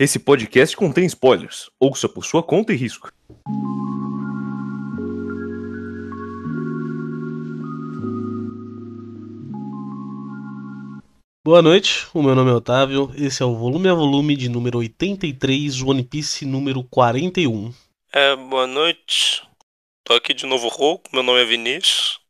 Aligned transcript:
Esse 0.00 0.20
podcast 0.20 0.76
contém 0.76 1.06
spoilers. 1.06 1.68
Ouça 1.80 2.08
por 2.08 2.24
sua 2.24 2.40
conta 2.40 2.72
e 2.72 2.76
risco. 2.76 3.12
Boa 11.44 11.60
noite, 11.60 12.06
o 12.14 12.22
meu 12.22 12.36
nome 12.36 12.48
é 12.48 12.54
Otávio, 12.54 13.10
esse 13.16 13.42
é 13.42 13.46
o 13.46 13.56
volume 13.56 13.88
a 13.88 13.94
volume 13.94 14.36
de 14.36 14.48
número 14.48 14.78
83, 14.78 15.82
One 15.82 16.04
Piece 16.04 16.44
número 16.44 16.84
41. 16.84 17.74
É, 18.12 18.36
boa 18.36 18.68
noite. 18.68 19.42
Tô 20.04 20.14
aqui 20.14 20.32
de 20.32 20.46
novo 20.46 20.68
rouco, 20.68 21.10
meu 21.12 21.24
nome 21.24 21.42
é 21.42 21.44
Vinícius. 21.44 22.20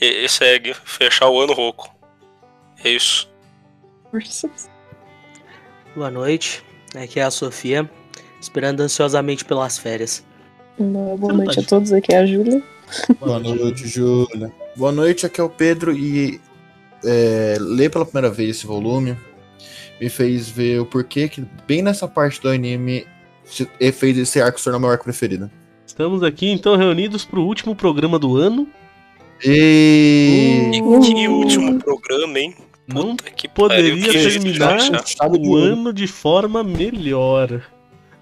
E, 0.00 0.24
e 0.24 0.26
segue, 0.26 0.72
fechar 0.72 1.28
o 1.28 1.38
ano 1.38 1.52
rouco. 1.52 1.94
É 2.82 2.88
isso. 2.88 3.28
Boa 5.94 6.10
noite, 6.10 6.64
aqui 6.94 7.20
é 7.20 7.24
a 7.24 7.30
Sofia, 7.30 7.88
esperando 8.40 8.80
ansiosamente 8.80 9.44
pelas 9.44 9.78
férias. 9.78 10.24
Boa 10.78 11.32
noite 11.32 11.60
a 11.60 11.62
todos, 11.62 11.92
aqui 11.92 12.14
é 12.14 12.18
a 12.18 12.26
Júlia. 12.26 12.62
Boa 13.20 13.38
noite, 13.38 13.86
Júlia. 13.86 14.52
Boa 14.76 14.92
noite, 14.92 15.26
aqui 15.26 15.40
é 15.40 15.44
o 15.44 15.50
Pedro 15.50 15.92
e 15.92 16.40
é, 17.04 17.56
ler 17.60 17.90
pela 17.90 18.04
primeira 18.04 18.30
vez 18.30 18.56
esse 18.56 18.66
volume 18.66 19.16
me 20.00 20.08
fez 20.08 20.48
ver 20.48 20.80
o 20.80 20.86
porquê 20.86 21.28
que 21.28 21.44
bem 21.66 21.82
nessa 21.82 22.08
parte 22.08 22.40
do 22.40 22.48
anime 22.48 23.06
fez 23.92 24.16
esse 24.16 24.40
arco 24.40 24.58
se 24.58 24.64
tornar 24.64 24.78
meu 24.78 24.88
arco 24.88 25.04
preferido. 25.04 25.50
Estamos 25.86 26.22
aqui 26.22 26.48
então 26.48 26.76
reunidos 26.76 27.24
para 27.24 27.38
o 27.38 27.44
último 27.44 27.74
programa 27.74 28.18
do 28.18 28.36
ano. 28.36 28.66
E... 29.44 30.70
E 30.72 30.80
que 30.80 31.28
último 31.28 31.78
programa, 31.78 32.38
hein? 32.38 32.54
Não 32.92 33.16
Puta 33.16 33.30
que 33.30 33.48
poderia 33.48 34.06
pariu, 34.06 34.12
terminar 34.30 34.78
o 35.30 35.56
ano 35.56 35.92
de 35.92 36.06
forma 36.06 36.62
melhor. 36.64 37.62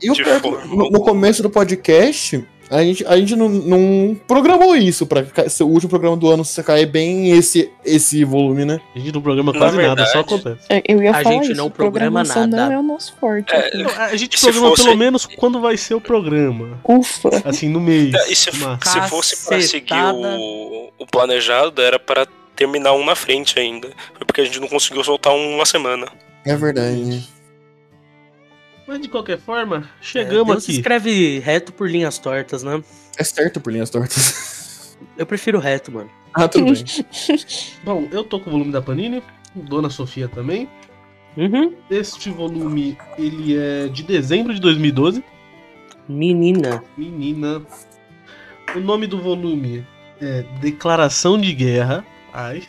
E 0.03 0.11
o 0.11 0.15
é 0.15 0.41
no, 0.67 0.91
no 0.91 1.01
começo 1.01 1.43
do 1.43 1.51
podcast, 1.51 2.45
a 2.71 2.83
gente, 2.85 3.05
a 3.07 3.17
gente 3.17 3.35
não, 3.35 3.49
não 3.49 4.17
programou 4.29 4.77
isso 4.77 5.07
pra 5.07 5.25
ser 5.49 5.65
o 5.65 5.69
último 5.69 5.89
programa 5.89 6.17
do 6.17 6.31
ano 6.31 6.45
se 6.45 6.63
cair 6.63 6.87
bem 6.87 7.31
esse, 7.31 7.69
esse 7.85 8.23
volume, 8.25 8.65
né? 8.65 8.79
A 8.95 8.99
gente 8.99 9.13
não 9.13 9.23
programa 9.23 9.53
Na 9.53 9.59
quase 9.59 9.77
nada, 9.79 10.07
só 10.07 10.21
acontece. 10.21 10.67
É, 10.69 10.83
Eu 10.87 11.03
ia 11.03 11.11
A 11.11 11.15
falar 11.23 11.35
gente 11.37 11.45
isso, 11.53 11.57
não 11.57 11.71
programa 11.71 12.23
nada. 12.23 12.47
não 12.47 12.73
é 12.73 12.79
o 12.79 12.83
nosso 12.83 13.15
forte. 13.19 13.53
É, 13.53 13.71
A 14.05 14.15
gente 14.17 14.39
programa 14.39 14.69
fosse- 14.69 14.85
pelo 14.85 14.97
menos 14.97 15.27
quando 15.27 15.61
vai 15.61 15.77
ser 15.77 15.95
o 15.95 16.01
programa. 16.01 16.79
Ufa. 16.85 17.31
Assim, 17.45 17.69
no 17.69 17.81
mês. 17.81 18.15
E 18.29 18.37
se, 18.37 18.51
Mas- 18.59 18.79
se 18.89 19.01
fosse 19.09 19.47
pra 19.49 19.61
seguir 19.63 19.95
o, 20.15 20.91
o 20.99 21.07
planejado, 21.11 21.81
era 21.83 21.99
pra 21.99 22.27
terminar 22.59 22.93
um 22.93 23.05
na 23.05 23.15
frente 23.15 23.59
ainda. 23.59 23.89
Foi 24.15 24.27
porque 24.27 24.41
a 24.41 24.45
gente 24.45 24.59
não 24.61 24.67
conseguiu 24.69 25.03
soltar 25.05 25.33
um 25.33 25.55
uma 25.55 25.65
semana. 25.65 26.07
É 26.45 26.57
verdade. 26.57 27.27
Mas 28.87 29.01
de 29.01 29.09
qualquer 29.09 29.39
forma, 29.39 29.89
É, 30.01 30.03
chegamos 30.03 30.49
Deus 30.49 30.65
aqui. 30.65 30.73
escreve 30.73 31.39
reto 31.39 31.73
por 31.73 31.89
linhas 31.89 32.19
tortas, 32.19 32.63
né? 32.65 32.83
É 33.17 33.23
certo 33.25 33.61
por 33.61 33.73
linhas 33.73 33.91
tortas. 33.91 34.97
Eu 35.17 35.25
prefiro 35.27 35.59
reto, 35.61 35.93
mano. 35.93 36.11
ah, 36.35 36.49
tudo 36.49 36.73
bem. 36.73 36.85
Bom, 37.85 38.09
eu 38.11 38.25
tô 38.25 38.41
com 38.41 38.49
o 38.51 38.53
volume 38.53 38.73
da 38.73 38.83
Panini, 38.83 39.23
Dona 39.55 39.89
Sofia 39.91 40.27
também. 40.29 40.69
Uhum. 41.37 41.73
Este 41.89 42.31
volume, 42.31 42.99
ele 43.17 43.57
é 43.57 43.87
de 43.89 44.03
dezembro 44.03 44.53
de 44.53 44.61
2012. 44.61 45.23
Menina. 46.09 46.83
Menina. 46.97 47.63
O 48.75 48.81
nome 48.81 49.07
do 49.07 49.21
volume 49.23 49.87
é 50.21 50.43
Declaração 50.61 51.39
de 51.41 51.53
Guerra. 51.53 52.05
Ai, 52.33 52.63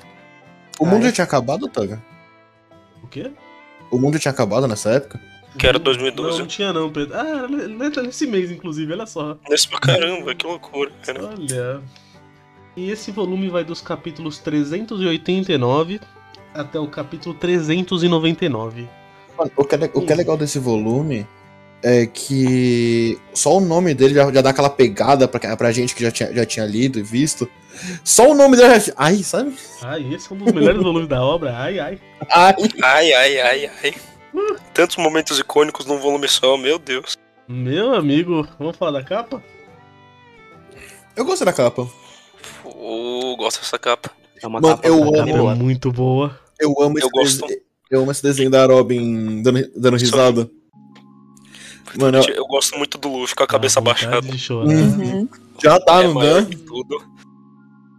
O 0.79 0.85
mundo 0.85 1.03
é? 1.03 1.07
já 1.07 1.11
tinha 1.13 1.25
acabado, 1.25 1.65
Otávio? 1.65 2.01
o 3.03 3.07
quê? 3.07 3.31
O 3.91 3.97
mundo 3.97 4.13
já 4.13 4.19
tinha 4.19 4.31
acabado 4.31 4.67
nessa 4.67 4.91
época? 4.91 5.19
Que 5.57 5.65
era 5.67 5.77
Não, 5.79 5.83
2012. 5.83 6.39
Não, 6.39 6.47
tinha 6.47 6.71
não, 6.71 6.91
Pedro. 6.91 7.17
Ah, 7.17 7.27
era 7.27 7.47
ne- 7.47 7.89
nesse 8.03 8.27
mês, 8.27 8.51
inclusive, 8.51 8.93
olha 8.93 9.05
só. 9.07 9.37
Nesse 9.49 9.67
pra 9.67 9.79
caramba, 9.79 10.33
que 10.35 10.45
loucura, 10.45 10.91
cara. 11.03 11.25
Olha. 11.25 11.81
E 12.77 12.91
esse 12.91 13.11
volume 13.11 13.49
vai 13.49 13.63
dos 13.63 13.81
capítulos 13.81 14.37
389 14.37 15.99
até 16.53 16.79
o 16.79 16.87
capítulo 16.87 17.33
399. 17.35 18.87
Mano, 19.37 19.51
o 19.55 19.65
que, 19.65 19.75
é, 19.75 19.91
o 19.93 20.01
que 20.05 20.13
é 20.13 20.15
legal 20.15 20.37
desse 20.37 20.59
volume 20.59 21.25
é 21.83 22.05
que 22.05 23.17
só 23.33 23.57
o 23.57 23.61
nome 23.61 23.93
dele 23.93 24.13
já, 24.13 24.31
já 24.31 24.41
dá 24.41 24.49
aquela 24.49 24.69
pegada 24.69 25.27
pra, 25.27 25.55
pra 25.55 25.71
gente 25.71 25.95
que 25.95 26.03
já 26.03 26.11
tinha, 26.11 26.33
já 26.33 26.45
tinha 26.45 26.65
lido 26.65 26.99
e 26.99 27.03
visto. 27.03 27.49
Só 28.03 28.29
o 28.31 28.35
nome 28.35 28.57
dele 28.57 28.79
já. 28.79 28.93
Ai, 28.97 29.17
sabe? 29.23 29.55
Ai, 29.81 30.13
esse 30.13 30.31
é 30.31 30.35
um 30.35 30.37
dos 30.39 30.53
melhores 30.53 30.81
volumes 30.81 31.07
da 31.07 31.23
obra. 31.23 31.55
Ai, 31.57 31.79
ai. 31.79 31.99
Ai. 32.29 32.55
Ai, 32.83 33.13
ai, 33.13 33.39
ai, 33.39 33.71
ai. 33.83 33.93
Tantos 34.73 34.97
momentos 34.97 35.39
icônicos 35.39 35.85
num 35.85 35.97
volume 35.99 36.27
só, 36.27 36.57
meu 36.57 36.77
Deus. 36.77 37.17
Meu 37.47 37.93
amigo, 37.95 38.47
vamos 38.59 38.75
falar 38.77 38.91
da 38.99 39.03
capa? 39.03 39.41
Eu 41.15 41.25
gostei 41.25 41.45
da 41.45 41.53
capa. 41.53 41.87
Oh, 42.63 43.35
gosto 43.37 43.59
dessa 43.61 43.77
capa. 43.79 44.11
É 44.41 44.47
uma 44.47 44.61
Mano, 44.61 44.75
capa, 44.75 44.87
eu 44.87 44.95
uma 44.97 45.07
amo- 45.07 45.17
capa 45.17 45.29
É 45.29 45.33
boa. 45.37 45.55
muito 45.55 45.91
boa. 45.91 46.39
Eu 46.59 46.69
amo 46.81 46.97
Eu 46.97 46.99
esse 46.99 47.09
gosto. 47.09 47.47
dese- 47.47 47.61
Eu 47.91 48.01
amo 48.01 48.11
esse 48.11 48.21
desenho 48.21 48.49
da 48.49 48.65
Robin 48.65 49.41
dando, 49.41 49.69
dando 49.75 49.97
risada. 49.97 50.49
Mano, 51.97 52.17
eu- 52.19 52.35
Eu 52.35 52.45
gosto 52.47 52.77
muito 52.77 52.97
do 52.97 53.09
Luffy 53.09 53.35
com 53.35 53.43
a 53.43 53.47
cabeça 53.47 53.79
vontade 53.79 54.05
abaixada. 54.05 54.27
Uhum. 54.53 55.27
já 55.63 55.79
tá, 55.79 56.03
é 56.03 56.07
não 56.07 56.13
dá? 56.15 56.45
tudo. 56.67 57.01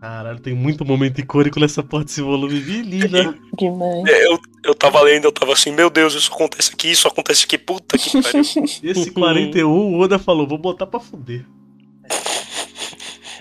Caralho, 0.01 0.41
tem 0.41 0.55
muito 0.55 0.83
momento 0.85 1.19
icônico 1.21 1.61
nessa 1.61 1.83
porra 1.83 2.05
desse 2.05 2.23
volume. 2.23 2.59
Menina. 2.61 3.35
Demais. 3.59 4.05
É, 4.07 4.27
Eu, 4.27 4.39
eu 4.65 4.75
tava 4.75 5.01
lendo, 5.03 5.25
eu 5.27 5.33
tava 5.33 5.53
assim, 5.53 5.71
meu 5.73 5.91
Deus, 5.91 6.15
isso 6.15 6.33
acontece 6.33 6.73
aqui, 6.73 6.91
isso 6.91 7.07
acontece 7.07 7.45
aqui, 7.45 7.59
puta 7.59 7.99
que 7.99 8.11
pariu. 8.23 8.41
Esse 8.83 9.11
41, 9.11 9.69
o 9.69 9.99
Oda 10.01 10.19
falou, 10.19 10.47
vou 10.47 10.57
botar 10.57 10.87
pra 10.87 10.99
fuder. 11.01 11.45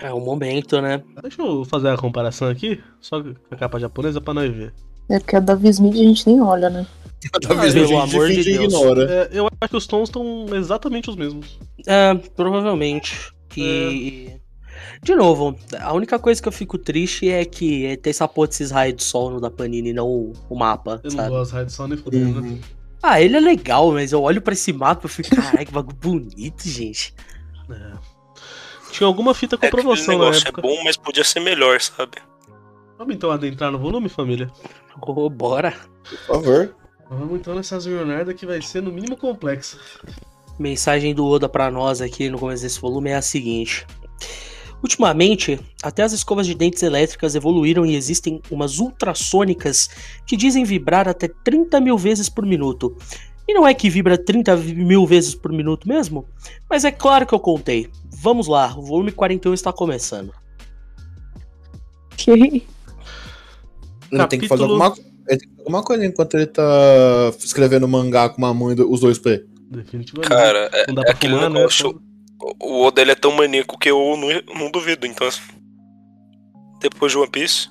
É 0.02 0.14
um 0.14 0.20
momento, 0.22 0.82
né? 0.82 1.02
Deixa 1.22 1.42
eu 1.42 1.66
fazer 1.66 1.90
a 1.90 1.98
comparação 1.98 2.48
aqui, 2.50 2.82
só 3.02 3.22
com 3.22 3.34
a 3.52 3.56
capa 3.56 3.80
japonesa 3.80 4.22
pra 4.22 4.34
nós 4.34 4.50
ver. 4.54 4.74
É 5.10 5.20
porque 5.20 5.36
a 5.36 5.40
da 5.40 5.56
Vismid 5.56 5.96
a 6.00 6.04
gente 6.04 6.26
nem 6.28 6.42
olha, 6.42 6.70
né? 6.70 6.86
Talvez 7.42 7.74
pelo 7.74 7.86
a 7.86 7.88
gente 8.06 8.16
amor 8.16 8.30
de 8.30 8.44
Deus. 8.44 8.74
ignora. 8.74 9.12
É, 9.12 9.30
eu 9.40 9.48
acho 9.60 9.70
que 9.70 9.78
os 9.78 9.88
tons 9.88 10.10
estão 10.10 10.46
exatamente 10.54 11.10
os 11.10 11.16
mesmos. 11.16 11.60
É, 11.86 12.14
provavelmente. 12.36 13.32
E. 13.58 14.30
De 15.04 15.16
novo, 15.16 15.58
a 15.80 15.94
única 15.94 16.18
coisa 16.20 16.42
que 16.42 16.48
eu 16.48 16.52
fico 16.52 16.78
triste 16.78 17.30
é 17.30 17.44
que 17.46 17.98
tem 17.98 18.12
essa 18.12 18.28
porra 18.28 18.48
desses 18.48 18.72
raios 18.72 18.96
de 18.98 19.04
sol 19.04 19.30
no 19.32 19.40
da 19.42 19.50
Panini, 19.52 19.92
não 19.94 20.08
o, 20.08 20.34
o 20.50 20.56
mapa, 20.58 21.00
Eu 21.04 21.10
não 21.12 21.18
sabe? 21.18 21.30
gosto 21.30 21.52
de 21.52 21.56
Raid 21.58 21.72
só 21.72 21.88
nem 21.88 21.98
fudendo. 21.98 22.42
né? 22.42 22.50
Uhum. 22.50 22.60
Ah, 23.02 23.22
ele 23.22 23.36
é 23.38 23.40
legal, 23.40 23.92
mas 23.94 24.12
eu 24.12 24.22
olho 24.22 24.42
pra 24.42 24.54
esse 24.54 24.74
mapa 24.74 25.08
e 25.08 25.10
fico, 25.10 25.34
caralho, 25.36 25.66
que 25.66 25.72
bagulho 25.72 25.96
bonito, 25.98 26.68
gente. 26.68 27.14
É. 27.70 27.92
Tinha 28.92 29.08
alguma 29.08 29.34
fita 29.34 29.58
com 29.58 29.66
É 29.66 29.70
promoção 29.70 30.18
na 30.18 30.26
negócio 30.26 30.48
é 30.48 30.52
bom, 30.62 30.84
mas 30.84 30.98
podia 30.98 31.24
ser 31.24 31.40
melhor, 31.40 31.80
sabe? 31.80 32.18
Vamos 32.98 33.16
então 33.16 33.32
adentrar 33.32 33.72
no 33.72 33.80
volume, 33.80 34.10
família? 34.10 34.50
Ô, 35.02 35.30
bora. 35.30 35.74
Por 36.10 36.18
favor. 36.20 36.76
Vamos 37.10 37.40
então 37.40 37.56
nessa 37.56 37.80
jornada 37.80 38.34
que 38.34 38.46
vai 38.46 38.62
ser 38.62 38.82
no 38.82 38.92
mínimo 38.92 39.18
complexa. 39.18 39.78
Mensagem 40.60 41.14
do 41.16 41.26
Oda 41.26 41.50
pra 41.50 41.72
nós 41.72 42.02
aqui 42.02 42.30
no 42.30 42.38
começo 42.38 42.64
desse 42.64 42.80
volume 42.80 43.10
é 43.10 43.16
a 43.16 43.22
seguinte. 43.22 43.86
Ultimamente, 44.82 45.60
até 45.84 46.04
as 46.04 46.14
escovas 46.14 46.46
de 46.46 46.54
dentes 46.54 46.84
elétricas 46.84 47.36
evoluíram 47.36 47.86
e 47.86 47.96
existem 47.96 48.42
umas 48.50 48.80
ultrassônicas 48.80 49.90
que 50.26 50.38
dizem 50.38 50.64
vibrar 50.64 51.08
até 51.08 51.28
30 51.28 51.82
mil 51.82 51.98
vezes 51.98 52.30
por 52.30 52.46
minuto. 52.46 52.96
E 53.48 53.54
não 53.54 53.68
é 53.68 53.74
que 53.74 53.90
vibra 53.90 54.18
30 54.18 54.56
mil 54.58 55.06
vezes 55.06 55.34
por 55.34 55.52
minuto 55.52 55.88
mesmo? 55.88 56.26
Mas 56.70 56.86
é 56.86 56.92
claro 56.92 57.26
que 57.26 57.34
eu 57.34 57.40
contei. 57.40 57.90
Vamos 58.22 58.48
lá, 58.48 58.78
o 58.78 58.84
volume 58.84 59.12
41 59.12 59.54
está 59.54 59.74
começando. 59.74 60.34
Que... 62.16 62.32
Ele 62.32 64.28
tem 64.28 64.40
que 64.40 64.48
fazer 64.48 64.64
Capítulo- 64.64 64.84
alguma, 64.84 65.09
ele 65.30 65.40
tem 65.40 65.50
que 65.50 65.60
alguma 65.60 65.84
coisa 65.84 66.06
enquanto 66.06 66.34
ele 66.36 66.48
tá 66.48 66.64
escrevendo 67.40 67.88
mangá 67.88 68.28
com 68.30 68.38
uma 68.40 68.54
mão 68.54 68.72
e 68.72 68.76
do- 68.76 68.92
os 68.92 69.00
dois 69.00 69.18
P. 69.20 69.46
Definitivamente. 69.72 70.28
Cara, 70.30 70.70
é, 70.74 70.88
não 70.88 70.96
dá 70.96 71.02
é 71.02 71.06
pra 71.06 71.14
aquele 71.14 71.34
fumar, 71.36 71.50
né? 71.50 71.58
negócio. 71.60 72.02
O 72.62 72.84
Oda 72.84 73.02
ele 73.02 73.12
é 73.12 73.16
tão 73.16 73.32
maníaco 73.32 73.78
que 73.78 73.90
eu 73.92 73.98
não, 74.18 74.56
não 74.60 74.72
duvido. 74.72 75.06
Então, 75.06 75.28
assim, 75.28 75.42
depois 76.82 77.12
de 77.12 77.18
One 77.18 77.30
Piece, 77.30 77.68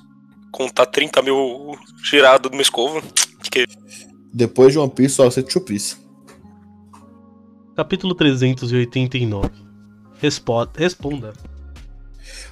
contar 0.51 0.85
30 0.85 1.21
mil 1.21 1.75
girados 2.03 2.49
numa 2.51 2.61
escova. 2.61 3.01
Que 3.51 3.65
Depois 4.33 4.73
de 4.73 4.79
One 4.79 4.91
Piece, 4.91 5.15
só 5.15 5.25
você 5.29 5.41
Piece. 5.61 5.95
Capítulo 7.75 8.13
389. 8.13 9.49
Respo- 10.21 10.67
Responda. 10.77 11.33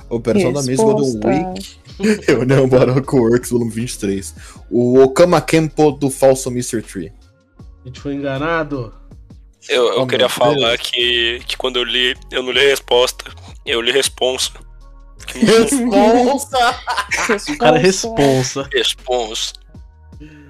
Operação 0.09 0.53
da 0.53 0.63
Mesma 0.63 0.93
do 0.95 1.03
Resposta. 1.03 1.27
Week. 1.27 1.77
Reunião 2.27 2.67
Baroque 2.67 3.15
Works, 3.15 3.49
volume 3.49 3.71
23. 3.71 4.35
O 4.69 4.99
Okama 5.01 5.41
Kempo 5.41 5.91
do 5.91 6.09
falso 6.09 6.49
Mr. 6.49 6.81
Tree. 6.81 7.11
A 7.83 7.87
gente 7.87 7.99
foi 7.99 8.13
enganado. 8.15 8.93
eu, 9.69 9.87
eu 9.93 10.01
Oh, 10.01 10.07
queria 10.07 10.29
falar 10.29 10.77
que, 10.77 11.39
que 11.47 11.57
quando 11.57 11.77
eu 11.77 11.83
li, 11.83 12.15
eu 12.31 12.43
não 12.43 12.51
li 12.51 12.59
a 12.59 12.69
resposta, 12.69 13.31
eu 13.65 13.81
li 13.81 13.91
responsa. 13.91 14.51
Responsa! 15.33 16.75
O 17.53 17.57
cara 17.57 17.77
é 17.77 17.81
responsa. 17.81 18.69
responsa. 18.71 19.53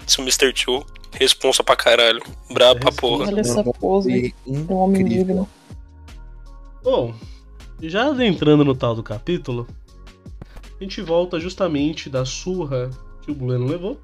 Isso, 0.05 0.21
Mr. 0.21 0.53
Two. 0.53 0.85
Responsa 1.13 1.63
pra 1.63 1.75
caralho. 1.75 2.21
Brabo 2.51 2.79
pra 2.81 2.91
porra. 2.91 3.25
Olha 3.27 3.39
essa 3.41 3.63
pose. 3.63 4.35
Um 4.45 4.71
homem. 4.73 5.47
Bom, 6.83 7.13
já 7.81 8.07
adentrando 8.09 8.63
no 8.63 8.75
tal 8.75 8.93
do 8.93 9.01
capítulo, 9.01 9.67
a 10.79 10.83
gente 10.83 11.01
volta 11.01 11.39
justamente 11.39 12.09
da 12.09 12.23
surra 12.25 12.89
que 13.21 13.31
o 13.31 13.35
Bueno 13.35 13.65
levou, 13.65 13.99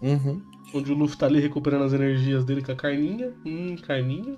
Uhum. 0.00 0.40
onde 0.74 0.90
o 0.92 0.94
Luffy 0.94 1.16
tá 1.18 1.26
ali 1.26 1.38
recuperando 1.40 1.84
as 1.84 1.92
energias 1.92 2.44
dele 2.44 2.62
com 2.62 2.72
a 2.72 2.76
carninha. 2.76 3.32
Hum, 3.44 3.76
carninha. 3.86 4.36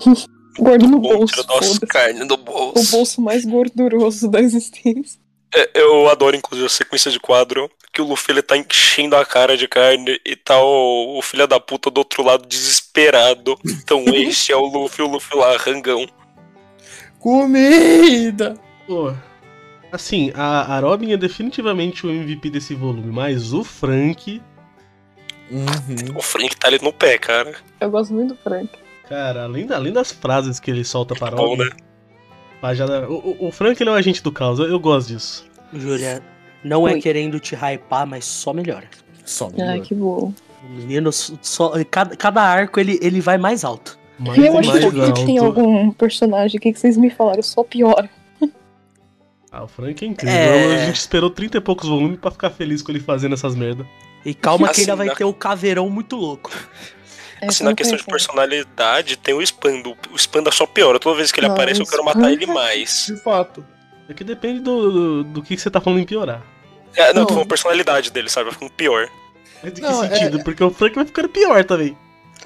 Gordo 0.58 0.86
no 0.88 0.98
bolso. 0.98 1.46
nossa 1.46 1.86
carne 1.86 2.24
do 2.26 2.34
O 2.34 2.36
bolso. 2.36 2.90
bolso 2.90 3.20
mais 3.22 3.44
gorduroso 3.44 4.28
da 4.28 4.40
existência. 4.40 5.18
É, 5.54 5.70
Eu 5.80 6.08
adoro, 6.08 6.36
inclusive, 6.36 6.66
a 6.66 6.70
sequência 6.70 7.10
de 7.10 7.18
quadro 7.20 7.70
que 7.92 8.00
o 8.02 8.04
Luffy 8.06 8.32
ele 8.32 8.42
tá 8.42 8.56
enchendo 8.56 9.16
a 9.16 9.24
cara 9.24 9.56
de 9.56 9.66
carne 9.66 10.20
e 10.24 10.36
tá 10.36 10.60
o, 10.62 11.18
o 11.18 11.22
filho 11.22 11.46
da 11.46 11.58
puta 11.58 11.90
do 11.90 11.98
outro 11.98 12.22
lado 12.22 12.46
desesperado. 12.46 13.56
Então 13.64 14.04
esse 14.14 14.52
é 14.52 14.56
o 14.56 14.66
Luffy, 14.66 15.04
o 15.04 15.08
Luffy 15.08 15.36
lá, 15.38 15.56
rangão. 15.56 16.06
Comida! 17.18 18.54
Pô, 18.86 19.12
assim, 19.92 20.30
a, 20.34 20.76
a 20.76 20.80
Robin 20.80 21.12
é 21.12 21.16
definitivamente 21.16 22.06
o 22.06 22.10
MVP 22.10 22.50
desse 22.50 22.74
volume, 22.74 23.10
mas 23.12 23.52
o 23.52 23.62
Frank, 23.64 24.40
Uhum. 25.50 26.16
O 26.16 26.22
Frank 26.22 26.56
tá 26.56 26.68
ali 26.68 26.78
no 26.80 26.92
pé, 26.92 27.18
cara. 27.18 27.54
Eu 27.80 27.90
gosto 27.90 28.14
muito 28.14 28.34
do 28.34 28.36
Frank. 28.40 28.70
cara, 29.08 29.42
além, 29.44 29.66
da- 29.66 29.74
além 29.76 29.92
das 29.92 30.12
frases 30.12 30.60
que 30.60 30.70
ele 30.70 30.84
solta 30.84 31.14
para 31.16 31.34
Bom, 31.34 31.48
Robin, 31.48 31.64
né? 31.64 31.70
pajada- 32.60 33.08
o, 33.10 33.48
o- 33.48 33.50
Frank 33.50 33.82
ele 33.82 33.90
é 33.90 33.92
o 33.92 33.96
agente 33.96 34.22
do 34.22 34.30
caos, 34.30 34.60
eu, 34.60 34.66
eu 34.66 34.78
gosto 34.78 35.08
disso. 35.08 35.44
Júlia, 35.72 36.22
não 36.62 36.86
é 36.86 36.92
Oi. 36.92 37.00
querendo 37.00 37.40
te 37.40 37.56
hypar, 37.56 38.06
mas 38.06 38.24
só 38.24 38.52
melhora. 38.52 38.86
Só 39.24 39.46
Ai, 39.46 39.52
melhor. 39.72 39.80
que 39.86 39.94
bom. 39.94 40.32
O 40.64 40.68
menino 40.68 41.10
só. 41.12 41.72
Cada, 41.90 42.16
cada 42.16 42.42
arco 42.42 42.78
ele, 42.78 42.98
ele 43.02 43.20
vai 43.20 43.36
mais 43.36 43.64
alto. 43.64 43.98
Mais 44.20 44.38
eu 44.38 44.56
acho 44.56 44.68
mais 44.68 44.84
que 44.92 45.00
alto. 45.00 45.26
tem 45.26 45.38
algum 45.38 45.90
personagem 45.90 46.58
aqui 46.58 46.72
que 46.72 46.78
vocês 46.78 46.96
me 46.96 47.10
falaram, 47.10 47.42
só 47.42 47.64
piora. 47.64 48.08
Ah, 49.52 49.64
o 49.64 49.68
Frank 49.68 50.04
é 50.04 50.08
incrível. 50.08 50.34
É. 50.38 50.82
A 50.82 50.86
gente 50.86 50.96
esperou 50.96 51.28
30 51.30 51.58
e 51.58 51.60
poucos 51.60 51.88
volumes 51.88 52.18
pra 52.20 52.30
ficar 52.30 52.50
feliz 52.50 52.82
com 52.82 52.92
ele 52.92 53.00
fazendo 53.00 53.34
essas 53.34 53.54
merda. 53.54 53.84
E 54.24 54.32
calma 54.34 54.66
que 54.68 54.72
Assim, 54.72 54.80
ainda 54.82 54.96
vai 54.96 55.06
na- 55.06 55.14
ter 55.14 55.24
o 55.24 55.32
caveirão 55.32 55.88
muito 55.90 56.14
louco. 56.16 56.50
É, 57.40 57.46
Assim, 57.48 57.64
na 57.64 57.74
questão 57.74 57.96
de 57.96 58.04
personalidade, 58.04 59.16
tem 59.16 59.34
o 59.34 59.40
Spando. 59.42 59.96
O 60.12 60.16
Spanda 60.16 60.50
só 60.52 60.66
piora. 60.66 60.98
Toda 61.00 61.16
vez 61.16 61.32
que 61.32 61.40
ele 61.40 61.46
Não, 61.48 61.54
aparece, 61.54 61.80
eu 61.80 61.86
quero 61.86 62.04
matar 62.04 62.30
ele 62.30 62.46
mais. 62.46 63.06
De 63.06 63.16
fato. 63.16 63.64
É 64.08 64.14
que 64.14 64.22
depende 64.22 64.60
do, 64.60 64.90
do, 64.92 65.24
do 65.24 65.42
que, 65.42 65.56
que 65.56 65.62
você 65.62 65.70
tá 65.70 65.80
falando 65.80 66.00
em 66.00 66.04
piorar. 66.04 66.42
É, 66.94 67.06
não, 67.08 67.14
Não. 67.14 67.20
eu 67.22 67.26
tô 67.26 67.32
falando 67.34 67.46
a 67.46 67.48
personalidade 67.48 68.10
dele, 68.12 68.28
sabe? 68.28 68.44
Vai 68.44 68.52
ficando 68.54 68.72
pior. 68.72 69.08
Mas 69.62 69.72
de 69.72 69.80
que 69.80 69.86
Não, 69.86 70.04
é- 70.04 70.08
sentido? 70.10 70.44
Porque 70.44 70.62
o 70.62 70.70
Frank 70.70 70.94
vai 70.94 71.06
ficando 71.06 71.28
pior 71.28 71.64
também. 71.64 71.96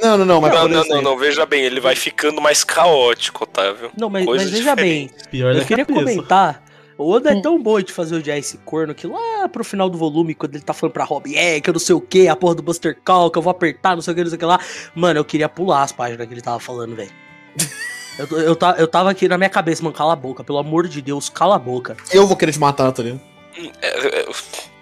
Não, 0.00 0.16
não, 0.18 0.24
não, 0.24 0.40
mas 0.40 0.52
Não, 0.52 0.62
não, 0.62 0.68
não, 0.68 0.80
exemplo- 0.80 1.02
não, 1.02 1.18
veja 1.18 1.44
bem, 1.46 1.62
ele 1.64 1.80
vai 1.80 1.94
ficando 1.96 2.40
mais 2.40 2.62
caótico, 2.64 3.44
Otávio. 3.44 3.90
Não, 3.96 4.08
mas, 4.10 4.24
mas 4.26 4.50
veja 4.50 4.74
bem, 4.76 5.10
Pior 5.30 5.54
eu 5.54 5.64
queria 5.64 5.84
cabeça. 5.84 6.04
comentar. 6.04 6.63
O 6.96 7.10
Oda 7.10 7.30
é 7.32 7.34
Hum. 7.34 7.42
tão 7.42 7.62
bom 7.62 7.80
de 7.80 7.92
fazer 7.92 8.14
odiar 8.16 8.38
esse 8.38 8.56
corno 8.58 8.94
que 8.94 9.06
lá 9.06 9.48
pro 9.48 9.64
final 9.64 9.90
do 9.90 9.98
volume, 9.98 10.34
quando 10.34 10.54
ele 10.54 10.62
tá 10.64 10.72
falando 10.72 10.92
pra 10.92 11.04
Robin, 11.04 11.34
é, 11.34 11.60
que 11.60 11.68
eu 11.68 11.72
não 11.72 11.80
sei 11.80 11.94
o 11.94 12.00
que, 12.00 12.28
a 12.28 12.36
porra 12.36 12.54
do 12.54 12.62
Buster 12.62 12.96
Call, 13.04 13.30
que 13.30 13.38
eu 13.38 13.42
vou 13.42 13.50
apertar, 13.50 13.94
não 13.96 14.02
sei 14.02 14.12
o 14.12 14.14
que, 14.16 14.22
não 14.22 14.30
sei 14.30 14.36
o 14.36 14.38
que 14.38 14.44
lá. 14.44 14.60
Mano, 14.94 15.18
eu 15.18 15.24
queria 15.24 15.48
pular 15.48 15.82
as 15.82 15.90
páginas 15.92 16.26
que 16.26 16.32
ele 16.34 16.40
tava 16.40 16.60
falando, 16.60 16.94
velho. 16.94 17.10
Eu, 18.16 18.28
eu, 18.38 18.56
eu 18.78 18.86
tava 18.86 19.10
aqui 19.10 19.26
na 19.26 19.36
minha 19.36 19.50
cabeça, 19.50 19.82
mano, 19.82 19.92
cala 19.92 20.12
a 20.12 20.16
boca, 20.16 20.44
pelo 20.44 20.58
amor 20.58 20.86
de 20.86 21.02
Deus, 21.02 21.28
cala 21.28 21.56
a 21.56 21.58
boca. 21.58 21.96
Eu 22.12 22.28
vou 22.28 22.36
querer 22.36 22.52
te 22.52 22.60
matar, 22.60 22.92
tá 22.92 23.02
ligado? 23.02 23.20
Hum, 23.58 23.72
É, 23.82 24.20
é- 24.20 24.26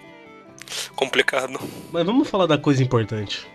complicado. 0.94 1.58
Mas 1.90 2.04
vamos 2.04 2.28
falar 2.28 2.44
da 2.44 2.58
coisa 2.58 2.82
importante. 2.82 3.46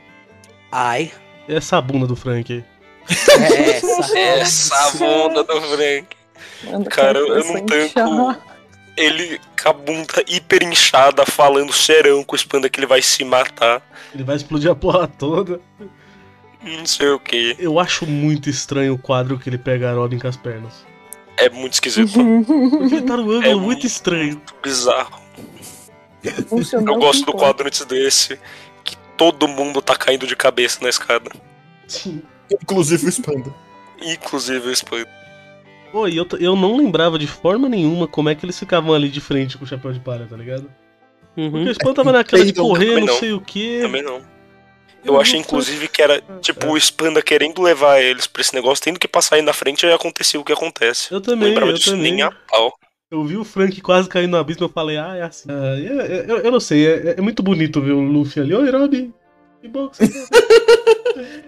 Ai, 0.72 1.12
Essa 1.48 1.80
bunda 1.80 2.08
do 2.08 2.16
Frank 2.16 2.52
aí. 2.52 2.66
é 3.40 3.70
essa. 3.78 4.18
Essa 4.18 4.92
bunda 4.98 5.44
do 5.44 5.62
Frank. 5.62 6.08
Cara, 6.90 7.20
eu 7.20 7.44
não 7.46 7.66
coisa 7.68 7.86
inchar. 7.86 8.04
tanco. 8.08 8.47
Ele 8.98 9.40
com 9.62 9.70
a 9.70 9.74
bunda 9.74 10.24
hiper 10.28 10.64
inchada, 10.64 11.26
falando 11.26 11.72
serão 11.72 12.24
com 12.24 12.36
o 12.36 12.38
Spanda 12.38 12.70
que 12.70 12.80
ele 12.80 12.88
vai 12.88 13.02
se 13.02 13.24
matar. 13.24 13.82
Ele 14.14 14.24
vai 14.24 14.36
explodir 14.36 14.72
a 14.72 14.76
porra 14.76 15.08
toda. 15.08 15.62
Não 16.64 16.86
sei 16.86 17.10
o 17.10 17.20
que. 17.20 17.56
Eu 17.60 17.80
acho 17.80 18.06
muito 18.06 18.50
estranho 18.50 18.96
o 18.96 18.98
quadro 18.98 19.38
que 19.38 19.50
ele 19.50 19.58
pega 19.58 19.92
a 19.92 19.94
Robin 19.94 20.18
com 20.18 20.28
as 20.28 20.36
pernas. 20.36 20.86
É 21.38 21.50
muito 21.50 21.74
esquisito. 21.74 22.12
Porque 22.44 22.96
ele 22.96 23.02
tá 23.04 23.16
no 23.16 23.24
ângulo 23.32 23.46
É 23.46 23.54
muito 23.54 23.66
muito 23.66 23.88
estranho. 23.88 24.42
Bizarro. 24.62 25.22
Funcionou 26.50 26.96
Eu 26.96 27.00
gosto 27.00 27.26
do 27.26 27.34
quadro 27.34 27.68
antes 27.68 27.86
desse. 27.86 28.40
Que 28.84 28.98
todo 29.16 29.48
mundo 29.48 29.82
tá 29.82 29.96
caindo 29.96 30.26
de 30.26 30.36
cabeça 30.36 30.80
na 30.82 30.90
escada. 30.90 31.30
Sim. 31.88 32.22
Inclusive 32.52 33.06
o 33.06 33.10
Spanda. 33.10 33.54
Inclusive 34.02 34.68
o 34.68 34.72
Spanda. 34.72 35.17
Pô, 35.92 36.08
e 36.08 36.18
eu, 36.18 36.26
t- 36.26 36.38
eu 36.40 36.56
não 36.56 36.76
lembrava 36.78 37.18
de 37.18 37.28
forma 37.28 37.68
nenhuma 37.70 38.08
como 38.08 38.30
é 38.30 38.36
que 38.36 38.46
eles 38.46 38.58
ficavam 38.60 38.94
ali 38.94 39.10
de 39.10 39.22
frente 39.22 39.58
com 39.58 39.64
o 39.64 39.68
chapéu 39.68 39.92
de 39.94 40.00
palha, 40.00 40.28
tá 40.30 40.36
ligado? 40.36 40.70
Porque 41.34 41.42
Uhum. 41.58 41.64
o 41.66 41.72
Spam 41.72 41.94
tava 41.94 42.12
naquela 42.12 42.44
de 42.44 42.52
Peidam, 42.52 42.68
correr, 42.68 43.00
não 43.00 43.08
não. 43.08 43.14
sei 43.20 43.32
o 43.32 43.40
quê. 43.42 43.80
Também 43.82 44.02
não. 44.02 44.22
Eu 45.06 45.22
achei, 45.22 45.40
inclusive, 45.40 45.88
que 45.88 46.02
era, 46.02 46.22
tipo, 46.42 46.68
o 46.68 46.78
Spanda 46.78 47.22
querendo 47.22 47.62
levar 47.62 48.02
eles 48.02 48.28
pra 48.28 48.42
esse 48.42 48.54
negócio, 48.54 48.84
tendo 48.84 49.00
que 49.00 49.08
passar 49.08 49.36
aí 49.36 49.42
na 49.42 49.54
frente, 49.54 49.86
aí 49.86 49.94
acontecia 49.94 50.40
o 50.40 50.44
que 50.44 50.52
acontece. 50.52 51.12
Eu 51.14 51.18
Não 51.18 51.22
também, 51.22 51.50
lembrava 51.50 51.72
eu 51.72 51.76
disso 51.76 51.92
também. 51.92 52.12
nem 52.14 52.22
a 52.24 52.32
pau. 52.32 52.74
Eu 53.10 53.24
vi 53.24 53.38
o 53.38 53.46
Frank 53.46 53.80
quase 53.82 54.10
caindo 54.10 54.32
no 54.32 54.38
abismo, 54.38 54.66
eu 54.66 54.70
falei, 54.70 54.98
ah, 54.98 55.16
é 55.16 55.22
assim. 55.22 55.48
Ah, 55.50 55.80
eu, 55.80 56.02
eu, 56.02 56.38
eu 56.40 56.52
não 56.52 56.60
sei, 56.60 56.86
é, 56.88 57.16
é 57.18 57.22
muito 57.22 57.42
bonito 57.42 57.80
ver 57.80 57.92
o 57.94 58.02
Luffy 58.02 58.42
ali. 58.42 58.54
Oi, 58.54 58.70
Robin. 58.70 59.14
Que 59.62 59.68
bom 59.70 59.88
que 59.88 59.98
você 60.06 60.28
tá. 60.28 60.38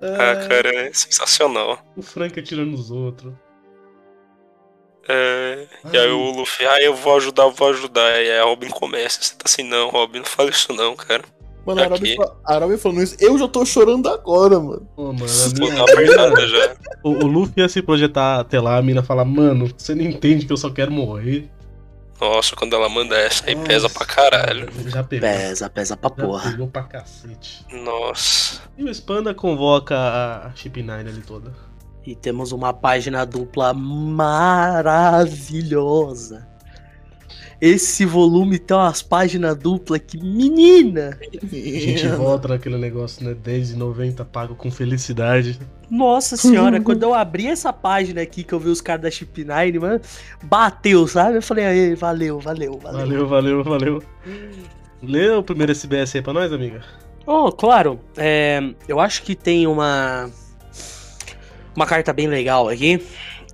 Ah, 0.00 0.46
cara, 0.46 0.68
é 0.74 0.92
sensacional. 0.92 1.82
O 1.96 2.02
Frank 2.02 2.38
atirando 2.38 2.70
nos 2.72 2.90
outros. 2.90 3.32
É, 5.08 5.66
e 5.92 5.96
aí 5.96 6.10
o 6.10 6.30
Luffy, 6.32 6.66
ah, 6.66 6.82
eu 6.82 6.94
vou 6.94 7.16
ajudar, 7.16 7.44
eu 7.44 7.52
vou 7.52 7.68
ajudar. 7.70 8.10
E 8.22 8.30
aí 8.30 8.38
a 8.40 8.44
Robin 8.44 8.68
começa, 8.68 9.20
você 9.22 9.34
tá 9.34 9.42
assim, 9.44 9.62
não, 9.62 9.90
Robin, 9.90 10.18
não 10.18 10.24
fala 10.26 10.50
isso 10.50 10.72
não, 10.72 10.96
cara. 10.96 11.22
Mano, 11.64 11.82
a. 11.82 11.86
Robin, 11.86 12.16
a 12.44 12.58
Robin 12.58 12.76
falando 12.76 13.02
isso, 13.02 13.16
eu 13.18 13.36
já 13.38 13.48
tô 13.48 13.64
chorando 13.64 14.08
agora, 14.08 14.58
mano. 14.60 14.88
Pô, 14.94 15.12
mano, 15.12 15.26
Tô 15.26 15.64
a 15.64 15.68
na 15.68 15.70
mina, 15.70 15.82
apertada 15.84 16.48
já. 16.48 16.76
o, 17.02 17.10
o 17.10 17.26
Luffy 17.26 17.54
ia 17.56 17.68
se 17.68 17.82
projetar 17.82 18.40
até 18.40 18.60
lá, 18.60 18.76
a 18.78 18.82
mina 18.82 19.02
fala, 19.02 19.24
mano, 19.24 19.68
você 19.76 19.94
não 19.94 20.04
entende 20.04 20.46
que 20.46 20.52
eu 20.52 20.56
só 20.56 20.70
quero 20.70 20.90
morrer. 20.92 21.48
Nossa, 22.20 22.56
quando 22.56 22.74
ela 22.74 22.88
manda 22.88 23.14
essa 23.16 23.44
aí 23.46 23.54
Nossa, 23.54 23.68
pesa 23.68 23.90
pra 23.90 24.06
caralho. 24.06 24.68
Já 24.86 25.04
pegou. 25.04 25.28
Pesa, 25.28 25.68
pesa 25.68 25.96
pra 25.98 26.08
Já 26.16 26.24
porra. 26.24 26.50
pegou 26.50 26.66
pra 26.68 26.82
cacete. 26.84 27.66
Nossa. 27.70 28.62
E 28.78 28.84
o 28.84 28.88
Spanda 28.94 29.34
convoca 29.34 29.94
a 29.98 30.50
Chip 30.54 30.82
9 30.82 31.10
ali 31.10 31.20
toda. 31.20 31.52
E 32.06 32.14
temos 32.14 32.52
uma 32.52 32.72
página 32.72 33.26
dupla 33.26 33.74
maravilhosa. 33.74 36.46
Esse 37.60 38.04
volume 38.04 38.60
tem 38.60 38.76
umas 38.76 39.02
páginas 39.02 39.56
duplas 39.56 40.00
que, 40.06 40.16
menina! 40.18 41.18
A 41.42 41.56
gente 41.56 42.06
volta 42.08 42.48
naquele 42.48 42.76
negócio, 42.76 43.24
né? 43.24 43.34
10,90 43.34 44.26
pago 44.26 44.54
com 44.54 44.70
felicidade. 44.70 45.58
Nossa 45.90 46.36
senhora, 46.36 46.78
quando 46.80 47.02
eu 47.02 47.14
abri 47.14 47.46
essa 47.46 47.72
página 47.72 48.20
aqui 48.20 48.44
que 48.44 48.52
eu 48.52 48.60
vi 48.60 48.68
os 48.68 48.80
caras 48.80 49.02
da 49.02 49.10
Chip 49.10 49.42
9, 49.42 49.78
mano, 49.78 50.00
bateu, 50.44 51.08
sabe? 51.08 51.38
Eu 51.38 51.42
falei, 51.42 51.64
aí, 51.64 51.94
valeu, 51.94 52.38
valeu, 52.38 52.78
valeu. 52.78 53.00
Valeu, 53.00 53.26
valeu, 53.26 53.64
valeu. 53.64 54.02
Lê 55.02 55.30
o 55.30 55.42
primeiro 55.42 55.72
SBS 55.72 56.14
aí 56.14 56.22
pra 56.22 56.34
nós, 56.34 56.52
amiga. 56.52 56.84
Oh, 57.26 57.50
claro, 57.50 57.98
é, 58.16 58.62
eu 58.86 59.00
acho 59.00 59.22
que 59.22 59.34
tem 59.34 59.66
uma 59.66 60.30
uma 61.76 61.86
carta 61.86 62.12
bem 62.12 62.26
legal 62.26 62.68
aqui. 62.68 63.00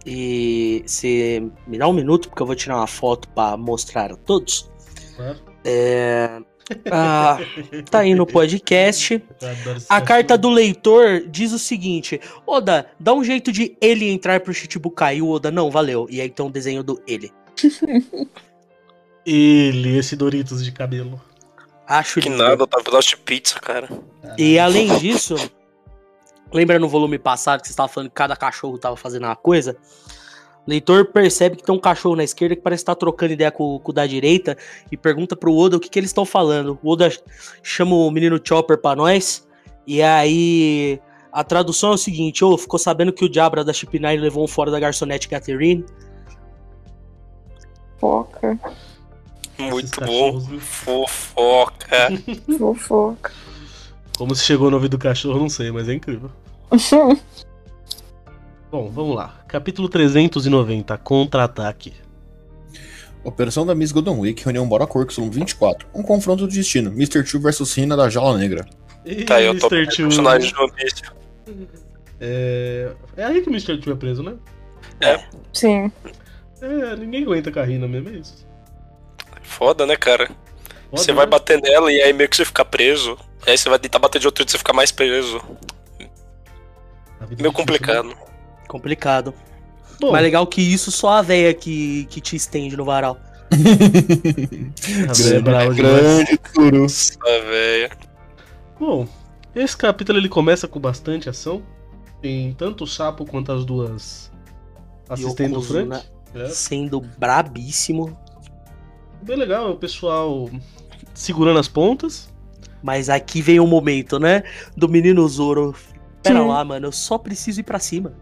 E 0.04 0.82
se 0.86 1.50
me 1.66 1.78
dá 1.78 1.86
um 1.86 1.92
minuto, 1.92 2.28
porque 2.28 2.42
eu 2.42 2.46
vou 2.46 2.56
tirar 2.56 2.76
uma 2.76 2.86
foto 2.86 3.28
pra 3.28 3.56
mostrar 3.56 4.12
a 4.12 4.16
todos. 4.16 4.70
Claro. 5.16 5.38
É, 5.64 6.40
ah, 6.90 7.38
tá 7.90 8.00
aí 8.00 8.14
no 8.14 8.26
podcast. 8.26 9.22
A 9.88 10.00
carta 10.00 10.36
do 10.36 10.50
leitor 10.50 11.24
diz 11.28 11.52
o 11.52 11.58
seguinte: 11.58 12.20
Oda, 12.46 12.86
dá 12.98 13.12
um 13.12 13.22
jeito 13.22 13.52
de 13.52 13.76
ele 13.80 14.10
entrar 14.10 14.40
pro 14.40 14.54
Chichibukai. 14.54 15.18
E 15.18 15.22
o 15.22 15.28
Oda, 15.28 15.50
não, 15.50 15.70
valeu. 15.70 16.06
E 16.10 16.20
aí 16.20 16.28
tem 16.28 16.44
um 16.44 16.50
desenho 16.50 16.82
do 16.82 17.00
ele. 17.06 17.30
Ele, 19.24 19.98
esse 19.98 20.16
Doritos 20.16 20.64
de 20.64 20.72
cabelo. 20.72 21.20
Acho 21.86 22.20
Que 22.20 22.28
lindo. 22.28 22.42
nada, 22.42 22.66
tá 22.66 22.82
pedaço 22.82 23.10
de 23.10 23.18
pizza, 23.18 23.60
cara. 23.60 23.88
E 24.36 24.58
além 24.58 24.98
disso, 24.98 25.36
lembra 26.52 26.78
no 26.78 26.88
volume 26.88 27.18
passado 27.18 27.60
que 27.60 27.66
você 27.66 27.72
estava 27.72 27.88
falando 27.88 28.08
que 28.08 28.14
cada 28.14 28.36
cachorro 28.36 28.78
tava 28.78 28.96
fazendo 28.96 29.24
uma 29.24 29.36
coisa? 29.36 29.76
O 30.66 30.70
leitor 30.70 31.06
percebe 31.06 31.56
que 31.56 31.62
tem 31.64 31.74
um 31.74 31.78
cachorro 31.78 32.14
na 32.14 32.22
esquerda 32.22 32.54
que 32.54 32.62
parece 32.62 32.82
estar 32.82 32.94
trocando 32.94 33.32
ideia 33.32 33.50
com, 33.50 33.78
com 33.80 33.90
o 33.90 33.94
da 33.94 34.06
direita 34.06 34.56
e 34.90 34.96
pergunta 34.96 35.34
pro 35.34 35.54
Oda 35.54 35.76
o 35.76 35.80
que, 35.80 35.88
que 35.88 35.98
eles 35.98 36.10
estão 36.10 36.24
falando. 36.24 36.78
O 36.82 36.90
Oda 36.90 37.10
chama 37.62 37.96
o 37.96 38.10
menino 38.10 38.40
Chopper 38.42 38.78
pra 38.78 38.94
nós 38.94 39.46
e 39.86 40.00
aí 40.00 41.00
a 41.32 41.42
tradução 41.42 41.90
é 41.90 41.94
o 41.94 41.98
seguinte: 41.98 42.44
Ô, 42.44 42.56
ficou 42.56 42.78
sabendo 42.78 43.12
que 43.12 43.24
o 43.24 43.28
Diabra 43.28 43.64
da 43.64 43.72
Chip 43.72 43.98
9 43.98 44.18
levou 44.18 44.44
um 44.44 44.48
fora 44.48 44.70
da 44.70 44.78
garçonete 44.78 45.28
Catherine? 45.28 45.84
Fofoca. 47.98 48.58
Muito 49.58 50.00
bom. 50.04 50.40
Fofoca. 50.60 52.08
Fofoca. 52.58 53.32
Como 54.16 54.34
se 54.34 54.44
chegou 54.44 54.70
no 54.70 54.76
ouvido 54.76 54.96
do 54.96 55.02
cachorro, 55.02 55.38
não 55.38 55.48
sei, 55.48 55.70
mas 55.70 55.88
é 55.88 55.94
incrível. 55.94 56.30
Bom, 58.70 58.88
vamos 58.88 59.16
lá. 59.16 59.44
Capítulo 59.46 59.88
390, 59.88 60.96
Contra-ataque. 60.98 61.92
Operação 63.22 63.64
da 63.66 63.74
Miss 63.74 63.92
Golden 63.92 64.18
Week, 64.18 64.42
reunião 64.42 64.66
Bora 64.66 64.86
Corks, 64.86 65.16
volume 65.16 65.34
24. 65.36 65.86
Um 65.94 66.02
confronto 66.02 66.46
do 66.46 66.52
destino. 66.52 66.90
Mr. 66.90 67.22
Two 67.22 67.40
versus 67.40 67.74
Rina 67.74 67.96
da 67.96 68.08
Jaula 68.08 68.38
Negra. 68.38 68.66
E 69.04 69.24
Tá 69.24 69.36
aí, 69.36 69.46
eu 69.46 69.58
tô 69.58 69.68
Mr. 69.74 70.02
Personagem 70.02 70.50
de 70.50 70.58
One 70.58 70.72
Piece. 70.72 71.02
É... 72.20 72.92
é 73.16 73.24
aí 73.24 73.42
que 73.42 73.48
o 73.48 73.52
Mr. 73.52 73.78
Two 73.78 73.92
é 73.92 73.96
preso, 73.96 74.22
né? 74.22 74.34
Sim. 75.52 75.92
É, 76.60 76.96
ninguém 76.96 77.22
aguenta 77.24 77.52
com 77.52 77.60
a 77.60 77.64
Rina 77.64 77.86
mesmo, 77.86 78.08
é 78.08 78.12
isso. 78.12 78.46
Foda, 79.42 79.84
né, 79.84 79.96
cara? 79.96 80.26
Foda, 80.26 81.02
você 81.02 81.12
vai 81.12 81.26
né? 81.26 81.30
bater 81.30 81.60
nela 81.60 81.92
e 81.92 82.00
aí 82.00 82.12
meio 82.12 82.28
que 82.28 82.36
você 82.36 82.44
fica 82.44 82.64
preso. 82.64 83.18
Aí 83.46 83.58
você 83.58 83.68
vai 83.68 83.78
tentar 83.78 83.98
bater 83.98 84.20
de 84.20 84.26
outro 84.26 84.44
e 84.44 84.50
você 84.50 84.56
fica 84.56 84.72
mais 84.72 84.90
preso. 84.90 85.40
A 87.22 87.26
vida 87.26 87.40
é 87.40 87.42
Meio 87.42 87.52
difícil, 87.52 87.52
complicado. 87.52 88.08
né? 88.08 88.14
Complicado. 88.68 89.34
Bom, 90.00 90.12
Mas 90.12 90.22
legal 90.22 90.46
que 90.46 90.60
isso 90.60 90.90
só 90.90 91.10
a 91.10 91.22
véia 91.22 91.54
que, 91.54 92.06
que 92.06 92.20
te 92.20 92.34
estende 92.34 92.76
no 92.76 92.84
varal. 92.84 93.18
a 95.08 95.12
véia 95.12 95.36
é 95.36 95.40
brava 95.40 95.74
grande, 95.74 96.36
Turu. 96.38 96.82
Nossa, 96.82 97.16
velho. 97.22 97.90
Bom, 98.80 99.06
esse 99.54 99.76
capítulo 99.76 100.18
ele 100.18 100.28
começa 100.28 100.66
com 100.66 100.80
bastante 100.80 101.28
ação. 101.28 101.62
Tem 102.20 102.52
tanto 102.54 102.84
o 102.84 102.86
sapo 102.86 103.24
quanto 103.24 103.52
as 103.52 103.64
duas 103.64 104.30
assistentes 105.08 105.52
do 105.54 105.62
Frank. 105.62 106.04
É, 106.34 106.48
Sendo 106.48 107.00
brabíssimo. 107.00 108.16
bem 109.22 109.36
legal, 109.36 109.68
é 109.68 109.70
o 109.70 109.76
pessoal 109.76 110.48
segurando 111.14 111.58
as 111.58 111.68
pontas. 111.68 112.32
Mas 112.82 113.08
aqui 113.08 113.40
vem 113.42 113.60
o 113.60 113.66
momento, 113.66 114.18
né? 114.18 114.42
Do 114.76 114.88
menino 114.88 115.28
Zoro. 115.28 115.74
Pera 116.22 116.40
Sim. 116.40 116.46
lá, 116.46 116.64
mano, 116.64 116.86
eu 116.86 116.92
só 116.92 117.18
preciso 117.18 117.60
ir 117.60 117.64
pra 117.64 117.78
cima. 117.78 118.12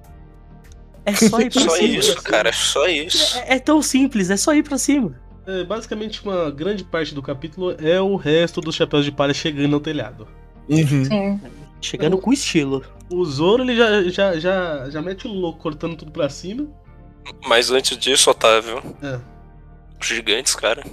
É 1.04 1.14
só 1.14 1.40
ir 1.40 1.50
pra 1.52 1.60
Só 1.62 1.70
cima. 1.76 1.88
isso, 1.98 2.22
cara. 2.22 2.48
É 2.48 2.52
só 2.52 2.86
isso. 2.88 3.38
É, 3.38 3.54
é 3.56 3.58
tão 3.58 3.82
simples, 3.82 4.30
é 4.30 4.36
só 4.36 4.54
ir 4.54 4.62
pra 4.62 4.78
cima. 4.78 5.20
É, 5.46 5.64
basicamente, 5.64 6.22
uma 6.22 6.50
grande 6.50 6.84
parte 6.84 7.14
do 7.14 7.22
capítulo 7.22 7.74
é 7.78 8.00
o 8.00 8.16
resto 8.16 8.60
dos 8.60 8.74
chapéus 8.74 9.04
de 9.04 9.10
palha 9.12 9.34
chegando 9.34 9.74
ao 9.74 9.80
telhado. 9.80 10.28
Uhum. 10.68 11.04
Sim. 11.04 11.40
Chegando 11.80 12.18
com 12.18 12.32
estilo. 12.32 12.84
O 13.10 13.24
Zoro 13.24 13.62
ele 13.64 13.74
já, 13.74 14.02
já, 14.04 14.38
já, 14.38 14.90
já 14.90 15.02
mete 15.02 15.26
o 15.26 15.32
louco 15.32 15.58
cortando 15.58 15.96
tudo 15.96 16.10
pra 16.12 16.28
cima. 16.28 16.68
Mas 17.46 17.70
antes 17.70 17.96
disso, 17.96 18.30
Otávio, 18.30 18.82
É. 19.02 19.18
os 20.00 20.06
gigantes, 20.06 20.54
cara. 20.54 20.84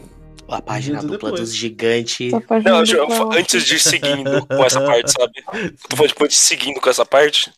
A 0.50 0.62
página 0.62 1.02
dupla 1.02 1.30
depois. 1.32 1.40
dos 1.42 1.56
gigantes. 1.56 2.32
Não, 2.64 2.84
do 2.84 2.92
eu- 2.96 3.08
Clau. 3.08 3.32
antes 3.34 3.64
de 3.66 3.76
ir 3.76 3.80
seguindo 3.80 4.46
com 4.48 4.64
essa 4.64 4.80
parte, 4.86 5.12
sabe? 5.12 5.34
Eu 5.48 5.98
falando 5.98 6.08
tipo, 6.10 6.24
antes 6.24 6.38
de 6.40 6.44
seguindo 6.46 6.80
com 6.80 6.90
essa 6.90 7.06
parte, 7.06 7.52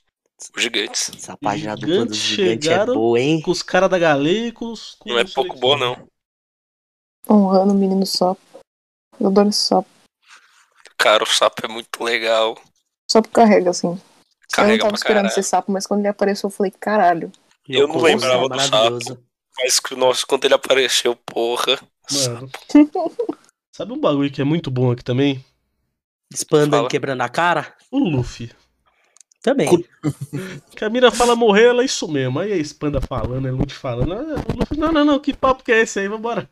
os 0.55 0.61
gigantes. 0.63 1.11
Essa 1.15 1.37
página 1.37 1.75
Os 1.75 1.79
dupla 1.79 2.05
dos 2.05 2.17
gigantes 2.17 2.67
é 2.67 2.85
boa, 2.85 3.19
hein? 3.19 3.41
Com 3.41 3.51
os 3.51 3.61
caras 3.61 3.89
da 3.89 3.99
Galeia 3.99 4.51
com 4.51 4.71
os. 4.71 4.95
com 4.99 5.09
Não 5.09 5.19
é 5.19 5.25
pouco 5.25 5.55
boa, 5.57 5.77
não. 5.77 6.07
Honrando 7.29 7.73
o 7.73 7.77
menino 7.77 8.05
sapo. 8.05 8.41
Eu 9.19 9.27
adoro 9.27 9.49
esse 9.49 9.59
sapo. 9.59 9.87
Cara, 10.97 11.23
o 11.23 11.27
sapo 11.27 11.65
é 11.65 11.67
muito 11.67 12.03
legal. 12.03 12.57
Sapo 13.09 13.29
carrega, 13.29 13.69
assim. 13.69 13.87
eu 13.89 13.99
Carrega 14.51 14.73
não 14.73 14.79
tava 14.79 14.89
pra 14.91 14.97
esperando 14.97 15.23
caralho. 15.25 15.39
esse 15.39 15.49
sapo, 15.49 15.71
mas 15.71 15.85
quando 15.85 15.99
ele 16.01 16.07
apareceu, 16.07 16.47
eu 16.47 16.51
falei, 16.51 16.71
caralho. 16.71 17.31
Eu 17.67 17.87
não 17.87 17.95
Yokozuna 17.95 18.09
lembrava 18.09 18.45
é 18.45 18.49
do 18.49 18.55
maravilhoso. 18.55 19.23
Mas, 19.59 19.79
que, 19.79 19.95
nossa, 19.95 20.25
quando 20.27 20.45
ele 20.45 20.53
apareceu, 20.53 21.15
porra. 21.15 21.79
Mano. 22.11 22.49
Sabe 23.71 23.93
um 23.93 23.99
bagulho 23.99 24.31
que 24.31 24.41
é 24.41 24.45
muito 24.45 24.69
bom 24.69 24.91
aqui 24.91 25.03
também? 25.03 25.43
Spandam 26.33 26.79
Fala. 26.79 26.89
quebrando 26.89 27.21
a 27.21 27.29
cara? 27.29 27.73
O 27.91 27.99
Luffy. 27.99 28.51
Também. 29.41 29.69
Que 30.75 30.85
a 30.85 30.89
mina 30.89 31.11
fala 31.11 31.35
morrer, 31.35 31.65
ela 31.69 31.81
é 31.81 31.85
isso 31.85 32.07
mesmo. 32.07 32.39
Aí 32.39 32.53
a 32.53 32.57
Spanda 32.57 33.01
falando, 33.01 33.47
é 33.47 33.51
Lute 33.51 33.73
falando. 33.73 34.13
Ah, 34.13 34.43
o 34.53 34.59
Luffy, 34.59 34.77
não, 34.77 34.91
não, 34.91 35.03
não, 35.05 35.19
que 35.19 35.33
papo 35.33 35.63
que 35.63 35.71
é 35.71 35.81
esse 35.81 35.99
aí? 35.99 36.07
Vambora. 36.07 36.49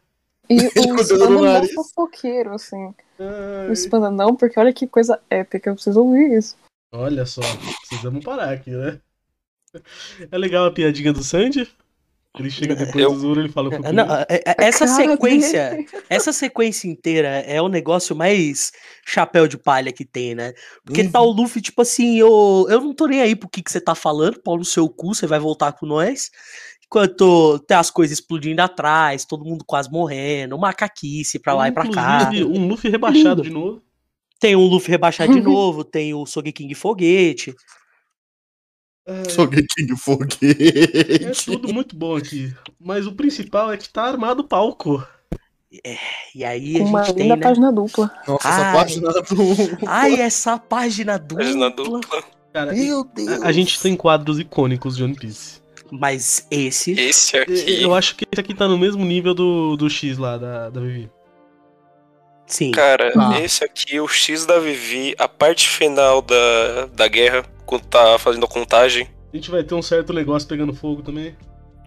E 0.49 0.55
o 0.91 0.99
Spanda 1.01 1.25
é 1.25 1.29
mó 1.29 1.41
nariz. 1.41 1.73
fofoqueiro, 1.73 2.53
assim. 2.53 2.93
Ai, 3.19 3.69
O 3.69 3.73
Spanda 3.75 4.09
não, 4.11 4.35
porque 4.35 4.59
olha 4.59 4.73
que 4.73 4.85
coisa 4.87 5.19
épica, 5.29 5.69
eu 5.69 5.75
preciso 5.75 6.01
ouvir 6.01 6.37
isso. 6.37 6.55
olha 6.91 7.25
só, 7.25 7.41
precisamos 7.87 8.23
parar 8.23 8.51
aqui, 8.51 8.71
né? 8.71 8.99
É 10.31 10.37
legal 10.37 10.65
a 10.65 10.71
piadinha 10.71 11.13
do 11.13 11.23
Sandy. 11.23 11.69
Ele 12.41 12.49
chega 12.49 12.75
depois 12.75 13.03
Eu- 13.03 13.11
do 13.13 13.19
Zoro 13.19 13.39
e 13.39 13.43
ele 13.43 13.49
fala. 13.53 13.67
"Eu 13.73 13.81
fui 13.83 13.91
Não, 13.91 14.05
comigo." 14.07 14.25
é- 14.29 14.43
é- 14.45 14.55
essa 14.59 14.85
Cara 14.85 14.95
sequência, 15.09 15.69
dele. 15.71 15.87
essa 16.09 16.33
sequência 16.33 16.87
inteira 16.87 17.27
é 17.27 17.61
o 17.61 17.67
negócio 17.67 18.15
mais 18.15 18.71
chapéu 19.05 19.47
de 19.47 19.57
palha 19.57 19.91
que 19.91 20.05
tem, 20.05 20.35
né? 20.35 20.53
Porque 20.85 21.03
tá 21.09 21.21
o 21.21 21.31
Luffy, 21.31 21.61
tipo 21.61 21.81
assim, 21.81 22.17
eu, 22.19 22.65
eu 22.69 22.81
não 22.81 22.93
tô 22.93 23.07
nem 23.07 23.21
aí 23.21 23.35
pro 23.35 23.49
que, 23.49 23.61
que 23.61 23.71
você 23.71 23.81
tá 23.81 23.95
falando, 23.95 24.41
pau 24.41 24.57
no 24.57 24.65
seu 24.65 24.87
cu, 24.89 25.13
você 25.15 25.25
vai 25.27 25.39
voltar 25.39 25.71
com 25.73 25.85
nós. 25.85 26.29
Enquanto 26.85 27.59
tem 27.67 27.75
as 27.75 27.89
coisas 27.91 28.17
explodindo 28.17 28.61
atrás, 28.61 29.25
todo 29.25 29.43
mundo 29.43 29.65
quase 29.67 29.91
morrendo, 29.91 30.57
macaquice 30.57 31.37
pra 31.37 31.53
lá 31.53 31.67
e 31.67 31.71
pra 31.71 31.89
cá. 31.89 32.21
Inclusive, 32.31 32.45
um 32.45 32.65
Luffy 32.67 32.89
rebaixado 32.89 33.41
Lindo. 33.41 33.43
de 33.43 33.49
novo. 33.49 33.81
Tem 34.39 34.55
o 34.55 34.61
Luffy 34.61 34.89
rebaixado 34.91 35.33
de 35.33 35.41
novo, 35.41 35.83
tem 35.83 36.13
o 36.13 36.25
Sogeking 36.25 36.73
Foguete. 36.73 37.53
Ai, 39.07 39.29
Sogeking 39.29 39.91
É 39.91 39.95
foguete. 39.95 41.45
tudo 41.45 41.73
muito 41.73 41.95
bom 41.95 42.15
aqui. 42.17 42.53
Mas 42.79 43.07
o 43.07 43.13
principal 43.13 43.71
é 43.71 43.77
que 43.77 43.87
tá 43.89 44.03
armado 44.03 44.41
o 44.41 44.47
palco. 44.47 45.05
E 46.33 46.43
aí 46.45 46.73
Com 46.79 46.85
a 46.85 46.87
uma 46.89 47.03
gente 47.03 47.15
tem, 47.15 47.23
linda 47.23 47.35
né? 47.35 47.41
página 47.41 47.71
dupla. 47.71 48.11
Nossa, 48.27 48.47
Ai. 48.47 48.61
essa 48.61 48.73
página 48.73 49.11
do. 49.11 49.87
Ai, 49.87 50.13
essa 50.21 50.57
página 50.57 51.17
dupla. 51.19 51.43
Página 51.45 51.69
dupla. 51.69 52.23
Cara, 52.53 52.73
Meu 52.73 53.03
Deus. 53.03 53.41
a, 53.41 53.47
a 53.47 53.51
gente 53.51 53.79
tem 53.79 53.95
quadros 53.95 54.39
icônicos 54.39 54.95
de 54.97 55.03
One 55.03 55.15
Piece. 55.15 55.61
Mas 55.91 56.45
esse. 56.51 56.91
Esse 56.93 57.37
aqui. 57.37 57.81
Eu 57.81 57.93
acho 57.93 58.15
que 58.15 58.25
esse 58.31 58.39
aqui 58.41 58.53
tá 58.53 58.67
no 58.67 58.77
mesmo 58.77 59.05
nível 59.05 59.33
do, 59.33 59.75
do 59.77 59.89
X 59.89 60.17
lá 60.17 60.37
da, 60.37 60.69
da 60.69 60.81
Vivi. 60.81 61.09
Sim. 62.47 62.71
Cara, 62.71 63.11
Ah. 63.15 63.39
esse 63.41 63.63
aqui, 63.63 63.99
o 63.99 64.07
X 64.07 64.45
da 64.45 64.57
Vivi, 64.57 65.13
a 65.19 65.27
parte 65.27 65.67
final 65.67 66.21
da, 66.21 66.85
da 66.93 67.07
guerra, 67.07 67.43
quando 67.65 67.83
tá 67.85 68.17
fazendo 68.17 68.45
a 68.45 68.49
contagem, 68.49 69.07
A 69.33 69.35
gente 69.35 69.51
vai 69.51 69.61
ter 69.63 69.75
um 69.75 69.81
certo 69.81 70.13
negócio 70.13 70.47
pegando 70.47 70.73
fogo 70.73 71.01
também. 71.03 71.35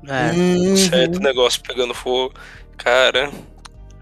É. 0.07 0.31
Uhum. 0.37 0.77
certo 0.77 1.19
negócio 1.21 1.61
pegando 1.67 1.95
fogo. 1.95 2.35
Cara. 2.77 3.31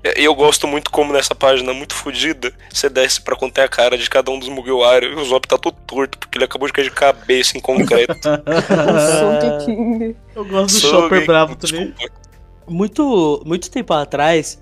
e- 0.04 0.24
Eu 0.24 0.34
gosto 0.34 0.66
muito 0.66 0.90
como 0.90 1.12
nessa 1.12 1.34
página 1.34 1.72
muito 1.72 1.94
fodida, 1.94 2.52
você 2.72 2.88
desce 2.88 3.20
pra 3.20 3.34
contar 3.36 3.64
a 3.64 3.68
cara 3.68 3.96
de 3.98 4.08
cada 4.10 4.30
um 4.30 4.38
dos 4.38 4.48
Mugiwara 4.48 5.04
e 5.06 5.14
o 5.14 5.24
Zop 5.24 5.46
tá 5.48 5.56
todo 5.58 5.76
torto, 5.86 6.18
porque 6.18 6.38
ele 6.38 6.44
acabou 6.44 6.66
de 6.68 6.72
cair 6.72 6.84
de 6.84 6.90
cabeça 6.92 7.56
em 7.56 7.60
concreto. 7.60 8.14
Eu 10.34 10.44
gosto 10.44 10.74
do 10.74 10.80
Sogue- 10.80 11.02
Chopper 11.02 11.26
bravo 11.26 11.56
também. 11.56 11.90
Desculpa. 11.92 12.14
muito, 12.68 13.42
muito 13.46 13.70
tempo 13.70 13.92
atrás, 13.94 14.60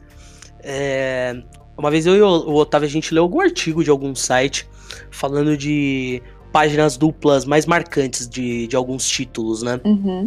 é, 0.63 1.35
uma 1.77 1.91
vez 1.91 2.07
eu 2.07 2.17
e 2.17 2.23
o 2.23 2.55
Otávio, 2.55 2.87
a 2.87 2.91
gente 2.91 3.13
leu 3.13 3.23
algum 3.23 3.41
artigo 3.41 3.85
de 3.85 3.91
algum 3.91 4.15
site 4.15 4.69
falando 5.11 5.57
de 5.57 6.23
páginas 6.53 6.97
duplas 6.97 7.45
mais 7.45 7.67
marcantes 7.67 8.29
de, 8.29 8.67
de 8.67 8.77
alguns 8.77 9.07
títulos, 9.07 9.63
né? 9.63 9.81
Uhum. 9.85 10.27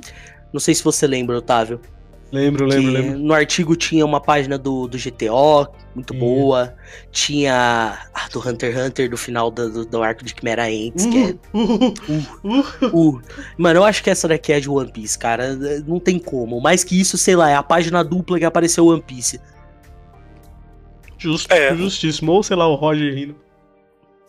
Não 0.54 0.60
sei 0.60 0.76
se 0.76 0.84
você 0.84 1.08
lembra, 1.08 1.38
Otávio. 1.38 1.80
Lembro, 2.32 2.68
que 2.68 2.76
lembro, 2.76 2.92
lembro. 2.92 3.20
No 3.20 3.34
artigo 3.34 3.76
tinha 3.76 4.06
uma 4.06 4.22
página 4.22 4.58
do, 4.58 4.88
do 4.88 4.98
GTO, 4.98 5.68
muito 5.96 6.14
Sim. 6.14 6.20
boa. 6.20 6.76
Tinha 7.12 7.98
a 8.14 8.28
do 8.30 8.40
Hunter 8.40 8.72
x 8.72 8.88
Hunter 8.88 9.10
do 9.10 9.18
final 9.18 9.50
do, 9.50 9.70
do, 9.72 9.86
do 9.86 10.04
arco 10.04 10.24
de 10.24 10.36
Chimera 10.38 10.66
Ants, 10.66 11.06
que 11.08 11.18
é 11.18 11.36
Uh, 11.52 11.94
uh, 12.44 12.66
uh. 12.84 13.10
Uh, 13.10 13.22
mano, 13.58 13.80
eu 13.80 13.84
acho 13.84 14.04
que 14.04 14.10
essa 14.10 14.28
daqui 14.28 14.54
é 14.54 14.60
de 14.60 14.70
One 14.70 14.92
Piece, 14.92 15.18
cara. 15.18 15.56
Não 15.88 16.00
tem 16.00 16.20
como. 16.20 16.62
Mais 16.62 16.84
que 16.84 17.00
isso, 17.00 17.18
sei 17.18 17.36
lá, 17.36 17.50
é 17.50 17.56
a 17.56 17.64
página 17.64 18.04
dupla 18.04 18.38
que 18.38 18.46
apareceu 18.46 18.86
One 18.86 19.02
Piece. 19.02 19.40
Justo, 21.20 21.54
É. 21.54 21.76
justíssimo. 21.76 22.32
Ou 22.32 22.42
sei 22.42 22.56
lá, 22.56 22.68
o 22.68 22.76
Roger 22.76 23.14
rindo. 23.14 23.36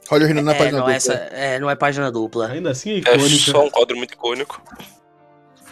Roger 0.09 0.29
rindo 0.29 0.43
na 0.43 0.53
é, 0.53 0.59
página 0.59 0.73
não, 0.73 0.79
dupla. 0.81 0.95
essa, 0.95 1.13
é, 1.15 1.59
não 1.59 1.71
é 1.71 1.75
página 1.77 2.11
dupla. 2.13 2.49
Ainda 2.49 2.71
assim 2.71 2.91
é 2.91 2.95
É 2.95 2.99
icônica. 2.99 3.29
só 3.53 3.65
um 3.65 3.71
quadro 3.71 3.97
muito 3.97 4.13
icônico. 4.13 4.61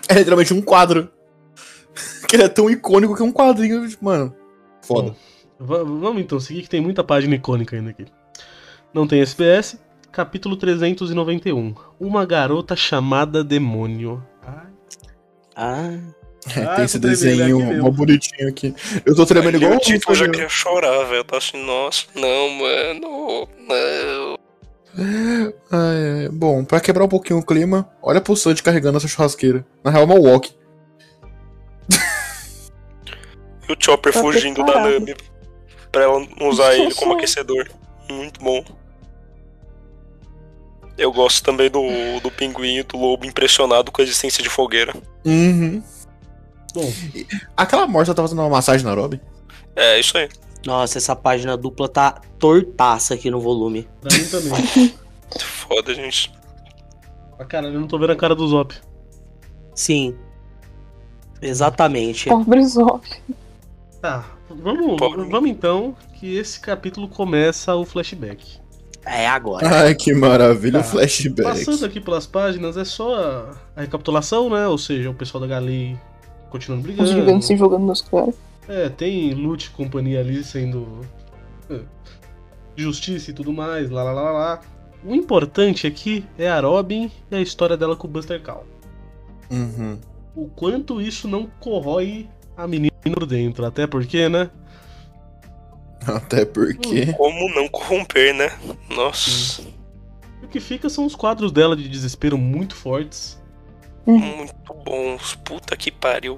É 0.08 0.14
literalmente 0.14 0.54
um 0.54 0.62
quadro. 0.62 1.10
que 2.28 2.36
ele 2.36 2.44
é 2.44 2.48
tão 2.48 2.70
icônico 2.70 3.14
que 3.16 3.22
é 3.22 3.24
um 3.24 3.32
quadrinho, 3.32 3.86
mano. 4.00 4.34
Foda. 4.82 5.14
Va- 5.58 5.82
vamos 5.82 6.22
então 6.22 6.38
seguir 6.38 6.62
que 6.62 6.68
tem 6.70 6.80
muita 6.80 7.02
página 7.02 7.34
icônica 7.34 7.74
ainda 7.76 7.90
aqui. 7.90 8.06
Não 8.94 9.06
tem 9.06 9.20
SBS. 9.20 9.76
Capítulo 10.12 10.56
391. 10.56 11.74
Uma 12.00 12.24
garota 12.24 12.74
chamada 12.76 13.42
Demônio. 13.44 14.24
Ai, 14.46 14.66
Ah, 15.56 15.98
É, 16.56 16.62
Ah, 16.64 16.76
tem 16.76 16.84
esse 16.84 16.98
desenho 16.98 17.82
mó 17.82 17.90
bonitinho 17.90 18.48
aqui. 18.48 18.74
Eu 19.04 19.14
tô 19.14 19.26
tremendo 19.26 19.56
Ali 19.56 19.64
igual 19.64 19.76
o 19.76 19.80
tipo, 19.80 20.10
eu 20.10 20.14
já 20.14 20.28
queria 20.28 20.48
chorar, 20.48 21.04
velho. 21.04 21.16
Eu 21.16 21.24
tava 21.24 21.38
assim, 21.38 21.64
nossa, 21.64 22.04
não, 22.14 22.48
mano, 22.50 23.48
não. 23.68 24.38
Ai, 24.96 25.54
ai. 25.70 26.28
Bom, 26.32 26.64
pra 26.64 26.80
quebrar 26.80 27.04
um 27.04 27.08
pouquinho 27.08 27.38
o 27.38 27.44
clima, 27.44 27.88
olha 28.02 28.20
pro 28.20 28.36
Sandy 28.36 28.62
carregando 28.62 28.98
essa 28.98 29.08
churrasqueira. 29.08 29.64
Na 29.84 29.90
real, 29.90 30.02
é 30.02 30.06
uma 30.06 30.14
walk. 30.14 30.52
E 33.68 33.72
o 33.72 33.76
Chopper 33.78 34.12
Tá 34.12 34.20
fugindo 34.20 34.58
da 34.58 34.64
preparado. 34.64 34.92
Nami 34.92 35.14
pra 35.92 36.02
ela 36.02 36.26
não 36.38 36.48
usar 36.48 36.74
ele 36.74 36.94
como 36.94 37.14
aquecedor. 37.14 37.68
Muito 38.10 38.40
bom. 38.40 38.64
Eu 40.96 41.12
gosto 41.12 41.44
também 41.44 41.70
do, 41.70 41.80
do 42.22 42.30
pinguim 42.30 42.78
e 42.78 42.82
do 42.82 42.96
lobo 42.96 43.24
impressionado 43.24 43.92
com 43.92 44.00
a 44.00 44.04
existência 44.04 44.42
de 44.42 44.48
fogueira. 44.48 44.92
Uhum. 45.24 45.82
Bom, 46.74 46.92
Aquela 47.56 47.86
morte 47.86 48.08
ela 48.08 48.14
tá 48.16 48.22
fazendo 48.22 48.40
uma 48.40 48.48
massagem 48.50 48.84
na 48.86 48.94
Robin. 48.94 49.20
É, 49.74 49.98
isso 49.98 50.16
aí. 50.18 50.28
Nossa, 50.66 50.98
essa 50.98 51.14
página 51.16 51.56
dupla 51.56 51.88
tá 51.88 52.20
tortaça 52.38 53.14
aqui 53.14 53.30
no 53.30 53.40
volume. 53.40 53.88
pra 54.00 54.16
mim 54.16 54.24
também. 54.24 54.94
Foda, 55.40 55.94
gente. 55.94 56.32
Ah, 57.38 57.44
caralho, 57.44 57.74
eu 57.74 57.80
não 57.80 57.86
tô 57.88 57.98
vendo 57.98 58.10
a 58.12 58.16
cara 58.16 58.34
do 58.34 58.46
Zop. 58.46 58.74
Sim. 59.74 60.16
Exatamente. 61.40 62.28
Pobre 62.28 62.64
Zop. 62.66 63.06
Tá, 64.00 64.24
vamos, 64.48 64.96
Pobre. 64.96 65.24
vamos 65.28 65.50
então, 65.50 65.96
que 66.14 66.36
esse 66.36 66.58
capítulo 66.60 67.08
começa 67.08 67.74
o 67.74 67.84
flashback. 67.84 68.58
É 69.06 69.26
agora. 69.28 69.66
Ai, 69.84 69.94
que 69.94 70.12
maravilha, 70.12 70.80
o 70.80 70.82
Tá. 70.82 70.88
flashback. 70.88 71.48
Passando 71.64 71.86
aqui 71.86 72.00
pelas 72.00 72.26
páginas, 72.26 72.76
é 72.76 72.84
só 72.84 73.14
a, 73.14 73.56
a 73.76 73.80
recapitulação, 73.82 74.50
né? 74.50 74.66
Ou 74.66 74.76
seja, 74.76 75.08
o 75.10 75.14
pessoal 75.14 75.40
da 75.40 75.46
Galei 75.46 75.96
continuando 76.50 76.88
Os 76.88 76.94
brigando. 76.94 77.20
gigantes 77.20 77.46
se 77.46 77.56
jogando 77.56 77.86
nos 77.86 78.00
caras. 78.02 78.34
É, 78.68 78.88
tem 78.88 79.32
Lute 79.34 79.66
e 79.68 79.70
companhia 79.70 80.20
ali 80.20 80.42
sendo. 80.44 81.00
é, 81.70 81.80
Justiça 82.76 83.30
e 83.30 83.34
tudo 83.34 83.52
mais, 83.52 83.90
lá 83.90 84.02
lá 84.02 84.12
lá 84.12 84.30
lá. 84.30 84.60
O 85.04 85.14
importante 85.14 85.86
aqui 85.86 86.24
é 86.38 86.48
a 86.48 86.60
Robin 86.60 87.10
e 87.30 87.34
a 87.36 87.40
história 87.40 87.76
dela 87.76 87.96
com 87.96 88.06
o 88.06 88.10
Buster 88.10 88.42
Call. 88.42 88.66
Uhum. 89.50 89.98
O 90.36 90.48
quanto 90.48 91.00
isso 91.00 91.26
não 91.26 91.48
corrói 91.58 92.28
a 92.56 92.66
menina 92.66 92.92
por 93.02 93.24
dentro. 93.26 93.64
Até 93.64 93.86
porque, 93.86 94.28
né? 94.28 94.50
Até 96.06 96.44
porque. 96.44 97.12
Como 97.14 97.52
não 97.54 97.68
corromper, 97.68 98.34
né? 98.34 98.50
Nossa, 98.94 99.62
O 100.42 100.46
que 100.48 100.60
fica 100.60 100.88
são 100.88 101.04
os 101.06 101.14
quadros 101.14 101.50
dela 101.52 101.76
de 101.76 101.88
desespero 101.88 102.36
muito 102.38 102.74
fortes. 102.74 103.37
Muito 104.16 104.74
bons. 104.84 105.34
Puta 105.44 105.76
que 105.76 105.90
pariu. 105.90 106.36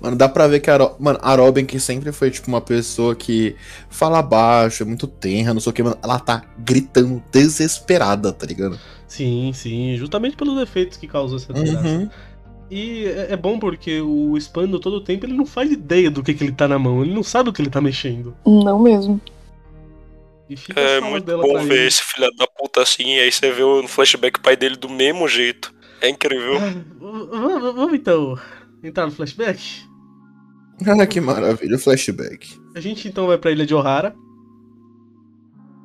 Mano, 0.00 0.16
dá 0.16 0.28
pra 0.28 0.46
ver 0.48 0.60
que 0.60 0.70
a, 0.70 0.76
Ro... 0.76 0.96
mano, 0.98 1.18
a 1.22 1.34
Robin, 1.34 1.66
que 1.66 1.78
sempre 1.78 2.10
foi, 2.12 2.30
tipo, 2.30 2.48
uma 2.48 2.60
pessoa 2.60 3.14
que 3.14 3.56
fala 3.90 4.22
baixo, 4.22 4.82
é 4.82 4.86
muito 4.86 5.06
tenra, 5.06 5.52
não 5.52 5.60
sei 5.60 5.70
o 5.70 5.72
que, 5.74 5.82
mano, 5.82 5.98
ela 6.02 6.18
tá 6.18 6.42
gritando 6.58 7.22
desesperada, 7.30 8.32
tá 8.32 8.46
ligado? 8.46 8.80
Sim, 9.06 9.52
sim, 9.52 9.96
justamente 9.96 10.36
pelos 10.36 10.60
efeitos 10.62 10.96
que 10.96 11.08
causou 11.08 11.36
essa 11.38 11.52
desgraça. 11.52 11.88
Uhum. 11.88 12.08
E 12.70 13.06
é, 13.06 13.32
é 13.32 13.36
bom 13.36 13.58
porque 13.58 14.00
o 14.00 14.36
Spando 14.38 14.78
todo 14.80 14.96
o 14.96 15.00
tempo 15.04 15.26
ele 15.26 15.34
não 15.34 15.46
faz 15.46 15.70
ideia 15.72 16.10
do 16.10 16.22
que, 16.22 16.34
que 16.34 16.44
ele 16.44 16.52
tá 16.52 16.68
na 16.68 16.78
mão, 16.78 17.02
ele 17.02 17.14
não 17.14 17.22
sabe 17.22 17.50
o 17.50 17.52
que 17.52 17.60
ele 17.62 17.70
tá 17.70 17.80
mexendo. 17.80 18.36
Não 18.46 18.78
mesmo. 18.80 19.20
E 20.48 20.56
fica 20.56 20.80
É 20.80 21.00
muito 21.00 21.24
dela 21.24 21.46
bom 21.46 21.58
ver 21.58 21.86
ele. 21.86 21.86
esse 21.86 22.02
filho 22.02 22.30
da 22.36 22.46
puta 22.46 22.82
assim, 22.82 23.16
e 23.16 23.20
aí 23.20 23.30
você 23.32 23.52
vê 23.52 23.62
no 23.62 23.88
flashback 23.88 24.38
o 24.38 24.42
pai 24.42 24.56
dele 24.56 24.76
do 24.76 24.88
mesmo 24.88 25.28
jeito. 25.28 25.72
É 26.00 26.08
incrível. 26.08 26.56
Ah, 26.56 26.68
v- 26.70 27.60
v- 27.60 27.72
Vamos 27.72 27.94
então 27.94 28.38
entrar 28.82 29.06
no 29.06 29.12
flashback? 29.12 29.82
Ah, 30.86 31.06
que 31.06 31.20
maravilha, 31.20 31.76
o 31.76 31.78
flashback. 31.78 32.58
A 32.74 32.80
gente 32.80 33.06
então 33.08 33.26
vai 33.26 33.36
pra 33.36 33.50
ilha 33.50 33.66
de 33.66 33.74
Ohara. 33.74 34.14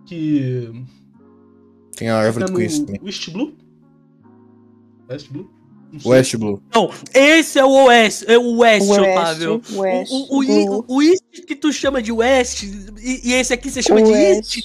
Que. 0.05 0.71
Tem 1.97 2.09
a 2.09 2.17
árvore 2.17 2.45
do 2.45 2.53
conhecimento. 2.53 3.03
West 3.03 3.29
Blue? 3.31 3.53
West 5.09 5.29
Blue? 5.29 5.49
West 6.05 6.35
Blue. 6.35 6.61
Não, 6.73 6.91
esse 7.13 7.57
é 7.59 7.63
o 7.65 7.69
Oeste, 7.85 8.25
é 8.29 8.37
o 8.37 8.57
Oeste, 8.57 8.89
West, 8.89 9.01
Otávio. 9.11 9.61
West, 9.75 10.11
o, 10.11 10.15
o, 10.39 10.79
o, 10.79 10.85
o, 10.95 11.01
East 11.01 11.23
que 11.47 11.55
tu 11.55 11.71
chama 11.71 12.01
de 12.01 12.11
West 12.11 12.63
e, 12.63 13.29
e 13.29 13.33
esse 13.33 13.53
aqui 13.53 13.69
você 13.71 13.81
chama 13.81 14.01
de 14.01 14.11
East. 14.11 14.59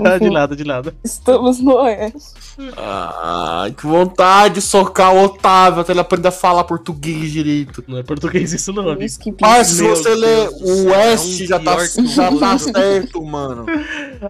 Oeste. 0.00 0.24
de 0.24 0.30
nada, 0.30 0.56
de 0.56 0.64
nada. 0.64 0.94
Estamos 1.02 1.60
no 1.60 1.74
Oeste. 1.76 2.34
Ai, 2.76 3.72
que 3.72 3.86
vontade 3.86 4.54
de 4.54 4.60
socar 4.62 5.14
o 5.14 5.24
Otávio 5.24 5.80
até 5.80 5.92
ele 5.92 6.00
aprender 6.00 6.28
a 6.28 6.32
falar 6.32 6.64
português 6.64 7.32
direito. 7.32 7.82
Não 7.88 7.98
é 7.98 8.02
português 8.02 8.52
isso 8.52 8.72
não, 8.72 8.88
amigo. 8.88 9.12
Mas 9.40 9.68
se 9.68 9.82
você 9.82 10.14
do 10.14 10.54
o 10.62 10.84
West, 10.86 11.40
é 11.40 11.44
um 11.44 11.46
já 11.46 11.58
tá, 11.58 11.76
o 11.76 12.06
já 12.06 12.38
tá 12.38 12.58
certo, 12.58 13.24
mano. 13.24 13.66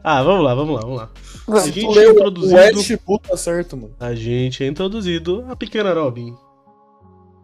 Ah, 0.03 0.23
vamos 0.23 0.45
lá, 0.45 0.55
vamos 0.55 0.75
lá, 0.75 0.81
vamos 0.81 0.97
lá. 0.97 1.11
A 1.49 1.61
gente 1.61 1.99
é 1.99 2.09
o 2.09 2.13
introduzido. 2.13 2.57
West, 2.57 2.97
puta 3.05 3.37
certo, 3.37 3.77
mano. 3.77 3.95
A 4.01 4.15
gente 4.15 4.65
é 4.65 4.67
introduzido 4.67 5.45
a 5.49 5.55
pequena 5.55 5.93
Robin. 5.93 6.35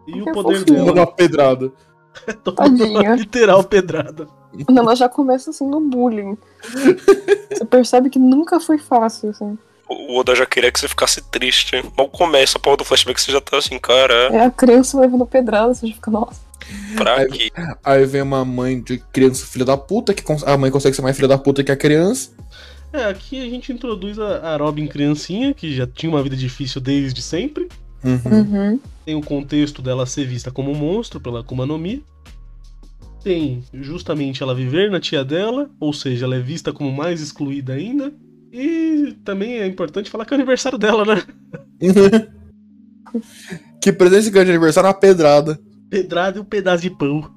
E 0.06 0.20
o 0.20 0.32
poder 0.32 0.61
fofinho. 0.61 0.82
Uma 0.85 0.92
dela. 0.94 1.06
pedrada. 1.06 1.72
Literal 3.16 3.62
pedrada. 3.62 4.26
Ela 4.68 4.94
já 4.96 5.08
começa 5.08 5.50
assim 5.50 5.66
no 5.66 5.80
bullying. 5.80 6.36
Você 7.52 7.64
percebe 7.64 8.10
que 8.10 8.18
nunca 8.18 8.58
foi 8.60 8.78
fácil, 8.78 9.30
assim. 9.30 9.58
O 9.88 10.18
Oda 10.18 10.34
já 10.36 10.46
queria 10.46 10.70
que 10.70 10.78
você 10.78 10.86
ficasse 10.86 11.20
triste. 11.20 11.82
Mal 11.96 12.08
começa 12.08 12.56
a 12.56 12.60
porra 12.60 12.76
do 12.76 12.84
flashback, 12.84 13.20
você 13.20 13.32
já 13.32 13.40
tá 13.40 13.58
assim, 13.58 13.76
cara, 13.76 14.14
É 14.32 14.44
a 14.44 14.50
criança 14.50 15.00
levando 15.00 15.26
pedrada, 15.26 15.74
você 15.74 15.88
já 15.88 15.94
fica, 15.94 16.10
nossa. 16.12 16.40
pra 16.96 17.16
Aí- 17.16 17.28
quê? 17.28 17.52
Aí 17.82 18.04
vem 18.06 18.22
uma 18.22 18.44
mãe 18.44 18.80
de 18.80 18.98
criança 19.12 19.44
filha 19.44 19.64
da 19.64 19.76
puta, 19.76 20.14
que 20.14 20.22
a 20.46 20.56
mãe 20.56 20.70
consegue 20.70 20.94
ser 20.94 21.02
mais 21.02 21.16
filha 21.16 21.26
da 21.26 21.36
puta 21.36 21.64
que 21.64 21.72
a 21.72 21.76
criança. 21.76 22.30
É, 22.92 23.04
aqui 23.06 23.40
a 23.44 23.50
gente 23.50 23.72
introduz 23.72 24.16
a, 24.20 24.54
a 24.54 24.56
Robin 24.56 24.86
criancinha, 24.86 25.52
que 25.52 25.74
já 25.74 25.88
tinha 25.88 26.10
uma 26.10 26.22
vida 26.22 26.36
difícil 26.36 26.80
desde 26.80 27.20
sempre. 27.20 27.68
Uhum. 28.04 28.20
Uhum. 28.32 28.80
Tem 29.04 29.14
o 29.16 29.20
contexto 29.20 29.82
dela 29.82 30.06
ser 30.06 30.24
vista 30.24 30.52
como 30.52 30.70
um 30.70 30.74
monstro 30.76 31.20
pela 31.20 31.40
Akuma 31.40 31.66
no 31.66 31.76
Mi. 31.76 32.04
Tem 33.22 33.62
justamente 33.74 34.42
ela 34.42 34.54
viver 34.54 34.90
na 34.90 34.98
tia 35.00 35.24
dela, 35.24 35.70
ou 35.78 35.92
seja, 35.92 36.24
ela 36.24 36.37
é 36.37 36.40
vista 36.40 36.72
como 36.72 36.90
mais 36.90 37.20
excluída 37.20 37.74
ainda. 37.74 38.12
E 38.52 39.14
também 39.24 39.59
é 39.59 39.66
importante 39.66 40.11
falar 40.11 40.24
que 40.24 40.33
é 40.33 40.37
o 40.37 40.40
aniversário 40.40 40.78
dela, 40.78 41.04
né? 41.04 41.22
que 43.80 43.92
presente 43.92 44.30
grande 44.30 44.50
aniversário 44.50 44.87
é 44.87 44.90
uma 44.90 44.98
pedrada. 44.98 45.61
Pedrada 45.88 46.38
e 46.38 46.40
um 46.40 46.44
pedaço 46.44 46.83
de 46.83 46.90
pão. 46.90 47.30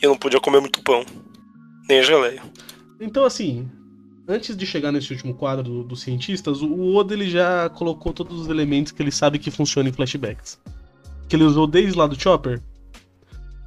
Eu 0.00 0.10
não 0.10 0.16
podia 0.16 0.40
comer 0.40 0.60
muito 0.60 0.82
pão. 0.82 1.04
Nem 1.88 2.00
a 2.00 2.02
geleia. 2.02 2.42
Então, 3.00 3.24
assim, 3.24 3.68
antes 4.28 4.56
de 4.56 4.64
chegar 4.66 4.92
nesse 4.92 5.12
último 5.12 5.34
quadro 5.34 5.62
do- 5.64 5.84
dos 5.84 6.00
cientistas, 6.02 6.62
o- 6.62 6.66
o 6.72 6.94
Oda 6.96 7.14
ele 7.14 7.28
já 7.28 7.68
colocou 7.70 8.12
todos 8.12 8.40
os 8.40 8.48
elementos 8.48 8.92
que 8.92 9.02
ele 9.02 9.10
sabe 9.10 9.38
que 9.38 9.50
funcionam 9.50 9.90
em 9.90 9.92
flashbacks. 9.92 10.58
Que 11.28 11.36
ele 11.36 11.44
usou 11.44 11.66
desde 11.66 11.96
lá 11.98 12.06
do 12.06 12.20
Chopper. 12.20 12.60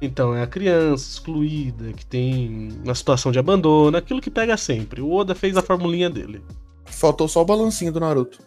Então, 0.00 0.34
é 0.34 0.42
a 0.42 0.46
criança 0.46 1.10
excluída, 1.10 1.92
que 1.92 2.04
tem 2.04 2.68
uma 2.84 2.94
situação 2.94 3.32
de 3.32 3.38
abandono, 3.38 3.96
aquilo 3.96 4.20
que 4.20 4.30
pega 4.30 4.56
sempre. 4.56 5.00
O 5.00 5.10
Oda 5.10 5.34
fez 5.34 5.56
a 5.56 5.62
formulinha 5.62 6.10
dele, 6.10 6.42
Faltou 6.84 7.26
só 7.28 7.42
o 7.42 7.44
balancinho 7.44 7.92
do 7.92 8.00
Naruto. 8.00 8.38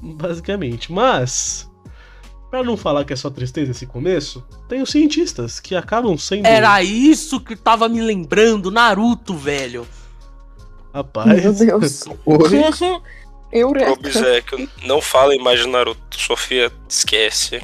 basicamente. 0.00 0.92
Mas, 0.92 1.68
pra 2.50 2.62
não 2.62 2.76
falar 2.76 3.04
que 3.04 3.12
é 3.12 3.16
só 3.16 3.28
tristeza 3.28 3.72
esse 3.72 3.86
começo, 3.86 4.46
tem 4.68 4.82
os 4.82 4.90
cientistas, 4.90 5.58
que 5.60 5.74
acabam 5.74 6.16
sendo. 6.16 6.46
Era 6.46 6.82
isso 6.82 7.40
que 7.40 7.56
tava 7.56 7.88
me 7.88 8.00
lembrando, 8.00 8.70
Naruto, 8.70 9.34
velho. 9.34 9.86
Rapaz. 10.94 11.42
Meu 11.42 11.52
Deus. 11.52 12.04
Eureka. 13.52 13.92
Obséquio, 13.92 14.68
não 14.84 15.00
falem 15.00 15.42
mais 15.42 15.60
de 15.60 15.68
Naruto. 15.68 16.00
Sofia, 16.10 16.70
esquece. 16.88 17.62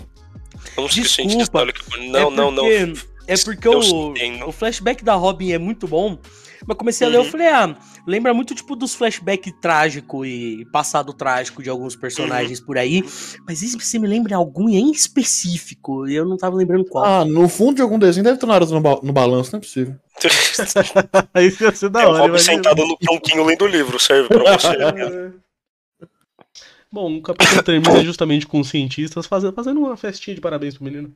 Olha 0.77 1.73
que. 1.73 2.09
Não, 2.11 2.21
é 2.21 2.31
não, 2.31 2.51
não. 2.51 2.65
porque, 2.65 2.93
É 3.27 3.37
porque 3.37 3.69
Eu 3.69 3.79
o, 3.81 4.49
o 4.49 4.53
flashback 4.53 5.05
da 5.05 5.15
Robin 5.15 5.53
é 5.53 5.59
muito 5.59 5.87
bom. 5.87 6.19
Mas 6.65 6.77
comecei 6.77 7.05
a 7.05 7.11
ler, 7.11 7.17
eu 7.17 7.23
Uhum. 7.23 7.31
falei, 7.31 7.49
ah, 7.49 7.77
lembra 8.07 8.33
muito 8.33 8.55
tipo 8.55 8.77
dos 8.77 8.95
flashbacks 8.95 9.53
trágico 9.61 10.25
e 10.25 10.65
passado 10.73 11.13
trágico 11.13 11.61
de 11.61 11.69
alguns 11.69 11.97
personagens 11.97 12.61
Uhum. 12.61 12.67
por 12.67 12.79
aí. 12.79 13.03
Mas 13.49 13.65
esse 13.65 13.77
você 13.77 13.99
me 13.99 14.07
lembra 14.07 14.37
algum 14.37 14.69
em 14.69 14.93
específico. 14.93 16.07
E 16.09 16.15
eu 16.15 16.25
não 16.25 16.37
tava 16.37 16.55
lembrando 16.55 16.85
qual. 16.85 17.05
Ah, 17.05 17.25
no 17.25 17.49
fundo 17.49 17.77
de 17.77 17.83
algum 17.83 17.99
desenho 17.99 18.23
deve 18.23 18.39
ter 18.39 18.47
Naruto 18.47 18.73
no, 18.73 18.81
ba- 18.81 19.01
no 19.03 19.13
balanço, 19.13 19.51
não 19.53 19.59
é 19.59 19.61
possível. 19.61 19.97
Aí 21.35 21.53
ia 21.61 21.73
ser 21.75 21.89
da 21.91 22.03
é 22.03 22.07
o 22.07 22.11
hora, 22.11 22.23
Rob 22.23 22.39
sentado 22.39 22.87
no 22.87 22.97
tronquinho 22.97 23.45
lendo 23.45 23.65
o 23.65 23.69
livro, 23.69 23.99
serve 23.99 24.29
pra 24.29 24.57
você. 24.57 24.69
Bom, 26.93 27.17
o 27.17 27.23
capítulo 27.23 27.63
termina 27.63 28.05
justamente 28.05 28.47
com 28.47 28.61
os 28.61 28.69
cientistas 28.69 29.27
fazendo, 29.27 29.55
fazendo 29.55 29.81
uma 29.81 29.97
festinha 29.97 30.35
de 30.35 30.41
parabéns 30.43 30.75
pro 30.75 30.85
menino. 30.85 31.11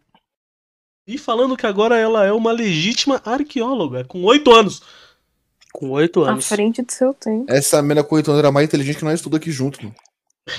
E 1.06 1.18
falando 1.18 1.56
que 1.56 1.66
agora 1.66 1.96
ela 1.96 2.24
é 2.24 2.32
uma 2.32 2.50
legítima 2.50 3.20
arqueóloga, 3.24 4.04
com 4.04 4.24
8 4.24 4.50
anos. 4.52 4.82
Com 5.72 5.90
oito 5.90 6.24
À 6.24 6.30
anos. 6.30 6.48
frente 6.48 6.80
do 6.80 6.90
seu 6.90 7.12
tempo. 7.12 7.44
Essa 7.48 7.82
menina 7.82 8.02
com 8.02 8.14
8 8.14 8.30
anos 8.30 8.38
era 8.38 8.50
mais 8.50 8.66
inteligente 8.66 8.96
que 8.96 9.04
nós 9.04 9.20
tudo 9.20 9.36
aqui 9.36 9.50
junto, 9.50 9.82
mano. 9.84 9.94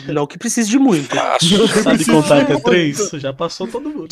Não 0.07 0.27
que 0.27 0.37
precise 0.37 0.69
de 0.69 0.77
muito. 0.77 1.07
Fácil. 1.07 1.67
Sabe 1.81 2.05
contar 2.05 2.45
que 2.45 2.53
é 2.53 2.59
3? 2.59 3.09
Já 3.13 3.33
passou 3.33 3.67
todo 3.67 3.89
mundo. 3.89 4.09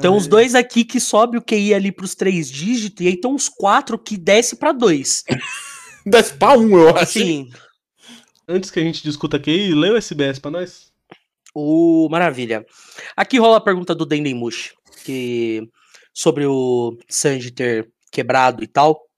Tem 0.00 0.10
uns 0.10 0.26
dois 0.26 0.54
aqui 0.54 0.84
que 0.84 0.98
sobe 0.98 1.36
o 1.36 1.42
QI 1.42 1.74
ali 1.74 1.92
pros 1.92 2.14
três 2.14 2.50
dígitos, 2.50 3.04
e 3.04 3.08
aí 3.08 3.16
tem 3.20 3.30
uns 3.30 3.48
quatro 3.50 3.98
que 3.98 4.16
desce 4.16 4.56
pra 4.56 4.72
dois. 4.72 5.22
Desce 6.08 6.34
pra 6.34 6.56
um, 6.56 6.78
eu 6.78 6.90
acho. 6.90 7.18
Assim, 7.18 7.50
Antes 8.48 8.70
que 8.70 8.78
a 8.78 8.82
gente 8.82 9.02
discuta 9.02 9.36
aqui, 9.36 9.74
lê 9.74 9.90
o 9.90 9.96
SBS 9.96 10.38
pra 10.38 10.50
nós. 10.50 10.92
o 11.56 12.08
maravilha. 12.10 12.66
Aqui 13.16 13.38
rola 13.38 13.56
a 13.56 13.60
pergunta 13.60 13.94
do 13.94 14.04
Dendemush, 14.04 14.74
que 15.04 15.66
sobre 16.12 16.44
o 16.46 16.98
Sanji 17.08 17.50
ter 17.50 17.90
quebrado 18.12 18.62
e 18.62 18.66
tal. 18.66 19.08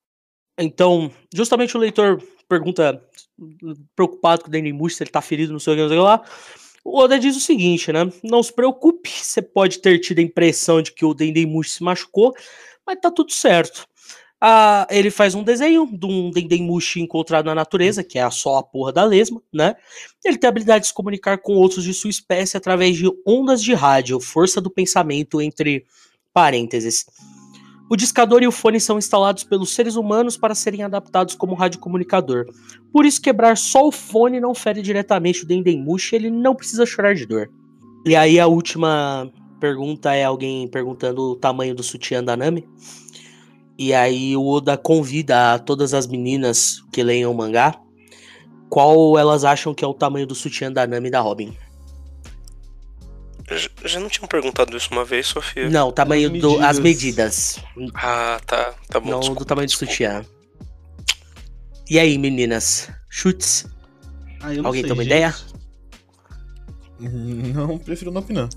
Então, 0.56 1.10
justamente 1.34 1.76
o 1.76 1.80
leitor 1.80 2.22
pergunta 2.48 3.02
preocupado 3.94 4.42
com 4.42 4.48
o 4.48 4.50
Dendemushi, 4.50 4.96
se 4.96 5.02
ele 5.02 5.10
tá 5.10 5.20
ferido, 5.20 5.52
não 5.52 5.58
sei 5.58 5.74
o 5.74 5.76
que, 5.76 5.82
não 5.82 5.88
sei 5.88 5.98
lá. 5.98 6.24
O 6.84 6.98
Oda 7.00 7.18
diz 7.18 7.36
o 7.36 7.40
seguinte, 7.40 7.92
né? 7.92 8.10
Não 8.22 8.42
se 8.42 8.52
preocupe, 8.52 9.10
você 9.10 9.42
pode 9.42 9.80
ter 9.80 9.98
tido 9.98 10.20
a 10.20 10.22
impressão 10.22 10.80
de 10.80 10.92
que 10.92 11.04
o 11.04 11.12
Dendemushi 11.12 11.70
se 11.70 11.82
machucou, 11.82 12.32
mas 12.86 12.98
tá 13.00 13.10
tudo 13.10 13.32
certo. 13.32 13.84
Ah, 14.40 14.86
ele 14.88 15.10
faz 15.10 15.34
um 15.34 15.42
desenho 15.42 15.86
de 15.90 16.06
um 16.06 16.30
Dendemushi 16.30 17.00
encontrado 17.00 17.46
na 17.46 17.54
natureza, 17.54 18.04
que 18.04 18.18
é 18.18 18.30
só 18.30 18.58
a 18.58 18.62
porra 18.62 18.92
da 18.92 19.04
lesma, 19.04 19.42
né? 19.52 19.74
Ele 20.24 20.38
tem 20.38 20.46
a 20.46 20.50
habilidade 20.50 20.82
de 20.82 20.88
se 20.88 20.94
comunicar 20.94 21.38
com 21.38 21.54
outros 21.54 21.82
de 21.82 21.92
sua 21.92 22.10
espécie 22.10 22.56
através 22.56 22.96
de 22.96 23.10
ondas 23.26 23.60
de 23.60 23.74
rádio, 23.74 24.20
força 24.20 24.60
do 24.60 24.70
pensamento 24.70 25.40
entre 25.42 25.84
parênteses. 26.32 27.04
O 27.90 27.96
discador 27.96 28.42
e 28.42 28.46
o 28.46 28.52
fone 28.52 28.78
são 28.78 28.98
instalados 28.98 29.42
pelos 29.42 29.74
seres 29.74 29.96
humanos 29.96 30.36
para 30.36 30.54
serem 30.54 30.82
adaptados 30.82 31.34
como 31.34 31.54
radiocomunicador. 31.54 32.46
Por 32.92 33.06
isso, 33.06 33.20
quebrar 33.20 33.56
só 33.56 33.88
o 33.88 33.92
fone 33.92 34.38
não 34.38 34.54
fere 34.54 34.82
diretamente 34.82 35.42
o 35.42 35.46
Dendemushi, 35.46 36.14
ele 36.14 36.30
não 36.30 36.54
precisa 36.54 36.84
chorar 36.84 37.14
de 37.14 37.26
dor. 37.26 37.50
E 38.04 38.14
aí, 38.14 38.38
a 38.38 38.46
última 38.46 39.32
pergunta 39.58 40.14
é 40.14 40.22
alguém 40.22 40.68
perguntando 40.68 41.32
o 41.32 41.36
tamanho 41.36 41.74
do 41.74 41.82
sutiã 41.82 42.22
da 42.22 42.36
Nami. 42.36 42.68
E 43.78 43.94
aí, 43.94 44.36
o 44.36 44.44
Oda 44.46 44.76
convida 44.76 45.54
a 45.54 45.58
todas 45.58 45.94
as 45.94 46.06
meninas 46.06 46.82
que 46.92 47.02
leiam 47.02 47.30
o 47.30 47.34
mangá 47.34 47.80
qual 48.68 49.18
elas 49.18 49.44
acham 49.44 49.74
que 49.74 49.84
é 49.84 49.88
o 49.88 49.94
tamanho 49.94 50.26
do 50.26 50.34
sutiã 50.34 50.70
da 50.70 50.86
Nami 50.86 51.08
e 51.08 51.10
da 51.10 51.20
Robin. 51.20 51.56
Já, 53.50 53.70
já 53.84 54.00
não 54.00 54.08
tinham 54.10 54.28
perguntado 54.28 54.76
isso 54.76 54.90
uma 54.92 55.04
vez, 55.04 55.26
Sofia? 55.28 55.70
Não, 55.70 55.88
o 55.88 55.92
tamanho 55.92 56.30
As 56.34 56.40
do. 56.40 56.58
As 56.60 56.78
medidas. 56.78 57.60
medidas. 57.74 57.94
Ah, 57.94 58.38
tá. 58.46 58.74
Tá 58.88 59.00
bom. 59.00 59.10
Não 59.10 59.20
desculpa, 59.20 59.44
do 59.44 59.46
tamanho 59.46 59.66
do 59.66 59.70
desculpa. 59.70 59.92
sutiã. 59.92 60.24
E 61.88 61.98
aí, 61.98 62.18
meninas? 62.18 62.90
Chutes? 63.08 63.64
Ah, 64.42 64.52
eu 64.52 64.62
não 64.62 64.66
Alguém 64.68 64.82
sei, 64.82 64.88
tem 64.90 64.92
uma 64.98 65.02
gente. 65.02 65.12
ideia? 65.12 65.34
Não, 67.54 67.78
prefiro 67.78 68.10
não 68.10 68.20
opinar. 68.20 68.48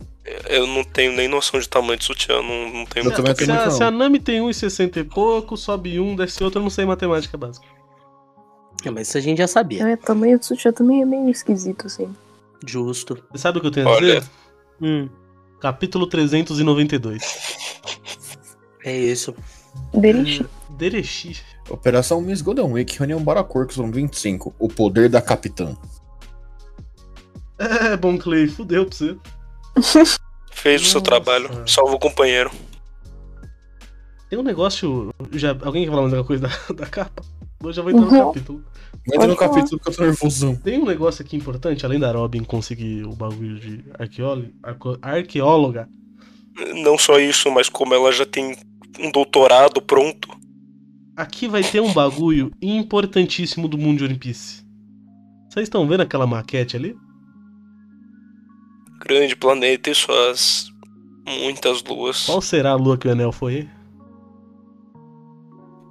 Eu 0.49 0.65
não 0.65 0.84
tenho 0.84 1.12
nem 1.13 1.27
noção 1.27 1.60
de 1.60 1.69
tamanho 1.69 1.97
de 1.99 2.06
sutiã, 2.06 2.41
não, 2.41 2.73
não 2.73 2.86
tenho 2.86 3.06
Eu 3.06 3.12
também 3.13 3.36
Se 3.36 3.51
a, 3.51 3.69
se 3.69 3.84
a. 3.84 3.91
Nami 3.91 4.19
tem 4.19 4.41
1,60 4.41 4.97
e 4.97 5.04
pouco, 5.04 5.56
sobe 5.56 5.99
um, 5.99 6.15
desce 6.15 6.43
outro, 6.43 6.60
eu 6.60 6.63
não 6.63 6.69
sei 6.69 6.86
matemática 6.86 7.38
básica. 7.38 7.65
Não, 8.84 8.93
mas 8.93 9.08
isso 9.08 9.17
a 9.17 9.21
gente 9.21 9.38
já 9.38 9.47
sabia. 9.47 9.88
É, 9.88 9.95
tamanho 9.95 10.39
do 10.39 10.45
sutiã 10.45 10.71
também 10.71 11.04
é 11.04 11.06
meio 11.06 11.30
esquisito, 11.30 11.86
assim. 11.86 12.13
Justo. 12.65 13.23
Você 13.32 13.38
sabe 13.38 13.60
o 13.60 13.62
que 13.62 13.67
eu 13.67 13.71
tenho 13.71 13.88
a 13.88 13.91
Olha. 13.91 14.19
dizer? 14.19 14.30
Hum, 14.82 15.10
Capítulo 15.60 16.08
392. 16.08 17.21
é 18.84 18.97
isso. 18.97 19.36
Derichi. 19.93 20.45
Derechi. 20.69 21.38
Operação 21.69 22.19
Miss 22.19 22.41
Golden 22.41 22.65
Week, 22.65 22.97
reunião 22.97 23.23
Baracorcos 23.23 23.77
25. 23.77 24.54
O 24.58 24.67
poder 24.67 25.08
da 25.08 25.21
capitã. 25.21 25.77
É, 27.62 27.97
bom 27.97 28.17
Clay, 28.17 28.47
fudeu 28.47 28.86
pra 28.86 28.95
você. 28.95 29.17
Fez 30.52 30.82
o 30.82 30.86
seu 30.86 31.00
Nossa. 31.00 31.02
trabalho, 31.02 31.50
salva 31.67 31.95
o 31.95 32.00
companheiro. 32.00 32.52
Tem 34.30 34.39
um 34.39 34.43
negócio. 34.43 35.13
Já, 35.34 35.52
alguém 35.62 35.84
quer 35.84 35.89
falar 35.89 36.04
mais 36.04 36.13
alguma 36.13 36.28
coisa 36.28 36.47
da, 36.47 36.74
da 36.74 36.86
capa? 36.86 37.24
Eu 37.63 37.71
já 37.74 37.82
vou 37.82 37.91
entrar 37.91 38.06
no 38.06 38.12
Uhum. 38.12 38.28
capítulo. 38.34 38.63
Entra 39.08 39.28
no 39.28 39.36
falar. 39.36 39.50
capítulo 39.50 39.80
que 39.80 39.89
eu 39.89 39.93
tô 39.93 40.04
nervosão. 40.04 40.56
Tem 40.56 40.80
um 40.82 40.86
negócio 40.86 41.24
aqui 41.24 41.36
importante, 41.36 41.86
além 41.86 42.00
da 42.00 42.12
Robin 42.12 42.43
conseguir 42.43 43.04
o 43.06 43.15
bagulho 43.15 43.60
de 43.60 43.84
arqueóloga 45.02 45.88
Não 46.84 46.97
só 46.97 47.19
isso, 47.19 47.50
mas 47.52 47.69
como 47.69 47.93
ela 47.93 48.12
já 48.12 48.26
tem 48.26 48.56
um 49.00 49.12
doutorado 49.12 49.82
pronto. 49.82 50.28
aqui 51.15 51.47
vai 51.47 51.63
ter 51.63 51.80
um 51.82 51.93
bagulho 51.93 52.52
importantíssimo 52.62 53.67
do 53.67 53.78
mundo 53.78 54.00
de 54.00 54.06
One 54.06 54.17
Piece. 54.17 54.63
Vocês 55.50 55.63
estão 55.65 55.88
vendo 55.88 56.02
aquela 56.02 56.26
maquete 56.28 56.76
ali? 56.78 56.95
Grande 59.06 59.36
planeta 59.36 59.90
e 59.90 59.96
suas 59.96 60.72
muitas 61.26 61.84
luas. 61.84 62.26
Qual 62.26 62.42
será 62.42 62.72
a 62.72 62.76
lua 62.76 62.98
que 62.98 63.08
o 63.08 63.12
Enel 63.12 63.32
foi? 63.32 63.68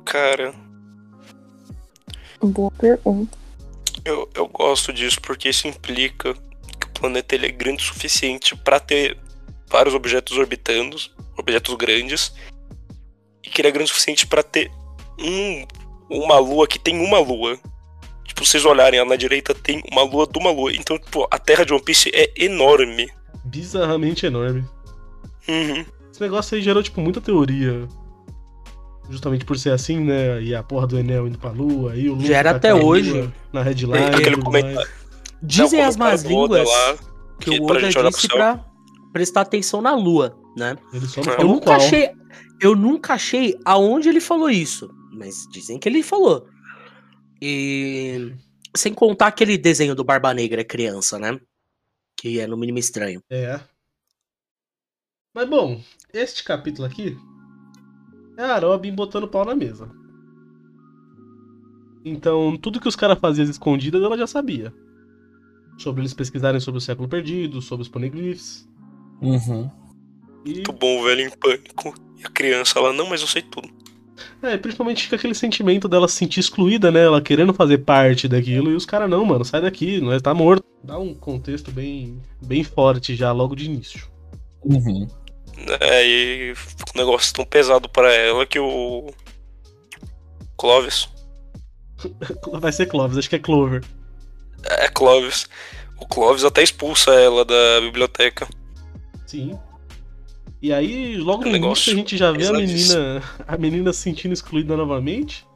Cara, 0.04 0.54
Boa 2.42 2.70
pergunta. 2.72 3.36
eu, 4.04 4.28
eu 4.34 4.48
gosto 4.48 4.92
disso 4.92 5.20
porque 5.20 5.48
isso 5.48 5.68
implica 5.68 6.34
que 6.34 6.86
o 6.86 6.90
planeta 7.00 7.34
ele 7.34 7.46
é 7.46 7.52
grande 7.52 7.82
o 7.82 7.86
suficiente 7.86 8.56
pra 8.56 8.80
ter 8.80 9.16
vários 9.68 9.94
objetos 9.94 10.36
orbitando, 10.36 10.96
objetos 11.38 11.74
grandes, 11.74 12.32
e 13.44 13.50
que 13.50 13.60
ele 13.60 13.68
é 13.68 13.70
grande 13.70 13.90
o 13.90 13.94
suficiente 13.94 14.26
pra 14.26 14.42
ter 14.42 14.70
um, 15.18 15.64
uma 16.08 16.38
lua 16.38 16.66
que 16.66 16.78
tem 16.78 16.98
uma 16.98 17.18
lua. 17.20 17.58
Tipo, 18.30 18.46
vocês 18.46 18.64
olharem 18.64 19.00
lá 19.00 19.04
na 19.04 19.16
direita, 19.16 19.52
tem 19.52 19.82
uma 19.90 20.04
lua 20.04 20.24
de 20.24 20.38
uma 20.38 20.52
lua. 20.52 20.72
Então, 20.72 20.96
tipo, 20.96 21.26
a 21.28 21.36
Terra 21.36 21.64
de 21.64 21.72
One 21.72 21.82
Piece 21.82 22.10
é 22.14 22.32
enorme. 22.36 23.10
Bizarramente 23.44 24.24
enorme. 24.24 24.64
Uhum. 25.48 25.84
Esse 26.12 26.20
negócio 26.20 26.56
aí 26.56 26.62
gerou, 26.62 26.80
tipo, 26.80 27.00
muita 27.00 27.20
teoria. 27.20 27.88
Justamente 29.10 29.44
por 29.44 29.58
ser 29.58 29.70
assim, 29.72 29.98
né? 29.98 30.40
E 30.40 30.54
a 30.54 30.62
porra 30.62 30.86
do 30.86 30.96
Enel 30.96 31.26
indo 31.26 31.38
pra 31.38 31.50
lua, 31.50 31.96
e 31.96 32.08
o 32.08 32.14
Luffy 32.14 32.28
Gera 32.28 32.50
com 32.52 32.56
até 32.58 32.72
hoje. 32.72 33.28
Na 33.52 33.64
headline. 33.64 33.98
É, 33.98 34.06
aquele 34.06 34.36
tudo 34.36 34.44
comentário. 34.44 34.88
Dizem 35.42 35.82
as 35.82 35.96
más 35.96 36.22
línguas 36.22 36.68
lá, 36.68 36.96
que 37.40 37.50
que 37.50 37.60
o 37.60 37.64
Oda 37.64 37.88
disse 37.88 38.28
pra 38.28 38.64
prestar 39.12 39.40
atenção 39.40 39.82
na 39.82 39.92
lua, 39.96 40.38
né? 40.56 40.76
Ele 40.94 41.06
só 41.08 41.20
não 41.20 41.32
Eu 41.32 41.48
nunca 41.48 41.64
qual. 41.64 41.76
achei. 41.78 42.10
Eu 42.60 42.76
nunca 42.76 43.14
achei 43.14 43.58
aonde 43.64 44.08
ele 44.08 44.20
falou 44.20 44.48
isso. 44.48 44.88
Mas 45.12 45.48
dizem 45.50 45.80
que 45.80 45.88
ele 45.88 46.04
falou. 46.04 46.46
E. 47.40 48.32
Sem 48.76 48.94
contar 48.94 49.28
aquele 49.28 49.58
desenho 49.58 49.94
do 49.94 50.04
Barba 50.04 50.32
Negra 50.32 50.64
criança, 50.64 51.18
né? 51.18 51.40
Que 52.16 52.38
é 52.38 52.46
no 52.46 52.56
mínimo 52.56 52.78
estranho. 52.78 53.22
É. 53.30 53.60
Mas 55.34 55.48
bom, 55.48 55.80
este 56.12 56.44
capítulo 56.44 56.86
aqui 56.86 57.16
é 58.36 58.44
a 58.44 58.58
Robin 58.58 58.94
botando 58.94 59.28
pau 59.28 59.44
na 59.44 59.54
mesa. 59.54 59.90
Então, 62.04 62.56
tudo 62.56 62.80
que 62.80 62.88
os 62.88 62.96
caras 62.96 63.18
faziam 63.18 63.44
às 63.44 63.50
escondidas, 63.50 64.02
ela 64.02 64.16
já 64.16 64.26
sabia. 64.26 64.72
Sobre 65.78 66.02
eles 66.02 66.14
pesquisarem 66.14 66.60
sobre 66.60 66.78
o 66.78 66.80
século 66.80 67.08
perdido, 67.08 67.60
sobre 67.60 67.82
os 67.82 67.88
poneglyphs. 67.88 68.68
Uhum. 69.20 69.70
E, 70.44 70.54
Muito 70.54 70.72
bom, 70.72 71.00
o 71.00 71.04
velho 71.04 71.20
em 71.20 71.30
pânico. 71.30 71.94
E 72.18 72.24
a 72.24 72.30
criança 72.30 72.80
lá, 72.80 72.92
não, 72.92 73.08
mas 73.08 73.20
eu 73.20 73.26
sei 73.26 73.42
tudo. 73.42 73.68
É, 74.42 74.56
principalmente 74.56 75.04
fica 75.04 75.16
aquele 75.16 75.34
sentimento 75.34 75.88
dela 75.88 76.08
se 76.08 76.16
sentir 76.16 76.40
excluída, 76.40 76.90
né? 76.90 77.04
Ela 77.04 77.20
querendo 77.20 77.54
fazer 77.54 77.78
parte 77.78 78.28
daquilo. 78.28 78.70
E 78.70 78.74
os 78.74 78.86
caras, 78.86 79.08
não, 79.08 79.24
mano, 79.24 79.44
sai 79.44 79.60
daqui, 79.60 80.00
não 80.00 80.12
é, 80.12 80.20
tá 80.20 80.34
morto. 80.34 80.64
Dá 80.82 80.98
um 80.98 81.14
contexto 81.14 81.70
bem, 81.70 82.20
bem 82.42 82.64
forte 82.64 83.14
já 83.14 83.32
logo 83.32 83.54
de 83.54 83.66
início. 83.66 84.08
Uhum. 84.64 85.06
É, 85.80 86.04
e 86.04 86.54
fica 86.54 86.84
um 86.94 86.98
negócio 86.98 87.34
tão 87.34 87.44
pesado 87.44 87.88
pra 87.88 88.12
ela 88.12 88.46
que 88.46 88.58
o. 88.58 89.12
Clovis. 90.56 91.08
Vai 92.60 92.72
ser 92.72 92.86
Clovis, 92.86 93.18
acho 93.18 93.28
que 93.28 93.36
é 93.36 93.40
Clover. 93.40 93.84
É, 94.64 94.88
Clovis. 94.88 95.48
O 95.98 96.06
Clovis 96.06 96.44
até 96.44 96.62
expulsa 96.62 97.10
ela 97.12 97.44
da 97.44 97.80
biblioteca. 97.82 98.48
Sim. 99.26 99.58
E 100.62 100.72
aí, 100.72 101.16
logo 101.16 101.46
É 101.46 101.50
no 101.50 101.56
início, 101.56 101.92
a 101.92 101.96
gente 101.96 102.16
já 102.16 102.30
vê 102.32 102.46
a 102.46 102.52
menina, 102.52 103.22
a 103.48 103.56
menina 103.56 103.92
se 103.92 104.00
sentindo 104.00 104.34
excluída 104.34 104.76
novamente, 104.76 105.48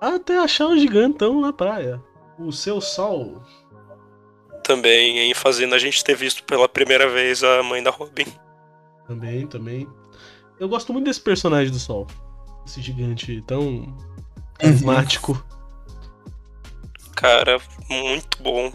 até 0.00 0.38
achar 0.38 0.68
um 0.68 0.78
gigantão 0.78 1.40
na 1.40 1.52
praia. 1.52 2.02
O 2.38 2.50
seu 2.50 2.80
sol. 2.80 3.42
Também, 4.62 5.18
em 5.18 5.34
fazendo 5.34 5.74
a 5.74 5.78
gente 5.78 6.02
ter 6.02 6.16
visto 6.16 6.42
pela 6.44 6.68
primeira 6.68 7.08
vez 7.08 7.44
a 7.44 7.62
mãe 7.62 7.82
da 7.82 7.90
Robin. 7.90 8.26
Também, 9.06 9.46
também. 9.46 9.86
Eu 10.58 10.68
gosto 10.68 10.92
muito 10.92 11.04
desse 11.04 11.20
personagem 11.20 11.70
do 11.70 11.78
sol. 11.78 12.06
Esse 12.66 12.80
gigante 12.80 13.42
tão 13.46 13.94
carismático. 14.58 15.44
Cara, 17.14 17.60
muito 17.88 18.42
bom. 18.42 18.72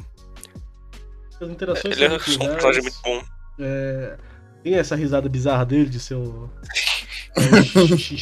As 1.42 1.50
interações 1.50 1.98
Ele 1.98 2.06
é 2.06 2.18
um 2.18 2.20
personagem 2.20 2.82
muito 2.84 3.02
bom. 3.04 3.24
É, 3.60 4.18
Tem 4.64 4.76
essa 4.76 4.96
risada 4.96 5.28
bizarra 5.28 5.66
dele 5.66 5.90
de 5.90 6.00
seu. 6.00 6.50
Acho 7.94 8.16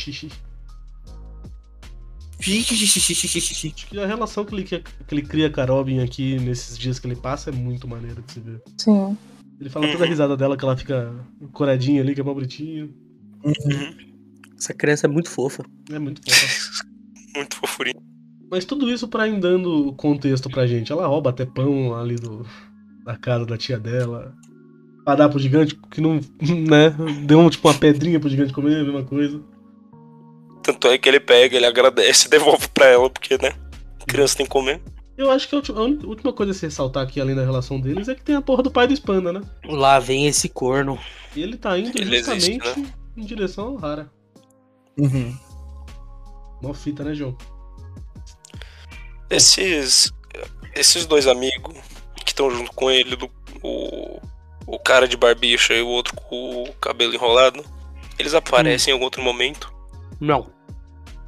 que 3.87 3.99
a 3.99 4.07
relação 4.07 4.45
que 4.45 4.55
ele, 4.55 4.63
que 4.63 4.81
ele 5.11 5.21
cria 5.21 5.49
com 5.49 5.59
a 5.59 5.65
Robin 5.65 5.99
aqui 5.99 6.39
nesses 6.39 6.77
dias 6.77 6.97
que 6.97 7.05
ele 7.05 7.15
passa 7.15 7.49
é 7.49 7.53
muito 7.53 7.87
maneiro 7.87 8.21
de 8.21 8.31
se 8.31 8.39
ver. 8.39 8.61
Sim. 8.77 9.17
Ele 9.59 9.69
fala 9.69 9.91
toda 9.91 10.05
a 10.05 10.07
risada 10.07 10.37
dela 10.37 10.55
que 10.55 10.63
ela 10.63 10.77
fica 10.77 11.13
coradinha 11.51 12.01
ali, 12.01 12.15
que 12.15 12.21
é 12.21 12.23
mó 12.23 12.33
bonitinho. 12.33 12.93
Essa 14.57 14.73
criança 14.73 15.05
é 15.05 15.09
muito 15.09 15.29
fofa. 15.29 15.65
É 15.91 15.99
muito 15.99 16.21
fofa. 16.25 16.79
Muito 17.35 17.57
fofurinho. 17.57 18.01
Mas 18.49 18.65
tudo 18.65 18.89
isso 18.89 19.07
pra 19.07 19.27
ir 19.27 19.39
dando 19.39 19.93
contexto 19.93 20.49
pra 20.49 20.65
gente. 20.65 20.91
Ela 20.91 21.05
rouba 21.05 21.29
até 21.29 21.45
pão 21.45 21.95
ali 21.95 22.15
do, 22.15 22.43
da 23.05 23.15
casa 23.15 23.45
da 23.45 23.55
tia 23.55 23.79
dela. 23.79 24.35
Pra 25.09 25.15
dar 25.15 25.27
pro 25.27 25.39
gigante, 25.39 25.75
que 25.89 25.99
não. 25.99 26.19
né? 26.39 26.95
Deu 27.23 27.49
tipo 27.49 27.67
uma 27.67 27.73
pedrinha 27.73 28.19
pro 28.19 28.29
gigante 28.29 28.53
comer, 28.53 28.81
a 28.81 28.83
mesma 28.83 29.03
coisa. 29.03 29.41
Tanto 30.61 30.87
é 30.87 30.99
que 30.99 31.09
ele 31.09 31.19
pega, 31.19 31.55
ele 31.55 31.65
agradece 31.65 32.27
e 32.27 32.29
devolve 32.29 32.67
pra 32.67 32.85
ela, 32.85 33.09
porque, 33.09 33.35
né? 33.41 33.53
criança 34.07 34.37
tem 34.37 34.45
que 34.45 34.51
comer. 34.51 34.79
Eu 35.17 35.31
acho 35.31 35.49
que 35.49 35.55
a 35.55 35.81
última, 35.81 36.31
coisa 36.31 36.51
a 36.51 36.55
se 36.55 36.67
ressaltar 36.67 37.01
aqui, 37.01 37.19
além 37.19 37.35
da 37.35 37.43
relação 37.43 37.81
deles, 37.81 38.07
é 38.07 38.13
que 38.13 38.21
tem 38.21 38.35
a 38.35 38.41
porra 38.41 38.61
do 38.61 38.69
pai 38.69 38.85
do 38.85 38.93
Spanda, 38.93 39.33
né? 39.33 39.41
Lá 39.65 39.97
vem 39.97 40.27
esse 40.27 40.47
corno. 40.47 40.99
E 41.35 41.41
ele 41.41 41.57
tá 41.57 41.75
indo 41.75 41.89
Ele 41.99 42.15
existe, 42.15 42.53
justamente 42.53 42.93
em 43.17 43.25
direção 43.25 43.69
ao 43.69 43.83
Hara. 43.83 44.11
Uhum. 44.95 45.35
Mó 46.61 46.71
fita, 46.71 47.03
né, 47.03 47.15
João? 47.15 47.35
Esses. 49.27 50.13
Esses 50.75 51.07
dois 51.07 51.25
amigos 51.25 51.75
que 52.23 52.29
estão 52.29 52.51
junto 52.51 52.71
com 52.73 52.91
ele, 52.91 53.15
do, 53.15 53.27
o, 53.63 54.21
o 54.69 54.79
cara 54.79 55.07
de 55.07 55.17
barbicha 55.17 55.73
e 55.73 55.81
o 55.81 55.87
outro 55.87 56.15
com 56.15 56.63
o 56.63 56.73
cabelo 56.73 57.13
enrolado, 57.13 57.63
eles 58.17 58.33
aparecem 58.33 58.91
em 58.91 58.93
algum 58.93 59.05
outro 59.05 59.21
momento. 59.21 59.73
Não. 60.19 60.51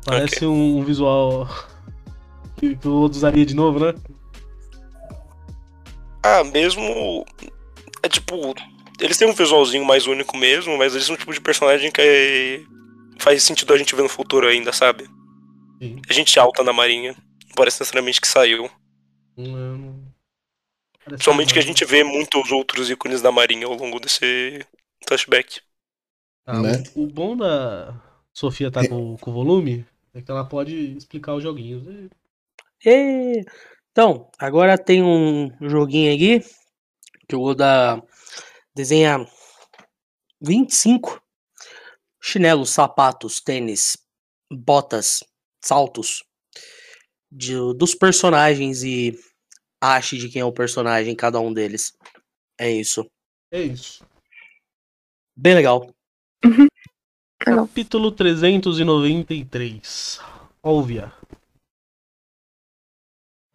Parece 0.06 0.46
um, 0.46 0.78
um 0.78 0.84
visual 0.84 1.48
que, 2.58 2.78
o 2.88 2.92
outro 2.92 3.18
usaria 3.18 3.46
de 3.46 3.56
novo, 3.56 3.80
né? 3.80 3.94
Ah, 6.24 6.44
mesmo. 6.44 7.26
É 8.04 8.10
tipo. 8.10 8.54
Eles 9.00 9.18
têm 9.18 9.28
um 9.28 9.34
visualzinho 9.34 9.84
mais 9.84 10.06
único 10.06 10.38
mesmo, 10.38 10.78
mas 10.78 10.94
eles 10.94 11.08
são 11.08 11.16
um 11.16 11.18
tipo 11.18 11.34
de 11.34 11.42
personagem 11.42 11.92
que 11.92 12.64
faz 13.18 13.42
sentido 13.42 13.74
a 13.74 13.78
gente 13.78 13.96
ver 13.96 14.04
no 14.04 14.10
futuro 14.10 14.48
ainda, 14.48 14.72
sabe? 14.72 15.10
Sim. 15.82 16.00
A 16.08 16.14
gente 16.14 16.40
alta 16.40 16.64
na 16.64 16.72
marinha. 16.72 17.16
Não 17.48 17.56
parece 17.56 17.80
necessariamente 17.80 18.22
que 18.22 18.28
saiu. 18.28 18.70
Não, 19.36 19.91
Principalmente 21.06 21.54
que 21.54 21.60
a 21.60 21.62
não. 21.62 21.68
gente 21.68 21.86
vê 21.86 22.04
muitos 22.04 22.52
outros 22.52 22.90
ícones 22.90 23.22
da 23.22 23.32
marinha 23.32 23.66
ao 23.66 23.74
longo 23.76 24.00
desse 24.00 24.66
flashback. 25.08 25.62
Ah, 26.46 26.62
Né? 26.62 26.84
o, 26.96 27.04
o 27.04 27.08
bom 27.08 27.36
da 27.36 28.00
Sofia 28.34 28.72
tá 28.72 28.88
com, 28.88 29.18
com 29.18 29.32
o 29.32 29.34
volume 29.34 29.86
é 30.14 30.22
que 30.22 30.30
ela 30.32 30.48
pode 30.48 30.76
explicar 30.98 31.34
os 31.36 31.44
joguinhos. 31.44 31.84
E-. 32.86 33.44
Então, 33.92 34.30
agora 34.40 34.78
tem 34.78 35.04
um 35.04 35.50
joguinho 35.70 36.14
aqui 36.14 36.46
que 37.28 37.36
o 37.36 37.42
Oda 37.42 38.02
desenha 38.76 39.26
25 40.42 41.22
chinelos, 42.22 42.70
sapatos, 42.72 43.42
tênis, 43.42 43.98
botas, 44.52 45.24
saltos 45.64 46.24
de- 47.32 47.74
dos 47.76 47.96
personagens 47.96 48.84
e 48.84 49.18
ache 49.82 50.18
de 50.18 50.30
quem 50.30 50.42
é 50.42 50.46
o 50.46 50.52
personagem, 50.52 51.16
cada 51.16 51.40
um 51.40 51.52
deles. 51.52 51.98
É 52.60 52.70
isso. 52.70 53.10
É 53.52 53.62
isso. 53.62 54.06
Bem 55.36 55.56
legal. 55.56 55.90
Legal. 56.44 56.68
Capítulo 57.66 58.12
393. 58.12 60.20
Olvia. 60.62 61.12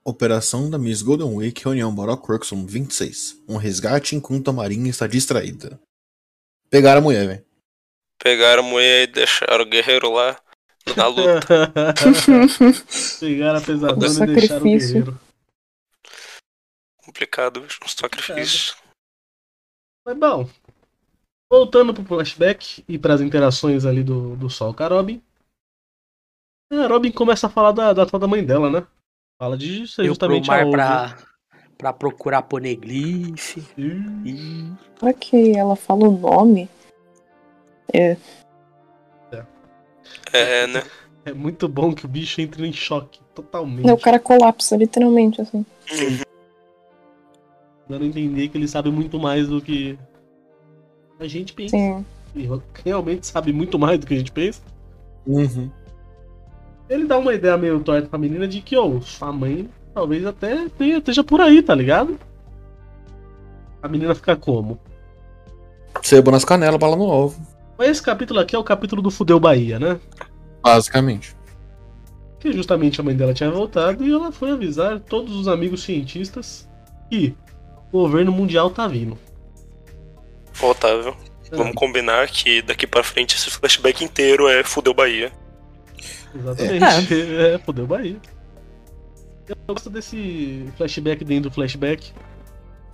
Operação 0.04 0.68
da 0.68 0.78
Miss 0.78 1.02
Golden 1.02 1.36
Week, 1.36 1.62
reunião 1.62 1.94
Baroque 1.94 2.26
Cruxum 2.26 2.66
26. 2.66 3.44
Um 3.48 3.56
resgate 3.56 4.16
enquanto 4.16 4.50
a 4.50 4.52
marinha 4.52 4.90
está 4.90 5.06
distraída. 5.06 5.80
Pegaram 6.68 7.00
a 7.00 7.02
mulher, 7.02 7.26
velho. 7.26 7.46
Pegaram 8.18 8.64
a 8.64 8.66
mulher 8.66 9.08
e 9.08 9.12
deixaram 9.12 9.64
o 9.64 9.68
guerreiro 9.68 10.12
lá 10.12 10.36
na 10.96 11.06
luta. 11.06 11.46
Pegaram 13.20 13.58
a 13.58 13.62
pesadona 13.62 14.24
e 14.24 14.34
deixaram 14.34 14.60
o 14.60 14.64
guerreiro. 14.64 15.25
Complicado. 17.16 17.66
Um 17.82 17.88
sacrifício. 17.88 18.76
Mas 20.04 20.18
bom, 20.18 20.46
voltando 21.50 21.94
pro 21.94 22.04
flashback 22.04 22.84
e 22.86 22.98
pras 22.98 23.22
interações 23.22 23.86
ali 23.86 24.04
do, 24.04 24.36
do 24.36 24.50
Sol 24.50 24.74
com 24.74 24.82
a 24.82 24.88
Robin. 24.88 25.22
A 26.70 26.86
Robin 26.86 27.10
começa 27.10 27.46
a 27.46 27.50
falar 27.50 27.72
da, 27.72 27.94
da 27.94 28.04
tal 28.04 28.20
da 28.20 28.26
mãe 28.26 28.44
dela, 28.44 28.68
né? 28.68 28.86
Fala 29.40 29.56
de 29.56 29.88
ser 29.88 30.04
justamente 30.04 30.50
a 30.50 30.54
mar 30.54 30.66
Olvia. 30.66 30.76
pra, 30.76 31.18
pra 31.78 31.92
procurar 31.94 32.42
poneglyph. 32.42 33.56
Será 34.98 35.14
que 35.14 35.56
ela 35.56 35.74
fala 35.74 36.08
o 36.08 36.18
nome? 36.18 36.68
É, 40.34 40.66
né? 40.66 40.82
É 41.24 41.32
muito 41.32 41.66
bom 41.66 41.94
que 41.94 42.04
o 42.04 42.08
bicho 42.08 42.42
entre 42.42 42.66
em 42.66 42.72
choque, 42.72 43.20
totalmente. 43.34 43.86
Não, 43.86 43.94
o 43.94 44.00
cara 44.00 44.20
colapsa, 44.20 44.76
literalmente, 44.76 45.40
assim. 45.40 45.64
Dando 47.88 48.04
a 48.04 48.06
entender 48.06 48.48
que 48.48 48.58
ele 48.58 48.68
sabe 48.68 48.90
muito 48.90 49.18
mais 49.18 49.48
do 49.48 49.60
que 49.60 49.98
a 51.20 51.26
gente 51.26 51.52
pensa. 51.52 51.76
Sim. 51.76 52.04
E 52.34 52.48
realmente 52.84 53.26
sabe 53.26 53.52
muito 53.52 53.78
mais 53.78 53.98
do 53.98 54.06
que 54.06 54.14
a 54.14 54.18
gente 54.18 54.32
pensa. 54.32 54.60
Uhum. 55.26 55.70
Ele 56.88 57.04
dá 57.06 57.18
uma 57.18 57.34
ideia 57.34 57.56
meio 57.56 57.80
torta 57.80 58.08
pra 58.08 58.18
menina 58.18 58.46
de 58.46 58.60
que, 58.60 58.76
ó, 58.76 59.00
sua 59.00 59.32
mãe 59.32 59.68
talvez 59.94 60.24
até 60.26 60.68
tenha- 60.68 60.98
esteja 60.98 61.24
por 61.24 61.40
aí, 61.40 61.62
tá 61.62 61.74
ligado? 61.74 62.18
A 63.82 63.88
menina 63.88 64.14
fica 64.14 64.36
como? 64.36 64.78
Sebo 66.02 66.30
nas 66.30 66.44
canelas, 66.44 66.78
bala 66.78 66.96
no 66.96 67.04
ovo. 67.04 67.40
Mas 67.78 67.88
esse 67.90 68.02
capítulo 68.02 68.40
aqui 68.40 68.54
é 68.54 68.58
o 68.58 68.64
capítulo 68.64 69.00
do 69.00 69.10
Fudeu 69.10 69.40
Bahia, 69.40 69.78
né? 69.78 69.98
Basicamente. 70.62 71.34
Que 72.38 72.52
justamente 72.52 73.00
a 73.00 73.04
mãe 73.04 73.16
dela 73.16 73.32
tinha 73.34 73.50
voltado 73.50 74.06
e 74.06 74.12
ela 74.12 74.30
foi 74.30 74.50
avisar 74.50 75.00
todos 75.00 75.34
os 75.34 75.48
amigos 75.48 75.82
cientistas 75.82 76.68
que 77.10 77.34
governo 77.96 78.32
mundial 78.32 78.70
tá 78.70 78.86
vindo. 78.86 79.18
Otávio. 80.60 81.16
Vamos 81.52 81.74
combinar 81.74 82.26
que 82.28 82.60
daqui 82.62 82.86
pra 82.86 83.04
frente 83.04 83.36
esse 83.36 83.50
flashback 83.50 84.02
inteiro 84.02 84.48
é 84.48 84.64
fudeu 84.64 84.92
Bahia. 84.92 85.32
Exatamente. 86.34 87.14
É, 87.36 87.58
Fudeu 87.64 87.86
Bahia. 87.86 88.16
Eu 89.48 89.56
gosto 89.68 89.88
desse 89.88 90.66
flashback 90.76 91.24
dentro 91.24 91.50
do 91.50 91.54
flashback. 91.54 92.12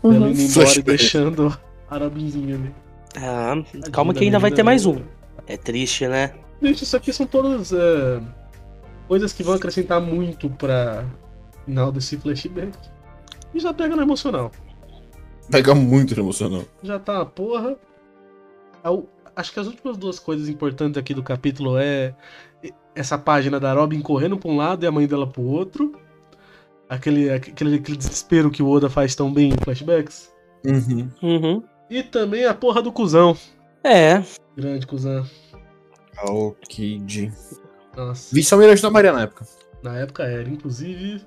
Uhum. 0.02 0.14
indo 0.14 0.26
embora 0.26 0.42
e 0.42 0.48
Flashback. 0.48 0.84
deixando 0.84 1.58
a 1.88 1.98
Robinzinha 1.98 2.56
ali. 2.56 2.74
Ah, 3.16 3.54
calma 3.90 4.12
que 4.12 4.24
ainda 4.24 4.38
vai 4.38 4.50
ter 4.50 4.62
mais 4.62 4.84
um. 4.84 5.00
É 5.46 5.56
triste, 5.56 6.06
né? 6.06 6.34
Gente, 6.60 6.84
isso 6.84 6.96
aqui 6.96 7.12
são 7.12 7.26
todas 7.26 7.72
é, 7.72 8.20
coisas 9.08 9.32
que 9.32 9.42
vão 9.42 9.54
acrescentar 9.54 10.00
muito 10.00 10.48
pra 10.50 11.04
final 11.64 11.90
desse 11.92 12.16
flashback. 12.16 12.76
E 13.54 13.60
já 13.60 13.72
pega 13.72 13.94
no 13.94 14.02
emocional. 14.02 14.50
Pega 15.52 15.74
muito 15.74 16.18
emocional. 16.18 16.64
Já 16.82 16.98
tá 16.98 17.14
uma 17.20 17.26
porra. 17.26 17.76
Ao- 18.82 19.06
Acho 19.36 19.52
que 19.52 19.60
as 19.60 19.66
últimas 19.66 19.96
duas 19.96 20.18
coisas 20.18 20.48
importantes 20.48 20.98
aqui 20.98 21.14
do 21.14 21.22
capítulo 21.22 21.78
é 21.78 22.14
essa 22.94 23.16
página 23.16 23.58
da 23.58 23.72
Robin 23.72 24.00
correndo 24.02 24.36
pra 24.36 24.50
um 24.50 24.56
lado 24.58 24.84
e 24.84 24.86
a 24.86 24.92
mãe 24.92 25.06
dela 25.06 25.26
pro 25.26 25.42
outro. 25.42 25.94
Aquele, 26.88 27.30
aquele, 27.30 27.76
aquele 27.76 27.96
desespero 27.96 28.50
que 28.50 28.62
o 28.62 28.68
Oda 28.68 28.90
faz 28.90 29.14
tão 29.14 29.32
bem 29.32 29.48
em 29.50 29.56
flashbacks. 29.64 30.30
Uhum. 30.66 31.08
Uhum. 31.22 31.62
E 31.88 32.02
também 32.02 32.44
a 32.44 32.52
porra 32.52 32.82
do 32.82 32.92
cuzão. 32.92 33.34
É, 33.82 34.22
Grande 34.54 34.86
cuzão. 34.86 35.24
Alkid. 36.18 37.32
Nossa. 37.96 38.34
Vice-almirante 38.34 38.82
da 38.82 38.90
Maria 38.90 39.12
na 39.12 39.22
época. 39.22 39.46
Na 39.82 39.96
época 39.96 40.24
era, 40.24 40.48
inclusive. 40.48 41.24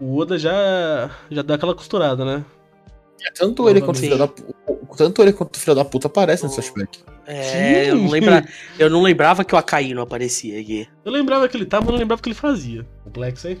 O 0.00 0.16
Oda 0.16 0.38
já, 0.38 1.10
já 1.28 1.42
dá 1.42 1.54
aquela 1.54 1.74
costurada, 1.74 2.24
né? 2.24 2.44
Tanto 3.34 3.68
ele 3.68 3.80
quanto 3.80 3.96
o 3.96 4.00
filho 4.00 4.18
da 4.18 4.28
Tanto 4.96 5.22
ele 5.22 5.32
quanto 5.32 5.56
o 5.56 5.58
filho 5.58 5.74
da 5.74 5.84
puta 5.84 6.06
aparecem 6.06 6.48
nesse 6.48 6.62
flashback. 6.62 7.00
é 7.26 7.90
eu, 7.90 7.96
não 7.96 8.08
lembra, 8.08 8.46
eu 8.78 8.88
não 8.88 9.02
lembrava 9.02 9.44
que 9.44 9.54
o 9.54 9.58
Akai 9.58 9.92
não 9.92 10.02
aparecia 10.02 10.60
aqui. 10.60 10.88
Eu 11.04 11.12
lembrava 11.12 11.48
que 11.48 11.56
ele 11.56 11.66
tava, 11.66 11.84
mas 11.86 11.92
não 11.92 11.98
lembrava 11.98 12.20
o 12.20 12.22
que 12.22 12.28
ele 12.28 12.36
fazia. 12.36 12.86
Complexo, 13.04 13.48
hein? 13.48 13.58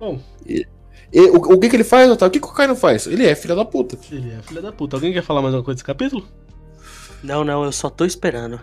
Bom, 0.00 0.20
E, 0.46 0.66
o, 1.12 1.36
o 1.54 1.58
que, 1.58 1.68
que 1.68 1.76
ele 1.76 1.84
faz, 1.84 2.10
Otávio? 2.10 2.28
O 2.28 2.32
que, 2.32 2.40
que 2.40 2.46
o 2.46 2.52
Kai 2.54 2.66
não 2.66 2.76
faz? 2.76 3.06
Ele 3.06 3.26
é 3.26 3.34
filho 3.34 3.56
da 3.56 3.64
puta. 3.64 3.98
ele 4.10 4.32
é 4.32 4.42
filho 4.42 4.62
da 4.62 4.72
puta. 4.72 4.96
Alguém 4.96 5.12
quer 5.12 5.22
falar 5.22 5.42
mais 5.42 5.54
alguma 5.54 5.64
coisa 5.64 5.76
desse 5.76 5.84
capítulo? 5.84 6.26
Não, 7.22 7.44
não, 7.44 7.64
eu 7.64 7.72
só 7.72 7.90
tô 7.90 8.04
esperando. 8.04 8.60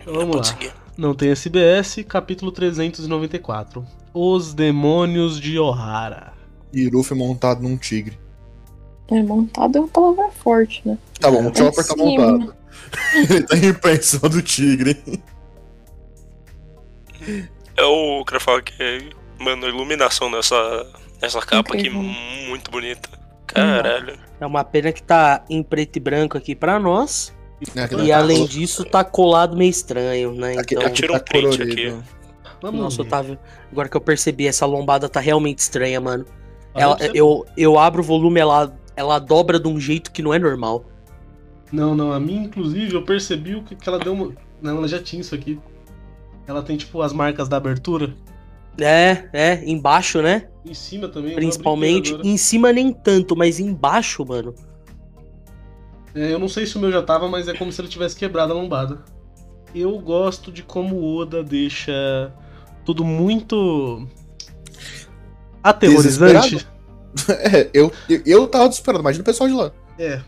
Então 0.00 0.14
vamos 0.14 0.36
lá. 0.36 0.44
seguir. 0.44 0.72
Não 0.96 1.14
tem 1.14 1.30
SBS, 1.30 2.04
capítulo 2.08 2.50
394. 2.52 3.84
Os 4.12 4.54
Demônios 4.54 5.40
de 5.40 5.58
Ohara. 5.58 6.32
E 6.72 6.88
Luffy 6.88 7.16
montado 7.16 7.62
num 7.62 7.76
tigre. 7.76 8.18
É, 9.10 9.22
montado 9.22 9.76
é 9.76 9.80
uma 9.80 9.88
palavra 9.88 10.30
forte, 10.32 10.82
né? 10.84 10.98
Tá 11.20 11.30
bom, 11.30 11.40
o 11.40 11.44
Lá 11.44 11.50
em 11.50 11.54
Chopper 11.54 11.86
tá 11.86 11.96
montado. 11.96 12.54
ele 13.14 13.42
tá 13.42 13.56
em 13.56 13.74
pé 13.74 13.94
em 13.94 14.02
cima 14.02 14.28
do 14.28 14.42
tigre. 14.42 15.00
É 17.76 17.84
o 17.84 18.24
que 18.24 18.34
eu 18.36 18.40
falo 18.40 18.62
que 18.62 18.74
é, 18.82 19.00
mano, 19.38 19.66
a 19.66 19.68
iluminação 19.68 20.30
nessa, 20.30 20.56
nessa 21.20 21.40
capa 21.40 21.74
aqui 21.74 21.88
Incrível. 21.88 22.02
muito 22.48 22.70
bonita. 22.70 23.08
Caralho. 23.46 24.18
É 24.40 24.46
uma 24.46 24.64
pena 24.64 24.92
que 24.92 25.02
tá 25.02 25.44
em 25.48 25.62
preto 25.62 25.96
e 25.96 26.00
branco 26.00 26.36
aqui 26.36 26.54
pra 26.54 26.78
nós. 26.78 27.34
É, 27.74 27.82
aqui 27.82 27.94
E 27.94 28.08
tá 28.08 28.18
além 28.18 28.44
disso, 28.46 28.84
tá 28.84 29.04
colado 29.04 29.56
meio 29.56 29.70
estranho, 29.70 30.32
né? 30.32 30.58
Aqui, 30.58 30.74
Então, 30.74 30.86
aqui 30.86 30.96
Tira 30.96 31.12
um 31.12 31.18
tá 31.18 31.24
print 31.24 31.58
colorido. 31.58 32.04
Vamos 32.60 32.80
nossa, 32.80 33.02
ver. 33.02 33.08
Otávio, 33.08 33.38
agora 33.70 33.88
que 33.88 33.96
eu 33.96 34.00
percebi, 34.00 34.46
essa 34.46 34.66
lombada 34.66 35.08
tá 35.08 35.20
realmente 35.20 35.58
estranha, 35.60 36.00
mano. 36.00 36.24
Ela, 36.74 36.98
eu, 37.14 37.46
eu 37.56 37.78
abro 37.78 38.02
o 38.02 38.04
volume, 38.04 38.38
ela, 38.40 38.76
ela 38.96 39.18
dobra 39.18 39.60
de 39.60 39.68
um 39.68 39.78
jeito 39.78 40.10
que 40.10 40.22
não 40.22 40.32
é 40.32 40.38
normal. 40.38 40.84
Não, 41.70 41.94
não, 41.94 42.12
a 42.12 42.18
minha, 42.18 42.44
inclusive, 42.44 42.94
eu 42.94 43.02
percebi 43.02 43.60
que, 43.60 43.76
que 43.76 43.88
ela 43.88 43.98
deu 43.98 44.12
uma. 44.12 44.32
Não, 44.62 44.78
ela 44.78 44.88
já 44.88 45.00
tinha 45.00 45.20
isso 45.20 45.34
aqui. 45.34 45.60
Ela 46.46 46.62
tem, 46.62 46.76
tipo, 46.76 47.02
as 47.02 47.12
marcas 47.12 47.48
da 47.48 47.56
abertura. 47.56 48.14
É, 48.78 49.28
é, 49.32 49.64
embaixo, 49.64 50.22
né? 50.22 50.48
Em 50.64 50.74
cima 50.74 51.08
também. 51.08 51.34
Principalmente. 51.34 52.14
Em 52.22 52.36
cima 52.36 52.72
nem 52.72 52.92
tanto, 52.92 53.36
mas 53.36 53.58
embaixo, 53.58 54.24
mano. 54.24 54.54
É, 56.14 56.32
eu 56.32 56.38
não 56.38 56.48
sei 56.48 56.64
se 56.66 56.76
o 56.76 56.80
meu 56.80 56.90
já 56.90 57.02
tava, 57.02 57.28
mas 57.28 57.48
é 57.48 57.54
como 57.54 57.70
se 57.70 57.80
ele 57.80 57.88
tivesse 57.88 58.16
quebrado 58.16 58.52
a 58.52 58.56
lombada. 58.56 59.04
Eu 59.74 59.98
gosto 59.98 60.50
de 60.50 60.62
como 60.62 60.96
o 60.96 61.16
Oda 61.16 61.42
deixa 61.42 62.32
tudo 62.84 63.04
muito. 63.04 64.06
aterrorizante. 65.62 66.66
É, 67.28 67.70
eu, 67.72 67.92
eu, 68.08 68.22
eu 68.26 68.48
tava 68.48 68.68
desesperado, 68.68 69.02
imagina 69.02 69.22
o 69.22 69.24
pessoal 69.24 69.48
de 69.48 69.54
lá. 69.54 69.72
É. 69.98 70.20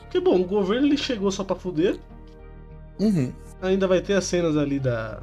Porque, 0.00 0.20
bom, 0.20 0.40
o 0.40 0.44
governo 0.44 0.86
ele 0.86 0.96
chegou 0.96 1.30
só 1.30 1.44
pra 1.44 1.54
fuder. 1.54 1.98
Uhum. 2.98 3.32
Ainda 3.60 3.86
vai 3.86 4.00
ter 4.00 4.14
as 4.14 4.24
cenas 4.24 4.56
ali 4.56 4.78
da. 4.78 5.22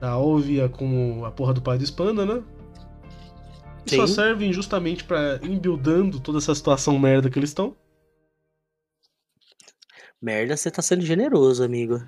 Da 0.00 0.16
Olvia 0.16 0.68
com 0.68 1.24
a 1.24 1.30
porra 1.30 1.54
do 1.54 1.62
pai 1.62 1.78
do 1.78 1.84
Spanda, 1.84 2.26
né? 2.26 2.42
Só 3.86 4.06
Sim. 4.06 4.14
servem 4.14 4.52
justamente 4.52 5.04
pra 5.04 5.38
ir 5.42 5.58
buildando 5.58 6.20
toda 6.20 6.38
essa 6.38 6.54
situação 6.54 6.98
merda 6.98 7.30
que 7.30 7.38
eles 7.38 7.50
estão. 7.50 7.76
Merda, 10.20 10.56
você 10.56 10.70
tá 10.70 10.82
sendo 10.82 11.04
generoso, 11.04 11.64
amigo. 11.64 12.00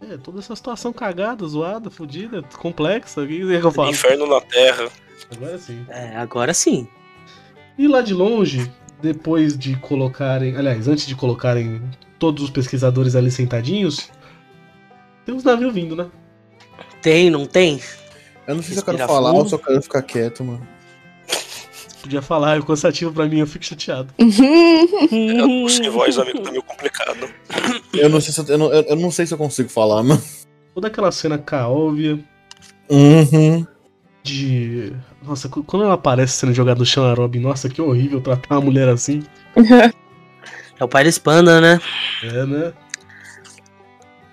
É, 0.00 0.16
toda 0.18 0.40
essa 0.40 0.54
situação 0.56 0.92
cagada, 0.92 1.46
zoada, 1.46 1.90
fodida, 1.90 2.42
complexa. 2.58 3.22
O 3.22 3.26
que 3.26 3.38
que 3.38 3.66
eu 3.66 3.70
falo? 3.70 3.90
Inferno 3.90 4.26
na 4.26 4.40
Terra. 4.40 4.90
Agora 5.30 5.58
sim. 5.58 5.86
É, 5.88 6.16
agora 6.16 6.54
sim. 6.54 6.88
E 7.78 7.88
lá 7.88 8.02
de 8.02 8.12
longe, 8.14 8.70
depois 9.00 9.56
de 9.56 9.76
colocarem. 9.76 10.56
Aliás, 10.56 10.88
antes 10.88 11.06
de 11.06 11.14
colocarem 11.14 11.80
todos 12.18 12.44
os 12.44 12.50
pesquisadores 12.50 13.16
ali 13.16 13.30
sentadinhos, 13.30 14.10
tem 15.24 15.34
uns 15.34 15.44
navios 15.44 15.72
vindo, 15.74 15.96
né? 15.96 16.06
Tem, 17.00 17.30
não 17.30 17.46
tem? 17.46 17.80
Eu 18.46 18.54
não 18.56 18.62
sei 18.62 18.74
se 18.74 18.80
eu 18.80 18.84
quero 18.84 18.98
falar 18.98 19.30
fundo. 19.30 19.42
ou 19.42 19.48
só 19.48 19.58
quero 19.58 19.80
ficar 19.82 20.02
quieto, 20.02 20.44
mano. 20.44 20.66
Podia 22.02 22.20
falar, 22.20 22.58
é 22.58 22.62
cansativo 22.62 23.12
pra 23.12 23.26
mim, 23.26 23.38
eu 23.38 23.46
fico 23.46 23.64
chateado. 23.64 24.12
Eu 24.18 25.46
tô 25.62 25.68
sem 25.68 25.88
voz, 25.88 26.18
amigo, 26.18 26.40
tá 26.40 26.50
meio 26.50 26.62
complicado. 26.64 27.28
Eu 27.94 28.08
não 28.08 28.20
sei 28.20 28.32
se 28.32 28.40
eu, 28.40 28.46
eu 28.48 28.58
não, 28.58 28.72
eu, 28.72 28.82
eu 28.82 28.96
não 28.96 29.10
sei 29.12 29.24
se 29.24 29.32
eu 29.32 29.38
consigo 29.38 29.68
falar, 29.68 30.02
mano. 30.02 30.20
Toda 30.74 30.88
aquela 30.88 31.12
cena 31.12 31.38
caóvia 31.38 32.18
Uhum. 32.90 33.64
de. 34.24 34.92
Nossa, 35.22 35.48
qu- 35.48 35.62
quando 35.62 35.84
ela 35.84 35.94
aparece 35.94 36.34
sendo 36.34 36.52
jogada 36.52 36.80
no 36.80 36.86
chão, 36.86 37.04
a 37.04 37.14
Robin, 37.14 37.38
nossa, 37.40 37.68
que 37.68 37.80
horrível 37.80 38.20
tratar 38.20 38.56
uma 38.56 38.60
mulher 38.64 38.88
assim. 38.88 39.22
É 40.80 40.84
o 40.84 40.88
pai 40.88 41.04
da 41.04 41.10
Spanda, 41.10 41.60
né? 41.60 41.78
É, 42.24 42.44
né? 42.44 42.72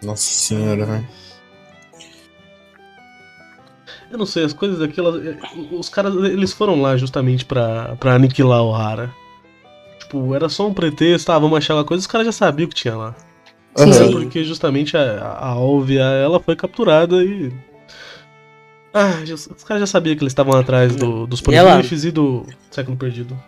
Nossa 0.01 0.23
senhora, 0.23 0.83
velho. 0.83 1.07
Eu 4.09 4.17
não 4.17 4.25
sei, 4.25 4.45
as 4.45 4.53
coisas 4.53 4.79
daquelas. 4.79 5.21
Os 5.71 5.89
caras, 5.89 6.15
eles 6.15 6.51
foram 6.51 6.81
lá 6.81 6.97
justamente 6.97 7.45
pra, 7.45 7.95
pra 7.99 8.15
aniquilar 8.15 8.63
o 8.63 8.73
Hara. 8.73 9.13
Tipo, 9.99 10.33
era 10.33 10.49
só 10.49 10.67
um 10.67 10.73
pretexto, 10.73 11.31
ah, 11.31 11.37
vamos 11.37 11.57
achar 11.57 11.75
uma 11.75 11.83
coisa, 11.85 12.01
os 12.01 12.07
caras 12.07 12.25
já 12.25 12.31
sabiam 12.31 12.65
o 12.65 12.69
que 12.69 12.75
tinha 12.75 12.95
lá. 12.95 13.15
Sim. 13.75 13.91
É 13.91 14.11
porque 14.11 14.43
justamente 14.43 14.97
a, 14.97 15.21
a 15.21 15.49
Alvia, 15.49 16.01
ela 16.01 16.39
foi 16.39 16.55
capturada 16.55 17.23
e. 17.23 17.53
Ah, 18.93 19.21
os 19.31 19.63
caras 19.63 19.81
já 19.81 19.87
sabiam 19.87 20.15
que 20.15 20.23
eles 20.23 20.31
estavam 20.31 20.57
atrás 20.59 20.95
do- 20.95 21.27
dos 21.27 21.41
E 21.41 21.53
ela- 21.55 21.71
poneglyphs 21.71 22.03
e 22.05 22.11
do 22.11 22.45
século 22.71 22.97
perdido. 22.97 23.39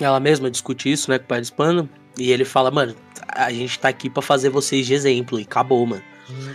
Ela 0.00 0.18
mesma 0.20 0.50
discute 0.50 0.90
isso, 0.90 1.10
né, 1.10 1.18
com 1.18 1.24
o 1.24 1.28
pai 1.28 1.38
da 1.38 1.44
Spanda. 1.44 1.88
E 2.18 2.30
ele 2.32 2.44
fala, 2.44 2.70
mano, 2.70 2.94
a 3.28 3.52
gente 3.52 3.78
tá 3.78 3.88
aqui 3.88 4.10
pra 4.10 4.22
fazer 4.22 4.48
vocês 4.50 4.86
de 4.86 4.94
exemplo. 4.94 5.38
E 5.38 5.44
acabou, 5.44 5.84
mano. 5.86 6.02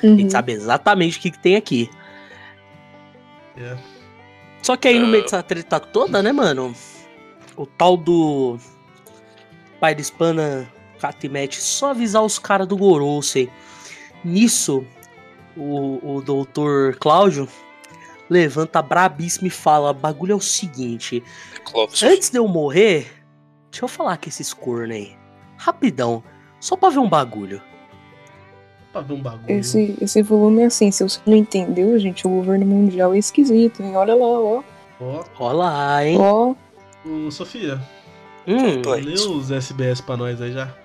A 0.02 0.06
Uhum. 0.06 0.18
gente 0.18 0.32
sabe 0.32 0.52
exatamente 0.52 1.18
o 1.18 1.22
que, 1.22 1.32
que 1.32 1.40
tem 1.40 1.56
aqui. 1.56 1.90
É. 3.58 3.78
Só 4.62 4.76
que 4.76 4.88
aí 4.88 5.00
no 5.00 5.08
meio 5.08 5.24
dessa 5.24 5.42
treta 5.44 5.80
toda, 5.80 6.22
né, 6.22 6.32
mano? 6.32 6.74
O 7.56 7.66
tal 7.66 7.96
do 7.98 8.58
pai 9.80 9.94
da 9.96 10.02
Spana 10.02 10.68
Katimete 11.00 11.62
só 11.62 11.92
avisar 11.92 12.24
os 12.24 12.40
caras 12.40 12.68
do 12.68 12.76
Gorosei. 12.78 13.50
Nisso, 14.24 14.86
o, 15.56 16.16
o 16.18 16.22
doutor 16.22 16.96
Cláudio 16.96 17.48
levanta 18.34 18.82
brabíssimo 18.82 19.48
e 19.48 19.52
fala: 19.52 19.94
bagulho 19.94 20.34
é 20.34 20.36
o 20.36 20.42
seguinte. 20.42 21.24
Clóvis. 21.64 22.02
Antes 22.04 22.30
de 22.30 22.38
eu 22.38 22.48
morrer, 22.48 23.12
deixa 23.72 23.86
eu 23.86 23.88
falar 23.88 24.18
com 24.18 24.28
esses 24.28 24.54
corno 24.54 24.94
aí. 24.94 25.16
Rapidão, 25.58 26.24
só 26.60 26.76
pra 26.76 26.90
ver 26.90 27.00
um 27.00 27.10
bagulho. 27.10 27.62
Pra 28.92 29.02
ver 29.02 29.14
um 29.14 29.22
bagulho. 29.22 29.60
Esse, 29.60 29.96
esse 30.02 30.22
volume 30.22 30.64
é 30.64 30.66
assim, 30.66 30.92
se 30.92 31.04
você 31.04 31.20
não 31.26 31.36
entendeu, 31.36 31.98
gente, 32.00 32.28
o 32.28 32.30
governo 32.30 32.66
mundial 32.66 33.14
é 33.14 33.18
esquisito, 33.18 33.82
hein? 33.82 33.96
Olha 33.96 34.16
lá, 34.16 34.26
ó. 34.26 34.64
Ó, 35.00 35.24
Olha 35.40 35.58
lá, 35.58 36.06
hein? 36.06 36.18
Ó, 36.20 36.54
ô, 37.06 37.32
Sofia. 37.32 37.82
Hum, 38.48 38.82
lê 39.04 39.14
os 39.14 39.52
SBS 39.52 40.02
pra 40.02 40.18
nós 40.18 40.42
aí 40.42 40.52
já. 40.52 40.76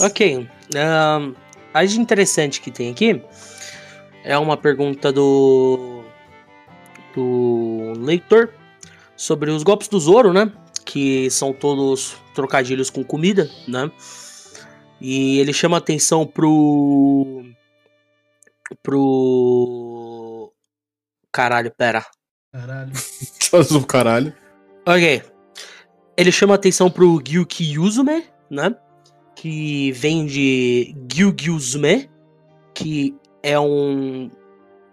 ok. 0.00 0.48
ahn, 0.76 1.34
a 1.72 1.84
de 1.84 1.98
interessante 1.98 2.60
que 2.60 2.70
tem 2.70 2.90
aqui 2.90 3.22
é 4.24 4.38
uma 4.38 4.56
pergunta 4.56 5.12
do 5.12 5.93
do 7.14 7.92
leitor 7.98 8.50
sobre 9.16 9.50
os 9.50 9.62
golpes 9.62 9.88
do 9.88 9.98
Zoro, 9.98 10.32
né? 10.32 10.50
Que 10.84 11.30
são 11.30 11.52
todos 11.52 12.16
trocadilhos 12.34 12.90
com 12.90 13.04
comida, 13.04 13.48
né? 13.66 13.90
E 15.00 15.38
ele 15.38 15.52
chama 15.52 15.76
atenção 15.76 16.26
pro 16.26 17.44
pro 18.82 20.52
caralho, 21.32 21.70
pera. 21.70 22.04
Caralho. 22.52 22.92
Faz 23.50 23.70
o 23.72 23.86
caralho. 23.86 24.34
Ok. 24.86 25.22
Ele 26.16 26.32
chama 26.32 26.54
atenção 26.54 26.90
pro 26.90 27.20
Gyuki 27.20 27.72
Yuzume, 27.74 28.24
né? 28.48 28.74
Que 29.34 29.90
vem 29.92 30.26
de 30.26 30.94
Gyugyuzume, 31.12 32.08
que 32.72 33.14
é 33.42 33.58
um. 33.58 34.30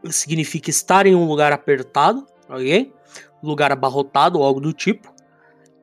Significa 0.10 0.70
estar 0.70 1.06
em 1.06 1.16
um 1.16 1.26
lugar 1.26 1.52
apertado, 1.52 2.26
ok? 2.50 2.94
Lugar 3.42 3.72
abarrotado 3.72 4.40
ou 4.40 4.46
algo 4.46 4.60
do 4.60 4.74
tipo. 4.74 5.14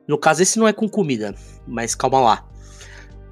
No 0.07 0.17
caso, 0.17 0.41
esse 0.41 0.57
não 0.57 0.67
é 0.67 0.73
com 0.73 0.89
comida, 0.89 1.35
mas 1.67 1.93
calma 1.93 2.19
lá. 2.19 2.47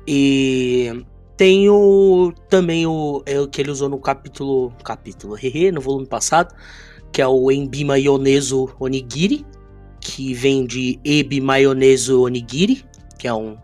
E 0.07 1.05
tem 1.35 1.69
o. 1.69 2.33
também 2.49 2.85
o. 2.85 3.23
É 3.25 3.39
o 3.39 3.47
que 3.47 3.61
ele 3.61 3.71
usou 3.71 3.89
no 3.89 3.99
capítulo. 3.99 4.73
capítulo, 4.83 5.37
no 5.73 5.81
volume 5.81 6.05
passado, 6.05 6.55
que 7.11 7.21
é 7.21 7.27
o 7.27 7.51
Embima 7.51 7.97
Ioneso 7.97 8.69
Onigiri, 8.79 9.45
que 9.99 10.33
vem 10.33 10.65
de 10.65 10.99
Ebi 11.03 11.41
Maionese 11.41 12.13
Onigiri, 12.13 12.85
que 13.17 13.27
é 13.27 13.33
um 13.33 13.57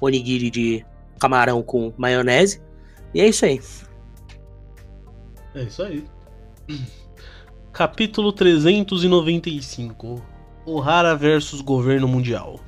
onigiri 0.00 0.50
de 0.50 0.86
camarão 1.18 1.62
com 1.62 1.92
maionese. 1.96 2.60
E 3.14 3.20
é 3.20 3.28
isso 3.28 3.44
aí. 3.44 3.60
É 5.54 5.62
isso 5.62 5.82
aí. 5.82 6.04
Capítulo 7.72 8.32
395. 8.32 10.22
Ohara 10.64 11.14
versus 11.14 11.60
Governo 11.60 12.08
Mundial. 12.08 12.58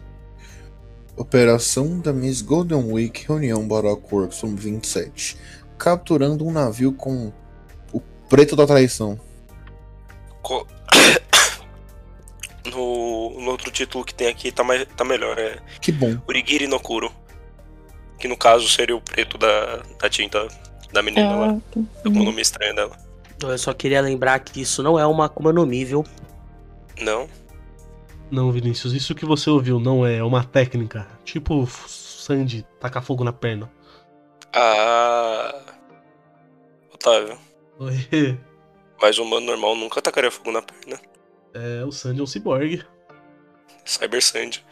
Operação 1.17 1.99
da 1.99 2.13
Miss 2.13 2.41
Golden 2.43 2.93
Week, 2.93 3.25
reunião 3.27 3.67
Baroque 3.67 4.15
Works, 4.15 4.41
volume 4.41 4.61
27. 4.61 5.37
Capturando 5.77 6.47
um 6.47 6.53
navio 6.53 6.93
com 6.93 7.33
o 7.93 8.01
preto 8.29 8.55
da 8.55 8.67
traição. 8.67 9.19
Co- 10.43 10.67
No, 12.71 13.31
no 13.41 13.51
outro 13.53 13.71
título 13.71 14.05
que 14.05 14.13
tem 14.15 14.29
aqui 14.29 14.53
tá, 14.53 14.63
mais, 14.63 14.87
tá 14.95 15.03
melhor, 15.03 15.39
é 15.39 15.59
Que 15.81 15.91
bom. 15.91 16.19
Urigiri 16.29 16.67
no 16.67 16.79
Kuro. 16.79 17.11
Que 18.19 18.29
no 18.29 18.37
caso 18.37 18.69
seria 18.69 18.95
o 18.95 19.01
preto 19.01 19.39
da, 19.39 19.83
da 19.99 20.09
tinta 20.11 20.47
da 20.93 21.01
menina 21.03 21.35
lá. 21.35 21.61
Tô 21.73 22.13
com 22.13 22.19
o 22.21 22.25
nome 22.25 22.43
estranho 22.43 22.75
dela. 22.75 23.08
Eu 23.43 23.59
só 23.59 23.73
queria 23.73 24.01
lembrar 24.01 24.39
que 24.41 24.61
isso 24.61 24.83
não 24.83 24.99
é 24.99 25.07
uma 25.07 25.27
Akuma 25.27 25.53
no 25.53 25.65
Mi, 25.65 25.85
viu? 25.85 26.05
Não? 27.01 27.29
Não, 28.31 28.51
Vinícius, 28.51 28.93
isso 28.93 29.15
que 29.15 29.25
você 29.25 29.49
ouviu 29.49 29.79
não 29.79 30.05
é 30.05 30.23
uma 30.23 30.45
técnica. 30.45 31.07
Tipo 31.25 31.67
Sandy 31.67 32.67
tacar 32.81 33.03
fogo 33.03 33.25
na 33.25 33.33
perna. 33.33 33.71
Ah. 34.53 35.55
Otávio. 36.93 37.39
Oi. 37.79 38.39
Mas 39.01 39.19
o 39.19 39.23
humano 39.23 39.47
normal 39.47 39.77
nunca 39.77 40.03
tacaria 40.03 40.31
fogo 40.31 40.51
na 40.51 40.61
perna. 40.61 41.01
É, 41.55 41.85
o 41.85 41.93
Sandy 41.93 42.21
é 42.21 42.23
um 42.23 42.27
ciborgue. 42.27 42.85
Cyber 43.85 44.23
Sand. 44.23 44.63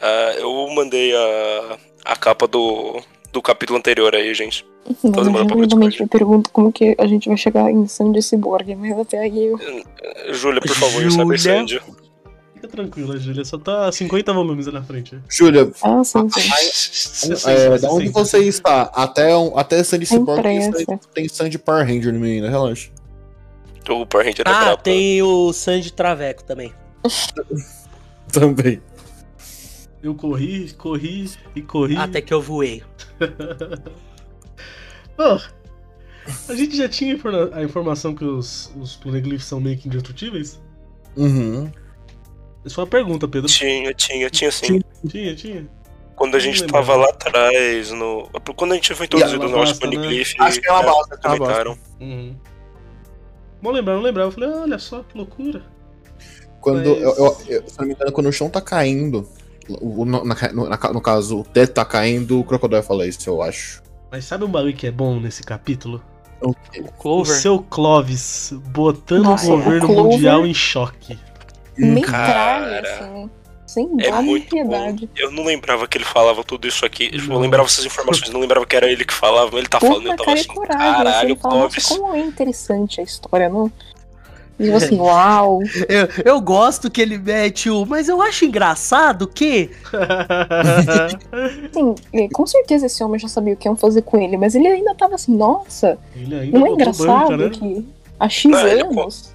Ah, 0.00 0.34
eu 0.38 0.68
mandei 0.70 1.14
a, 1.14 1.78
a 2.04 2.16
capa 2.16 2.46
do, 2.46 3.02
do 3.32 3.42
capítulo 3.42 3.78
anterior 3.78 4.14
aí, 4.14 4.32
gente. 4.32 4.64
Não, 5.02 5.12
Todo 5.12 5.30
mundo 5.30 5.38
eu 5.40 5.46
pode 5.56 5.68
realmente 5.74 6.02
me 6.02 6.08
pergunto 6.08 6.50
como 6.50 6.70
que 6.72 6.94
a 6.98 7.06
gente 7.06 7.28
vai 7.28 7.36
chegar 7.38 7.70
em 7.70 7.86
Sandy 7.86 8.20
Cyborg, 8.22 8.74
mas 8.76 8.98
até 8.98 9.18
aí 9.18 9.46
eu... 9.46 9.58
Eh, 9.58 10.32
Júlia, 10.34 10.60
por 10.60 10.70
favor, 10.76 11.00
Cyber 11.10 11.10
Júlia. 11.10 11.38
Sand. 11.38 11.80
Fica 12.54 12.68
tranquila, 12.68 13.16
Júlia. 13.18 13.44
Só 13.46 13.56
tá 13.58 13.90
50 13.90 14.32
volumes 14.32 14.66
na 14.66 14.82
frente. 14.82 15.18
Júlia, 15.28 15.70
Ah, 15.82 16.04
sim, 16.04 16.28
sim. 16.30 17.32
é, 17.50 17.78
da 17.78 17.90
onde 17.90 18.08
você 18.10 18.38
está? 18.40 18.82
Até, 18.94 19.34
um, 19.36 19.56
até 19.58 19.82
Sandy 19.82 20.04
Cyborg 20.06 20.42
tem. 20.42 20.60
Sandy- 20.62 20.86
tem 21.14 21.28
Sandy 21.28 21.58
Power 21.58 21.86
Ranger, 21.86 22.12
menina, 22.12 22.50
relaxa. 22.50 22.90
O 23.88 24.06
Power 24.06 24.26
Ranger 24.26 24.44
é 24.46 24.50
Ah, 24.50 24.60
brabo. 24.64 24.82
tem 24.82 25.22
o 25.22 25.52
Sanji 25.52 25.92
Traveco 25.92 26.44
também. 26.44 26.72
Também. 28.32 28.80
Eu 30.02 30.14
corri, 30.14 30.72
corri 30.72 31.30
e 31.54 31.62
corri. 31.62 31.96
Até 31.96 32.20
que 32.20 32.34
eu 32.34 32.42
voei. 32.42 32.82
Bom, 35.16 35.38
a 36.48 36.54
gente 36.54 36.76
já 36.76 36.88
tinha 36.88 37.16
a 37.52 37.62
informação 37.62 38.14
que 38.14 38.24
os, 38.24 38.72
os 38.80 38.96
Poneglyphs 38.96 39.46
são 39.46 39.60
meio 39.60 39.76
que 39.78 39.88
indestrutíveis? 39.88 40.60
Uhum. 41.16 41.70
Isso 42.64 42.74
foi 42.74 42.84
uma 42.84 42.90
pergunta, 42.90 43.28
Pedro. 43.28 43.48
Tinha, 43.48 43.92
tinha, 43.94 44.30
tinha 44.30 44.50
sim. 44.50 44.80
Tinha, 45.06 45.34
tinha. 45.34 45.68
Quando 46.16 46.36
a 46.36 46.38
gente 46.40 46.62
Não 46.62 46.68
tava 46.68 46.92
lembrava. 46.94 47.02
lá 47.02 47.08
atrás, 47.10 47.90
no. 47.90 48.28
Quando 48.56 48.72
a 48.72 48.74
gente 48.76 48.94
foi 48.94 49.06
introduzido 49.06 49.38
novos 49.42 49.54
Alabasta, 49.54 49.86
né? 49.86 49.92
Poneglyph, 49.96 50.32
Acho 50.40 50.60
que 50.60 50.68
é 50.68 50.72
uma 50.72 50.80
é, 50.82 50.86
basta, 50.86 51.14
é 51.14 51.18
comentaram. 51.18 51.78
Uhum. 52.00 52.36
Bom 53.60 53.70
lembrar, 53.72 53.94
não 53.94 54.02
lembrava. 54.02 54.28
Eu 54.28 54.32
falei, 54.32 54.48
olha 54.50 54.78
só 54.78 55.02
que 55.02 55.16
loucura. 55.18 55.62
Quando, 56.60 56.78
Mas- 56.78 57.02
eu, 57.02 57.14
eu- 57.16 57.36
eu- 57.48 57.68
se 57.68 57.78
não 57.78 57.86
me 57.86 57.94
engano, 57.94 58.12
quando 58.12 58.26
o 58.28 58.32
chão 58.32 58.48
tá 58.48 58.60
caindo, 58.60 59.28
o- 59.68 60.04
no, 60.06 60.24
na- 60.24 60.52
no- 60.52 60.92
no 60.94 61.00
caso, 61.00 61.40
o 61.40 61.44
teto 61.44 61.74
tá 61.74 61.84
caindo, 61.84 62.40
o 62.40 62.44
Crocodile 62.44 62.82
fala 62.82 63.06
isso, 63.06 63.28
eu 63.28 63.42
acho. 63.42 63.82
Mas 64.14 64.26
sabe 64.26 64.44
um 64.44 64.48
bagulho 64.48 64.72
que 64.72 64.86
é 64.86 64.92
bom 64.92 65.18
nesse 65.18 65.42
capítulo? 65.42 66.00
O 66.40 66.50
O 66.50 66.92
Clover. 66.92 67.34
seu 67.34 67.58
Clovis 67.58 68.52
botando 68.68 69.24
Nossa, 69.24 69.44
o 69.52 69.56
governo 69.56 69.90
o 69.90 70.04
mundial 70.04 70.46
em 70.46 70.54
choque. 70.54 71.18
Metralha, 71.76 72.80
Cara, 72.80 73.00
assim. 73.00 73.30
Sem 73.66 73.88
É 73.98 74.12
muito 74.22 74.50
piedade. 74.50 75.06
bom. 75.06 75.12
Eu 75.16 75.32
não 75.32 75.44
lembrava 75.44 75.88
que 75.88 75.98
ele 75.98 76.04
falava 76.04 76.44
tudo 76.44 76.68
isso 76.68 76.86
aqui. 76.86 77.10
Tipo, 77.10 77.26
Não. 77.26 77.34
eu 77.34 77.40
lembrava 77.40 77.66
essas 77.66 77.84
informações, 77.84 78.30
não 78.30 78.38
lembrava 78.38 78.64
que 78.64 78.76
era 78.76 78.88
ele 78.88 79.04
que 79.04 79.12
falava, 79.12 79.46
mas 79.50 79.58
ele 79.58 79.68
tá 79.68 79.80
falando, 79.80 80.06
eu 80.06 80.12
Puta 80.12 80.16
tava 80.16 80.26
cara 80.26 80.38
assim, 80.38 80.48
coragem. 80.54 80.86
assim, 80.86 80.96
caralho, 81.04 81.28
ele 81.30 81.36
fala, 81.40 81.54
nossa, 81.58 81.80
como 81.98 82.14
é 82.14 82.20
interessante 82.20 83.00
a 83.00 83.02
história, 83.02 83.48
não? 83.48 83.72
E 84.58 84.64
tipo 84.64 84.76
assim, 84.76 84.96
uau. 85.00 85.60
Eu, 85.88 86.08
eu 86.24 86.40
gosto 86.40 86.90
que 86.90 87.00
ele 87.00 87.18
mete 87.18 87.68
o. 87.70 87.84
Mas 87.84 88.08
eu 88.08 88.20
acho 88.22 88.44
engraçado 88.44 89.26
que. 89.26 89.70
É, 92.12 92.28
com 92.28 92.46
certeza 92.46 92.86
esse 92.86 93.02
homem 93.02 93.18
já 93.18 93.28
sabia 93.28 93.54
o 93.54 93.56
que 93.56 93.66
iam 93.68 93.76
fazer 93.76 94.02
com 94.02 94.18
ele, 94.18 94.36
mas 94.36 94.54
ele 94.54 94.68
ainda 94.68 94.94
tava 94.94 95.16
assim, 95.16 95.36
nossa, 95.36 95.98
Ele 96.14 96.34
ainda 96.34 96.58
não 96.58 96.66
é 96.66 96.70
botou 96.70 96.82
engraçado 96.82 97.28
banca, 97.28 97.36
né? 97.36 97.50
que 97.50 97.86
há 98.18 98.28
X 98.28 98.50
Não, 98.50 98.66
ele 98.66 98.82
anos. 98.82 99.34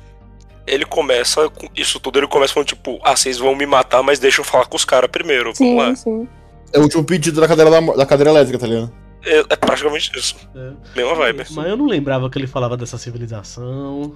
Ele 0.66 0.86
começa 0.86 1.50
com 1.50 1.68
isso 1.76 2.00
tudo, 2.00 2.20
ele 2.20 2.28
começa 2.28 2.54
falando, 2.54 2.68
tipo, 2.68 3.00
ah, 3.04 3.16
vocês 3.16 3.38
vão 3.38 3.56
me 3.56 3.66
matar, 3.66 4.04
mas 4.04 4.20
deixa 4.20 4.42
eu 4.42 4.46
falar 4.46 4.66
com 4.68 4.78
os 4.78 4.86
caras 4.86 5.10
primeiro. 5.10 5.56
Sim, 5.56 5.76
Vamos 5.76 5.90
lá. 5.90 5.96
sim. 5.96 6.28
É 6.72 6.80
o 6.80 6.84
último 6.84 7.04
pedido 7.04 7.42
da 7.42 7.48
cadeira, 7.48 7.70
da, 7.72 7.80
da 7.80 8.06
cadeira 8.06 8.30
elétrica, 8.30 8.60
tá 8.60 8.68
ligado? 8.68 8.92
É, 9.26 9.40
é 9.40 9.56
praticamente 9.56 10.12
isso. 10.18 10.36
É. 10.56 10.72
Mesma 10.96 11.16
vibe. 11.16 11.46
Mas 11.52 11.68
eu 11.68 11.76
não 11.76 11.88
lembrava 11.88 12.30
que 12.30 12.38
ele 12.38 12.48
falava 12.48 12.78
dessa 12.78 12.98
civilização. 12.98 14.14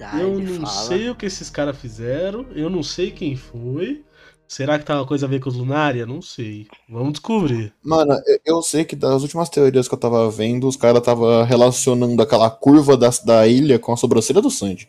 Ah, 0.00 0.20
eu 0.20 0.38
não 0.38 0.66
fala. 0.66 0.88
sei 0.88 1.10
o 1.10 1.14
que 1.16 1.26
esses 1.26 1.48
caras 1.50 1.78
fizeram. 1.78 2.50
Eu 2.52 2.68
não 2.70 2.82
sei 2.82 3.10
quem 3.10 3.36
foi. 3.36 4.04
Será 4.48 4.78
que 4.78 4.84
tá 4.84 4.94
uma 4.94 5.06
coisa 5.06 5.26
a 5.26 5.28
ver 5.28 5.40
com 5.40 5.48
os 5.48 5.56
Lunária? 5.56 6.06
Não 6.06 6.22
sei. 6.22 6.68
Vamos 6.88 7.14
descobrir. 7.14 7.74
Mano, 7.82 8.14
eu, 8.44 8.62
sei 8.62 8.84
que 8.84 8.94
das 8.94 9.22
últimas 9.22 9.48
teorias 9.48 9.88
que 9.88 9.94
eu 9.94 9.98
tava 9.98 10.30
vendo, 10.30 10.68
os 10.68 10.76
caras 10.76 11.02
tava 11.02 11.44
relacionando 11.44 12.22
aquela 12.22 12.48
curva 12.48 12.96
da, 12.96 13.08
da 13.24 13.46
ilha 13.48 13.78
com 13.78 13.92
a 13.92 13.96
sobrancelha 13.96 14.40
do 14.40 14.50
Sandy. 14.50 14.88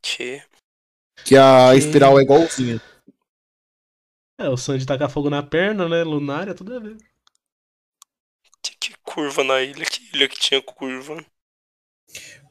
Que... 0.00 0.42
Que 1.24 1.36
a 1.36 1.70
Que- 1.72 1.78
espiral 1.78 2.18
é 2.18 2.22
igualzinha. 2.22 2.80
É, 4.38 4.48
o 4.48 4.56
Sandy 4.56 4.86
tacar 4.86 5.10
fogo 5.10 5.28
na 5.28 5.42
perna, 5.42 5.88
né? 5.88 6.02
Lunária, 6.04 6.54
tudo 6.54 6.74
a 6.76 6.78
ver. 6.78 6.96
que, 8.62 8.76
que 8.78 8.94
curva 9.02 9.42
na 9.44 9.60
ilha, 9.60 9.84
que 9.84 10.16
ilha 10.16 10.28
que 10.28 10.38
tinha 10.38 10.62
curva. 10.62 11.22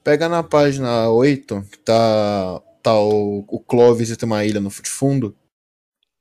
Pega 0.10 0.28
na 0.28 0.42
página 0.42 1.08
8, 1.08 1.68
que 1.72 1.78
tá, 1.78 2.60
tá 2.82 3.00
o, 3.00 3.46
o 3.48 3.60
Clovis 3.60 4.10
e 4.10 4.18
tem 4.18 4.26
uma 4.26 4.44
ilha 4.44 4.60
no 4.60 4.72
fundo. 4.72 5.38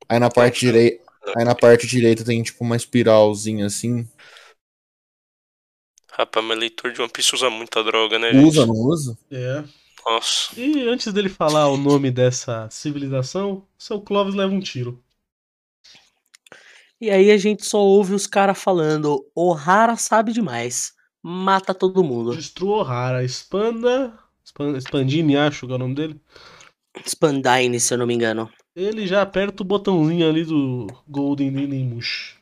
Aí 0.07 0.19
na 0.19 0.29
parte 0.29 0.59
direita. 0.59 1.03
Aí 1.35 1.43
na 1.43 1.55
parte 1.55 1.87
direita 1.87 2.23
tem 2.23 2.43
tipo 2.43 2.63
uma 2.63 2.75
espiralzinha 2.75 3.65
assim. 3.65 4.07
Rapaz, 6.11 6.45
mas 6.45 6.59
leitor 6.59 6.93
de 6.93 7.01
One 7.01 7.09
Piece 7.09 7.33
usa 7.33 7.49
muita 7.49 7.83
droga, 7.83 8.19
né, 8.19 8.31
gente? 8.31 8.45
Usa, 8.45 8.67
não 8.67 8.75
usa? 8.75 9.17
É. 9.31 9.63
Nossa. 10.05 10.51
E 10.55 10.87
antes 10.87 11.11
dele 11.11 11.27
falar 11.27 11.67
o 11.69 11.75
nome 11.75 12.11
dessa 12.11 12.69
civilização, 12.69 13.65
seu 13.75 13.99
Clovis 13.99 14.35
leva 14.35 14.53
um 14.53 14.59
tiro. 14.59 15.03
E 17.01 17.09
aí 17.09 17.31
a 17.31 17.37
gente 17.37 17.65
só 17.65 17.79
ouve 17.79 18.13
os 18.13 18.27
caras 18.27 18.61
falando: 18.61 19.27
Ohara 19.33 19.95
sabe 19.95 20.31
demais. 20.31 20.93
Mata 21.21 21.73
todo 21.73 22.03
mundo. 22.03 22.35
Destrua 22.35 22.77
Ohara, 22.77 23.23
expanda. 23.23 24.17
Expandini, 24.77 25.37
acho 25.37 25.67
que 25.67 25.71
é 25.73 25.75
o 25.75 25.79
nome 25.79 25.95
dele. 25.95 26.21
Spandine, 27.05 27.79
se 27.79 27.93
eu 27.93 27.97
não 27.97 28.07
me 28.07 28.13
engano. 28.13 28.49
Ele 28.75 29.05
já 29.05 29.21
aperta 29.21 29.61
o 29.61 29.65
botãozinho 29.65 30.27
ali 30.27 30.43
do 30.43 30.87
Golden 31.07 31.51
Dinimush. 31.51 32.37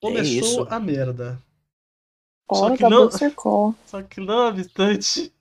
Começou 0.00 0.24
isso. 0.24 0.66
a 0.68 0.78
merda. 0.78 1.40
Só 2.52 2.64
Hora 2.64 2.76
que 2.76 2.82
não- 2.82 3.08
Call. 3.34 3.74
Só 3.86 4.02
que 4.02 4.20
não 4.20 4.48
obstante. 4.48 5.32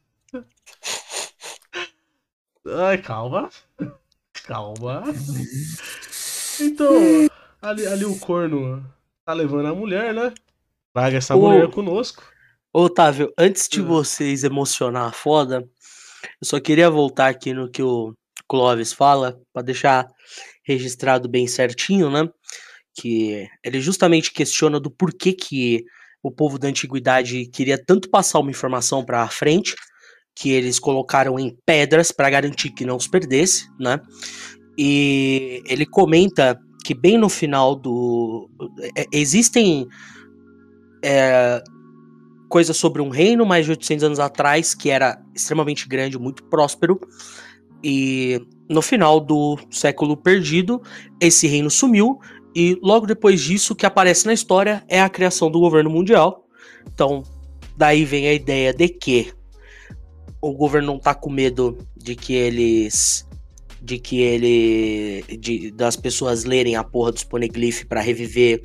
Ai, 2.67 2.97
calma. 3.01 3.49
Calma. 4.45 5.03
Então, 6.57 6.87
ali, 7.61 7.85
ali 7.85 8.05
o 8.05 8.17
corno 8.17 8.81
tá 9.25 9.33
levando 9.33 9.67
a 9.67 9.75
mulher, 9.75 10.13
né? 10.13 10.33
Traga 10.95 11.17
essa 11.17 11.35
Ô. 11.35 11.41
mulher 11.41 11.67
conosco. 11.69 12.23
Otávio, 12.73 13.33
antes 13.37 13.67
de 13.67 13.81
Hum. 13.81 13.85
vocês 13.87 14.45
emocionar 14.45 15.09
a 15.09 15.11
foda, 15.11 15.67
eu 16.41 16.47
só 16.47 16.57
queria 16.57 16.89
voltar 16.89 17.27
aqui 17.27 17.53
no 17.53 17.69
que 17.69 17.83
o 17.83 18.13
Clóvis 18.47 18.93
fala, 18.93 19.37
pra 19.51 19.61
deixar 19.61 20.07
registrado 20.63 21.27
bem 21.27 21.47
certinho, 21.47 22.09
né? 22.09 22.29
Que 22.97 23.45
ele 23.61 23.81
justamente 23.81 24.31
questiona 24.31 24.79
do 24.79 24.89
porquê 24.89 25.33
que 25.33 25.83
o 26.23 26.31
povo 26.31 26.57
da 26.57 26.69
antiguidade 26.69 27.45
queria 27.47 27.77
tanto 27.77 28.09
passar 28.09 28.39
uma 28.39 28.51
informação 28.51 29.03
pra 29.03 29.27
frente, 29.27 29.75
que 30.33 30.49
eles 30.49 30.79
colocaram 30.79 31.37
em 31.37 31.57
pedras 31.65 32.09
pra 32.11 32.29
garantir 32.29 32.69
que 32.71 32.85
não 32.85 32.97
se 32.99 33.09
perdesse, 33.09 33.67
né? 33.77 33.99
E 34.77 35.61
ele 35.67 35.85
comenta 35.85 36.57
que 36.85 36.93
bem 36.93 37.17
no 37.17 37.27
final 37.27 37.75
do. 37.75 38.49
é, 38.95 39.05
Existem 39.11 39.87
é, 41.05 41.63
coisas 42.49 42.75
sobre 42.75 42.99
um 42.99 43.09
reino 43.09 43.45
mais 43.45 43.65
de 43.65 43.71
800 43.71 44.03
anos 44.03 44.19
atrás 44.19 44.73
que 44.73 44.89
era 44.89 45.21
extremamente 45.35 45.87
grande, 45.87 46.17
muito 46.17 46.43
próspero. 46.45 46.99
E 47.83 48.41
no 48.67 48.81
final 48.81 49.19
do 49.19 49.59
século 49.69 50.17
perdido, 50.17 50.81
esse 51.21 51.45
reino 51.45 51.69
sumiu. 51.69 52.19
E 52.55 52.79
logo 52.81 53.05
depois 53.05 53.39
disso, 53.41 53.73
o 53.73 53.75
que 53.75 53.85
aparece 53.85 54.25
na 54.25 54.33
história 54.33 54.83
é 54.87 54.99
a 54.99 55.09
criação 55.09 55.51
do 55.51 55.59
governo 55.59 55.91
mundial. 55.91 56.47
Então, 56.91 57.21
daí 57.77 58.03
vem 58.03 58.27
a 58.27 58.33
ideia 58.33 58.73
de 58.73 58.89
que 58.89 59.31
o 60.41 60.53
governo 60.53 60.87
não 60.93 60.99
tá 60.99 61.13
com 61.13 61.29
medo 61.29 61.77
de 61.95 62.15
que 62.15 62.33
eles 62.33 63.27
de 63.81 63.99
que 63.99 64.19
ele 64.19 65.23
de, 65.37 65.69
das 65.69 65.95
pessoas 65.95 66.43
lerem 66.43 66.75
a 66.75 66.83
porra 66.83 67.11
dos 67.11 67.23
poneglyph 67.23 67.83
para 67.83 68.01
reviver 68.01 68.63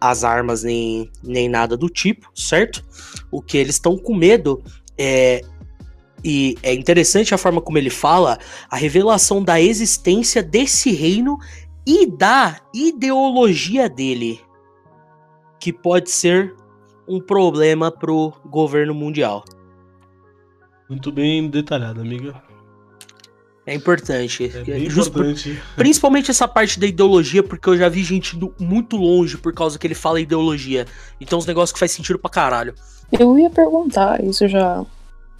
as 0.00 0.24
armas 0.24 0.62
nem, 0.62 1.10
nem 1.22 1.48
nada 1.48 1.76
do 1.76 1.88
tipo, 1.88 2.30
certo? 2.34 2.84
O 3.30 3.40
que 3.40 3.56
eles 3.56 3.76
estão 3.76 3.96
com 3.96 4.14
medo 4.14 4.62
é 4.98 5.40
e 6.24 6.56
é 6.62 6.74
interessante 6.74 7.34
a 7.34 7.38
forma 7.38 7.60
como 7.60 7.78
ele 7.78 7.90
fala 7.90 8.38
a 8.68 8.76
revelação 8.76 9.42
da 9.42 9.60
existência 9.60 10.42
desse 10.42 10.90
reino 10.90 11.38
e 11.86 12.06
da 12.06 12.60
ideologia 12.74 13.88
dele, 13.88 14.40
que 15.60 15.72
pode 15.72 16.10
ser 16.10 16.52
um 17.06 17.20
problema 17.20 17.92
pro 17.92 18.32
governo 18.44 18.92
mundial. 18.92 19.44
Muito 20.88 21.12
bem 21.12 21.48
detalhado, 21.48 22.00
amiga. 22.00 22.42
É 23.66 23.74
importante. 23.74 24.44
É 24.54 24.62
bem 24.62 24.88
Justo 24.88 25.10
por- 25.12 25.22
importante. 25.26 25.60
Principalmente 25.74 26.30
essa 26.30 26.46
parte 26.46 26.78
da 26.78 26.86
ideologia, 26.86 27.42
porque 27.42 27.68
eu 27.68 27.76
já 27.76 27.88
vi 27.88 28.04
gente 28.04 28.36
indo 28.36 28.54
muito 28.60 28.96
longe 28.96 29.36
por 29.36 29.52
causa 29.52 29.76
que 29.78 29.86
ele 29.86 29.94
fala 29.94 30.20
ideologia. 30.20 30.86
Então, 31.20 31.38
os 31.38 31.46
negócios 31.46 31.72
que 31.72 31.78
faz 31.78 31.90
sentido 31.90 32.18
pra 32.18 32.30
caralho. 32.30 32.74
Eu 33.10 33.36
ia 33.38 33.50
perguntar, 33.50 34.22
isso 34.24 34.46
já, 34.46 34.84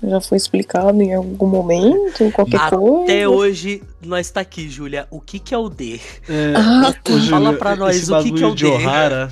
já 0.03 0.21
foi 0.21 0.37
explicado 0.39 1.01
em 1.01 1.15
algum 1.15 1.47
momento, 1.47 2.31
qualquer 2.33 2.61
Até 2.61 2.77
coisa? 2.77 3.29
hoje, 3.29 3.83
nós 4.05 4.29
tá 4.31 4.41
aqui, 4.41 4.69
Júlia. 4.69 5.07
O 5.11 5.21
que 5.21 5.39
que 5.39 5.55
é 5.55 5.59
o 5.59 5.69
D? 5.69 6.01
É, 6.29 6.53
Ah, 6.57 6.93
tá. 6.93 7.13
Fala 7.31 7.53
pra 7.53 7.77
nós 7.77 7.97
esse 7.97 8.13
o 8.13 8.23
que 8.23 8.33
que 8.33 8.43
é 8.43 8.47
o 8.47 8.55
D. 8.55 8.67
Ohara 8.67 9.31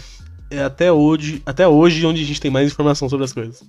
é 0.51 0.63
até 0.63 0.93
hoje, 0.93 1.43
até 1.45 1.67
hoje 1.67 2.07
onde 2.07 2.23
a 2.23 2.25
gente 2.25 2.41
tem 2.41 2.51
mais 2.51 2.71
informação 2.71 3.09
sobre 3.09 3.25
as 3.25 3.33
coisas. 3.33 3.61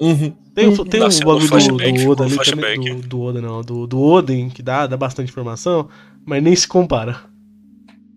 Uhum. 0.00 0.32
Tem, 0.54 0.66
o- 0.66 0.70
Uhum. 0.70 0.84
tem 0.84 1.00
o 1.00 1.04
Nasceu 1.04 1.26
bagulho 1.26 1.46
do, 1.48 1.76
do 1.76 2.10
Oda 2.10 2.24
ali 2.24 2.34
flashback. 2.34 2.74
também. 2.76 3.00
Do, 3.00 3.08
do 3.08 3.20
Oda 3.22 3.40
não, 3.40 3.60
do, 3.62 3.86
do 3.86 4.00
Oden, 4.00 4.48
que 4.48 4.62
dá, 4.62 4.86
dá 4.86 4.96
bastante 4.96 5.30
informação, 5.30 5.88
mas 6.24 6.42
nem 6.42 6.56
se 6.56 6.66
compara. 6.66 7.20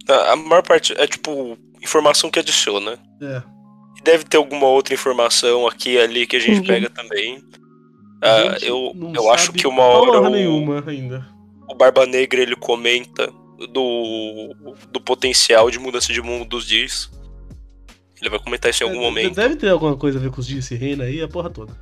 A, 0.09 0.31
a 0.33 0.35
maior 0.35 0.63
parte 0.63 0.93
é 0.97 1.05
tipo 1.07 1.57
informação 1.81 2.29
que 2.31 2.39
adiciona. 2.39 2.97
É. 3.21 3.43
E 3.99 4.01
deve 4.03 4.23
ter 4.23 4.37
alguma 4.37 4.67
outra 4.67 4.93
informação 4.93 5.67
aqui 5.67 5.91
e 5.91 5.99
ali 5.99 6.25
que 6.25 6.37
a 6.37 6.39
gente 6.39 6.59
Uhum. 6.59 6.65
pega 6.65 6.89
também. 6.89 7.43
Ah, 8.21 8.53
gente 8.53 8.67
eu, 8.67 8.91
não 8.95 9.13
eu 9.13 9.29
acho 9.31 9.51
que 9.51 9.67
uma 9.67 9.83
hora 9.83 10.21
o, 10.21 10.29
nenhuma 10.29 10.81
ainda. 10.87 11.27
o 11.69 11.75
Barba 11.75 12.05
Negra 12.05 12.41
ele 12.41 12.55
comenta 12.55 13.29
do, 13.73 14.55
do 14.91 15.01
potencial 15.01 15.69
de 15.69 15.77
mudança 15.77 16.13
de 16.13 16.21
mundo 16.21 16.45
dos 16.45 16.65
dias. 16.65 17.11
Ele 18.23 18.29
vai 18.29 18.39
comentar 18.39 18.71
isso 18.71 18.81
em 18.81 18.87
algum 18.87 19.01
É, 19.01 19.03
momento. 19.03 19.35
Deve 19.35 19.57
ter 19.57 19.67
alguma 19.67 19.97
coisa 19.97 20.17
a 20.17 20.21
ver 20.21 20.31
com 20.31 20.39
os 20.39 20.47
dias 20.47 20.71
e 20.71 20.75
reina 20.75 21.03
aí, 21.03 21.21
a 21.21 21.27
porra 21.27 21.49
toda. 21.49 21.73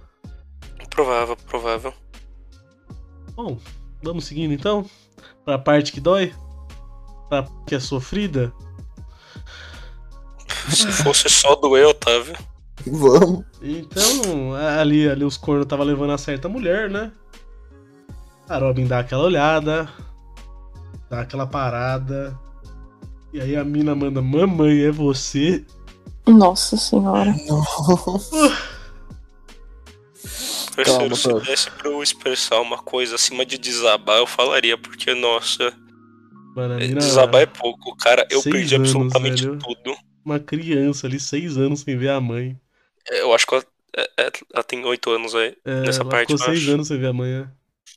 Provável, 0.90 1.38
provável. 1.38 1.94
Bom, 3.36 3.60
vamos 4.02 4.26
seguindo 4.26 4.52
então? 4.52 4.84
Pra 5.46 5.60
parte 5.60 5.92
que 5.92 6.02
dói? 6.02 6.34
Pra 7.30 7.44
parte 7.44 7.66
que 7.68 7.76
é 7.76 7.80
sofrida? 7.80 8.52
Se 10.68 10.92
fosse 10.92 11.30
só 11.30 11.56
doer, 11.56 11.86
Otávio. 11.86 12.36
Vamos. 12.88 13.46
Então, 13.62 14.56
ali, 14.80 15.08
ali 15.08 15.24
os 15.24 15.38
cornos 15.38 15.68
tava 15.68 15.84
levando 15.84 16.14
a 16.14 16.18
certa 16.18 16.50
mulher, 16.50 16.90
né? 16.90 17.12
A 18.50 18.58
Robin 18.58 18.88
dá 18.88 19.00
aquela 19.00 19.24
olhada, 19.26 19.88
dá 21.08 21.22
aquela 21.22 21.46
parada. 21.46 22.36
E 23.32 23.40
aí 23.40 23.56
a 23.56 23.64
mina 23.64 23.94
manda, 23.94 24.24
mamãe, 24.24 24.82
é 24.82 24.92
você? 24.92 25.64
Nossa 26.34 26.78
senhora. 26.78 27.34
Parceiro, 30.76 31.00
Calma, 31.00 31.16
se 31.16 31.28
Otávio. 31.28 31.46
desse 31.46 31.72
pra 31.72 31.90
eu 31.90 32.02
expressar 32.02 32.60
uma 32.62 32.78
coisa 32.78 33.16
acima 33.16 33.46
de 33.46 33.58
desabar, 33.58 34.18
eu 34.20 34.28
falaria, 34.28 34.78
porque, 34.78 35.14
nossa, 35.14 35.74
Mano, 36.56 36.76
a 36.76 36.78
mina, 36.78 37.00
desabar 37.00 37.42
é 37.42 37.46
pouco, 37.46 37.96
cara. 37.98 38.26
Eu 38.30 38.42
perdi 38.42 38.76
anos, 38.76 38.90
absolutamente 38.90 39.46
velho. 39.46 39.60
tudo. 39.60 39.98
uma 40.24 40.40
criança 40.40 41.08
ali, 41.08 41.20
seis 41.20 41.58
anos 41.58 41.82
sem 41.82 41.98
ver 41.98 42.10
a 42.12 42.22
mãe. 42.22 42.58
Eu 43.10 43.34
acho 43.34 43.46
que 43.48 43.56
ela, 43.56 43.64
é- 43.98 44.10
é- 44.18 44.32
ela 44.54 44.64
tem 44.64 44.86
oito 44.86 45.10
anos 45.12 45.34
aí, 45.36 45.56
É, 45.66 45.82
nessa 45.82 46.02
ela 46.02 46.10
parte, 46.10 46.32
ficou 46.32 46.46
seis 46.46 46.60
acho. 46.62 46.72
anos 46.72 46.88
sem 46.88 46.98
ver 47.00 47.08
a 47.08 47.14
mãe. 47.14 47.32
é. 47.32 47.48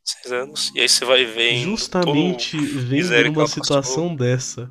Seis 0.05 0.32
anos. 0.32 0.72
E 0.74 0.80
aí 0.80 0.89
você 0.89 1.05
vai 1.05 1.24
ver 1.24 1.53
em 1.53 1.64
Justamente 1.64 2.57
vendo 2.57 3.41
ela 3.41 3.47
situação 3.49 4.14
dessa. 4.16 4.70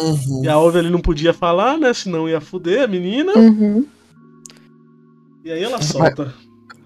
Uhum. 0.00 0.42
E 0.44 0.48
a 0.48 0.78
ele 0.78 0.90
não 0.90 1.00
podia 1.00 1.32
falar, 1.32 1.78
né? 1.78 1.92
Senão 1.92 2.28
ia 2.28 2.40
fuder 2.40 2.82
a 2.82 2.86
menina. 2.86 3.32
Uhum. 3.36 3.86
E 5.44 5.52
aí 5.52 5.62
ela 5.62 5.80
solta. 5.80 6.34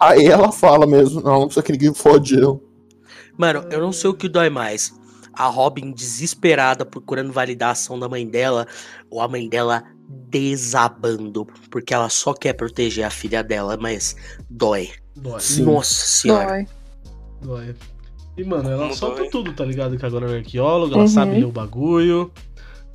Aí 0.01 0.27
ela 0.27 0.53
fala 0.53 0.87
mesmo, 0.87 1.21
não, 1.21 1.41
não 1.41 1.47
precisa 1.47 1.63
que 1.63 1.73
ninguém 1.73 1.95
fode 1.95 2.39
eu. 2.39 2.63
Mano, 3.37 3.65
eu 3.71 3.81
não 3.81 3.93
sei 3.93 4.11
o 4.11 4.15
que 4.15 4.29
dói 4.29 4.51
mais. 4.51 4.93
A 5.33 5.47
Robin 5.47 5.93
desesperada 5.93 6.85
procurando 6.85 7.33
validação 7.33 7.99
da 7.99 8.09
mãe 8.09 8.27
dela, 8.27 8.67
ou 9.11 9.21
a 9.21 9.29
mãe 9.29 9.49
dela 9.49 9.85
desabando, 10.09 11.47
porque 11.71 11.95
ela 11.95 12.09
só 12.09 12.33
quer 12.35 12.55
proteger 12.55 13.05
a 13.05 13.11
filha 13.11 13.43
dela, 13.43 13.77
mas 13.81 14.17
dói. 14.51 14.91
Dói. 15.17 15.41
Nossa 15.61 16.07
senhora. 16.07 16.47
Dói. 16.47 16.67
Dói. 17.43 17.75
E, 18.37 18.45
mano, 18.45 18.69
ela 18.71 18.83
Como 18.85 18.95
solta 18.95 19.21
dói? 19.23 19.31
tudo, 19.31 19.53
tá 19.53 19.65
ligado? 19.65 19.97
Que 19.97 20.07
agora 20.07 20.27
ela 20.27 20.35
é 20.37 20.39
arqueóloga, 20.39 20.95
ela 20.95 21.03
Uhum. 21.03 21.09
sabe 21.09 21.33
ler 21.33 21.45
o 21.45 21.51
bagulho, 21.53 22.31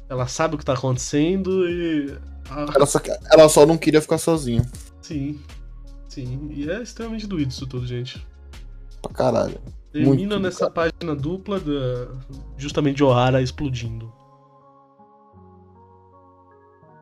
ela 0.10 0.28
sabe 0.28 0.56
o 0.56 0.58
que 0.58 0.66
tá 0.66 0.74
acontecendo 0.74 1.68
e. 1.68 2.18
Ela 2.76 2.86
só, 2.86 3.00
ela 3.32 3.50
só 3.50 3.66
não 3.66 3.78
queria 3.78 4.02
ficar 4.02 4.18
sozinha. 4.18 4.64
sim. 5.02 5.40
Sim. 6.10 6.50
E 6.52 6.70
é 6.70 6.84
extremamente 6.84 7.26
doído 7.26 7.50
isso 7.50 7.66
tudo, 7.66 7.88
gente. 7.88 8.24
Pra 9.02 9.12
caralho. 9.12 9.58
Termina 9.92 10.16
Muito, 10.16 10.40
nessa 10.40 10.70
página 10.70 11.16
dupla 11.16 11.60
da, 11.60 12.08
justamente 12.56 12.98
de 12.98 13.04
O'Hara 13.04 13.42
explodindo. 13.42 14.14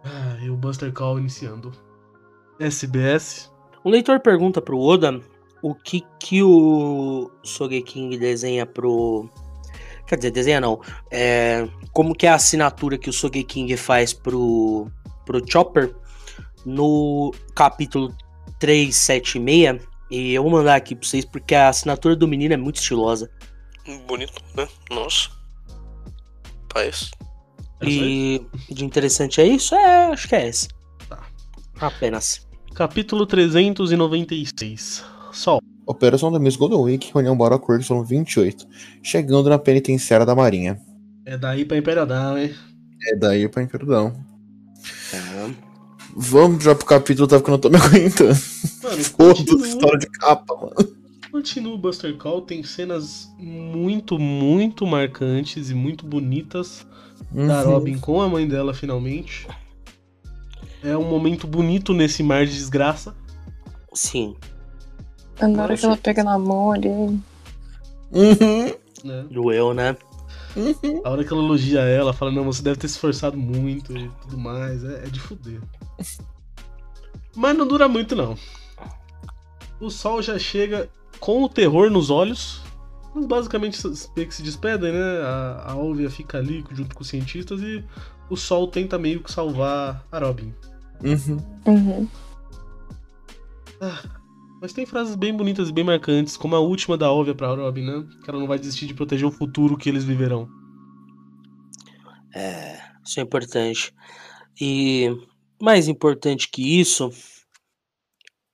Ah, 0.06 0.38
e 0.41 0.49
o 0.49 0.56
Buster 0.56 0.93
Call 0.93 1.20
iniciando. 1.20 1.74
SBS. 2.58 3.52
Um 3.84 3.89
leitor 3.89 4.22
pergunta 4.22 4.62
pro 4.62 4.80
Oda 4.80 5.22
o 5.62 5.76
que 5.76 6.04
que 6.20 6.41
o 6.41 7.30
Sogeking 7.43 8.18
desenha 8.18 8.66
pro. 8.66 9.30
Quer 10.12 10.18
dizer, 10.18 10.32
desenha 10.32 10.59
não. 10.59 10.82
É, 11.09 11.66
como 11.93 12.14
que 12.14 12.28
é 12.28 12.30
a 12.30 12.36
assinatura 12.36 12.97
que 12.97 13.09
o 13.09 13.14
Sogeking 13.14 13.78
faz 13.78 14.12
pro, 14.12 14.91
pro 15.26 15.41
Chopper 15.49 15.95
no 16.66 17.34
capítulo 17.55 18.14
376. 18.59 19.88
E 20.12 20.34
eu 20.34 20.43
vou 20.43 20.51
mandar 20.51 20.76
aqui 20.76 20.97
pra 20.97 21.07
vocês 21.07 21.24
porque 21.24 21.55
a 21.55 21.70
assinatura 21.70 22.14
do 22.14 22.28
menino 22.28 22.53
é 22.53 22.57
muito 22.57 22.76
estilosa. 22.76 23.32
Bonito, 24.05 24.34
né? 24.53 24.68
Nossa. 24.89 25.30
Paz. 26.68 27.12
É 27.80 27.86
só 27.86 27.89
E 27.89 28.45
de 28.70 28.84
interessante 28.84 29.39
é 29.39 29.47
isso? 29.47 29.74
É, 29.74 30.07
acho 30.07 30.28
que 30.28 30.36
é 30.36 30.49
esse. 30.49 30.68
Tá. 31.07 31.26
Apenas. 31.80 32.45
Capítulo 32.76 33.26
396. 33.26 35.05
Sol. 35.32 35.61
Operação 35.86 36.32
da 36.32 36.39
Miss 36.39 36.55
Golden 36.55 36.79
Week, 36.79 37.11
reunião 37.13 37.36
Baroque 37.36 37.69
Works, 37.69 37.88
são 37.88 38.03
28. 38.03 38.67
Chegando 39.03 39.49
na 39.49 39.57
penitenciária 39.59 40.25
da 40.25 40.36
Marinha. 40.36 40.79
É 41.25 41.38
daí 41.38 41.65
pra 41.65 41.77
Imperial 41.77 42.05
Down, 42.05 42.38
hein? 42.38 42.53
É 43.07 43.15
daí 43.15 43.47
pra 43.49 43.63
Imperdão. 43.63 44.13
Tá. 45.09 45.49
Vamos 46.15 46.63
já 46.63 46.75
pro 46.75 46.86
capítulo, 46.86 47.27
tá? 47.27 47.38
Porque 47.38 47.49
eu 47.49 47.53
não 47.53 47.59
tô 47.59 47.69
me 47.69 47.77
aguentando. 47.82 48.38
Mano, 48.84 48.99
história 49.65 49.97
de 49.99 50.07
capa, 50.07 50.55
mano. 50.55 50.75
continua 51.32 51.73
o 51.73 51.77
Buster 51.77 52.15
Call. 52.17 52.41
Tem 52.41 52.63
cenas 52.63 53.29
muito, 53.39 54.19
muito 54.19 54.86
marcantes 54.86 55.69
e 55.69 55.73
muito 55.73 56.05
bonitas 56.05 56.86
da 57.32 57.63
Uhum. 57.63 57.71
Robin 57.71 57.97
com 57.97 58.21
a 58.21 58.27
mãe 58.27 58.47
dela, 58.47 58.73
finalmente. 58.73 59.47
É 60.84 60.97
um 60.97 61.07
momento 61.09 61.47
bonito 61.47 61.93
nesse 61.93 62.21
mar 62.23 62.45
de 62.45 62.53
desgraça. 62.53 63.15
Sim. 63.93 64.36
Na 65.48 65.64
hora 65.64 65.78
que 65.78 65.86
ela 65.86 65.98
pega 65.98 66.24
na 66.24 66.38
mão 66.38 66.72
ali. 66.72 66.89
Uhum. 66.89 67.22
Né? 69.04 69.26
Doeu, 69.30 69.74
né? 69.74 69.96
A 71.04 71.10
hora 71.10 71.24
que 71.24 71.32
ela 71.32 71.42
elogia 71.42 71.82
ela, 71.82 72.14
fala, 72.14 72.32
não, 72.32 72.44
você 72.44 72.62
deve 72.62 72.78
ter 72.78 72.88
se 72.88 72.96
esforçado 72.96 73.38
muito 73.38 73.98
e 73.98 74.10
tudo 74.22 74.38
mais. 74.38 74.84
É, 74.84 75.06
é 75.06 75.08
de 75.08 75.20
fuder. 75.20 75.62
Mas 77.36 77.58
não 77.58 77.68
dura 77.68 77.88
muito, 77.88 78.16
não. 78.16 78.36
O 79.80 79.89
sol 79.89 80.22
já 80.22 80.38
chega 80.38 80.89
com 81.20 81.44
o 81.44 81.50
terror 81.50 81.89
nos 81.89 82.10
olhos. 82.10 82.62
Mas 83.14 83.26
basicamente 83.26 83.82
meio 84.16 84.28
que 84.28 84.36
se 84.36 84.44
despedem, 84.44 84.92
né? 84.92 85.22
A, 85.24 85.72
a 85.72 85.76
Olvia 85.76 86.10
fica 86.10 86.38
ali 86.38 86.64
junto 86.72 86.96
com 86.96 87.02
os 87.02 87.10
cientistas 87.10 87.62
e 87.62 87.84
o 88.30 88.38
sol 88.38 88.68
tenta 88.68 88.98
meio 88.98 89.22
que 89.22 89.32
salvar 89.32 90.06
a 90.12 90.20
Robin. 90.20 90.54
Uhum. 91.04 91.38
Uhum. 91.66 92.08
Mas 94.62 94.74
tem 94.74 94.86
frases 94.86 95.16
bem 95.16 95.36
bonitas 95.36 95.70
e 95.70 95.74
bem 95.74 95.84
marcantes, 95.84 96.38
como 96.38 96.55
a 96.55 96.59
última 96.59 96.95
da 96.95 97.12
Olvia 97.12 97.34
pra 97.34 97.47
Robin, 97.47 97.84
né? 97.84 98.07
Que 98.24 98.30
ela 98.30 98.39
não 98.39 98.47
vai 98.47 98.59
desistir 98.59 98.86
de 98.86 98.93
proteger 98.93 99.28
o 99.28 99.32
futuro 99.32 99.76
que 99.76 99.89
eles 99.89 100.03
viverão. 100.03 100.47
É, 102.36 102.80
isso 103.03 103.20
é 103.20 103.24
importante. 103.24 103.91
E 104.62 105.09
mais 105.59 105.88
importante 105.88 106.47
que 106.47 106.80
isso, 106.80 107.09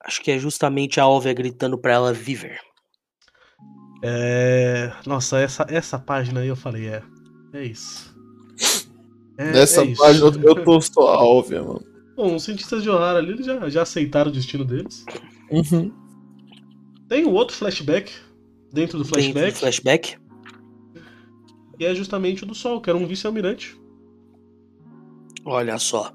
acho 0.02 0.22
que 0.22 0.30
é 0.30 0.38
justamente 0.38 0.98
a 0.98 1.06
Olvia 1.06 1.34
gritando 1.34 1.76
pra 1.76 1.92
ela 1.92 2.12
viver. 2.12 2.58
É. 4.02 4.90
Nossa, 5.04 5.38
essa, 5.38 5.66
essa 5.68 5.98
página 5.98 6.40
aí 6.40 6.48
eu 6.48 6.56
falei, 6.56 6.88
é. 6.88 7.02
É 7.52 7.64
isso. 7.64 8.16
É, 9.36 9.52
Nessa 9.52 9.82
é 9.82 9.86
isso. 9.86 10.00
página 10.00 10.26
eu 10.42 10.64
tô 10.64 10.80
só 10.80 11.02
óbvia, 11.22 11.62
mano. 11.62 11.84
Bom, 12.16 12.34
os 12.34 12.44
cientistas 12.44 12.82
de 12.82 12.88
O'Hara 12.88 13.18
ali 13.18 13.32
eles 13.32 13.44
já, 13.44 13.68
já 13.68 13.82
aceitaram 13.82 14.30
o 14.30 14.34
destino 14.34 14.64
deles. 14.64 15.04
Uhum. 15.50 15.92
Tem 17.08 17.24
um 17.24 17.32
outro 17.32 17.56
flashback 17.56 18.12
dentro 18.72 18.98
do 18.98 19.04
Dentro 19.04 19.20
flashback, 19.20 19.52
do 19.52 19.58
flashback. 19.58 20.18
que 21.78 21.84
é 21.84 21.94
justamente 21.94 22.42
o 22.44 22.46
do 22.46 22.54
Sol, 22.54 22.80
que 22.80 22.90
era 22.90 22.98
um 22.98 23.06
vice-almirante. 23.06 23.78
Olha 25.44 25.78
só. 25.78 26.12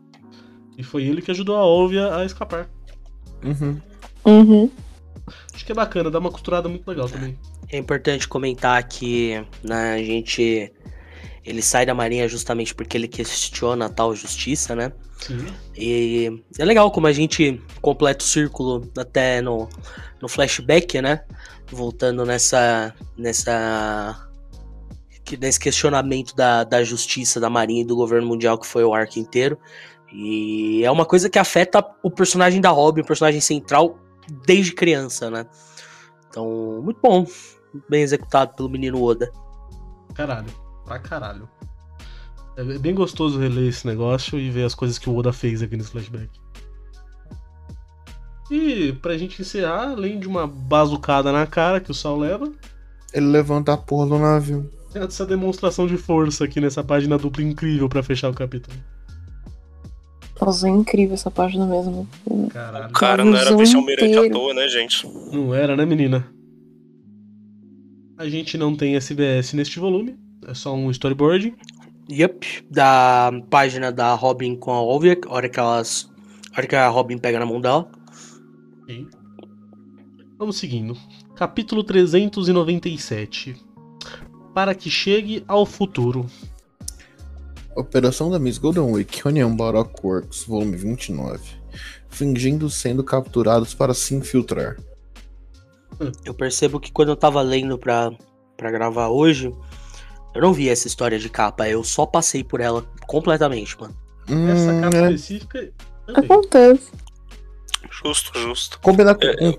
E 0.78 0.84
foi 0.84 1.04
ele 1.04 1.22
que 1.22 1.32
ajudou 1.32 1.56
a 1.56 1.66
Olvia 1.66 2.16
a 2.16 2.26
escapar. 2.26 2.70
Uhum. 3.44 3.82
Uhum. 4.26 4.70
Acho 5.54 5.66
que 5.66 5.72
é 5.72 5.76
bacana, 5.76 6.12
dá 6.12 6.20
uma 6.20 6.32
costurada 6.32 6.68
muito 6.70 6.88
legal 6.88 7.08
também. 7.10 7.38
É 7.70 7.78
importante 7.78 8.28
comentar 8.28 8.84
que 8.88 9.44
né, 9.64 9.94
a 9.94 10.04
gente. 10.04 10.72
Ele 11.46 11.62
sai 11.62 11.86
da 11.86 11.94
marinha 11.94 12.28
justamente 12.28 12.74
porque 12.74 12.96
ele 12.96 13.08
questiona 13.08 13.86
a 13.86 13.90
tal 13.90 14.16
justiça, 14.16 14.76
né? 14.76 14.94
Sim. 15.20 15.46
E 15.76 16.44
é 16.58 16.64
legal 16.66 16.90
como 16.92 17.08
a 17.08 17.12
gente 17.12 17.62
completa 17.82 18.24
o 18.24 18.28
círculo 18.28 18.90
até 18.98 19.42
no, 19.42 19.68
no 20.22 20.28
flashback, 20.30 21.02
né? 21.02 21.24
Voltando 21.70 22.26
nessa. 22.26 22.94
nessa. 23.18 24.28
que- 25.26 25.38
nesse 25.38 25.60
questionamento 25.60 26.36
da, 26.36 26.64
da 26.64 26.84
justiça, 26.84 27.40
da 27.40 27.50
marinha 27.50 27.82
e 27.82 27.86
do 27.86 27.96
governo 27.96 28.28
mundial, 28.28 28.58
que 28.58 28.68
foi 28.68 28.84
o 28.84 28.94
arco 28.94 29.20
inteiro. 29.20 29.58
E 30.14 30.84
é 30.84 30.92
uma 30.92 31.06
coisa 31.06 31.30
que 31.30 31.40
afeta 31.40 31.84
o 32.04 32.12
personagem 32.12 32.62
da 32.62 32.70
Robin, 32.70 33.02
o 33.02 33.06
personagem 33.06 33.42
central, 33.42 33.98
desde 34.46 34.72
criança, 34.74 35.30
né? 35.30 35.46
Então, 36.30 36.82
muito 36.84 37.00
bom. 37.02 37.26
Muito 37.74 37.90
bem 37.90 38.02
executado 38.04 38.54
pelo 38.56 38.70
menino 38.70 39.02
Oda. 39.02 39.32
Caralho. 40.14 40.46
Pra 40.86 41.00
caralho. 41.00 41.48
É 42.56 42.64
bem 42.64 42.94
gostoso 42.94 43.40
reler 43.40 43.70
esse 43.70 43.88
negócio 43.88 44.40
e 44.40 44.50
ver 44.52 44.64
as 44.64 44.76
coisas 44.76 45.00
que 45.00 45.10
o 45.10 45.16
Oda 45.16 45.34
fez 45.34 45.62
aqui 45.62 45.76
nesse 45.76 45.90
flashback. 45.92 46.30
E 48.52 48.94
pra 49.02 49.18
gente 49.18 49.42
encerrar, 49.42 49.92
além 49.92 50.20
de 50.20 50.28
uma 50.28 50.46
bazucada 50.46 51.32
na 51.32 51.48
cara 51.48 51.80
que 51.80 51.90
o 51.90 51.94
Sal 51.94 52.18
leva, 52.20 52.52
Ele 53.14 53.28
levanta 53.28 53.74
a 53.74 53.78
porra 53.78 54.08
do 54.08 54.20
navio. 54.20 54.70
essa 54.94 55.26
demonstração 55.26 55.88
de 55.88 55.98
força 55.98 56.44
aqui 56.46 56.60
nessa 56.60 56.84
página 56.84 57.18
dupla 57.18 57.44
incrível 57.44 57.88
pra 57.90 58.04
fechar 58.04 58.30
o 58.30 58.34
capítulo. 58.34 58.76
Nossa, 60.40 60.68
é 60.68 60.72
incrível 60.72 61.14
essa 61.14 61.32
página 61.32 61.66
mesmo. 61.66 62.08
Caralho. 62.52 62.90
O 62.90 62.94
cara 62.94 63.24
não 63.24 63.36
era 63.36 63.56
vice-almirante 63.56 64.18
à 64.18 64.30
toa, 64.30 64.54
né, 64.54 64.68
gente? 64.68 65.08
Não 65.32 65.54
era, 65.54 65.76
né, 65.76 65.86
menina? 65.86 66.28
A 68.18 68.28
gente 68.28 68.58
não 68.58 68.76
tem 68.76 68.96
SBS 68.96 69.54
neste 69.54 69.80
volume, 69.80 70.18
é 70.48 70.54
só 70.54 70.74
um 70.74 70.90
storyboard. 70.92 71.56
Yep, 72.10 72.68
da 72.70 73.32
página 73.50 73.92
da 73.92 74.14
Robin 74.14 74.56
com 74.56 74.72
a 74.72 74.82
Olivia, 74.82 75.20
a 75.26 75.34
hora 75.34 75.50
que 75.50 75.60
elas. 75.60 76.10
A 76.54 76.58
hora 76.58 76.68
que 76.68 76.76
a 76.76 76.88
Robin 76.88 77.18
pega 77.18 77.40
na 77.40 77.46
mão 77.46 77.62
dela. 77.62 77.90
Ok. 78.84 79.08
Vamos 80.38 80.58
seguindo. 80.58 80.98
Capítulo 81.36 81.84
397. 81.84 83.56
Para 84.54 84.76
que 84.76 84.90
chegue 84.90 85.44
ao 85.48 85.66
futuro. 85.66 86.26
Operação 87.76 88.30
da 88.30 88.38
Miss 88.38 88.58
Golden 88.60 88.92
Week, 88.92 89.28
Onion 89.28 89.56
Baroque 89.56 90.06
Works, 90.06 90.44
volume 90.44 90.78
29. 90.78 91.42
Fingindo 92.08 92.70
sendo 92.70 93.04
capturados 93.04 93.74
para 93.74 93.94
se 93.94 94.14
infiltrar. 94.14 94.78
Eu 96.24 96.34
percebo 96.34 96.80
que 96.80 96.92
quando 96.92 97.10
eu 97.10 97.16
tava 97.16 97.42
lendo 97.42 97.78
pra, 97.78 98.12
pra 98.56 98.70
gravar 98.70 99.08
hoje, 99.08 99.52
eu 100.36 100.42
não 100.42 100.54
vi 100.54 100.70
essa 100.70 100.88
história 100.88 101.18
de 101.20 101.30
capa, 101.30 101.68
eu 101.68 101.84
só 101.84 102.06
passei 102.06 102.44
por 102.44 102.60
ela 102.62 102.86
completamente, 103.08 103.80
mano. 103.80 103.96
Essa 104.28 104.34
Hum, 104.72 104.82
capa 104.82 104.98
é, 104.98 105.12
específica. 105.12 105.72
também. 106.08 106.24
Acontece. 106.26 106.92
Justo, 107.92 108.40
justo. 108.40 108.80
combinar 108.80 109.16
com, 109.16 109.26
É, 109.26 109.36
com, 109.36 109.58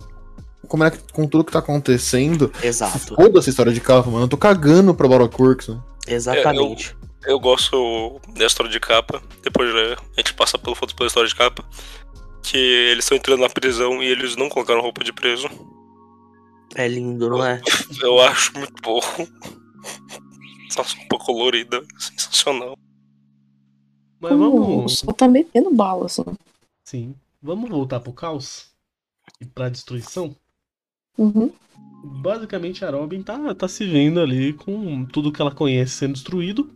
combinar 0.69 0.93
com 1.13 1.27
tudo 1.27 1.45
que 1.45 1.53
tá 1.53 1.59
acontecendo. 1.61 2.51
Exato, 2.63 3.15
Foda 3.15 3.39
essa 3.39 3.51
história 3.51 3.73
de 3.73 3.81
capa, 3.81 4.11
mano. 4.11 4.25
Eu 4.25 4.29
tô 4.29 4.37
cagando 4.37 4.95
pra 4.95 5.07
Baroque 5.09 5.41
Works, 5.41 5.69
né? 5.69 5.81
exatamente. 6.07 6.97
Eu 7.27 7.41
gosto 7.41 8.21
da 8.37 8.45
história 8.47 8.71
de 8.71 8.79
capa. 8.81 9.23
Depois 9.43 9.73
né, 9.73 9.97
a 10.17 10.21
gente 10.21 10.35
passa 10.35 10.59
pelo 10.59 10.75
foto 10.75 10.95
pela 10.95 11.07
história 11.07 11.29
de 11.29 11.35
capa. 11.35 11.65
Que 12.43 12.59
eles 12.59 13.05
estão 13.05 13.17
entrando 13.17 13.41
na 13.41 13.49
prisão 13.49 14.03
e 14.03 14.07
eles 14.07 14.37
não 14.37 14.51
colocaram 14.51 14.83
roupa 14.83 15.03
de 15.03 15.13
preso. 15.13 15.49
É 16.75 16.87
lindo, 16.89 17.31
não 17.31 17.43
é? 17.45 17.63
Eu 18.03 18.21
acho 18.21 18.53
muito 18.59 18.75
bom. 18.83 19.01
Nossa, 20.77 20.97
roupa 20.97 21.19
colorida. 21.19 21.85
Sensacional. 21.99 22.77
Mas 24.21 24.33
O 24.33 24.39
vamos. 24.39 24.99
sol 24.99 25.13
tá 25.15 25.29
metendo 25.29 25.71
bala, 25.75 26.07
assim. 26.07 26.25
Sim. 26.85 27.15
Vamos 27.43 27.69
voltar 27.71 28.01
pro 28.01 28.13
caos 28.13 28.71
e 29.41 29.45
pra 29.45 29.69
destruição. 29.69 30.35
Uhum. 31.19 31.53
Basicamente 32.23 32.85
a 32.85 32.91
Robin 32.91 33.23
tá, 33.23 33.55
tá 33.55 33.69
se 33.69 33.87
vendo 33.87 34.21
ali 34.21 34.53
com 34.53 35.05
tudo 35.07 35.31
que 35.33 35.41
ela 35.43 35.55
conhece 35.55 35.93
sendo 35.97 36.15
destruído. 36.15 36.71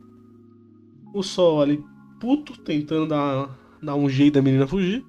O 1.15 1.23
Sol 1.23 1.63
ali 1.63 1.83
puto, 2.21 2.59
tentando 2.63 3.07
dar, 3.09 3.59
dar 3.83 3.95
um 3.95 4.09
jeito 4.09 4.35
da 4.35 4.43
menina 4.43 4.67
fugir. 4.67 5.05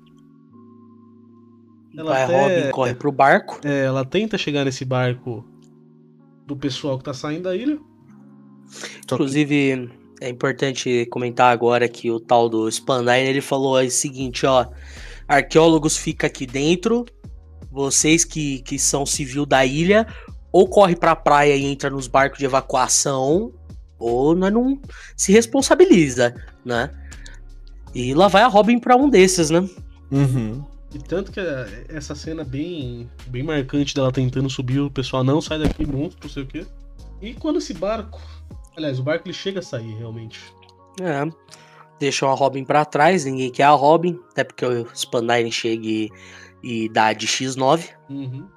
Ela 1.98 2.12
Vai, 2.12 2.24
até- 2.24 2.42
Robin 2.62 2.72
corre 2.72 2.96
pro 2.96 3.12
barco. 3.12 3.60
É, 3.66 3.86
ela 3.86 4.06
tenta 4.06 4.38
chegar 4.38 4.64
nesse 4.64 4.86
barco 4.86 5.44
do 6.46 6.56
pessoal 6.56 6.98
que 6.98 7.04
tá 7.04 7.14
saindo 7.14 7.44
da 7.44 7.56
ilha. 7.56 7.80
Que- 9.08 9.14
Inclusive, 9.16 9.90
é 10.22 10.30
importante 10.30 11.06
comentar 11.12 11.52
agora 11.52 11.88
que 11.88 12.10
o 12.12 12.20
tal 12.20 12.48
do 12.50 12.70
Spandine, 12.72 13.30
ele 13.30 13.42
falou 13.42 13.80
o 13.80 13.90
seguinte, 13.90 14.46
ó. 14.46 14.66
Arqueólogos 15.28 15.96
fica 15.98 16.28
aqui 16.28 16.46
dentro, 16.48 17.06
vocês 17.72 18.26
que, 18.26 18.62
que 18.64 18.80
são 18.80 19.06
civil 19.06 19.46
da 19.46 19.66
ilha, 19.66 20.08
ou 20.52 20.68
corre 20.68 20.96
pra 20.96 21.16
praia 21.16 21.56
e 21.56 21.66
entra 21.66 21.90
nos 21.90 22.08
barcos 22.08 22.40
de 22.40 22.46
evacuação, 22.46 23.54
ou 24.00 24.36
nós 24.36 24.52
não 24.52 24.80
se 25.16 25.32
responsabiliza, 25.32 26.34
né? 26.66 26.90
E 27.94 28.14
lá 28.14 28.28
vai 28.28 28.42
a 28.44 28.48
Robin 28.48 28.80
pra 28.80 28.96
um 28.96 29.10
desses, 29.10 29.50
né? 29.50 29.68
Uhum. 30.12 30.64
E 30.94 30.98
tanto 30.98 31.32
que 31.32 31.40
é, 31.40 31.86
essa 31.90 32.16
cena 32.16 32.44
bem, 32.44 33.08
bem 33.28 33.44
marcante 33.44 33.94
dela 33.94 34.12
tentando 34.12 34.50
subir, 34.50 34.80
o 34.80 34.90
pessoal 34.90 35.24
não 35.24 35.40
sai 35.40 35.60
daqui, 35.60 35.86
monstro, 35.86 36.20
não 36.24 36.30
sei 36.30 36.44
o 36.44 36.48
quê. 36.48 36.66
E 37.22 37.34
quando 37.36 37.58
esse 37.60 37.74
barco. 37.74 38.20
Aliás, 38.76 39.00
o 39.00 39.04
barco 39.04 39.28
ele 39.28 39.34
chega 39.34 39.60
a 39.60 39.64
sair 39.64 39.96
realmente. 39.96 40.54
É. 41.02 41.30
Deixam 42.00 42.30
a 42.30 42.34
Robin 42.34 42.64
pra 42.64 42.86
trás, 42.86 43.26
ninguém 43.26 43.52
quer 43.52 43.64
a 43.64 43.72
Robin, 43.72 44.20
até 44.32 44.44
porque 44.44 44.66
o 44.66 44.88
Spandine 44.96 45.52
chega 45.52 45.86
e, 45.86 46.10
e 46.64 46.90
dá 46.90 47.12
de 47.12 47.28
X9. 47.28 47.90
Uhum. 48.10 48.48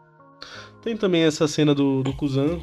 Tem 0.80 0.96
também 0.96 1.22
essa 1.22 1.46
cena 1.48 1.74
do, 1.74 2.02
do 2.02 2.12
Kuzan 2.12 2.60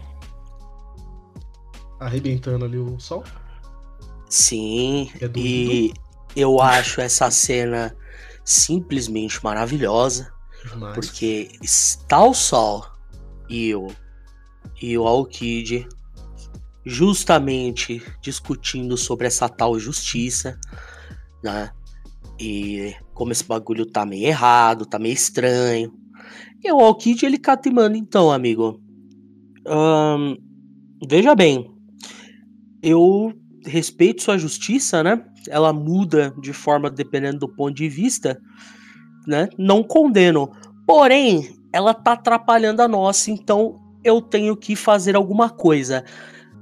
arrebentando 1.99 2.65
ali 2.65 2.77
o 2.77 2.99
sol. 2.99 3.23
Sim, 4.29 5.11
É 5.21 5.29
e 5.35 5.93
eu 6.35 6.61
acho 6.61 7.01
essa 7.01 7.29
cena 7.31 7.95
simplesmente 8.45 9.43
maravilhosa, 9.43 10.31
demais. 10.71 10.93
porque 10.93 11.49
está 11.61 12.23
o 12.23 12.33
Sol 12.33 12.85
e 13.49 13.73
o, 13.75 13.87
e 14.81 14.97
o 14.97 15.07
Alkid 15.07 15.87
justamente 16.89 18.01
discutindo 18.19 18.97
sobre 18.97 19.27
essa 19.27 19.47
tal 19.47 19.77
justiça, 19.77 20.59
né? 21.43 21.69
E 22.39 22.95
como 23.13 23.31
esse 23.31 23.43
bagulho 23.43 23.85
tá 23.85 24.05
meio 24.05 24.25
errado, 24.25 24.85
tá 24.85 24.97
meio 24.97 25.13
estranho. 25.13 25.93
E 26.63 26.71
o 26.71 26.79
Alkid 26.79 27.25
ele 27.25 27.37
cata 27.37 27.71
manda, 27.71 27.97
então, 27.97 28.31
amigo. 28.31 28.81
veja 31.07 31.35
bem, 31.35 31.71
eu 32.81 33.33
respeito 33.65 34.23
sua 34.23 34.37
justiça, 34.37 35.03
né? 35.03 35.23
Ela 35.47 35.71
muda 35.71 36.33
de 36.41 36.53
forma 36.53 36.89
dependendo 36.89 37.39
do 37.39 37.49
ponto 37.49 37.75
de 37.75 37.87
vista, 37.87 38.41
né? 39.27 39.47
Não 39.57 39.83
condeno. 39.83 40.51
Porém, 40.87 41.55
ela 41.71 41.93
tá 41.93 42.13
atrapalhando 42.13 42.81
a 42.81 42.87
nossa, 42.87 43.29
então 43.29 43.75
eu 44.03 44.21
tenho 44.21 44.55
que 44.57 44.75
fazer 44.75 45.15
alguma 45.15 45.49
coisa. 45.49 46.03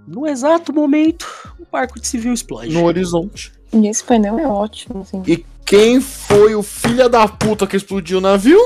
No 0.08 0.26
exato 0.26 0.72
momento, 0.74 1.28
o 1.60 1.66
barco 1.70 2.00
de 2.00 2.08
civil 2.08 2.34
explode. 2.34 2.70
No 2.74 2.86
horizonte. 2.86 3.52
E 3.74 3.88
esse 3.88 4.04
painel 4.04 4.40
é 4.40 4.48
ótimo, 4.48 5.02
assim. 5.02 5.22
E 5.28 5.46
quem 5.66 6.00
foi 6.00 6.56
o 6.56 6.64
filho 6.64 7.10
da 7.10 7.28
puta 7.28 7.68
que 7.68 7.76
explodiu 7.76 8.20
o 8.20 8.22
navio? 8.22 8.60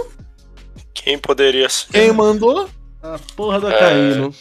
Quem 0.93 1.17
poderia 1.17 1.67
ser? 1.67 1.91
Quem 1.91 2.11
mandou? 2.13 2.69
A 3.01 3.19
porra 3.35 3.59
da 3.59 3.71
É. 3.73 3.79
Caíno. 3.79 4.33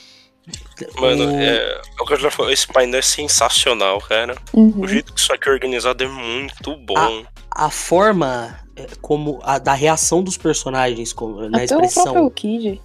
Mano, 0.98 1.26
O- 1.26 1.40
é, 1.40 1.56
é 1.56 2.02
o 2.02 2.04
que 2.04 2.12
eu 2.14 2.18
já 2.20 2.30
falei, 2.30 2.52
esse 2.54 2.66
painel 2.66 2.98
é 2.98 3.02
sensacional, 3.02 3.98
cara. 4.00 4.34
Uhum. 4.52 4.74
O 4.80 4.86
jeito 4.88 5.12
que 5.14 5.20
isso 5.20 5.32
aqui 5.32 5.48
é 5.48 5.52
organizado 5.52 6.02
é 6.04 6.08
muito 6.08 6.76
bom. 6.76 7.24
A 7.50 7.70
forma 7.70 8.58
é, 8.76 8.86
como 9.00 9.38
a 9.42 9.58
da 9.58 9.72
reação 9.72 10.22
dos 10.22 10.36
personagens, 10.36 11.12
como, 11.12 11.48
na 11.48 11.58
Até 11.62 11.74
o 11.76 11.80
expressão, 11.80 12.12
próprio 12.12 12.30
Kid. 12.32 12.80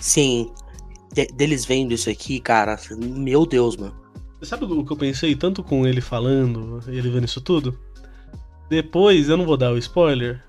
sim, 0.00 0.50
de- 1.14 1.26
deles 1.28 1.64
vendo 1.64 1.92
isso 1.92 2.10
aqui, 2.10 2.40
cara, 2.40 2.78
meu 2.98 3.46
Deus, 3.46 3.76
mano. 3.76 3.94
Você 4.38 4.46
sabe 4.46 4.64
o 4.64 4.84
que 4.84 4.92
eu 4.92 4.96
pensei 4.96 5.34
tanto 5.34 5.62
com 5.62 5.86
ele 5.86 6.00
falando, 6.00 6.80
ele 6.88 7.08
vendo 7.08 7.24
isso 7.24 7.40
tudo? 7.40 7.78
Depois, 8.68 9.28
eu 9.28 9.36
não 9.36 9.44
vou 9.46 9.56
dar 9.56 9.72
o 9.72 9.78
spoiler, 9.78 10.42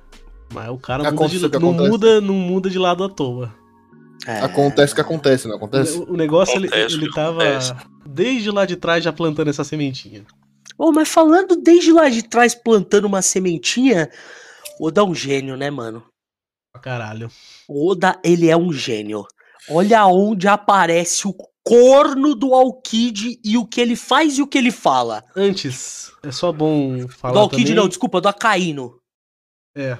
mas 0.53 0.69
o 0.69 0.77
cara 0.77 1.09
muda 1.11 1.27
de, 1.27 1.39
não, 1.39 1.47
acontece. 1.69 1.89
muda, 1.89 2.21
não 2.21 2.33
muda 2.33 2.69
de 2.69 2.79
lado 2.79 3.03
à 3.03 3.09
toa. 3.09 3.53
É, 4.27 4.39
Acontece 4.39 4.93
o 4.93 4.95
que 4.95 5.01
acontece, 5.01 5.47
não 5.47 5.55
acontece? 5.55 5.97
O, 5.97 6.13
o 6.13 6.17
negócio, 6.17 6.55
ele, 6.55 6.67
Acontece 6.67 6.95
ele 6.95 7.07
que 7.09 7.13
tava 7.13 7.43
acontece. 7.43 7.73
desde 8.05 8.49
lá 8.49 8.65
de 8.65 8.75
trás 8.75 9.03
já 9.03 9.13
plantando 9.13 9.49
essa 9.49 9.63
sementinha. 9.63 10.25
Ô, 10.77 10.91
mas 10.91 11.07
falando 11.07 11.55
desde 11.55 11.91
lá 11.93 12.09
de 12.09 12.23
trás 12.23 12.55
plantando 12.55 13.05
uma 13.05 13.21
sementinha, 13.21 14.09
o 14.79 14.87
Oda 14.87 15.01
é 15.01 15.03
um 15.03 15.13
gênio, 15.13 15.55
né, 15.55 15.69
mano? 15.69 16.03
Pra 16.73 16.81
caralho. 16.81 17.29
O 17.67 17.91
Oda, 17.91 18.17
ele 18.23 18.49
é 18.49 18.57
um 18.57 18.73
gênio. 18.73 19.25
Olha 19.69 20.05
onde 20.07 20.47
aparece 20.47 21.27
o 21.27 21.33
corno 21.63 22.35
do 22.35 22.53
Alkid 22.53 23.39
e 23.43 23.57
o 23.57 23.65
que 23.65 23.81
ele 23.81 23.95
faz 23.95 24.37
e 24.37 24.41
o 24.41 24.47
que 24.47 24.57
ele 24.57 24.71
fala. 24.71 25.23
Antes, 25.35 26.11
é 26.23 26.31
só 26.31 26.51
bom 26.51 27.07
falar 27.07 27.33
do 27.33 27.39
Alkid 27.39 27.63
também... 27.63 27.75
não, 27.75 27.87
desculpa, 27.87 28.21
do 28.21 28.27
Acaíno. 28.27 28.99
É. 29.75 29.97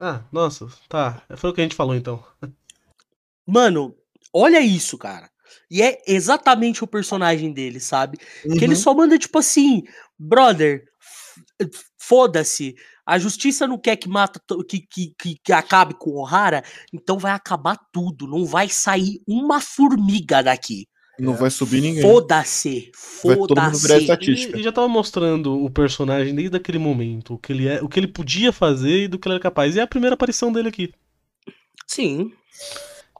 Ah, 0.00 0.22
nossa, 0.32 0.66
tá. 0.88 1.22
Foi 1.36 1.50
o 1.50 1.52
que 1.52 1.60
a 1.60 1.64
gente 1.64 1.76
falou 1.76 1.94
então. 1.94 2.24
Mano, 3.46 3.94
olha 4.32 4.60
isso, 4.60 4.96
cara. 4.98 5.30
E 5.70 5.82
é 5.82 6.00
exatamente 6.06 6.82
o 6.82 6.86
personagem 6.86 7.52
dele, 7.52 7.78
sabe? 7.80 8.18
Que 8.42 8.64
ele 8.64 8.68
Uhum. 8.68 8.76
só 8.76 8.94
manda 8.94 9.18
tipo 9.18 9.38
assim, 9.38 9.82
brother, 10.18 10.84
foda-se. 12.10 12.74
A 13.06 13.18
justiça 13.20 13.68
não 13.68 13.78
quer 13.78 13.94
que 13.94 14.08
mata 14.08 14.40
que, 14.68 14.80
que, 14.80 15.14
que, 15.16 15.36
que 15.44 15.52
acabe 15.52 15.94
com 15.94 16.10
o 16.10 16.20
Ohara, 16.20 16.64
então 16.92 17.18
vai 17.18 17.30
acabar 17.30 17.78
tudo. 17.92 18.26
Não 18.26 18.44
vai 18.44 18.68
sair 18.68 19.20
uma 19.28 19.60
formiga 19.60 20.42
daqui. 20.42 20.88
Não 21.20 21.34
vai 21.34 21.50
subir 21.50 21.80
ninguém. 21.80 22.02
Foda-se. 22.02 22.90
Foda-se. 22.96 23.96
estatística. 23.98 24.56
E, 24.56 24.60
e 24.60 24.62
já 24.62 24.72
tava 24.72 24.88
mostrando 24.88 25.62
o 25.62 25.70
personagem 25.70 26.34
desde 26.34 26.56
aquele 26.56 26.78
momento, 26.78 27.34
o 27.34 27.38
que 27.38 27.52
ele 27.52 27.68
é, 27.68 27.80
o 27.82 27.88
que 27.88 28.00
ele 28.00 28.08
podia 28.08 28.52
fazer 28.52 29.04
e 29.04 29.08
do 29.08 29.18
que 29.18 29.28
ele 29.28 29.34
era 29.34 29.42
capaz. 29.42 29.76
E 29.76 29.80
é 29.80 29.82
a 29.82 29.86
primeira 29.86 30.14
aparição 30.14 30.50
dele 30.50 30.68
aqui. 30.68 30.92
Sim. 31.86 32.32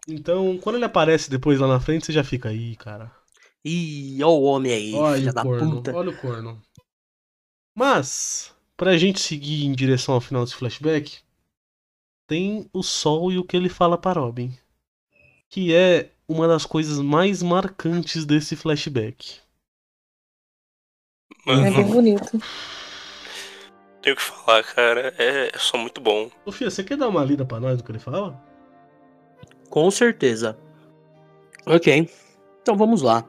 Então, 0.08 0.58
quando 0.58 0.76
ele 0.76 0.84
aparece 0.84 1.30
depois 1.30 1.60
lá 1.60 1.68
na 1.68 1.78
frente, 1.78 2.06
você 2.06 2.12
já 2.12 2.24
fica 2.24 2.48
aí, 2.48 2.74
cara. 2.74 3.12
Ih, 3.64 4.22
ó 4.24 4.30
o 4.30 4.42
homem 4.44 4.72
aí, 4.72 4.94
Olha 4.94 5.18
filha 5.18 5.30
o 5.30 5.34
da 5.34 5.42
corno, 5.42 5.70
puta. 5.76 5.94
olha 5.94 6.10
o 6.10 6.16
corno. 6.16 6.62
Mas, 7.76 8.54
pra 8.80 8.96
gente 8.96 9.20
seguir 9.20 9.66
em 9.66 9.72
direção 9.72 10.14
ao 10.14 10.22
final 10.22 10.42
desse 10.42 10.56
flashback, 10.56 11.18
tem 12.26 12.66
o 12.72 12.82
Sol 12.82 13.30
e 13.30 13.36
o 13.36 13.44
que 13.44 13.54
ele 13.54 13.68
fala 13.68 13.98
para 13.98 14.18
Robin. 14.18 14.56
Que 15.50 15.74
é 15.74 16.12
uma 16.26 16.48
das 16.48 16.64
coisas 16.64 16.98
mais 16.98 17.42
marcantes 17.42 18.24
desse 18.24 18.56
flashback. 18.56 19.38
É 21.46 21.54
Mano, 21.56 21.76
bem 21.76 21.84
bonito. 21.84 22.40
tenho 24.00 24.14
o 24.14 24.16
que 24.16 24.22
falar, 24.22 24.64
cara. 24.64 25.14
É, 25.18 25.54
é 25.54 25.58
só 25.58 25.76
muito 25.76 26.00
bom. 26.00 26.30
Sofia, 26.46 26.70
você 26.70 26.82
quer 26.82 26.96
dar 26.96 27.08
uma 27.08 27.22
lida 27.22 27.44
pra 27.44 27.60
nós 27.60 27.76
do 27.76 27.84
que 27.84 27.92
ele 27.92 27.98
fala? 27.98 28.42
Com 29.68 29.90
certeza. 29.90 30.58
Ok. 31.66 32.08
Então 32.62 32.78
vamos 32.78 33.02
lá. 33.02 33.28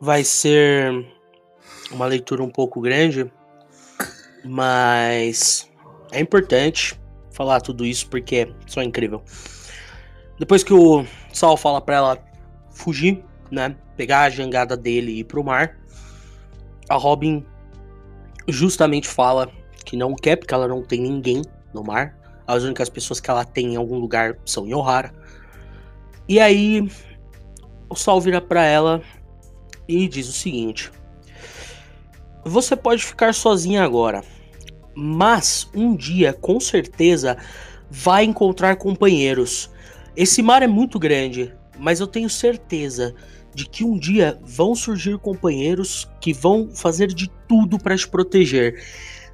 Vai 0.00 0.24
ser 0.24 1.06
uma 1.92 2.06
leitura 2.06 2.42
um 2.42 2.50
pouco 2.50 2.80
grande, 2.80 3.30
mas 4.44 5.70
é 6.10 6.20
importante 6.20 6.98
falar 7.32 7.60
tudo 7.60 7.84
isso 7.84 8.08
porque 8.08 8.36
é 8.36 8.48
só 8.66 8.82
incrível. 8.82 9.22
Depois 10.38 10.62
que 10.62 10.72
o 10.72 11.04
Sal 11.32 11.56
fala 11.56 11.80
pra 11.80 11.96
ela 11.96 12.18
fugir, 12.70 13.24
né? 13.50 13.76
Pegar 13.96 14.22
a 14.22 14.30
jangada 14.30 14.76
dele 14.76 15.12
e 15.12 15.18
ir 15.20 15.24
pro 15.24 15.44
mar, 15.44 15.78
a 16.88 16.96
Robin 16.96 17.44
justamente 18.48 19.06
fala 19.06 19.50
que 19.84 19.96
não 19.96 20.14
quer 20.14 20.36
porque 20.36 20.54
ela 20.54 20.66
não 20.66 20.82
tem 20.82 21.00
ninguém 21.00 21.42
no 21.72 21.82
mar. 21.84 22.18
As 22.46 22.64
únicas 22.64 22.88
pessoas 22.88 23.20
que 23.20 23.30
ela 23.30 23.44
tem 23.44 23.74
em 23.74 23.76
algum 23.76 23.98
lugar 23.98 24.36
são 24.44 24.66
em 24.66 24.74
Ohara. 24.74 25.14
E 26.28 26.40
aí 26.40 26.88
o 27.88 27.94
Sol 27.94 28.20
vira 28.20 28.40
pra 28.40 28.64
ela 28.64 29.02
e 29.86 30.08
diz 30.08 30.28
o 30.28 30.32
seguinte: 30.32 30.90
Você 32.44 32.74
pode 32.74 33.04
ficar 33.04 33.32
sozinha 33.34 33.84
agora, 33.84 34.24
mas 34.94 35.68
um 35.74 35.94
dia 35.94 36.32
com 36.32 36.58
certeza 36.58 37.36
vai 37.88 38.24
encontrar 38.24 38.76
companheiros. 38.76 39.70
Esse 40.16 40.42
mar 40.42 40.62
é 40.62 40.66
muito 40.66 40.98
grande, 40.98 41.54
mas 41.78 42.00
eu 42.00 42.06
tenho 42.06 42.28
certeza 42.28 43.14
de 43.54 43.68
que 43.68 43.84
um 43.84 43.98
dia 43.98 44.38
vão 44.42 44.74
surgir 44.74 45.18
companheiros 45.18 46.10
que 46.20 46.32
vão 46.32 46.70
fazer 46.74 47.08
de 47.08 47.30
tudo 47.46 47.78
para 47.78 47.96
te 47.96 48.08
proteger. 48.08 48.82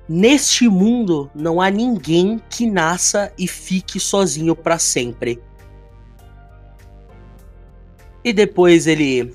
Neste 0.09 0.69
mundo 0.69 1.31
não 1.35 1.61
há 1.61 1.71
ninguém 1.71 2.41
que 2.51 2.67
nasça 2.69 3.33
e 3.39 3.47
fique 3.47 4.01
sozinho 4.01 4.57
para 4.57 4.79
sempre. 4.79 5.41
E 8.25 8.33
depois 8.33 8.87
ele 8.87 9.35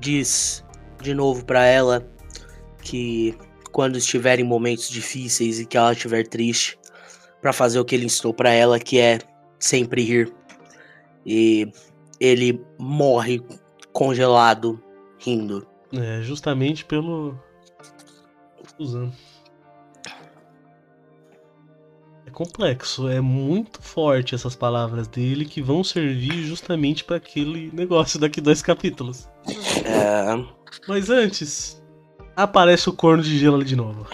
diz 0.00 0.64
de 1.00 1.14
novo 1.14 1.44
pra 1.44 1.64
ela 1.64 2.08
que 2.82 3.36
quando 3.72 3.98
estiver 3.98 4.38
em 4.38 4.44
momentos 4.44 4.88
difíceis 4.88 5.60
e 5.60 5.66
que 5.66 5.76
ela 5.76 5.92
estiver 5.92 6.26
triste, 6.26 6.78
pra 7.40 7.52
fazer 7.52 7.78
o 7.78 7.84
que 7.84 7.94
ele 7.94 8.06
ensinou 8.06 8.34
pra 8.34 8.50
ela, 8.50 8.78
que 8.78 8.98
é 8.98 9.18
sempre 9.58 10.02
rir. 10.02 10.32
E 11.24 11.70
ele 12.18 12.60
morre 12.78 13.42
congelado 13.92 14.82
rindo. 15.18 15.66
É, 15.92 16.20
justamente 16.22 16.84
pelo. 16.84 17.38
Suzano. 18.76 19.12
Complexo, 22.38 23.08
é 23.08 23.20
muito 23.20 23.82
forte 23.82 24.32
essas 24.32 24.54
palavras 24.54 25.08
dele 25.08 25.44
que 25.44 25.60
vão 25.60 25.82
servir 25.82 26.44
justamente 26.44 27.02
pra 27.02 27.16
aquele 27.16 27.68
negócio 27.72 28.16
daqui 28.16 28.40
dois 28.40 28.62
capítulos. 28.62 29.28
É, 29.84 30.46
Mas 30.86 31.10
antes, 31.10 31.82
aparece 32.36 32.88
o 32.88 32.92
corno 32.92 33.24
de 33.24 33.36
gelo 33.36 33.56
ali 33.56 33.64
de 33.64 33.74
novo. 33.74 34.06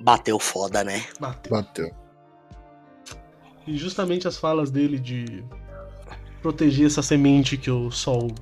bateu 0.00 0.36
foda, 0.40 0.82
né? 0.82 1.04
Bateu. 1.20 1.52
Bateu. 1.52 1.94
E 3.64 3.76
justamente 3.76 4.26
as 4.26 4.36
falas 4.36 4.68
dele 4.68 4.98
de 4.98 5.44
proteger 6.42 6.88
essa 6.88 7.02
semente 7.02 7.56
que 7.56 7.70
o 7.70 7.88
sol 7.92 8.32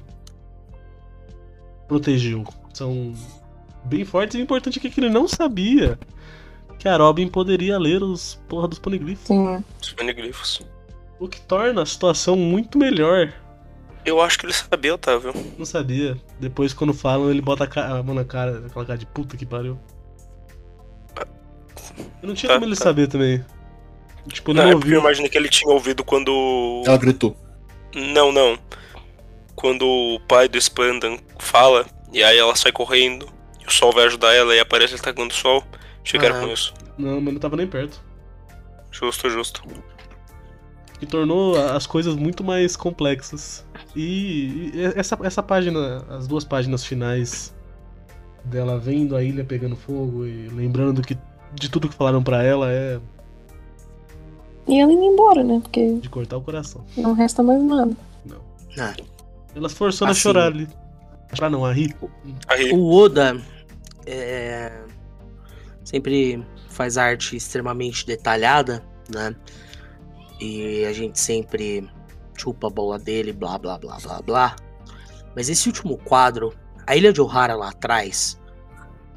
protegeu 1.87 2.45
são 2.73 3.13
bem 3.85 4.07
fortes 4.07 4.37
e 4.37 4.39
o 4.39 4.43
importante 4.43 4.79
é 4.79 4.91
que 4.91 4.99
ele 4.99 5.11
não 5.11 5.29
sabia 5.29 5.99
que 6.79 6.89
a 6.89 6.97
Robin 6.97 7.29
poderia 7.29 7.79
ler 7.79 8.03
os 8.03 8.41
porra 8.49 8.69
dos 8.69 8.79
poniglifos. 8.79 9.27
Sim. 9.27 9.65
Os 9.83 9.93
paniglifos. 9.93 10.63
O 11.19 11.27
que 11.29 11.41
torna 11.41 11.83
a 11.83 11.87
situação 11.87 12.37
muito 12.37 12.79
melhor. 12.79 13.33
Eu 14.05 14.21
acho 14.23 14.39
que 14.39 14.47
ele 14.47 14.53
sabia, 14.53 14.95
Otávio. 14.95 15.35
Não 15.59 15.67
sabia. 15.67 16.17
Depois, 16.41 16.73
quando 16.73 16.95
falam, 16.95 17.31
ele 17.31 17.41
bota 17.43 17.69
a, 17.81 18.03
mão 18.03 18.15
na 18.15 18.25
cara, 18.25 18.63
aquela 18.67 18.85
cara 18.87 18.99
de 18.99 19.05
puta 19.07 19.37
que 19.37 19.45
pariu. 19.45 19.79
Eu 22.23 22.29
não 22.29 22.35
tinha 22.35 22.49
Tá, 22.51 22.55
como 22.55 22.67
ele 22.67 22.77
tá. 22.77 22.85
saber 22.85 23.09
também. 23.09 23.45
Tipo, 24.29 24.51
eu 24.51 24.55
Não, 24.55 24.63
não 24.65 24.71
é 24.71 24.73
porque 24.75 24.89
eu 24.89 24.95
ouvi. 24.97 25.07
imaginei 25.07 25.31
que 25.31 25.39
ele 25.39 25.49
tinha 25.49 25.73
ouvido 25.73 26.05
quando. 26.05 26.83
Ela 26.87 26.97
gritou. 26.97 27.37
Não, 27.95 28.31
não. 28.31 28.59
Quando 29.55 29.83
o 29.87 30.21
pai 30.29 30.49
do 30.49 30.59
Spandan 30.61 31.17
fala, 31.39 31.85
e 32.13 32.23
aí 32.23 32.39
ela 32.39 32.55
sai 32.55 32.71
correndo, 32.71 33.29
e 33.61 33.67
o 33.67 33.71
sol 33.71 33.93
vai 33.93 34.05
ajudar 34.05 34.33
ela, 34.35 34.55
e 34.55 34.61
aparece 34.61 34.95
ele 34.95 35.03
tacando 35.03 35.33
o 35.33 35.37
sol. 35.37 35.65
Achei 36.09 36.19
que 36.21 36.25
era 36.27 36.39
Ah. 36.39 36.41
com 36.47 36.53
isso. 36.53 36.73
Não, 36.97 37.21
mas 37.21 37.35
não 37.35 37.41
tava 37.41 37.55
nem 37.57 37.67
perto. 37.67 38.03
Justo, 38.91 39.29
justo. 39.29 39.63
que 40.99 41.07
tornou 41.07 41.55
as 41.77 41.87
coisas 41.87 42.17
muito 42.17 42.43
mais 42.43 42.75
complexas. 42.75 43.65
E, 43.95 44.73
essa, 44.97 45.17
essa 45.23 45.41
página, 45.41 46.05
as 46.11 46.27
duas 46.27 46.43
páginas 46.45 46.85
finais 46.85 47.55
dela 48.45 48.81
vendo 48.81 49.15
a 49.15 49.23
ilha 49.23 49.45
pegando 49.45 49.77
fogo 49.77 50.27
e 50.27 50.49
lembrando 50.49 50.95
do 50.95 51.03
que, 51.07 51.17
de 51.55 51.71
tudo 51.71 51.89
que 51.89 51.95
falaram 51.95 52.21
pra 52.21 52.43
ela 52.43 52.73
é 52.73 52.99
E 54.67 54.81
ela 54.81 54.91
indo 54.93 55.05
embora, 55.05 55.45
né? 55.45 55.61
Porque 55.63 55.99
de 56.01 56.09
cortar 56.09 56.37
o 56.39 56.41
coração. 56.41 56.85
não 56.97 57.13
resta 57.13 57.45
mais 57.45 57.63
nada. 57.63 57.97
Não. 58.25 58.41
Ah. 58.81 58.95
Elas 59.55 59.73
forçando 59.75 60.11
Assim. 60.11 60.19
a 60.21 60.23
chorar 60.23 60.47
ali. 60.47 60.67
Chorar 61.33 61.51
não, 61.51 61.65
a 61.65 61.73
rir. 61.73 61.95
O 62.73 62.91
Oda 62.93 63.41
é, 64.05 64.73
sempre 65.89 66.47
faz 66.69 66.99
arte 66.99 67.35
extremamente 67.35 68.07
detalhada, 68.07 68.85
né? 69.09 69.35
E 70.39 70.85
a 70.85 70.93
gente 70.93 71.19
sempre 71.19 71.89
chupa 72.37 72.67
a 72.67 72.71
bola 72.71 72.99
dele, 72.99 73.33
blá 73.33 73.57
blá 73.57 73.79
blá 73.79 73.97
blá 73.97 74.21
blá. 74.21 74.57
Mas 75.35 75.49
esse 75.49 75.67
último 75.67 75.97
quadro, 75.97 76.55
a 76.87 76.95
ilha 76.95 77.11
de 77.11 77.23
Ohara 77.23 77.55
lá 77.55 77.71
atrás, 77.71 78.39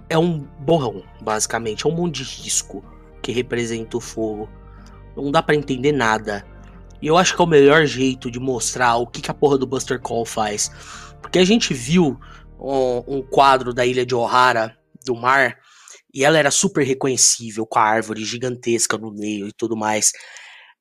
é 0.10 0.18
um 0.18 0.40
borrão, 0.60 1.04
basicamente. 1.22 1.86
É 1.86 1.90
um 1.90 1.94
monte 1.94 2.24
de 2.24 2.42
risco 2.42 2.82
que 3.22 3.34
representa 3.34 3.98
o 3.98 4.02
fogo. 4.02 4.50
Não 5.14 5.30
dá 5.30 5.44
pra 5.44 5.56
entender 5.56 5.92
nada. 5.92 6.46
E 7.02 7.08
eu 7.08 7.18
acho 7.18 7.36
que 7.36 7.42
é 7.42 7.46
o 7.46 7.48
melhor 7.48 7.86
jeito 7.86 8.32
de 8.32 8.40
mostrar 8.40 8.96
o 8.96 9.06
que, 9.06 9.22
que 9.22 9.30
a 9.30 9.34
porra 9.34 9.58
do 9.58 9.68
Buster 9.68 10.00
Call 10.00 10.26
faz. 10.26 10.72
Porque 11.22 11.38
a 11.38 11.46
gente 11.46 11.74
viu 11.74 12.18
um, 12.58 13.18
um 13.18 13.22
quadro 13.22 13.74
da 13.74 13.86
ilha 13.86 14.06
de 14.06 14.16
Ohara, 14.16 14.78
do 15.06 15.16
mar, 15.16 15.58
e 16.14 16.24
ela 16.24 16.38
era 16.38 16.52
super 16.52 16.86
reconhecível, 16.86 17.66
com 17.66 17.80
a 17.80 17.84
árvore 17.84 18.26
gigantesca 18.26 18.98
no 18.98 19.12
meio 19.12 19.48
e 19.48 19.54
tudo 19.54 19.76
mais. 19.76 20.12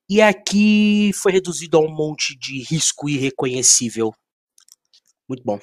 E 0.08 0.20
aqui 0.20 1.12
foi 1.14 1.32
reduzido 1.32 1.76
a 1.76 1.80
um 1.80 1.94
monte 1.94 2.36
de 2.36 2.62
risco 2.62 3.08
irreconhecível. 3.08 4.12
Muito 5.28 5.44
bom. 5.44 5.60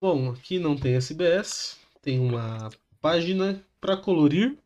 Bom, 0.00 0.30
aqui 0.32 0.58
não 0.58 0.76
tem 0.76 0.94
SBS, 0.94 1.78
tem 2.02 2.20
uma 2.20 2.70
página 3.00 3.64
pra 3.80 3.96
colorir. 3.96 4.58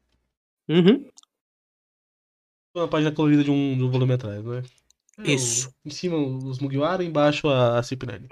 Uhum. 0.69 1.09
Uma 2.75 2.89
página 2.89 3.13
colorida 3.13 3.45
de 3.45 3.51
um, 3.51 3.77
de 3.77 3.85
um 3.85 3.91
volume 3.91 4.15
atrás, 4.15 4.45
né? 4.45 4.63
É, 5.19 5.33
Isso. 5.33 5.73
em 5.85 5.91
cima 5.91 6.17
os 6.17 6.59
Mugiwara, 6.59 7.05
embaixo 7.05 7.49
a, 7.49 7.79
a 7.79 7.83
Cip9. 7.83 8.29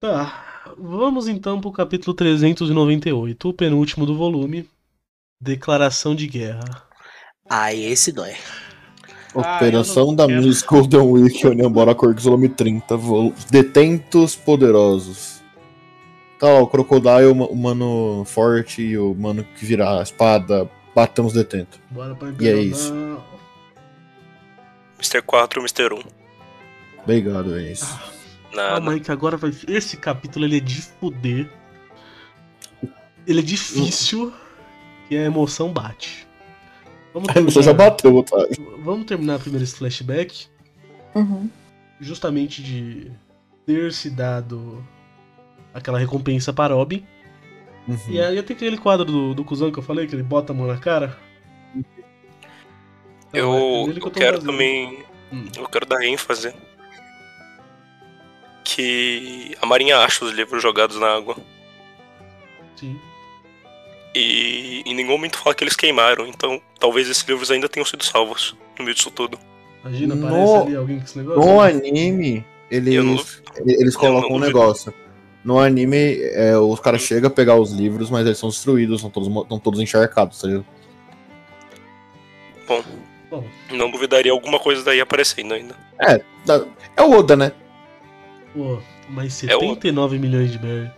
Tá, 0.00 0.64
vamos 0.78 1.26
então 1.26 1.60
pro 1.60 1.72
capítulo 1.72 2.14
398, 2.14 3.48
o 3.48 3.52
penúltimo 3.54 4.04
do 4.04 4.16
volume. 4.16 4.68
Declaração 5.40 6.14
de 6.14 6.26
guerra. 6.26 6.82
Aí 7.48 7.84
esse 7.84 8.12
dói. 8.12 8.34
Ah, 9.34 9.56
Operação 9.56 10.14
da 10.14 10.26
quero. 10.26 10.42
Miss 10.42 10.62
Golden 10.62 11.00
Week, 11.00 11.46
União 11.46 11.70
Bora 11.70 11.94
Corx, 11.94 12.24
volume 12.24 12.48
30. 12.48 12.96
vol- 12.96 13.32
Detentos 13.50 14.34
Poderosos. 14.34 15.42
Tá 16.38 16.46
lá, 16.48 16.60
o 16.60 16.66
Crocodile, 16.66 17.26
o 17.26 17.34
ma- 17.34 17.46
o 17.46 17.56
mano 17.56 18.24
forte 18.26 18.82
e 18.82 18.98
o 18.98 19.14
mano 19.14 19.44
que 19.44 19.64
vira 19.64 19.98
a 19.98 20.02
espada. 20.02 20.70
Batamos 20.94 21.32
detentos. 21.34 21.78
Bora 21.90 22.14
pra 22.14 22.32
E 22.40 22.48
é 22.48 22.58
isso. 22.58 22.92
Mr. 24.98 25.20
4 25.22 25.60
Mr. 25.60 25.92
1. 25.94 26.02
Obrigado, 27.02 27.58
é 27.58 27.72
isso. 27.72 28.15
Nada. 28.56 28.70
Calma 28.76 28.92
aí 28.92 29.00
que 29.00 29.12
agora 29.12 29.36
vai. 29.36 29.50
Esse 29.68 29.96
capítulo 29.96 30.44
ele 30.44 30.56
é 30.58 30.60
de 30.60 30.80
fuder. 30.82 31.50
Ele 33.26 33.40
é 33.40 33.42
difícil 33.42 34.32
e 35.10 35.16
a 35.16 35.22
emoção 35.22 35.72
bate. 35.72 36.26
Vamos 37.12 37.28
A 37.28 37.32
pessoa 37.34 37.62
já 37.62 37.72
terminar, 37.74 37.90
bateu, 37.90 38.14
otário. 38.16 38.80
vamos 38.82 39.06
terminar 39.06 39.38
primeiro 39.38 39.64
esse 39.64 39.76
flashback. 39.76 40.46
Uhum. 41.14 41.50
Justamente 42.00 42.62
de 42.62 43.10
ter 43.64 43.92
se 43.92 44.10
dado 44.10 44.86
aquela 45.74 45.98
recompensa 45.98 46.52
para 46.52 46.74
Robin. 46.74 47.04
Uhum. 47.88 47.98
E 48.08 48.20
aí 48.20 48.42
tem 48.42 48.54
aquele 48.56 48.76
quadro 48.78 49.04
do, 49.06 49.34
do 49.34 49.44
cuzão 49.44 49.70
que 49.72 49.78
eu 49.78 49.82
falei, 49.82 50.06
que 50.06 50.14
ele 50.14 50.22
bota 50.22 50.52
a 50.52 50.56
mão 50.56 50.66
na 50.66 50.76
cara. 50.78 51.16
Então, 51.74 51.94
é 53.32 53.40
Eu, 53.40 53.86
nele 53.86 54.00
eu 54.04 54.10
tô 54.10 54.10
quero 54.10 54.36
fazendo. 54.36 54.50
também. 54.52 55.04
Hum. 55.32 55.46
Eu 55.56 55.68
quero 55.68 55.86
dar 55.86 56.04
ênfase. 56.04 56.54
Que 58.68 59.56
a 59.62 59.64
Marinha 59.66 59.98
acha 59.98 60.24
os 60.24 60.32
livros 60.32 60.60
jogados 60.60 60.98
na 60.98 61.06
água. 61.06 61.36
Sim. 62.74 62.98
E 64.12 64.82
em 64.84 64.92
nenhum 64.92 65.10
momento 65.10 65.38
fala 65.38 65.54
que 65.54 65.62
eles 65.62 65.76
queimaram. 65.76 66.26
Então 66.26 66.60
talvez 66.80 67.08
esses 67.08 67.22
livros 67.22 67.48
ainda 67.48 67.68
tenham 67.68 67.86
sido 67.86 68.04
salvos 68.04 68.56
no 68.76 68.84
meio 68.84 68.94
disso 68.96 69.10
tudo. 69.12 69.38
Imagina, 69.84 70.16
No- 70.16 70.26
aparece 70.26 70.66
ali 70.66 70.76
alguém 70.76 70.98
com 70.98 71.04
esse 71.04 71.16
negócio. 71.18 71.40
No 71.40 71.60
anime, 71.60 72.44
Eu 72.68 73.04
não- 73.04 73.12
eles, 73.12 73.42
eles 73.64 73.96
colocam 73.96 74.32
um 74.32 74.40
negócio. 74.40 74.92
No 75.44 75.60
anime, 75.60 76.18
é, 76.32 76.58
os 76.58 76.80
caras 76.80 77.02
chegam 77.02 77.28
a 77.28 77.32
pegar 77.32 77.54
os 77.54 77.70
livros, 77.70 78.10
mas 78.10 78.26
eles 78.26 78.36
são 78.36 78.48
destruídos, 78.48 79.00
são 79.00 79.10
todos, 79.10 79.28
estão 79.28 79.60
todos 79.60 79.78
encharcados, 79.78 80.40
tá 80.40 80.48
ligado? 80.48 80.66
Bom, 82.66 83.44
Não 83.70 83.90
duvidaria 83.92 84.32
alguma 84.32 84.58
coisa 84.58 84.82
daí 84.82 85.00
aparecendo 85.00 85.54
ainda. 85.54 85.76
Da- 86.44 86.64
É 86.96 87.02
o 87.02 87.12
Oda, 87.12 87.36
né? 87.36 87.52
Pô, 88.56 88.78
mas 89.08 89.42
É 89.44 89.56
o- 89.56 89.60
79 89.60 90.18
milhões 90.18 90.50
de 90.50 90.58
berry. 90.58 90.90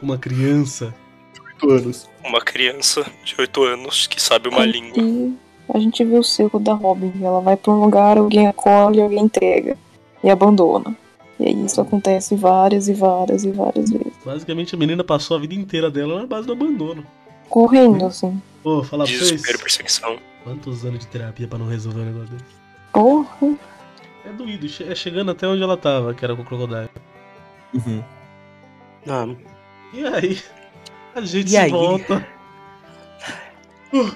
Uma 0.00 0.16
criança. 0.16 0.94
8 1.60 1.70
anos. 1.70 2.08
Uma 2.24 2.40
criança 2.40 3.04
de 3.24 3.34
8 3.38 3.62
anos 3.64 4.06
que 4.06 4.20
sabe 4.22 4.48
uma 4.48 4.64
língua. 4.64 5.02
E 5.02 5.34
a 5.74 5.78
gente 5.78 6.04
vê 6.04 6.16
o 6.16 6.22
ciclo 6.22 6.60
da 6.60 6.72
Robin. 6.74 7.12
Ela 7.22 7.40
vai 7.40 7.56
pra 7.56 7.72
um 7.72 7.80
lugar, 7.80 8.16
alguém 8.16 8.46
acolhe, 8.46 9.00
alguém 9.00 9.20
entrega. 9.24 9.76
E 10.22 10.30
abandona. 10.30 10.96
E 11.40 11.46
aí 11.46 11.64
isso 11.64 11.80
acontece 11.80 12.34
várias 12.34 12.88
e 12.88 12.92
várias 12.94 13.44
e 13.44 13.50
várias 13.50 13.90
vezes. 13.90 14.12
Basicamente 14.24 14.74
a 14.74 14.78
menina 14.78 15.04
passou 15.04 15.36
a 15.36 15.40
vida 15.40 15.54
inteira 15.54 15.90
dela 15.90 16.20
na 16.20 16.26
base 16.26 16.46
do 16.46 16.52
abandono. 16.52 17.04
Correndo, 17.48 18.06
assim. 18.06 18.40
Pô, 18.62 18.82
falar 18.82 19.04
pra 19.04 19.12
vocês. 19.14 19.30
Desespero 19.30 19.58
perseguição. 19.60 20.18
Quantos 20.44 20.84
anos 20.84 21.00
de 21.00 21.06
terapia 21.06 21.46
pra 21.46 21.58
não 21.58 21.66
resolver 21.68 22.00
um 22.00 22.04
negócio 22.06 22.28
desse? 22.28 22.44
Porra. 22.92 23.56
É 24.24 24.32
doído, 24.32 24.66
é 24.66 24.94
chegando 24.94 25.30
até 25.30 25.46
onde 25.46 25.62
ela 25.62 25.76
tava, 25.76 26.12
que 26.14 26.24
era 26.24 26.34
com 26.36 26.42
o 26.42 26.44
Crocodile. 26.44 26.88
Uhum. 27.74 28.02
Ah, 29.08 29.26
E 29.94 30.04
aí? 30.06 30.42
A 31.14 31.20
gente 31.22 31.46
E 31.46 31.50
se 31.50 31.56
aí? 31.56 31.70
volta. 31.70 32.26
Uh, 33.92 34.14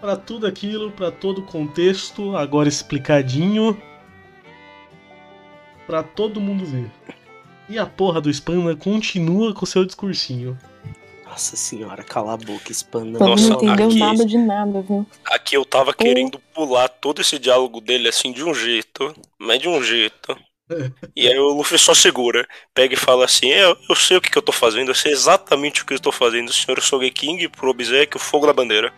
pra 0.00 0.16
tudo 0.16 0.46
aquilo, 0.46 0.90
pra 0.90 1.10
todo 1.10 1.38
o 1.40 1.44
contexto, 1.46 2.36
agora 2.36 2.68
explicadinho. 2.68 3.80
Pra 5.86 6.02
todo 6.02 6.40
mundo 6.40 6.66
ver. 6.66 6.90
E 7.68 7.78
a 7.78 7.86
porra 7.86 8.20
do 8.20 8.30
Spanda 8.30 8.76
continua 8.76 9.54
com 9.54 9.64
seu 9.64 9.84
discursinho. 9.84 10.58
Nossa 11.28 11.56
senhora, 11.56 12.02
cala 12.02 12.34
a 12.34 12.36
boca, 12.36 12.70
expanda. 12.72 13.18
Nossa, 13.18 13.50
não 13.50 13.56
entendeu 13.56 13.86
aqui- 13.88 13.98
nada 13.98 14.26
de 14.26 14.38
nada, 14.38 14.82
viu? 14.82 15.06
Aqui 15.26 15.56
eu 15.56 15.64
tava 15.64 15.92
querendo 15.94 16.38
pular 16.54 16.88
todo 16.88 17.20
esse 17.20 17.38
diálogo 17.38 17.80
dele 17.80 18.08
assim 18.08 18.32
de 18.32 18.42
um 18.44 18.54
jeito, 18.54 19.14
mas 19.38 19.60
de 19.60 19.68
um 19.68 19.82
jeito. 19.82 20.36
E 21.16 21.26
aí 21.26 21.38
o 21.38 21.48
Luffy 21.54 21.78
só 21.78 21.94
segura, 21.94 22.46
pega 22.74 22.92
e 22.92 22.96
fala 22.96 23.24
assim: 23.24 23.50
"É, 23.50 23.64
Eu, 23.64 23.76
eu 23.88 23.94
sei 23.96 24.16
o 24.16 24.20
que, 24.20 24.30
que 24.30 24.36
eu 24.36 24.42
tô 24.42 24.52
fazendo, 24.52 24.90
eu 24.90 24.94
sei 24.94 25.12
exatamente 25.12 25.82
o 25.82 25.86
que 25.86 25.94
eu 25.94 26.00
tô 26.00 26.12
fazendo, 26.12 26.52
senhor 26.52 26.80
Sogeking, 26.82 27.48
pro 27.48 27.70
o 27.70 28.18
fogo 28.18 28.46
da 28.46 28.52
bandeira. 28.52 28.92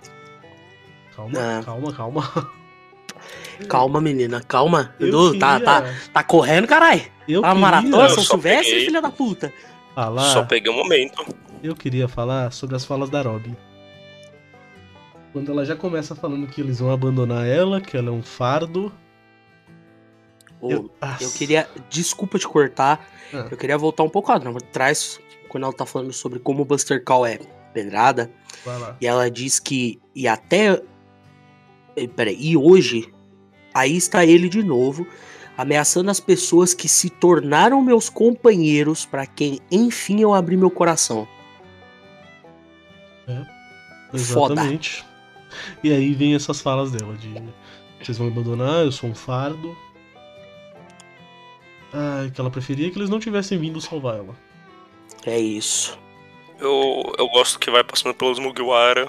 Calma, 1.15 1.39
Ah. 1.39 1.63
calma, 1.65 1.93
calma. 1.93 2.53
Calma, 3.69 4.01
menina, 4.01 4.43
calma. 4.43 4.95
Eu 4.99 5.09
Edu, 5.09 5.39
tá, 5.39 5.59
queria- 5.61 5.65
tá, 5.83 5.95
tá 6.15 6.23
correndo, 6.25 6.67
caralho. 6.67 7.03
Eu 7.29 7.41
A 7.45 7.49
queria 7.49 7.61
maratona, 7.61 8.05
Eu 8.05 8.09
São 8.11 8.25
só 8.25 8.31
Silvestre, 8.33 8.71
peguei. 8.71 8.87
filha 8.87 9.03
da 9.03 9.11
puta. 9.11 9.53
falar. 9.95 10.33
Só 10.33 10.45
peguei 10.45 10.73
um 10.73 10.77
momento. 10.77 11.23
Eu 11.63 11.75
queria 11.75 12.09
falar 12.09 12.53
sobre 12.53 12.77
as 12.77 12.85
falas 12.85 13.11
da 13.11 13.21
Robin. 13.23 13.57
Quando 15.33 15.53
ela 15.53 15.65
já 15.65 15.77
começa 15.77 16.15
falando 16.15 16.47
que 16.47 16.61
eles 16.61 16.81
vão 16.81 16.91
abandonar 16.91 17.47
ela, 17.47 17.81
que 17.81 17.97
ela 17.97 18.09
é 18.09 18.13
um 18.13 18.23
fardo. 18.23 18.93
Ô, 20.61 20.71
Eu, 20.71 20.91
Eu 21.21 21.31
queria, 21.31 21.69
desculpa 21.89 22.39
te 22.39 22.49
cortar, 22.49 23.07
Ah. 23.33 23.47
eu 23.51 23.57
queria 23.57 23.79
voltar 23.79 24.03
um 24.03 24.09
pouco 24.09 24.33
atrás, 24.33 25.21
quando 25.49 25.65
ela 25.65 25.73
tá 25.73 25.87
falando 25.87 26.13
sobre 26.13 26.39
como 26.39 26.63
o 26.63 26.65
Buster 26.65 27.03
Call 27.05 27.27
é 27.27 27.39
pedrada, 27.73 28.31
e 29.01 29.07
ela 29.07 29.31
diz 29.31 29.59
que, 29.59 30.01
e 30.15 30.27
até, 30.27 30.83
eh, 31.97 32.09
peraí, 32.09 32.37
e 32.39 32.57
hoje, 32.57 33.13
aí 33.73 33.97
está 33.97 34.25
ele 34.27 34.49
de 34.49 34.63
novo, 34.63 35.07
ameaçando 35.57 36.11
as 36.11 36.19
pessoas 36.21 36.75
que 36.75 36.89
se 36.89 37.09
tornaram 37.09 37.81
meus 37.81 38.09
companheiros, 38.11 39.07
pra 39.07 39.27
quem, 39.27 39.61
enfim, 39.71 40.21
eu 40.21 40.35
abri 40.35 40.57
meu 40.57 40.71
coração. 40.71 41.27
Foda. 44.19 44.55
Exatamente. 44.55 45.05
E 45.83 45.93
aí 45.93 46.15
vem 46.15 46.35
essas 46.35 46.61
falas 46.61 46.91
dela 46.93 47.15
de 47.17 47.35
vocês 48.01 48.17
vão 48.17 48.29
me 48.29 48.33
abandonar, 48.33 48.85
eu 48.85 48.93
sou 48.93 49.11
um 49.11 49.15
fardo. 49.15 49.77
Ai, 51.93 52.31
que 52.31 52.41
ela 52.41 52.51
preferia 52.51 52.91
que 52.91 52.99
eles 52.99 53.11
não 53.11 53.19
tivessem 53.21 53.59
vindo 53.59 53.81
salvar 53.81 54.17
ela. 54.17 54.35
É 55.27 55.39
isso. 55.39 55.99
Eu, 56.59 57.03
eu 57.19 57.29
gosto 57.29 57.59
que 57.59 57.71
vai 57.71 57.83
passando 57.83 58.15
pelos 58.15 58.39
Mugiwara. 58.39 59.09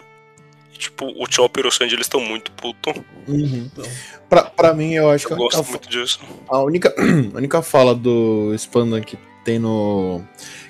E, 0.74 0.78
tipo, 0.78 1.06
o 1.06 1.26
Chopper 1.32 1.66
e 1.66 1.68
o 1.68 1.72
Sanji 1.72 1.96
eles 1.96 2.06
estão 2.08 2.20
muito 2.20 2.52
puto. 2.54 2.90
Uhum. 3.28 3.70
Então, 3.72 3.86
Pra, 4.30 4.44
pra 4.44 4.74
mim, 4.74 4.94
eu 4.94 5.10
acho 5.10 5.26
Eu 5.26 5.30
que 5.30 5.36
gosto 5.36 5.60
a, 5.60 5.64
muito 5.64 5.88
disso. 5.90 6.20
a 6.50 6.60
única, 6.60 6.94
a 7.34 7.38
única 7.38 7.62
fala 7.62 7.94
do 7.94 8.54
Spanda 8.56 9.00
que 9.02 9.18
tem 9.46 9.60
no. 9.60 10.22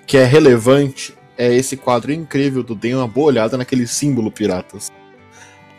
que 0.05 0.17
é 0.17 0.25
relevante 0.25 1.13
é 1.37 1.53
esse 1.53 1.75
quadro 1.77 2.11
incrível 2.11 2.61
do 2.63 2.75
Dê 2.75 2.93
uma 2.93 3.07
boa 3.07 3.27
olhada 3.27 3.57
naquele 3.57 3.87
símbolo 3.87 4.31
piratas. 4.31 4.91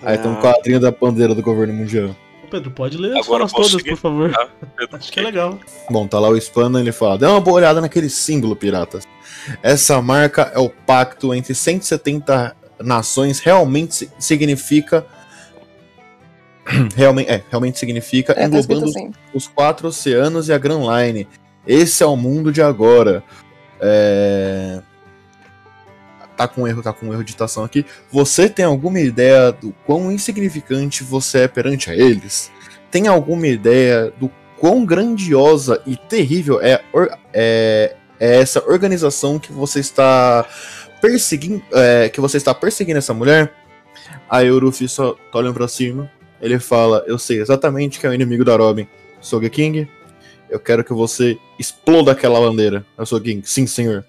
Aí 0.03 0.19
tem 0.19 0.31
um 0.31 0.35
Ah, 0.39 0.41
quadrinho 0.41 0.81
da 0.81 0.91
bandeira 0.91 1.35
do 1.35 1.43
governo 1.43 1.75
mundial. 1.75 2.15
Pedro, 2.51 2.71
pode 2.71 2.99
ler 2.99 3.17
as 3.17 3.25
Agora 3.27 3.47
todas, 3.49 3.71
seguir? 3.71 3.91
por 3.91 3.97
favor. 3.99 4.31
Tá? 4.33 4.49
Pedro, 4.77 4.97
Acho 4.97 5.11
que 5.13 5.21
é 5.21 5.23
legal. 5.23 5.59
Bom, 5.89 6.07
tá 6.07 6.19
lá 6.21 6.29
o 6.29 6.37
Spana, 6.37 6.81
ele 6.81 6.93
fala: 6.93 7.17
dê 7.17 7.25
uma 7.27 7.41
boa 7.41 7.57
olhada 7.57 7.81
naquele 7.81 8.11
símbolo, 8.11 8.55
piratas. 8.57 9.05
Essa 9.63 10.03
marca 10.03 10.51
é 10.55 10.59
o 10.59 10.69
pacto 10.69 11.33
entre 11.35 11.55
170 11.55 12.55
nações, 12.81 13.39
realmente 13.41 13.95
si- 13.95 14.11
significa. 14.19 15.07
Realmente, 16.95 17.29
é, 17.31 17.43
realmente 17.51 17.79
significa 17.79 18.33
É, 18.35 18.37
tá 18.37 18.45
englobando 18.47 18.85
assim. 18.87 19.11
os 19.35 19.49
quatro 19.49 19.89
oceanos 19.89 20.49
e 20.49 20.53
a 20.53 20.59
Grand 20.59 20.83
Line. 20.83 21.27
Esse 21.67 22.03
é 22.03 22.07
o 22.07 22.17
mundo 22.17 22.53
de 22.53 22.63
agora. 22.63 23.23
É... 23.81 24.81
Tá 26.43 26.49
com 26.49 26.67
erro, 26.67 26.83
tá 26.83 26.93
com 26.93 27.07
erro 27.07 27.19
de 27.19 27.27
digitação 27.27 27.63
aqui. 27.63 27.87
Você 28.11 28.49
tem 28.49 28.65
alguma 28.65 28.99
ideia 28.99 29.53
do 29.53 29.73
quão 29.87 30.11
insignificante 30.11 31.05
você 31.05 31.43
é 31.43 31.49
perante 31.49 31.89
a 31.89 31.95
eles? 31.95 32.51
Tem 32.91 33.07
alguma 33.07 33.47
ideia 33.47 34.13
do 34.19 34.29
quão 34.59 34.85
grandiosa 34.85 35.81
e 35.87 35.97
terrível 35.97 36.61
é, 36.61 36.83
é, 37.33 37.95
é 38.19 38.41
essa 38.41 38.61
organização 38.69 39.39
que 39.39 39.53
você 39.53 39.79
está 39.79 40.45
perseguindo, 41.01 41.63
é, 41.75 42.09
que 42.09 42.21
você 42.21 42.39
está 42.39 42.53
perseguindo 42.53 42.99
essa 42.99 43.15
mulher? 43.15 43.55
Aí 44.29 44.51
o 44.51 44.59
Luffy 44.59 44.89
só 44.89 45.13
tá 45.31 45.39
olhando 45.39 45.55
pra 45.55 45.69
cima. 45.69 46.11
Ele 46.41 46.59
fala: 46.59 47.05
Eu 47.07 47.19
sei 47.19 47.41
exatamente 47.41 48.01
que 48.01 48.07
é 48.07 48.11
o 48.11 48.15
inimigo 48.15 48.45
da 48.45 48.57
Robin. 48.57 48.89
Sogeking, 49.21 49.87
eu 50.51 50.59
quero 50.59 50.83
que 50.83 50.93
você 50.93 51.39
exploda 51.57 52.11
aquela 52.11 52.41
bandeira. 52.41 52.85
Eu 52.99 53.07
sou 53.07 53.21
King, 53.21 53.49
sim, 53.49 53.65
senhor. 53.65 54.05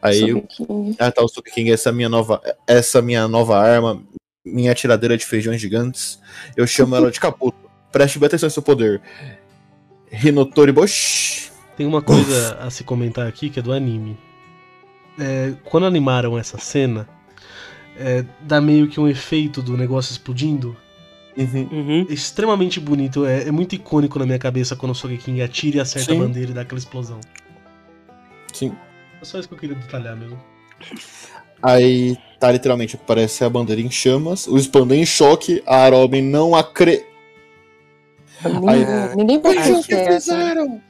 Aí 0.00 0.42
que- 0.42 0.66
ah, 0.98 1.10
tá, 1.10 1.22
o 1.22 1.28
Sogeking, 1.28 1.70
essa 1.70 1.88
é 1.88 1.90
a 1.90 1.94
minha 1.94 2.08
nova, 2.08 2.40
essa 2.66 3.00
minha 3.02 3.26
nova 3.28 3.58
arma, 3.58 4.02
minha 4.44 4.74
tiradeira 4.74 5.16
de 5.16 5.24
feijões 5.24 5.60
gigantes. 5.60 6.20
Eu 6.56 6.66
chamo 6.66 6.94
ela 6.96 7.10
de 7.10 7.20
Caputo. 7.20 7.56
Preste 7.90 8.18
bem 8.18 8.26
atenção 8.26 8.46
no 8.48 8.50
seu 8.50 8.62
poder. 8.62 9.00
Hinotori 10.12 10.72
Bosch. 10.72 11.50
Tem 11.76 11.86
uma 11.86 12.02
coisa 12.02 12.56
a 12.60 12.70
se 12.70 12.84
comentar 12.84 13.26
aqui 13.26 13.50
que 13.50 13.58
é 13.58 13.62
do 13.62 13.72
anime. 13.72 14.16
É, 15.18 15.54
quando 15.64 15.86
animaram 15.86 16.36
essa 16.38 16.58
cena, 16.58 17.08
é, 17.96 18.24
dá 18.40 18.60
meio 18.60 18.88
que 18.88 18.98
um 18.98 19.08
efeito 19.08 19.62
do 19.62 19.76
negócio 19.76 20.12
explodindo. 20.12 20.76
Uhum. 21.36 21.68
Uhum. 21.72 22.06
É 22.08 22.12
extremamente 22.12 22.78
bonito, 22.78 23.24
é, 23.26 23.48
é 23.48 23.50
muito 23.50 23.74
icônico 23.74 24.18
na 24.20 24.26
minha 24.26 24.38
cabeça 24.38 24.76
quando 24.76 24.92
o 24.92 24.94
Sogeking 24.94 25.40
atira 25.40 25.78
e 25.78 25.80
acerta 25.80 26.12
Sim. 26.12 26.20
a 26.20 26.24
bandeira 26.24 26.50
e 26.52 26.54
dá 26.54 26.60
aquela 26.60 26.78
explosão. 26.78 27.20
Sim. 28.52 28.72
É 29.24 29.26
só 29.26 29.38
isso 29.38 29.48
que 29.48 29.54
eu 29.54 29.58
queria 29.58 29.74
detalhar 29.74 30.14
mesmo. 30.14 30.38
Aí 31.62 32.14
tá 32.38 32.52
literalmente 32.52 32.98
parece 32.98 33.42
a 33.42 33.48
bandeira 33.48 33.80
em 33.80 33.90
chamas, 33.90 34.46
o 34.46 34.58
Spanda 34.58 34.94
em 34.94 35.06
choque, 35.06 35.62
a 35.66 35.88
Robin 35.88 36.20
não 36.20 36.54
acredita. 36.54 37.06
Ninguém, 38.44 38.68
Aí- 38.68 39.16
ninguém 39.16 39.40
pode 39.40 39.56
Aí- 39.56 39.72
dizer 39.72 39.82
que 39.86 39.94
é 39.94 40.08
assim. 40.16 40.82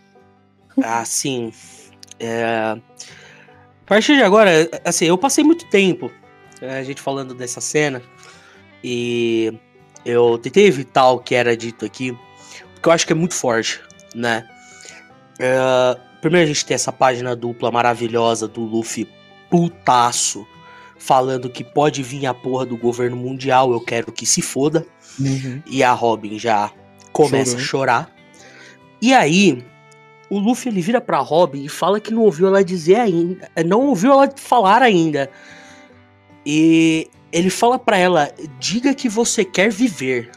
Assim, 0.83 1.53
é... 2.19 2.45
a 2.45 2.79
partir 3.87 4.17
de 4.17 4.25
agora, 4.25 4.69
assim, 4.85 5.05
eu 5.05 5.17
passei 5.17 5.45
muito 5.45 5.65
tempo 5.67 6.11
é, 6.61 6.79
a 6.79 6.83
gente 6.83 7.01
falando 7.01 7.35
dessa 7.35 7.61
cena 7.61 8.03
E 8.83 9.57
eu 10.05 10.37
tentei 10.39 10.67
evitar 10.67 11.09
o 11.11 11.21
que 11.21 11.37
era 11.37 11.57
dito 11.57 11.85
aqui, 11.85 12.19
porque 12.73 12.89
eu 12.89 12.93
acho 12.93 13.07
que 13.07 13.13
é 13.13 13.17
muito 13.17 13.35
forte, 13.35 13.81
né? 14.13 14.45
É, 15.39 15.97
primeiro 16.25 16.45
a 16.45 16.55
gente 16.55 16.65
tem 16.65 16.75
essa 16.75 16.91
página 16.91 17.37
dupla 17.37 17.71
maravilhosa 17.71 18.49
do 18.49 18.63
Luffy 18.63 19.07
putaço, 19.51 20.47
falando 20.99 21.51
que 21.51 21.63
pode 21.63 22.03
vir 22.03 22.25
a 22.25 22.33
porra 22.33 22.65
do 22.65 22.79
governo 22.79 23.15
mundial, 23.15 23.71
eu 23.73 23.81
quero 23.81 24.11
que 24.11 24.25
se 24.25 24.41
foda. 24.41 24.87
E 25.67 25.85
a 25.85 25.93
Robin 25.93 26.39
já 26.39 26.71
começa 27.13 27.59
Chorou. 27.59 27.61
a 27.61 27.67
chorar. 27.67 28.15
E 29.03 29.13
aí, 29.13 29.63
o 30.31 30.39
Luffy 30.39 30.73
ele 30.73 30.81
vira 30.81 30.99
pra 30.99 31.19
Robin 31.19 31.63
e 31.63 31.69
fala 31.69 32.01
que 32.01 32.11
não 32.11 32.23
ouviu 32.23 32.47
ela 32.47 32.65
dizer 32.65 32.97
ainda, 32.97 33.51
não 33.67 33.83
ouviu 33.83 34.13
ela 34.13 34.33
falar 34.35 34.81
ainda. 34.81 35.31
E 36.47 37.07
ele 37.31 37.51
fala 37.51 37.79
pra 37.79 37.99
ela: 37.99 38.33
"Diga 38.59 38.95
que 38.95 39.11
você 39.11 39.45
quer 39.45 39.71
viver". 39.71 40.31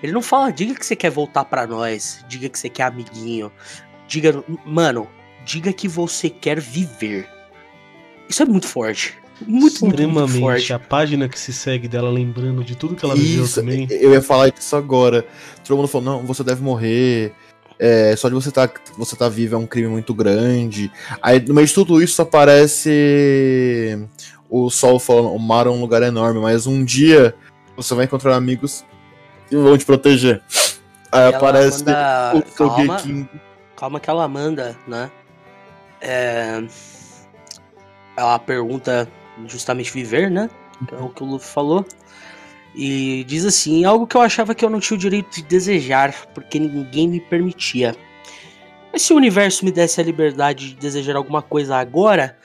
Ele 0.00 0.12
não 0.12 0.22
fala: 0.22 0.52
"Diga 0.52 0.72
que 0.72 0.86
você 0.86 0.94
quer 0.94 1.10
voltar 1.10 1.44
pra 1.46 1.66
nós", 1.66 2.24
"Diga 2.28 2.48
que 2.48 2.56
você 2.56 2.68
quer 2.68 2.84
amiguinho". 2.84 3.50
Diga, 4.06 4.44
mano, 4.64 5.08
diga 5.46 5.72
que 5.72 5.86
você 5.88 6.28
quer 6.28 6.60
viver. 6.60 7.26
Isso 8.28 8.42
é 8.42 8.46
muito 8.46 8.66
forte. 8.66 9.14
Muito, 9.40 9.50
muito, 9.50 9.80
muito 9.84 9.94
Extremamente. 10.00 10.40
forte. 10.40 10.72
A 10.72 10.78
página 10.78 11.28
que 11.28 11.38
se 11.38 11.52
segue 11.52 11.86
dela 11.86 12.10
lembrando 12.10 12.64
de 12.64 12.74
tudo 12.76 12.96
que 12.96 13.04
ela 13.04 13.14
viveu 13.14 13.44
Isso, 13.44 13.60
também. 13.60 13.86
eu 13.90 14.12
ia 14.12 14.20
falar 14.22 14.50
disso 14.50 14.74
agora. 14.74 15.24
Todo 15.64 15.76
mundo 15.76 15.88
falou, 15.88 16.04
não, 16.04 16.26
você 16.26 16.42
deve 16.42 16.62
morrer. 16.62 17.32
É, 17.78 18.16
só 18.16 18.28
de 18.28 18.34
você 18.34 18.48
estar 18.48 18.72
você 18.96 19.14
tá 19.14 19.28
vivo 19.28 19.54
é 19.54 19.58
um 19.58 19.66
crime 19.66 19.88
muito 19.88 20.12
grande. 20.14 20.90
Aí, 21.22 21.38
no 21.40 21.54
meio 21.54 21.66
de 21.66 21.74
tudo 21.74 22.02
isso, 22.02 22.20
aparece 22.22 23.98
o 24.48 24.70
Sol 24.70 24.98
falando, 24.98 25.32
o 25.34 25.38
mar 25.38 25.66
é 25.66 25.70
um 25.70 25.80
lugar 25.80 26.02
enorme, 26.02 26.40
mas 26.40 26.66
um 26.66 26.82
dia 26.84 27.34
você 27.76 27.94
vai 27.94 28.06
encontrar 28.06 28.34
amigos 28.34 28.84
que 29.48 29.56
vão 29.56 29.76
te 29.76 29.84
proteger. 29.84 30.40
Aí 31.12 31.20
Ela 31.24 31.36
aparece 31.36 31.80
manda- 31.84 32.32
o 32.34 32.42
calma, 32.42 32.98
Sogeking. 32.98 33.28
calma 33.76 34.00
que 34.00 34.08
ela 34.10 34.26
manda, 34.26 34.76
né? 34.88 35.10
É, 36.00 36.62
ela 38.16 38.38
pergunta 38.38 39.10
justamente 39.46 39.92
viver, 39.92 40.30
né? 40.30 40.48
Que 40.88 40.94
é 40.94 40.98
o 40.98 41.08
que 41.08 41.22
o 41.22 41.26
Luffy 41.26 41.48
falou. 41.48 41.86
E 42.74 43.24
diz 43.24 43.44
assim, 43.44 43.84
algo 43.84 44.06
que 44.06 44.16
eu 44.16 44.20
achava 44.20 44.54
que 44.54 44.64
eu 44.64 44.68
não 44.68 44.80
tinha 44.80 44.96
o 44.96 45.00
direito 45.00 45.34
de 45.36 45.42
desejar, 45.42 46.12
porque 46.34 46.58
ninguém 46.58 47.08
me 47.08 47.20
permitia. 47.20 47.96
Mas 48.92 49.02
se 49.02 49.12
o 49.12 49.16
universo 49.16 49.64
me 49.64 49.72
desse 49.72 50.00
a 50.00 50.04
liberdade 50.04 50.70
de 50.70 50.74
desejar 50.76 51.16
alguma 51.16 51.40
coisa 51.40 51.76
agora, 51.76 52.38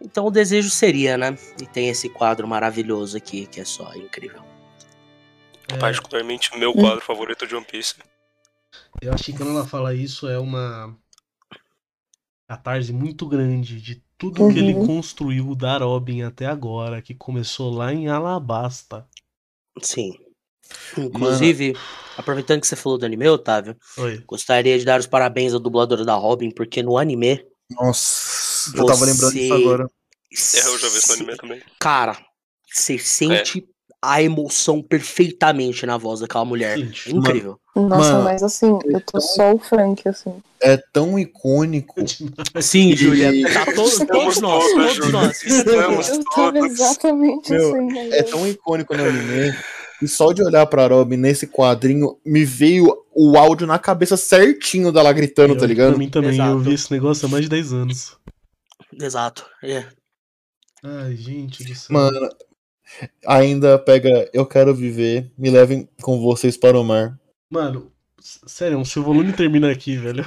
então 0.00 0.26
o 0.26 0.30
desejo 0.30 0.70
seria, 0.70 1.16
né? 1.16 1.36
E 1.60 1.66
tem 1.66 1.88
esse 1.88 2.08
quadro 2.08 2.48
maravilhoso 2.48 3.16
aqui, 3.16 3.46
que 3.46 3.60
é 3.60 3.64
só 3.64 3.94
incrível. 3.94 4.42
É, 5.72 5.76
Particularmente 5.76 6.50
o 6.54 6.58
meu 6.58 6.72
quadro 6.72 7.00
favorito 7.00 7.46
de 7.46 7.54
One 7.54 7.64
Piece. 7.64 7.94
eu 9.00 9.12
acho 9.12 9.24
que 9.24 9.32
quando 9.32 9.50
ela 9.50 9.66
fala 9.66 9.94
isso 9.94 10.28
é 10.28 10.38
uma 10.38 10.96
catarse 12.48 12.92
muito 12.92 13.26
grande 13.26 13.80
de 13.80 14.02
tudo 14.18 14.48
que 14.52 14.58
ele 14.58 14.74
Uhum. 14.74 14.86
construiu 14.86 15.54
da 15.54 15.78
Robin 15.78 16.22
até 16.22 16.46
agora, 16.46 17.02
que 17.02 17.14
começou 17.14 17.72
lá 17.72 17.92
em 17.92 18.08
Alabasta. 18.08 19.06
Sim. 19.82 20.12
Inclusive, 20.96 21.74
aproveitando 22.16 22.60
que 22.60 22.66
você 22.66 22.76
falou 22.76 22.96
do 22.98 23.04
anime, 23.04 23.28
Otávio, 23.28 23.76
Oi. 23.98 24.22
Gostaria 24.26 24.78
de 24.78 24.84
dar 24.84 24.98
os 25.00 25.06
parabéns 25.06 25.52
ao 25.52 25.60
dublador 25.60 26.04
da 26.04 26.14
Robin, 26.14 26.50
porque 26.50 26.82
no 26.82 26.96
anime. 26.96 27.44
Nossa, 27.70 28.76
eu 28.76 28.86
tava 28.86 29.04
lembrando 29.04 29.32
Você- 29.32 29.40
disso 29.40 29.54
agora. 29.54 29.84
É, 30.32 30.58
eu 30.68 30.78
já 30.78 30.88
vi 30.88 30.98
isso 30.98 31.08
no 31.08 31.14
anime 31.14 31.36
também. 31.36 31.62
Cara, 31.78 32.18
você 32.72 32.98
sente 32.98 33.66
a 34.12 34.22
emoção 34.22 34.82
perfeitamente 34.82 35.84
na 35.86 35.96
voz 35.96 36.20
daquela 36.20 36.44
mulher. 36.44 36.78
Gente, 36.78 37.10
É 37.10 37.12
incrível. 37.12 37.58
Nossa, 37.74 38.12
Mano, 38.12 38.24
mas 38.24 38.42
assim, 38.42 38.78
eu 38.84 39.00
tô 39.00 39.20
só 39.20 39.52
o 39.52 39.58
Frank, 39.58 40.08
assim. 40.08 40.34
É 40.62 40.76
tão 40.92 41.18
icônico. 41.18 41.94
Sim, 42.62 42.90
E- 42.90 42.96
Júlia. 42.96 43.32
Tá 43.52 43.66
todos, 43.74 43.98
todos 43.98 44.40
nós, 44.40 44.64
todos, 44.72 44.94
Júlia. 44.94 45.10
nós. 45.12 45.42
Estamos 45.42 46.08
Eu 46.08 46.24
tava 46.24 46.58
exatamente 46.58 47.50
Meu, 47.50 47.68
assim. 47.74 47.86
né? 47.86 48.08
É 48.12 48.22
tão 48.22 48.46
icônico 48.46 48.96
no 48.96 49.04
anime. 49.04 49.54
E 50.02 50.08
só 50.08 50.32
de 50.32 50.42
olhar 50.42 50.66
pra 50.66 50.86
Robin 50.86 51.16
nesse 51.16 51.46
quadrinho, 51.46 52.18
me 52.24 52.44
veio 52.44 52.94
o 53.14 53.36
áudio 53.38 53.66
na 53.66 53.78
cabeça 53.78 54.16
certinho 54.16 54.92
dela 54.92 55.12
gritando, 55.12 55.54
Eu- 55.54 55.58
tá 55.58 55.66
ligado? 55.66 55.90
Pra 55.90 55.98
mim 55.98 56.10
também, 56.10 56.30
eu 56.38 56.44
Exato. 56.44 56.58
vi 56.60 56.74
esse 56.74 56.90
negócio 56.92 57.26
há 57.26 57.28
mais 57.30 57.44
de 57.44 57.48
10 57.50 57.72
anos. 57.72 58.16
Exato. 59.00 59.44
É. 59.62 59.84
Ai, 60.82 61.16
gente 61.16 61.64
do 61.64 61.74
céu. 61.74 61.94
Mano, 61.94 62.28
ainda 63.26 63.78
pega 63.78 64.28
Eu 64.32 64.46
Quero 64.46 64.74
Viver, 64.74 65.30
me 65.36 65.50
levem 65.50 65.88
com 66.02 66.20
vocês 66.20 66.56
para 66.56 66.78
o 66.78 66.84
mar. 66.84 67.18
Mano, 67.50 67.90
sério, 68.20 68.84
se 68.84 68.98
o 68.98 69.02
volume 69.02 69.32
termina 69.32 69.70
aqui, 69.70 69.96
velho. 69.96 70.24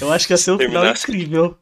Eu 0.00 0.10
acho 0.12 0.26
que 0.26 0.32
ia 0.32 0.36
ser 0.38 0.52
um 0.52 0.58
final 0.58 0.86
incrível. 0.86 1.56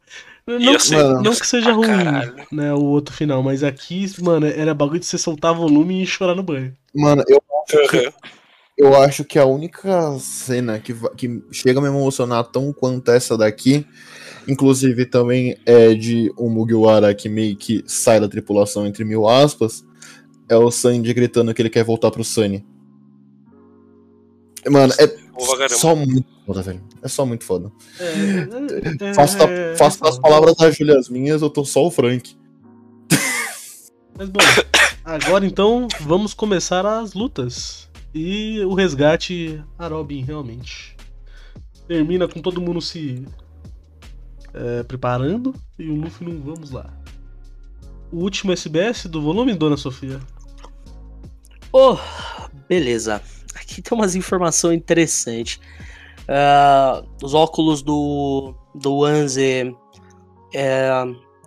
Não, 0.46 0.58
Ia 0.60 0.78
ser- 0.78 0.96
mano, 0.96 1.22
não 1.22 1.32
que 1.34 1.46
seja 1.46 1.72
ruim, 1.72 1.86
caralho. 1.86 2.46
né, 2.52 2.72
o 2.74 2.80
outro 2.84 3.14
final, 3.14 3.42
mas 3.42 3.64
aqui, 3.64 4.06
mano, 4.20 4.46
era 4.46 4.74
bagulho 4.74 5.00
de 5.00 5.06
você 5.06 5.16
soltar 5.16 5.54
volume 5.54 6.02
e 6.02 6.06
chorar 6.06 6.34
no 6.34 6.42
banho. 6.42 6.76
Mano, 6.94 7.24
eu, 7.26 7.42
Aham. 7.72 8.12
eu 8.76 8.94
acho 9.02 9.24
que 9.24 9.38
a 9.38 9.46
única 9.46 10.18
cena 10.18 10.78
que, 10.78 10.92
va- 10.92 11.14
que 11.16 11.42
chega 11.50 11.78
a 11.78 11.82
me 11.82 11.88
emocionar 11.88 12.44
tão 12.44 12.72
quanto 12.74 13.10
essa 13.10 13.38
daqui, 13.38 13.86
inclusive 14.48 15.06
também 15.06 15.56
é 15.66 15.94
de 15.94 16.32
um 16.38 16.48
Mugiwara 16.48 17.14
que 17.14 17.28
meio 17.28 17.56
que 17.56 17.82
sai 17.86 18.20
da 18.20 18.28
tripulação 18.28 18.86
entre 18.86 19.04
mil 19.04 19.28
aspas, 19.28 19.84
é 20.48 20.56
o 20.56 20.70
Sandy 20.70 21.12
gritando 21.14 21.52
que 21.54 21.62
ele 21.62 21.70
quer 21.70 21.84
voltar 21.84 22.10
pro 22.10 22.22
Sunny. 22.24 22.64
Mano, 24.70 24.92
é 24.98 25.68
só 25.68 25.94
muito 25.94 26.26
foda, 26.46 26.62
velho. 26.62 26.82
É 27.02 27.08
só 27.08 27.26
muito 27.26 27.44
foda. 27.44 27.70
É, 28.00 29.08
é, 29.10 29.14
Faço, 29.14 29.36
da- 29.38 29.44
é, 29.50 29.76
faço 29.76 30.00
das 30.00 30.18
palavras 30.18 30.54
da 30.56 30.70
Júlia 30.70 30.98
as 30.98 31.08
minhas, 31.08 31.42
eu 31.42 31.50
tô 31.50 31.64
só 31.64 31.86
o 31.86 31.90
Frank. 31.90 32.34
Mas 34.16 34.28
bom, 34.30 34.38
agora 35.04 35.44
então 35.44 35.88
vamos 36.00 36.32
começar 36.32 36.86
as 36.86 37.12
lutas. 37.14 37.90
E 38.14 38.60
o 38.60 38.74
resgate 38.74 39.62
a 39.78 39.88
Robin 39.88 40.22
realmente. 40.22 40.96
Termina 41.88 42.26
com 42.28 42.40
todo 42.40 42.60
mundo 42.60 42.80
se 42.80 43.26
é, 44.54 44.82
preparando 44.82 45.54
e 45.78 45.88
o 45.88 45.94
Luffy 45.96 46.26
não 46.26 46.40
vamos 46.40 46.70
lá. 46.70 46.90
O 48.12 48.18
último 48.18 48.52
SBS 48.52 49.06
do 49.06 49.20
volume, 49.20 49.54
Dona 49.54 49.76
Sofia. 49.76 50.20
Oh, 51.72 51.96
beleza. 52.68 53.20
Aqui 53.56 53.82
tem 53.82 53.98
umas 53.98 54.14
informações 54.14 54.76
interessantes. 54.76 55.58
Ah, 56.28 57.02
os 57.22 57.34
óculos 57.34 57.82
do, 57.82 58.54
do 58.74 59.04
Anze 59.04 59.74
é, 60.54 60.88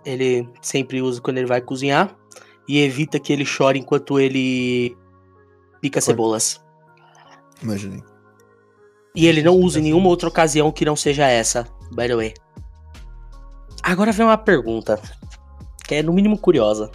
ele 0.04 0.48
sempre 0.60 1.00
usa 1.00 1.20
quando 1.20 1.38
ele 1.38 1.46
vai 1.46 1.60
cozinhar 1.60 2.14
e 2.68 2.78
evita 2.80 3.18
que 3.18 3.32
ele 3.32 3.44
chore 3.44 3.78
enquanto 3.78 4.20
ele 4.20 4.96
pica 5.80 6.00
cebolas. 6.00 6.60
Imaginei. 7.62 8.02
E 9.14 9.26
ele 9.26 9.42
não 9.42 9.56
usa 9.56 9.80
em 9.80 9.84
nenhuma 9.84 10.08
outra 10.08 10.28
ocasião 10.28 10.70
que 10.70 10.84
não 10.84 10.94
seja 10.94 11.26
essa, 11.26 11.66
by 11.90 12.06
the 12.06 12.14
way. 12.14 12.34
Agora 13.88 14.12
vem 14.12 14.26
uma 14.26 14.36
pergunta, 14.36 15.00
que 15.86 15.94
é 15.94 16.02
no 16.02 16.12
mínimo 16.12 16.36
curiosa. 16.36 16.90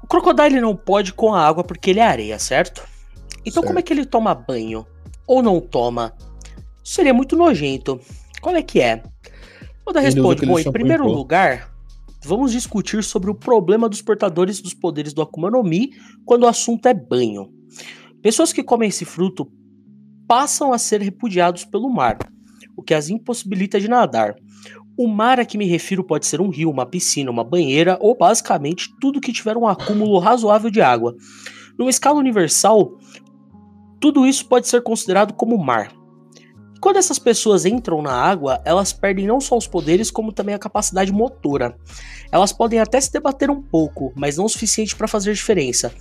O 0.00 0.06
Crocodile 0.06 0.60
não 0.60 0.76
pode 0.76 1.12
com 1.12 1.34
a 1.34 1.44
água 1.44 1.64
porque 1.64 1.90
ele 1.90 1.98
é 1.98 2.06
areia, 2.06 2.38
certo? 2.38 2.86
Então 3.44 3.64
como 3.64 3.72
é 3.72 3.82
Certo. 3.82 3.86
que 3.88 3.92
ele 3.94 4.06
toma 4.06 4.32
banho? 4.32 4.86
Ou 5.26 5.42
não 5.42 5.60
toma? 5.60 6.14
Seria 6.84 7.12
muito 7.12 7.34
nojento. 7.34 8.00
Qual 8.40 8.54
é 8.54 8.62
que 8.62 8.80
é? 8.80 9.02
Oda 9.84 9.98
Ele 9.98 10.06
usa 10.06 10.16
responde, 10.16 10.36
aquele 10.36 10.52
bom, 10.52 10.58
em 10.60 10.70
primeiro 10.70 11.08
lugar, 11.08 11.74
vamos 12.24 12.52
discutir 12.52 13.02
sobre 13.02 13.28
o 13.28 13.34
problema 13.34 13.88
dos 13.88 14.02
portadores 14.02 14.60
dos 14.60 14.72
poderes 14.72 15.12
do 15.12 15.20
Akuma 15.22 15.50
no 15.50 15.64
Mi 15.64 15.90
quando 16.24 16.44
o 16.44 16.48
assunto 16.48 16.86
é 16.86 16.94
banho. 16.94 17.52
Pessoas 18.22 18.52
que 18.52 18.62
comem 18.62 18.88
esse 18.88 19.04
fruto 19.04 19.50
passam 20.28 20.72
a 20.72 20.78
ser 20.78 21.00
repudiados 21.00 21.64
pelo 21.64 21.90
mar, 21.90 22.16
o 22.82 22.84
que 22.84 22.92
as 22.92 23.08
impossibilita 23.08 23.80
de 23.80 23.88
nadar. 23.88 24.34
O 24.98 25.06
mar 25.06 25.40
a 25.40 25.44
que 25.44 25.56
me 25.56 25.66
refiro 25.66 26.04
pode 26.04 26.26
ser 26.26 26.40
um 26.40 26.50
rio, 26.50 26.68
uma 26.68 26.84
piscina, 26.84 27.30
uma 27.30 27.44
banheira 27.44 27.96
ou 28.00 28.16
basicamente 28.16 28.90
tudo 29.00 29.20
que 29.20 29.32
tiver 29.32 29.56
um 29.56 29.66
acúmulo 29.66 30.18
razoável 30.18 30.70
de 30.70 30.82
água. 30.82 31.16
Numa 31.78 31.88
escala 31.88 32.18
universal, 32.18 32.98
tudo 34.00 34.26
isso 34.26 34.46
pode 34.46 34.68
ser 34.68 34.82
considerado 34.82 35.32
como 35.32 35.56
mar. 35.56 36.01
Quando 36.82 36.96
essas 36.96 37.16
pessoas 37.16 37.64
entram 37.64 38.02
na 38.02 38.12
água, 38.12 38.60
elas 38.64 38.92
perdem 38.92 39.24
não 39.24 39.40
só 39.40 39.56
os 39.56 39.68
poderes, 39.68 40.10
como 40.10 40.32
também 40.32 40.52
a 40.52 40.58
capacidade 40.58 41.12
motora. 41.12 41.76
Elas 42.32 42.52
podem 42.52 42.80
até 42.80 43.00
se 43.00 43.12
debater 43.12 43.48
um 43.52 43.62
pouco, 43.62 44.12
mas 44.16 44.36
não 44.36 44.46
o 44.46 44.48
suficiente 44.48 44.96
para 44.96 45.06
fazer 45.06 45.32
diferença. 45.32 45.94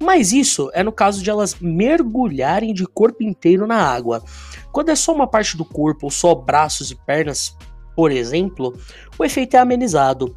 Mas 0.00 0.32
isso 0.32 0.70
é 0.72 0.84
no 0.84 0.92
caso 0.92 1.24
de 1.24 1.28
elas 1.28 1.56
mergulharem 1.60 2.72
de 2.72 2.86
corpo 2.86 3.20
inteiro 3.24 3.66
na 3.66 3.82
água. 3.82 4.22
Quando 4.70 4.90
é 4.90 4.94
só 4.94 5.12
uma 5.12 5.26
parte 5.26 5.56
do 5.56 5.64
corpo, 5.64 6.06
ou 6.06 6.10
só 6.10 6.36
braços 6.36 6.92
e 6.92 6.94
pernas, 6.94 7.56
por 7.96 8.12
exemplo, 8.12 8.78
o 9.18 9.24
efeito 9.24 9.56
é 9.56 9.58
amenizado. 9.58 10.36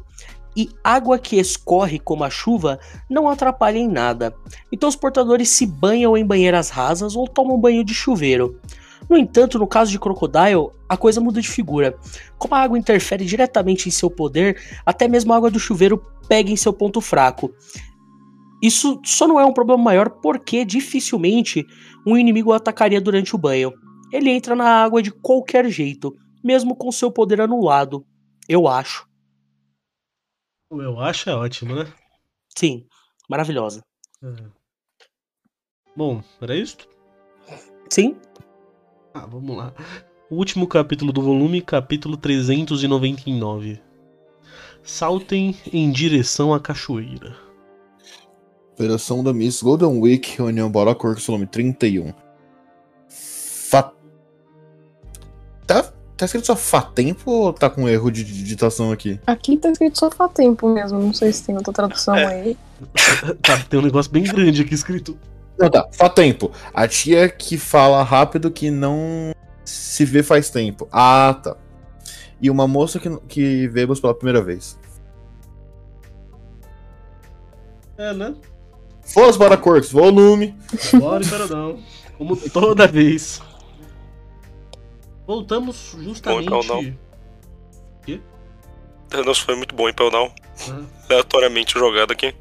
e 0.56 0.68
água 0.84 1.18
que 1.18 1.36
escorre 1.36 1.98
como 1.98 2.24
a 2.24 2.30
chuva 2.30 2.78
não 3.08 3.28
atrapalha 3.28 3.78
em 3.78 3.88
nada. 3.88 4.34
Então 4.70 4.88
os 4.88 4.96
portadores 4.96 5.48
se 5.48 5.64
banham 5.64 6.16
em 6.16 6.26
banheiras 6.26 6.70
rasas 6.70 7.16
ou 7.16 7.26
tomam 7.26 7.58
banho 7.58 7.84
de 7.84 7.94
chuveiro. 7.94 8.60
No 9.08 9.16
entanto, 9.16 9.58
no 9.58 9.66
caso 9.66 9.90
de 9.90 9.98
Crocodile, 9.98 10.70
a 10.88 10.96
coisa 10.96 11.20
muda 11.20 11.40
de 11.40 11.48
figura. 11.48 11.98
Como 12.38 12.54
a 12.54 12.60
água 12.60 12.78
interfere 12.78 13.24
diretamente 13.24 13.88
em 13.88 13.92
seu 13.92 14.10
poder, 14.10 14.60
até 14.86 15.08
mesmo 15.08 15.32
a 15.32 15.36
água 15.36 15.50
do 15.50 15.58
chuveiro 15.58 15.98
pega 16.28 16.50
em 16.50 16.56
seu 16.56 16.72
ponto 16.72 17.00
fraco. 17.00 17.54
Isso 18.62 19.00
só 19.04 19.26
não 19.26 19.40
é 19.40 19.44
um 19.44 19.52
problema 19.52 19.82
maior 19.82 20.08
porque 20.08 20.64
dificilmente 20.64 21.66
um 22.06 22.16
inimigo 22.16 22.50
o 22.50 22.52
atacaria 22.52 23.00
durante 23.00 23.34
o 23.34 23.38
banho. 23.38 23.72
Ele 24.12 24.30
entra 24.30 24.54
na 24.54 24.84
água 24.84 25.02
de 25.02 25.10
qualquer 25.10 25.68
jeito, 25.68 26.14
mesmo 26.44 26.76
com 26.76 26.92
seu 26.92 27.10
poder 27.10 27.40
anulado. 27.40 28.06
Eu 28.48 28.68
acho. 28.68 29.08
Eu 30.70 31.00
acho 31.00 31.28
é 31.28 31.34
ótimo, 31.34 31.74
né? 31.74 31.92
Sim, 32.56 32.86
maravilhosa. 33.28 33.82
É. 34.22 34.62
Bom, 35.96 36.22
era 36.40 36.56
isso? 36.56 36.76
Sim? 37.90 38.16
Ah, 39.14 39.26
vamos 39.26 39.56
lá. 39.56 39.72
O 40.30 40.36
último 40.36 40.66
capítulo 40.66 41.12
do 41.12 41.20
volume, 41.20 41.60
capítulo 41.60 42.16
399. 42.16 43.80
Saltem 44.82 45.54
em 45.72 45.90
direção 45.90 46.52
à 46.54 46.58
cachoeira. 46.60 47.36
Operação 48.74 49.22
da 49.22 49.32
Miss 49.32 49.62
Golden 49.62 50.00
Week, 50.00 50.36
reunião 50.38 50.70
Bora 50.70 50.94
Corcos, 50.94 51.26
volume 51.26 51.46
31. 51.46 52.12
Fa... 53.08 53.92
Tá, 55.66 55.82
tá 56.16 56.24
escrito 56.24 56.46
só 56.46 56.56
Fatempo 56.56 57.30
ou 57.30 57.52
tá 57.52 57.68
com 57.68 57.88
erro 57.88 58.10
de 58.10 58.24
digitação 58.24 58.90
aqui? 58.90 59.20
Aqui 59.26 59.58
tá 59.58 59.70
escrito 59.70 59.98
só 59.98 60.10
faz 60.10 60.32
tempo 60.32 60.68
mesmo, 60.68 60.98
não 60.98 61.12
sei 61.12 61.32
se 61.32 61.44
tem 61.44 61.54
outra 61.54 61.72
tradução 61.72 62.16
É. 62.16 62.26
aí. 62.26 62.56
Tá, 63.42 63.58
tem 63.68 63.78
um 63.78 63.82
negócio 63.82 64.10
bem 64.10 64.24
grande 64.24 64.62
aqui 64.62 64.74
escrito. 64.74 65.16
Não, 65.58 65.70
tá. 65.70 65.88
Fatempo. 65.92 66.50
A 66.72 66.88
tia 66.88 67.28
que 67.28 67.58
fala 67.58 68.02
rápido 68.02 68.50
que 68.50 68.70
não 68.70 69.34
se 69.64 70.04
vê 70.04 70.22
faz 70.22 70.50
tempo. 70.50 70.88
Ah, 70.90 71.38
tá. 71.42 71.56
E 72.40 72.50
uma 72.50 72.66
moça 72.66 72.98
que, 72.98 73.08
que 73.28 73.68
vemos 73.68 74.00
pela 74.00 74.14
primeira 74.14 74.42
vez. 74.42 74.78
É, 77.96 78.12
né? 78.12 78.34
Foz 79.02 79.36
Bora 79.36 79.56
Corcos, 79.56 79.92
volume. 79.92 80.56
Bora, 80.98 81.24
Imperadão. 81.24 81.78
Como 82.18 82.36
toda 82.50 82.86
vez. 82.86 83.40
Voltamos 85.26 85.96
justamente. 86.00 86.48
Bom, 86.48 86.60
então 86.60 86.82
Nossa, 89.24 89.42
foi 89.42 89.56
muito 89.56 89.74
bom, 89.74 89.88
então 89.88 90.10
não. 90.10 90.32
Ah. 90.70 90.82
Aleatoriamente 91.08 91.74
jogado 91.74 92.12
aqui. 92.12 92.34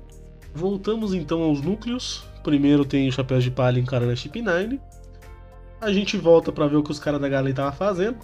Voltamos 0.53 1.13
então 1.13 1.41
aos 1.43 1.61
núcleos. 1.61 2.25
Primeiro 2.43 2.83
tem 2.85 3.07
o 3.07 3.11
Chapéu 3.11 3.39
de 3.39 3.51
Palha 3.51 3.79
encarando 3.79 4.11
a 4.11 4.15
Chip 4.15 4.41
9. 4.41 4.79
A 5.79 5.91
gente 5.91 6.17
volta 6.17 6.51
pra 6.51 6.67
ver 6.67 6.77
o 6.77 6.83
que 6.83 6.91
os 6.91 6.99
caras 6.99 7.21
da 7.21 7.29
Galen 7.29 7.51
estavam 7.51 7.71
fazendo. 7.73 8.17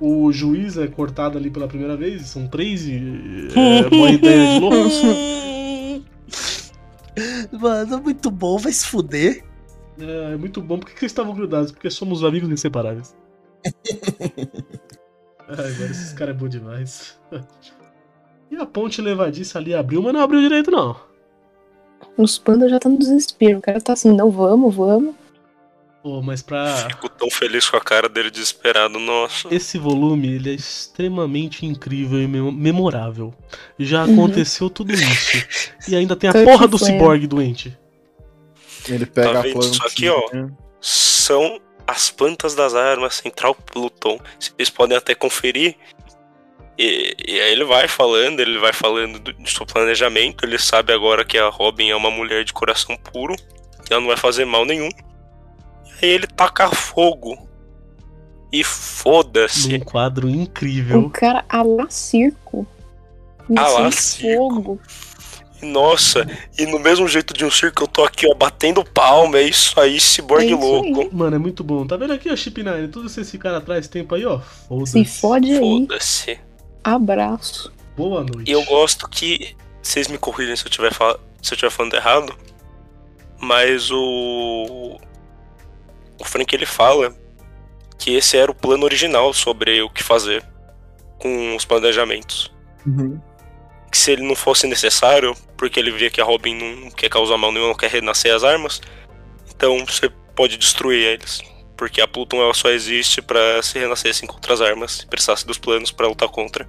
O 0.00 0.32
juiz 0.32 0.78
é 0.78 0.86
cortado 0.86 1.36
ali 1.36 1.50
pela 1.50 1.66
primeira 1.66 1.96
vez, 1.96 2.22
são 2.28 2.46
três 2.46 2.86
e. 2.86 3.48
É 3.54 3.94
uma 3.94 4.10
ideia 4.10 4.54
de 4.54 4.60
louco. 4.60 4.78
Mano, 7.60 7.96
é 7.96 8.00
muito 8.00 8.30
bom, 8.30 8.58
vai 8.58 8.72
se 8.72 8.86
fuder. 8.86 9.44
É, 9.98 10.34
é 10.34 10.36
muito 10.36 10.62
bom. 10.62 10.78
Por 10.78 10.86
que, 10.88 10.94
que 10.94 11.00
eles 11.00 11.12
estavam 11.12 11.34
grudados? 11.34 11.72
Porque 11.72 11.90
somos 11.90 12.22
amigos 12.22 12.48
inseparáveis. 12.48 13.16
Ai, 15.48 15.56
agora 15.74 15.90
esses 15.90 16.12
caras 16.12 16.34
é 16.34 16.38
bom 16.38 16.48
demais. 16.48 17.18
E 18.50 18.56
a 18.56 18.64
ponte 18.64 19.02
levadiça 19.02 19.58
ali 19.58 19.74
abriu, 19.74 20.02
mas 20.02 20.14
não 20.14 20.22
abriu 20.22 20.40
direito, 20.40 20.70
não. 20.70 20.96
Os 22.18 22.36
pandas 22.36 22.70
já 22.70 22.78
tá 22.80 22.88
no 22.88 22.98
desespero. 22.98 23.58
O 23.58 23.62
cara 23.62 23.80
tá 23.80 23.92
assim, 23.92 24.12
não 24.12 24.30
vamos, 24.30 24.74
vamos. 24.74 25.14
Pô, 26.02 26.20
mas 26.22 26.42
pra. 26.42 26.74
Fico 26.88 27.08
tão 27.08 27.30
feliz 27.30 27.68
com 27.68 27.76
a 27.76 27.80
cara 27.80 28.08
dele 28.08 28.30
desesperado, 28.30 28.98
nossa. 28.98 29.52
Esse 29.54 29.78
volume, 29.78 30.28
ele 30.34 30.50
é 30.50 30.54
extremamente 30.54 31.64
incrível 31.66 32.20
e 32.20 32.26
mem- 32.26 32.52
memorável. 32.52 33.32
Já 33.78 34.04
Uhum. 34.04 34.12
aconteceu 34.14 34.68
tudo 34.70 34.92
isso. 34.92 35.44
E 35.88 35.96
ainda 35.96 36.14
tem 36.16 36.30
a 36.30 36.32
Kurt 36.34 36.44
porra 36.44 36.68
do 36.68 36.78
ciborgue 36.78 37.26
doente. 37.26 37.76
Ele 38.88 39.06
pega 39.06 39.32
Tá 39.32 39.38
a 39.38 39.42
vendo 39.42 39.52
planta. 39.54 39.68
isso 39.74 39.86
aqui, 39.86 40.08
ó? 40.08 40.22
São 40.80 41.60
as 41.86 42.10
plantas 42.10 42.54
das 42.54 42.74
armas 42.74 43.14
Central 43.14 43.54
Pluton. 43.54 44.18
Vocês 44.38 44.70
podem 44.70 44.96
até 44.96 45.14
conferir. 45.14 45.74
E, 46.78 47.16
e 47.26 47.40
aí 47.40 47.52
ele 47.52 47.64
vai 47.64 47.88
falando, 47.88 48.38
ele 48.40 48.58
vai 48.58 48.72
falando 48.72 49.18
do, 49.18 49.32
do 49.32 49.50
seu 49.50 49.66
planejamento. 49.66 50.44
Ele 50.44 50.58
sabe 50.58 50.92
agora 50.92 51.24
que 51.24 51.36
a 51.36 51.48
Robin 51.48 51.88
é 51.90 51.96
uma 51.96 52.10
mulher 52.10 52.44
de 52.44 52.52
coração 52.52 52.96
puro. 52.96 53.34
Que 53.84 53.92
ela 53.92 54.00
não 54.00 54.08
vai 54.08 54.16
fazer 54.16 54.44
mal 54.44 54.64
nenhum. 54.64 54.88
E 56.00 56.04
aí 56.06 56.10
ele 56.10 56.26
taca 56.26 56.70
fogo. 56.70 57.36
E 58.52 58.62
foda-se. 58.64 59.76
Num 59.76 59.80
quadro 59.80 60.28
O 60.28 60.30
incrível. 60.30 61.10
cara 61.10 61.44
a 61.48 61.62
lá 61.62 61.90
circo. 61.90 62.66
A 63.56 63.68
lá 63.68 63.90
circo. 63.90 64.36
fogo. 64.36 64.80
E, 65.60 65.66
Nossa, 65.66 66.24
e 66.56 66.64
no 66.66 66.78
mesmo 66.78 67.08
jeito 67.08 67.34
de 67.34 67.44
um 67.44 67.50
circo 67.50 67.82
eu 67.82 67.88
tô 67.88 68.04
aqui, 68.04 68.26
ó, 68.30 68.34
batendo 68.34 68.84
palma. 68.84 69.38
É 69.38 69.42
isso 69.42 69.78
aí, 69.80 69.96
É 69.96 70.00
ciborgue 70.00 70.52
isso 70.52 70.56
louco. 70.60 71.00
aí. 71.00 71.10
Mano, 71.12 71.34
é 71.34 71.38
muito 71.38 71.64
bom. 71.64 71.84
Tá 71.86 71.96
vendo 71.96 72.12
aqui 72.12 72.28
a 72.28 72.36
Chip 72.36 72.62
9? 72.62 72.88
Tudo 72.88 73.08
isso 73.08 73.20
esse 73.20 73.36
cara 73.36 73.56
atrás 73.58 73.88
tempo 73.88 74.14
aí, 74.14 74.24
ó. 74.24 74.38
Se 74.40 74.44
Foda-se. 74.68 75.04
fode 75.04 75.50
aí. 75.52 75.58
Foda-se. 75.58 76.38
Abraço. 76.94 77.72
Boa 77.96 78.20
noite. 78.24 78.48
E 78.48 78.52
eu 78.52 78.64
gosto 78.64 79.08
que. 79.08 79.56
Vocês 79.82 80.08
me 80.08 80.18
corrigem 80.18 80.54
se 80.56 80.66
eu 80.66 80.70
tiver, 80.70 80.92
fal- 80.92 81.18
se 81.42 81.54
eu 81.54 81.56
tiver 81.58 81.70
falando 81.70 81.94
errado. 81.94 82.36
Mas 83.40 83.90
o. 83.90 84.98
O 86.20 86.24
Frank 86.24 86.54
ele 86.54 86.66
fala 86.66 87.14
que 87.98 88.14
esse 88.14 88.36
era 88.36 88.50
o 88.50 88.54
plano 88.54 88.84
original 88.84 89.32
sobre 89.32 89.80
o 89.82 89.90
que 89.90 90.02
fazer 90.02 90.44
com 91.18 91.54
os 91.56 91.64
planejamentos. 91.64 92.52
Uhum. 92.86 93.20
Que 93.90 93.96
se 93.98 94.10
ele 94.12 94.22
não 94.22 94.34
fosse 94.34 94.66
necessário, 94.66 95.34
porque 95.56 95.78
ele 95.80 95.90
via 95.90 96.10
que 96.10 96.20
a 96.20 96.24
Robin 96.24 96.54
não 96.54 96.90
quer 96.90 97.08
causar 97.08 97.36
mal 97.38 97.50
nenhum, 97.52 97.68
não 97.68 97.74
quer 97.74 97.90
renascer 97.90 98.34
as 98.34 98.44
armas, 98.44 98.80
então 99.54 99.84
você 99.86 100.08
pode 100.34 100.56
destruir 100.56 101.02
eles. 101.04 101.40
Porque 101.76 102.00
a 102.00 102.08
Pluton 102.08 102.42
ela 102.42 102.54
só 102.54 102.68
existe 102.70 103.22
pra 103.22 103.62
se 103.62 103.78
renascessem 103.78 104.28
contra 104.28 104.52
as 104.52 104.60
armas 104.60 105.00
e 105.00 105.06
precisasse 105.06 105.46
dos 105.46 105.58
planos 105.58 105.90
pra 105.92 106.08
lutar 106.08 106.28
contra. 106.28 106.68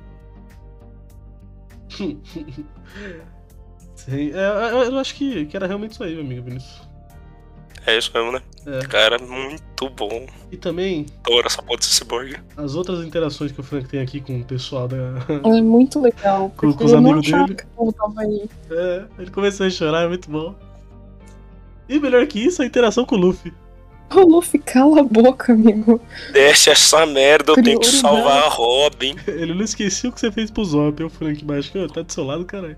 Sim, 3.95 4.31
é, 4.33 4.71
eu- 4.71 4.91
eu 4.93 4.97
acho 4.97 5.13
que, 5.15 5.45
que 5.45 5.55
era 5.57 5.67
realmente 5.67 5.91
isso 5.91 6.03
aí, 6.03 6.13
meu 6.15 6.23
amigo 6.23 6.43
Vinícius. 6.43 6.87
É 7.85 7.97
isso 7.97 8.11
mesmo, 8.13 8.31
né? 8.33 8.41
É. 8.65 8.79
Cara, 8.87 9.17
muito 9.19 9.89
bom. 9.89 10.25
E 10.51 10.57
também 10.57 11.05
Adoro 11.25 11.47
essa 11.47 11.61
porra 11.61 11.79
desse 11.79 11.91
cyborg. 11.95 12.35
as 12.57 12.75
outras 12.75 13.03
interações 13.05 13.51
que 13.51 13.59
o 13.59 13.63
Frank 13.63 13.87
tem 13.87 13.99
aqui 14.01 14.19
com 14.21 14.39
o 14.39 14.43
pessoal 14.43 14.87
da. 14.87 14.97
É 15.45 15.61
muito 15.61 15.99
legal. 16.01 16.51
Com- 16.57 16.73
com 16.73 16.85
os 16.85 16.93
amigos 16.93 17.25
dele. 17.29 17.55
que 17.55 17.63
o 17.63 17.67
povo 17.67 17.93
tava 17.93 18.21
aí. 18.21 18.49
É, 18.69 19.05
ele 19.17 19.31
começou 19.31 19.65
a 19.65 19.69
chorar, 19.69 20.03
é 20.03 20.07
muito 20.07 20.29
bom. 20.29 20.53
E 21.87 21.99
melhor 21.99 22.25
que 22.27 22.39
isso, 22.39 22.61
a 22.61 22.65
interação 22.65 23.05
com 23.05 23.15
o 23.15 23.17
Luffy. 23.19 23.51
Luffy, 24.15 24.59
cala 24.59 25.01
a 25.01 25.03
boca, 25.03 25.53
amigo. 25.53 26.01
Desce 26.31 26.69
essa 26.69 27.05
merda, 27.05 27.51
eu 27.51 27.63
tenho 27.63 27.79
que 27.79 27.87
salvar 27.87 28.43
a 28.43 28.49
Robin. 28.49 29.15
Ele 29.27 29.53
não 29.53 29.63
esqueceu 29.63 30.09
o 30.09 30.13
que 30.13 30.19
você 30.19 30.31
fez 30.31 30.49
pro 30.49 30.65
Zop, 30.65 31.03
o 31.03 31.09
Frank 31.09 31.43
Baixo, 31.45 31.71
que 31.71 31.87
tá 31.93 32.01
do 32.01 32.11
seu 32.11 32.23
lado, 32.23 32.45
caralho. 32.45 32.77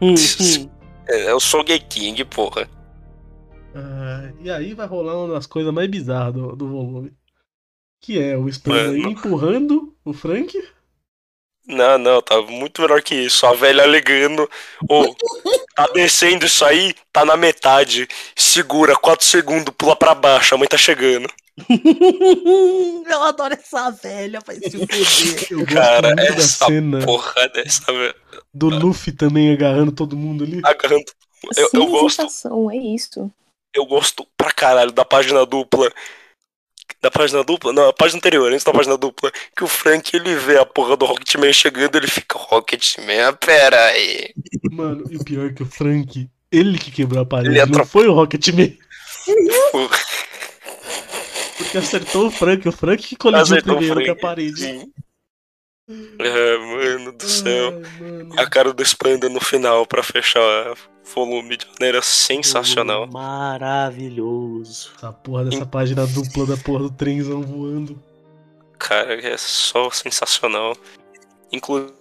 Hum, 0.00 0.14
hum. 0.14 0.70
É, 1.08 1.30
Eu 1.30 1.40
sou 1.40 1.62
Gay 1.62 1.78
King, 1.78 2.24
porra. 2.24 2.68
Ah, 3.74 4.30
e 4.40 4.50
aí 4.50 4.74
vai 4.74 4.86
rolar 4.86 5.16
uma 5.16 5.34
das 5.34 5.46
coisas 5.46 5.72
mais 5.72 5.88
bizarras 5.88 6.34
do, 6.34 6.56
do 6.56 6.68
volume. 6.68 7.12
Que 8.00 8.18
é 8.18 8.36
o 8.36 8.46
Mano. 8.66 8.96
empurrando 8.96 9.94
o 10.04 10.12
Frank. 10.12 10.52
Não, 11.70 11.98
não, 11.98 12.20
tá 12.22 12.40
muito 12.42 12.82
melhor 12.82 13.00
que 13.02 13.14
isso. 13.14 13.46
A 13.46 13.52
velha 13.54 13.86
ligando. 13.86 14.48
Ô, 14.88 15.14
tá 15.74 15.86
descendo 15.94 16.46
isso 16.46 16.64
aí, 16.64 16.94
tá 17.12 17.24
na 17.24 17.36
metade. 17.36 18.08
Segura, 18.36 18.96
4 18.96 19.24
segundos, 19.24 19.74
pula 19.76 19.94
pra 19.96 20.14
baixo, 20.14 20.54
a 20.54 20.58
mãe 20.58 20.68
tá 20.68 20.76
chegando. 20.76 21.28
Eu 23.10 23.22
adoro 23.22 23.54
essa 23.54 23.90
velha, 23.90 24.40
vai 24.46 24.56
se 24.56 24.70
fuder. 24.70 25.46
Eu 25.50 25.66
Cara, 25.66 26.14
essa 26.18 26.66
cena 26.66 27.04
Porra 27.04 27.48
dessa 27.48 27.92
velha. 27.92 28.14
do 28.52 28.68
Luffy 28.68 29.12
também 29.12 29.52
agarrando 29.52 29.92
todo 29.92 30.16
mundo 30.16 30.44
ali. 30.44 30.60
Agarrando. 30.64 31.04
Eu, 31.56 31.62
eu 31.62 31.68
Sem 31.68 31.90
gosto, 31.90 32.70
é 32.70 32.76
isso. 32.76 33.30
eu 33.74 33.86
gosto 33.86 34.26
pra 34.36 34.52
caralho 34.52 34.92
da 34.92 35.04
página 35.04 35.44
dupla. 35.46 35.90
Da 37.00 37.10
página 37.10 37.42
dupla? 37.44 37.72
Não, 37.72 37.88
a 37.88 37.92
página 37.92 38.18
anterior, 38.18 38.52
antes 38.52 38.64
da 38.64 38.72
página 38.72 38.96
dupla. 38.96 39.30
Que 39.56 39.64
o 39.64 39.68
Frank 39.68 40.14
ele 40.14 40.34
vê 40.34 40.58
a 40.58 40.66
porra 40.66 40.96
do 40.96 41.06
Rocketman 41.06 41.52
chegando, 41.52 41.96
ele 41.96 42.06
fica, 42.06 42.38
Rocketman, 42.38 43.32
pera 43.34 43.86
aí. 43.86 44.30
Mano, 44.70 45.04
e 45.10 45.16
o 45.16 45.24
pior 45.24 45.46
é 45.46 45.52
que 45.52 45.62
o 45.62 45.66
Frank, 45.66 46.28
ele 46.50 46.78
que 46.78 46.90
quebrou 46.90 47.22
a 47.22 47.26
parede, 47.26 47.58
Ele 47.58 47.66
não 47.66 47.86
foi 47.86 48.08
o 48.08 48.12
Rocketman. 48.12 48.76
Porque 51.56 51.78
acertou 51.78 52.26
o 52.26 52.30
Frank, 52.30 52.68
o 52.68 52.72
Frank 52.72 53.02
que 53.02 53.16
colidiu 53.16 53.42
acertou 53.42 53.76
primeiro 53.76 54.04
com 54.04 54.12
a 54.12 54.16
parede. 54.16 54.60
Sim. 54.60 54.92
É, 56.18 56.58
mano 56.58 57.12
do 57.12 57.28
céu. 57.28 57.82
Ai, 57.82 58.02
mano. 58.02 58.34
A 58.36 58.46
cara 58.48 58.72
do 58.72 58.82
Spanda 58.82 59.28
no 59.28 59.40
final 59.40 59.86
pra 59.86 60.02
fechar 60.02 60.40
o 60.40 60.76
volume 61.14 61.56
de 61.56 61.66
maneira 61.78 62.00
sensacional. 62.02 63.06
Maravilhoso. 63.08 64.90
Essa 64.96 65.12
porra 65.12 65.44
dessa 65.44 65.66
página 65.66 66.06
dupla 66.06 66.46
da 66.46 66.56
porra 66.56 66.84
do 66.84 66.90
trenzão 66.90 67.42
voando. 67.42 68.00
Cara, 68.78 69.14
é 69.14 69.36
só 69.36 69.90
sensacional. 69.90 70.76
Inclusive, 71.52 71.92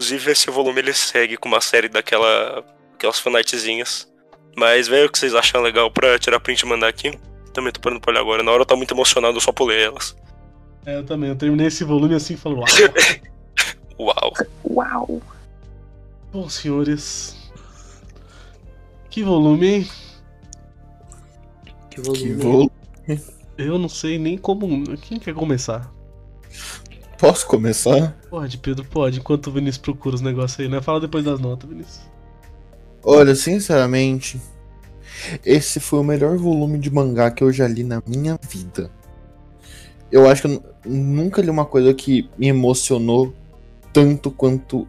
esse 0.00 0.50
volume 0.50 0.80
ele 0.80 0.92
segue 0.92 1.36
com 1.36 1.48
uma 1.48 1.60
série 1.60 1.88
daquela. 1.88 2.64
aquelas 2.94 3.18
fanartzinhas. 3.18 4.10
Mas, 4.56 4.86
velho, 4.86 5.06
o 5.06 5.10
que 5.10 5.18
vocês 5.18 5.34
acham 5.34 5.62
legal 5.62 5.90
pra 5.90 6.18
tirar 6.18 6.38
print 6.40 6.60
e 6.60 6.66
mandar 6.66 6.88
aqui? 6.88 7.18
Também 7.54 7.72
tô 7.72 7.80
parando 7.80 8.00
pra 8.00 8.10
olhar 8.10 8.20
agora. 8.20 8.42
Na 8.42 8.52
hora 8.52 8.62
eu 8.62 8.66
tô 8.66 8.76
muito 8.76 8.92
emocionado, 8.94 9.36
eu 9.36 9.40
só 9.40 9.50
pulei 9.50 9.82
elas. 9.82 10.14
É, 10.84 10.96
eu 10.96 11.04
também. 11.04 11.30
Eu 11.30 11.36
terminei 11.36 11.66
esse 11.66 11.84
volume 11.84 12.14
assim 12.14 12.34
e 12.34 12.36
falo, 12.36 12.56
uau. 12.56 12.66
Uau. 13.98 14.32
Uau! 14.64 15.22
Bom, 16.32 16.48
senhores. 16.48 17.36
Que 19.10 19.22
volume, 19.22 19.66
hein? 19.66 19.88
Que 21.90 22.00
volume. 22.00 22.70
Que. 23.06 23.20
Eu 23.58 23.78
não 23.78 23.88
sei 23.88 24.18
nem 24.18 24.36
como. 24.38 24.96
Quem 24.96 25.18
quer 25.18 25.34
começar? 25.34 25.92
Posso 27.18 27.46
começar? 27.46 28.16
Pode, 28.28 28.58
Pedro, 28.58 28.84
pode. 28.84 29.20
Enquanto 29.20 29.46
o 29.48 29.52
Vinícius 29.52 29.78
procura 29.78 30.16
os 30.16 30.20
negócios 30.20 30.58
aí, 30.58 30.68
né? 30.68 30.80
Fala 30.80 31.00
depois 31.00 31.24
das 31.24 31.38
notas, 31.38 31.68
Vinícius. 31.68 32.00
Olha, 33.04 33.34
sinceramente, 33.34 34.40
esse 35.44 35.78
foi 35.78 36.00
o 36.00 36.04
melhor 36.04 36.36
volume 36.36 36.78
de 36.78 36.90
mangá 36.90 37.30
que 37.30 37.44
eu 37.44 37.52
já 37.52 37.68
li 37.68 37.84
na 37.84 38.02
minha 38.06 38.38
vida. 38.48 38.90
Eu 40.12 40.28
acho 40.28 40.42
que 40.42 40.46
eu 40.48 40.52
nu- 40.52 40.62
nunca 40.84 41.40
li 41.42 41.48
uma 41.50 41.64
coisa 41.64 41.92
que 41.94 42.28
me 42.38 42.46
emocionou 42.46 43.32
tanto 43.92 44.30
quanto 44.30 44.86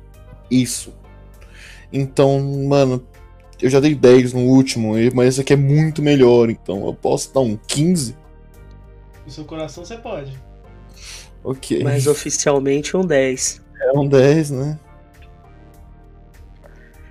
isso. 0.51 0.93
Então, 1.91 2.39
mano, 2.67 3.01
eu 3.61 3.69
já 3.69 3.79
dei 3.79 3.95
10 3.95 4.33
no 4.33 4.41
último, 4.41 4.97
e- 4.97 5.09
mas 5.13 5.29
esse 5.29 5.41
aqui 5.41 5.53
é 5.53 5.55
muito 5.55 6.01
melhor, 6.01 6.49
então 6.49 6.85
eu 6.85 6.93
posso 6.93 7.33
dar 7.33 7.39
um 7.39 7.55
15? 7.55 8.15
No 9.25 9.31
seu 9.31 9.45
coração 9.45 9.85
você 9.85 9.95
pode. 9.97 10.37
Ok. 11.43 11.81
Mas 11.83 12.05
oficialmente 12.07 12.95
um 12.97 13.05
10. 13.05 13.61
é 13.81 13.97
um 13.97 14.07
10, 14.07 14.51
né? 14.51 14.77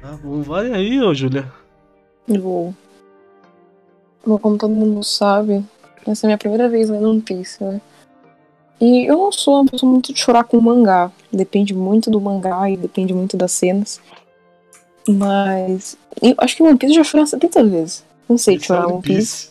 Tá 0.00 0.12
bom, 0.22 0.42
vai 0.42 0.72
aí, 0.72 1.00
ô 1.00 1.14
Júlia. 1.14 1.50
Vou. 2.26 2.74
Bom, 4.26 4.38
como 4.38 4.56
todo 4.58 4.74
mundo 4.74 5.02
sabe, 5.04 5.64
essa 6.06 6.24
é 6.24 6.26
a 6.26 6.28
minha 6.28 6.38
primeira 6.38 6.68
vez 6.68 6.88
lendo 6.90 7.10
One 7.10 7.20
Piece, 7.20 7.62
né? 7.62 7.80
E 8.82 9.06
eu 9.06 9.16
não 9.16 9.30
sou 9.30 9.60
uma 9.60 9.70
pessoa 9.70 9.92
muito 9.92 10.12
de 10.12 10.18
chorar 10.18 10.42
com 10.42 10.60
mangá. 10.60 11.12
Depende 11.32 11.72
muito 11.72 12.10
do 12.10 12.20
mangá 12.20 12.68
e 12.68 12.76
depende 12.76 13.14
muito 13.14 13.36
das 13.36 13.52
cenas. 13.52 14.00
Mas. 15.08 15.96
Eu 16.20 16.34
acho 16.38 16.56
que 16.56 16.64
One 16.64 16.76
Piece 16.76 16.92
já 16.92 17.04
chorei 17.04 17.20
umas 17.20 17.30
70 17.30 17.64
vezes. 17.64 18.04
Não 18.28 18.36
sei 18.36 18.56
é 18.56 18.58
chorar 18.58 18.86
One 18.86 18.94
One 18.94 19.02
Piece. 19.02 19.50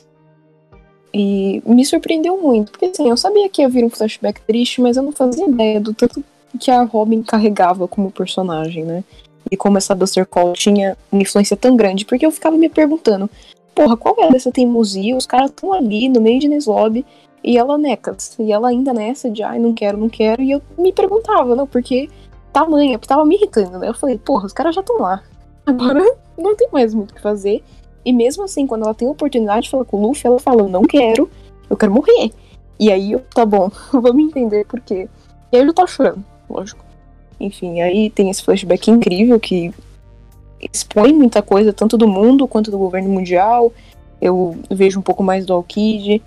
E 1.14 1.64
me 1.66 1.86
surpreendeu 1.86 2.42
muito, 2.42 2.74
porque 2.74 2.86
assim, 2.88 3.08
eu 3.08 3.16
sabia 3.16 3.48
que 3.48 3.62
ia 3.62 3.70
vir 3.70 3.86
um 3.86 3.90
flashback 3.90 4.42
triste, 4.42 4.82
mas 4.82 4.98
eu 4.98 5.04
não 5.04 5.14
fazia 5.14 5.46
ideia 5.46 5.80
do 5.80 5.94
tanto 5.94 6.22
que 6.60 6.70
a 6.70 6.84
Robin 6.84 7.24
carregava 7.24 7.88
como 7.88 8.12
personagem, 8.12 8.84
né? 8.84 9.02
E 9.50 9.56
como 9.56 9.78
essa 9.78 9.96
Buster 9.96 10.26
Call 10.26 10.54
tinha 10.54 10.98
uma 11.10 11.22
influência 11.22 11.56
tão 11.56 11.78
grande, 11.78 12.06
porque 12.06 12.26
eu 12.26 12.32
ficava 12.32 12.58
me 12.58 12.68
perguntando, 12.68 13.30
porra, 13.74 13.96
qual 13.96 14.16
é 14.20 14.30
dessa 14.30 14.52
teimosia? 14.52 15.16
Os 15.16 15.26
caras 15.26 15.50
estão 15.50 15.72
ali 15.72 16.10
no 16.10 16.22
meio 16.22 16.40
de 16.40 16.50
Neslob 16.50 17.06
e 17.44 17.58
ela 17.58 17.78
necas, 17.78 18.36
e 18.40 18.52
ela 18.52 18.70
ainda 18.70 18.94
nessa 18.94 19.30
de 19.30 19.42
ai, 19.44 19.60
não 19.60 19.74
quero, 19.74 19.98
não 19.98 20.10
quero, 20.10 20.42
e 20.42 20.52
eu 20.52 20.62
me 20.78 20.92
perguntava, 20.92 21.56
não, 21.56 21.66
porque 21.66 22.10
tamanha, 22.52 23.00
tava 23.00 23.26
me 23.26 23.36
irritando, 23.36 23.80
né? 23.80 23.88
Eu 23.88 23.94
falei, 23.94 24.18
porra, 24.18 24.46
os 24.46 24.54
caras 24.54 24.76
já 24.76 24.82
estão 24.82 24.98
lá. 24.98 25.24
Agora 25.66 26.04
não 26.38 26.56
tem 26.56 26.68
mais 26.72 26.94
muito 26.94 27.12
o 27.12 27.16
que 27.16 27.22
fazer. 27.22 27.64
E 28.04 28.12
mesmo 28.12 28.44
assim, 28.44 28.68
quando 28.68 28.84
ela 28.84 28.94
tem 28.94 29.08
a 29.08 29.12
oportunidade 29.12 29.64
de 29.64 29.70
falar 29.70 29.86
com 29.86 29.98
o 29.98 30.08
Luffy, 30.08 30.28
ela 30.28 30.40
fala, 30.40 30.68
não 30.68 30.84
quero, 30.84 31.30
eu 31.70 31.78
quero 31.78 31.94
morrer. 31.94 32.32
E 32.80 32.92
aí 32.92 33.12
eu, 33.12 33.20
tá 33.34 33.46
bom, 33.46 33.72
vamos 33.92 34.24
entender 34.24 34.66
por 34.66 34.80
quê. 34.82 35.08
E 35.52 35.56
aí 35.56 35.62
ele 35.62 35.74
tá 35.74 35.86
chorando, 35.88 36.24
lógico. 36.50 36.84
Enfim, 37.40 37.82
aí 37.82 38.10
tem 38.10 38.30
esse 38.30 38.44
flashback 38.44 38.92
incrível 38.92 39.40
que 39.40 39.74
expõe 40.72 41.12
muita 41.14 41.42
coisa, 41.42 41.74
tanto 41.74 41.98
do 41.98 42.08
mundo 42.08 42.48
quanto 42.48 42.70
do 42.70 42.78
governo 42.78 43.10
mundial. 43.10 43.74
Eu 44.22 44.58
vejo 44.70 45.00
um 45.00 45.02
pouco 45.02 45.24
mais 45.24 45.46
do 45.46 45.54
Alkid. 45.54 46.22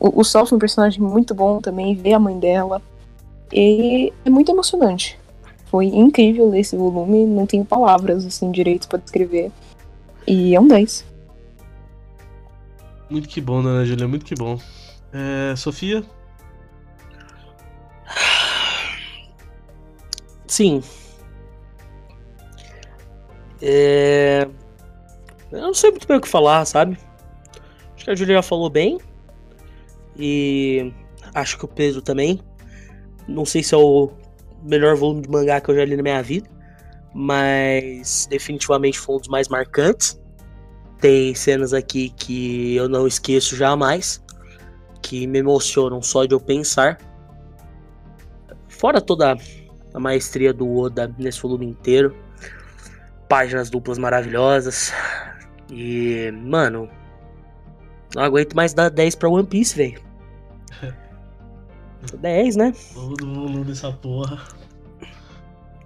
O, 0.00 0.20
o 0.20 0.24
Solf 0.24 0.52
é 0.52 0.56
um 0.56 0.58
personagem 0.58 1.00
muito 1.00 1.34
bom 1.34 1.60
também, 1.60 1.94
ver 1.94 2.14
a 2.14 2.18
mãe 2.18 2.38
dela. 2.38 2.80
E 3.52 4.12
é 4.24 4.30
muito 4.30 4.52
emocionante. 4.52 5.18
Foi 5.66 5.86
incrível 5.86 6.48
ler 6.48 6.60
esse 6.60 6.76
volume, 6.76 7.26
não 7.26 7.46
tenho 7.46 7.64
palavras 7.64 8.24
assim 8.24 8.50
direito 8.50 8.88
pra 8.88 8.98
descrever. 8.98 9.50
E 10.26 10.54
é 10.54 10.60
um 10.60 10.68
10. 10.68 11.04
Muito 13.10 13.28
que 13.28 13.40
bom, 13.40 13.62
né, 13.62 13.84
Júlia? 13.84 14.06
Muito 14.06 14.24
que 14.24 14.34
bom. 14.34 14.58
É, 15.12 15.54
Sofia? 15.56 16.04
Sim. 20.46 20.82
É... 23.60 24.48
Eu 25.50 25.60
não 25.60 25.74
sei 25.74 25.90
muito 25.90 26.06
bem 26.06 26.18
o 26.18 26.20
que 26.20 26.28
falar, 26.28 26.64
sabe? 26.64 26.98
Acho 27.94 28.04
que 28.04 28.10
a 28.10 28.14
Julia 28.14 28.36
já 28.36 28.42
falou 28.42 28.68
bem. 28.68 28.98
E 30.18 30.92
acho 31.34 31.56
que 31.56 31.64
o 31.64 31.68
Pedro 31.68 32.02
também. 32.02 32.40
Não 33.26 33.44
sei 33.44 33.62
se 33.62 33.74
é 33.74 33.78
o 33.78 34.10
melhor 34.62 34.96
volume 34.96 35.22
de 35.22 35.30
mangá 35.30 35.60
que 35.60 35.70
eu 35.70 35.76
já 35.76 35.84
li 35.84 35.96
na 35.96 36.02
minha 36.02 36.22
vida. 36.22 36.48
Mas 37.14 38.26
definitivamente 38.28 38.98
foi 38.98 39.16
um 39.16 39.18
dos 39.18 39.28
mais 39.28 39.48
marcantes. 39.48 40.20
Tem 41.00 41.34
cenas 41.34 41.72
aqui 41.72 42.10
que 42.10 42.74
eu 42.74 42.88
não 42.88 43.06
esqueço 43.06 43.54
jamais. 43.56 44.22
Que 45.00 45.26
me 45.26 45.38
emocionam 45.38 46.02
só 46.02 46.24
de 46.24 46.34
eu 46.34 46.40
pensar. 46.40 46.98
Fora 48.68 49.00
toda 49.00 49.36
a 49.94 50.00
maestria 50.00 50.52
do 50.52 50.76
Oda 50.76 51.14
nesse 51.18 51.40
volume 51.40 51.66
inteiro. 51.66 52.14
Páginas 53.28 53.70
duplas 53.70 53.98
maravilhosas. 53.98 54.92
E, 55.70 56.30
mano, 56.32 56.88
não 58.14 58.22
aguento 58.22 58.54
mais 58.54 58.72
dar 58.72 58.88
10 58.88 59.14
pra 59.16 59.28
One 59.28 59.46
Piece, 59.46 59.76
velho. 59.76 60.07
10, 62.18 62.56
né? 62.56 62.72
Todo 62.94 63.26
volume 63.26 63.64
dessa 63.64 63.92
porra. 63.92 64.46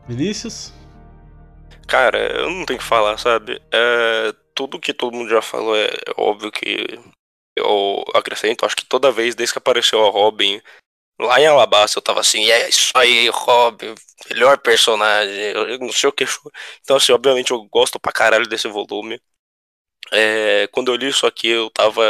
Vinícius? 0.09 0.73
Cara, 1.87 2.19
eu 2.41 2.51
não 2.51 2.65
tenho 2.65 2.79
o 2.79 2.83
que 2.83 2.89
falar, 2.89 3.19
sabe? 3.19 3.61
É, 3.73 4.33
tudo 4.55 4.81
que 4.81 4.95
todo 4.95 5.15
mundo 5.15 5.29
já 5.29 5.43
falou 5.43 5.77
é 5.77 5.91
óbvio 6.17 6.51
que 6.51 6.99
eu 7.57 8.05
acrescento. 8.15 8.65
Acho 8.65 8.77
que 8.77 8.85
toda 8.85 9.13
vez, 9.13 9.35
desde 9.35 9.53
que 9.53 9.59
apareceu 9.59 10.05
a 10.05 10.11
Robin 10.11 10.61
lá 11.21 11.41
em 11.41 11.47
Alabasta, 11.47 11.99
eu 11.99 12.03
tava 12.03 12.21
assim, 12.21 12.51
é 12.51 12.69
isso 12.69 12.93
aí, 12.97 13.29
Robin, 13.29 13.95
melhor 14.31 14.59
personagem, 14.59 15.35
eu 15.35 15.79
não 15.79 15.93
sei 15.93 16.09
o 16.09 16.13
que. 16.13 16.25
Então, 16.83 16.97
assim, 16.97 17.13
obviamente 17.13 17.51
eu 17.51 17.63
gosto 17.65 18.01
pra 18.01 18.13
caralho 18.13 18.49
desse 18.49 18.69
volume. 18.69 19.21
É, 20.11 20.67
quando 20.69 20.91
eu 20.93 20.97
li 20.97 21.09
isso 21.09 21.27
aqui, 21.27 21.49
eu 21.49 21.71
tava. 21.71 22.03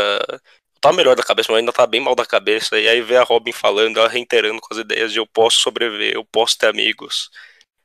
Tava 0.82 0.96
melhor 0.96 1.14
da 1.14 1.22
cabeça, 1.22 1.52
mas 1.52 1.60
ainda 1.60 1.72
tava 1.72 1.86
bem 1.86 2.00
mal 2.00 2.16
da 2.16 2.26
cabeça. 2.26 2.76
E 2.76 2.88
aí 2.88 3.00
ver 3.00 3.18
a 3.18 3.22
Robin 3.22 3.52
falando, 3.52 4.00
ela 4.00 4.08
reiterando 4.08 4.60
com 4.60 4.74
as 4.74 4.80
ideias 4.80 5.12
de 5.12 5.18
eu 5.20 5.26
posso 5.26 5.58
sobreviver, 5.58 6.12
eu 6.12 6.24
posso 6.24 6.58
ter 6.58 6.66
amigos. 6.66 7.30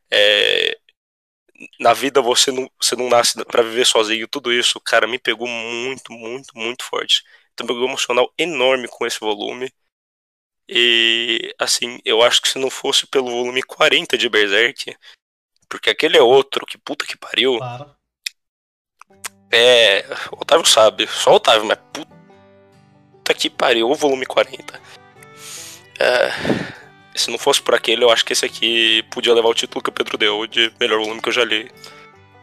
É, 0.10 0.80
na 1.80 1.94
vida 1.94 2.24
você 2.24 2.52
não, 2.52 2.68
você 2.82 2.96
não 2.96 3.08
nasce 3.08 3.46
pra 3.46 3.62
viver 3.62 3.86
sozinho. 3.86 4.28
Tudo 4.28 4.52
isso, 4.52 4.80
cara, 4.82 5.06
me 5.06 5.20
pegou 5.20 5.48
muito, 5.48 6.12
muito, 6.12 6.58
muito 6.58 6.84
forte. 6.84 7.24
Então, 7.54 7.68
pegou 7.68 7.84
um 7.84 7.90
emocional 7.90 8.34
enorme 8.36 8.88
com 8.88 9.06
esse 9.06 9.20
volume. 9.20 9.72
E, 10.68 11.54
assim, 11.60 12.00
eu 12.04 12.24
acho 12.24 12.42
que 12.42 12.50
se 12.50 12.58
não 12.58 12.72
fosse 12.72 13.06
pelo 13.06 13.30
volume 13.30 13.62
40 13.62 14.18
de 14.18 14.28
Berserk, 14.28 14.98
porque 15.70 15.92
aquele 15.92 16.18
é 16.18 16.22
outro, 16.22 16.66
que 16.66 16.80
puta 16.80 17.06
que 17.06 17.16
pariu. 17.16 17.60
Para. 17.60 17.96
É, 19.54 20.04
o 20.32 20.42
Otávio 20.42 20.66
sabe, 20.66 21.06
só 21.06 21.34
o 21.34 21.36
Otávio, 21.36 21.66
mas 21.66 21.78
puta 21.94 22.17
que 23.34 23.50
pariu, 23.50 23.90
o 23.90 23.96
volume 23.96 24.26
40. 24.26 24.80
É, 26.00 26.32
se 27.16 27.32
não 27.32 27.38
fosse 27.38 27.62
por 27.62 27.74
aquele, 27.74 28.04
eu 28.04 28.10
acho 28.10 28.24
que 28.24 28.34
esse 28.34 28.46
aqui 28.46 29.04
podia 29.12 29.34
levar 29.34 29.50
o 29.50 29.54
título 29.54 29.84
que 29.84 29.90
o 29.90 29.94
Pedro 29.94 30.18
deu 30.18 30.46
de 30.48 30.72
melhor 30.80 31.00
volume 31.00 31.22
que 31.22 31.30
eu 31.30 31.34
já 31.34 31.44
li 31.44 31.72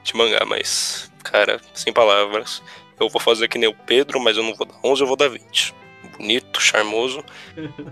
de 0.02 0.16
mangá, 0.16 0.44
mas, 0.46 1.10
cara, 1.22 1.60
sem 1.72 1.92
palavras. 1.92 2.62
Eu 3.00 3.08
vou 3.08 3.20
fazer 3.20 3.48
que 3.48 3.58
nem 3.58 3.68
o 3.68 3.74
Pedro, 3.74 4.20
mas 4.20 4.36
eu 4.36 4.42
não 4.42 4.54
vou 4.54 4.66
dar 4.66 4.76
11, 4.84 5.02
eu 5.02 5.06
vou 5.06 5.16
dar 5.16 5.28
20. 5.28 5.74
Bonito, 6.18 6.60
charmoso. 6.60 7.24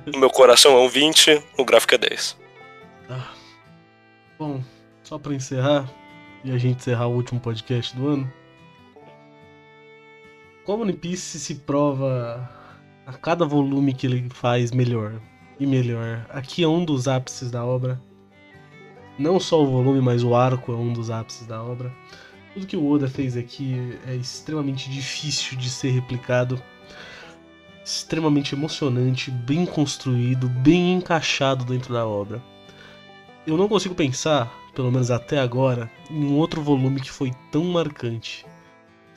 No 0.07 0.19
meu 0.19 0.31
coração 0.31 0.77
é 0.77 0.81
um 0.81 0.89
20, 0.89 1.43
no 1.59 1.65
gráfico 1.65 1.95
é 1.95 1.99
10. 1.99 2.39
Tá. 3.09 3.33
Bom, 4.39 4.63
só 5.03 5.19
pra 5.19 5.35
encerrar 5.35 5.89
e 6.45 6.51
a 6.53 6.59
gente 6.59 6.79
encerrar 6.79 7.07
o 7.07 7.15
último 7.15 7.41
podcast 7.41 7.97
do 7.97 8.09
ano. 8.09 8.33
Como 10.65 10.93
Piece 10.93 11.41
se 11.41 11.57
prova 11.57 12.62
a 13.07 13.13
cada 13.13 13.45
volume 13.45 13.93
que 13.93 14.07
ele 14.07 14.29
faz 14.31 14.71
melhor 14.71 15.21
e 15.59 15.67
melhor. 15.67 16.27
Aqui 16.31 16.63
é 16.63 16.69
um 16.69 16.85
dos 16.85 17.09
ápices 17.09 17.51
da 17.51 17.65
obra. 17.65 18.01
Não 19.19 19.39
só 19.39 19.63
o 19.63 19.67
volume, 19.67 20.01
mas 20.01 20.23
o 20.23 20.35
arco 20.35 20.73
é 20.73 20.77
um 20.77 20.93
dos 20.93 21.11
ápices 21.11 21.47
da 21.47 21.63
obra. 21.63 21.93
Tudo 22.55 22.67
que 22.67 22.77
o 22.77 22.91
Oda 22.91 23.09
fez 23.09 23.37
aqui 23.37 23.99
é 24.07 24.15
extremamente 24.15 24.91
difícil 24.91 25.57
de 25.57 25.71
ser 25.71 25.91
replicado. 25.91 26.63
Extremamente 27.85 28.55
emocionante, 28.55 29.31
bem 29.31 29.67
construído, 29.67 30.49
bem 30.49 30.93
encaixado 30.93 31.65
dentro 31.65 31.93
da 31.93 32.07
obra. 32.07 32.43
Eu 33.47 33.57
não 33.57 33.69
consigo 33.69 33.95
pensar, 33.95 34.53
pelo 34.75 34.93
menos 34.93 35.11
até 35.11 35.41
agora, 35.41 35.91
em 36.11 36.25
um 36.25 36.37
outro 36.37 36.63
volume 36.63 37.01
que 37.01 37.11
foi 37.11 37.33
tão 37.51 37.65
marcante. 37.65 38.47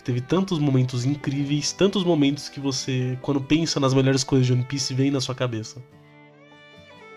Teve 0.06 0.22
tantos 0.22 0.60
momentos 0.60 1.04
incríveis, 1.04 1.72
tantos 1.72 2.04
momentos 2.04 2.48
que 2.48 2.60
você, 2.60 3.18
quando 3.24 3.42
pensa 3.42 3.80
nas 3.80 3.92
melhores 3.92 4.24
coisas 4.24 4.46
de 4.46 4.54
One 4.54 4.64
Piece, 4.64 4.94
vem 4.94 5.10
na 5.10 5.20
sua 5.20 5.34
cabeça. 5.34 5.84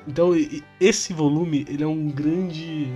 Então, 0.07 0.33
esse 0.81 1.13
volume, 1.13 1.67
ele 1.69 1.85
é 1.85 1.87
um 1.87 2.09
grande 2.09 2.91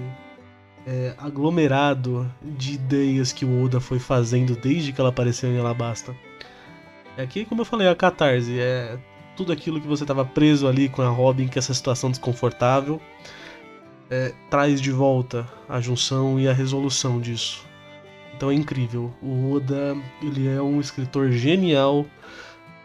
é, 0.87 1.15
aglomerado 1.19 2.33
de 2.43 2.73
ideias 2.73 3.35
que 3.35 3.45
o 3.45 3.63
Oda 3.63 3.81
foi 3.81 3.99
fazendo 3.99 4.57
desde 4.57 4.95
que 4.95 5.01
ela 5.01 5.11
apareceu 5.11 5.51
em 5.51 5.59
Alabasta. 5.59 6.17
É 7.19 7.23
aqui, 7.23 7.45
como 7.45 7.61
eu 7.61 7.67
falei, 7.67 7.87
a 7.87 7.95
catarse. 7.95 8.59
É 8.59 8.99
tudo 9.37 9.53
aquilo 9.53 9.79
que 9.79 9.87
você 9.87 10.05
estava 10.05 10.25
preso 10.25 10.67
ali 10.67 10.89
com 10.89 11.03
a 11.03 11.09
Robin, 11.11 11.49
que 11.49 11.59
é 11.59 11.61
essa 11.61 11.75
situação 11.75 12.11
desconfortável, 12.11 12.99
é, 14.09 14.33
traz 14.49 14.81
de 14.81 14.91
volta 14.91 15.47
a 15.69 15.83
junção 15.83 16.41
e 16.41 16.49
a 16.49 16.53
resolução 16.55 17.21
disso. 17.21 17.71
Então 18.43 18.51
é 18.51 18.55
incrível. 18.55 19.15
O 19.23 19.53
Oda, 19.53 19.97
ele 20.21 20.49
é 20.49 20.61
um 20.61 20.81
escritor 20.81 21.31
genial. 21.31 22.05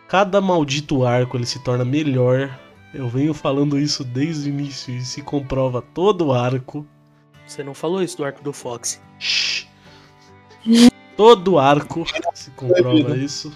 Cada 0.08 0.40
maldito 0.40 1.04
arco 1.04 1.36
ele 1.36 1.48
se 1.48 1.58
torna 1.64 1.84
melhor. 1.84 2.56
Eu 2.94 3.10
venho 3.10 3.34
falando 3.34 3.80
isso 3.80 4.04
desde 4.04 4.52
o 4.52 4.54
início 4.54 4.94
e 4.94 5.02
se 5.02 5.24
comprova 5.24 5.82
todo 5.82 6.28
o 6.28 6.32
arco. 6.32 6.86
Você 7.48 7.64
não 7.64 7.74
falou 7.74 8.04
isso 8.04 8.18
do 8.18 8.24
arco 8.24 8.44
do 8.44 8.54
Fox. 8.54 9.02
Shhh. 9.18 9.66
Todo 11.16 11.58
arco 11.58 12.06
se 12.36 12.52
comprova 12.52 13.18
isso. 13.18 13.52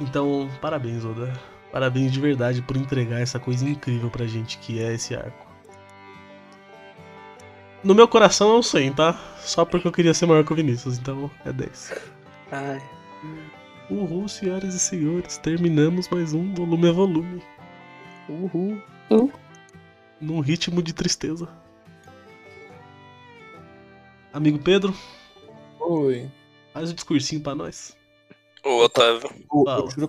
Então, 0.00 0.48
parabéns, 0.58 1.04
Oda. 1.04 1.38
Parabéns 1.70 2.12
de 2.12 2.18
verdade 2.18 2.62
por 2.62 2.78
entregar 2.78 3.20
essa 3.20 3.38
coisa 3.38 3.68
incrível 3.68 4.08
pra 4.08 4.26
gente 4.26 4.56
que 4.56 4.82
é 4.82 4.94
esse 4.94 5.14
arco. 5.14 5.47
No 7.82 7.94
meu 7.94 8.08
coração 8.08 8.54
é 8.54 8.58
um 8.58 8.62
100, 8.62 8.92
tá? 8.92 9.18
Só 9.40 9.64
porque 9.64 9.86
eu 9.86 9.92
queria 9.92 10.12
ser 10.12 10.26
maior 10.26 10.44
que 10.44 10.52
o 10.52 10.56
Vinícius, 10.56 10.98
então 10.98 11.30
é 11.44 11.52
10. 11.52 11.92
Ai, 12.50 12.82
Uhul, 13.90 14.28
senhoras 14.28 14.74
e 14.74 14.78
senhores, 14.78 15.38
terminamos 15.38 16.08
mais 16.08 16.34
um 16.34 16.52
volume 16.54 16.88
a 16.88 16.92
volume. 16.92 17.42
uhul. 18.28 18.82
Num 20.20 20.40
ritmo 20.40 20.82
de 20.82 20.92
tristeza. 20.92 21.48
Amigo 24.32 24.58
Pedro, 24.58 24.94
Oi. 25.80 26.30
faz 26.74 26.90
o 26.90 26.94
discursinho 26.94 27.40
pra 27.40 27.54
nós. 27.54 27.96
Ô, 28.62 28.82
Otávio, 28.82 29.30
Fala. 29.64 29.88
eu 29.96 30.08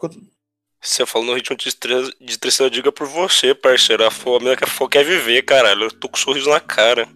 você 0.82 1.06
falou 1.06 1.28
no 1.28 1.34
ritmo 1.34 1.56
de 1.58 1.64
tristeza, 1.76 2.14
de 2.20 2.38
tristeza, 2.38 2.70
diga 2.70 2.91
por 2.91 3.06
você, 3.06 3.54
parceiro. 3.54 4.06
A 4.06 4.12
fome 4.12 4.56
que 4.56 4.64
a 4.64 4.68
fome 4.68 4.90
quer 4.90 5.04
viver, 5.04 5.41
caralho. 5.44 5.84
Eu 5.84 5.91
tô 5.91 6.08
com 6.08 6.18
um 6.18 6.20
sorriso 6.20 6.50
na 6.50 6.60
cara. 6.60 7.08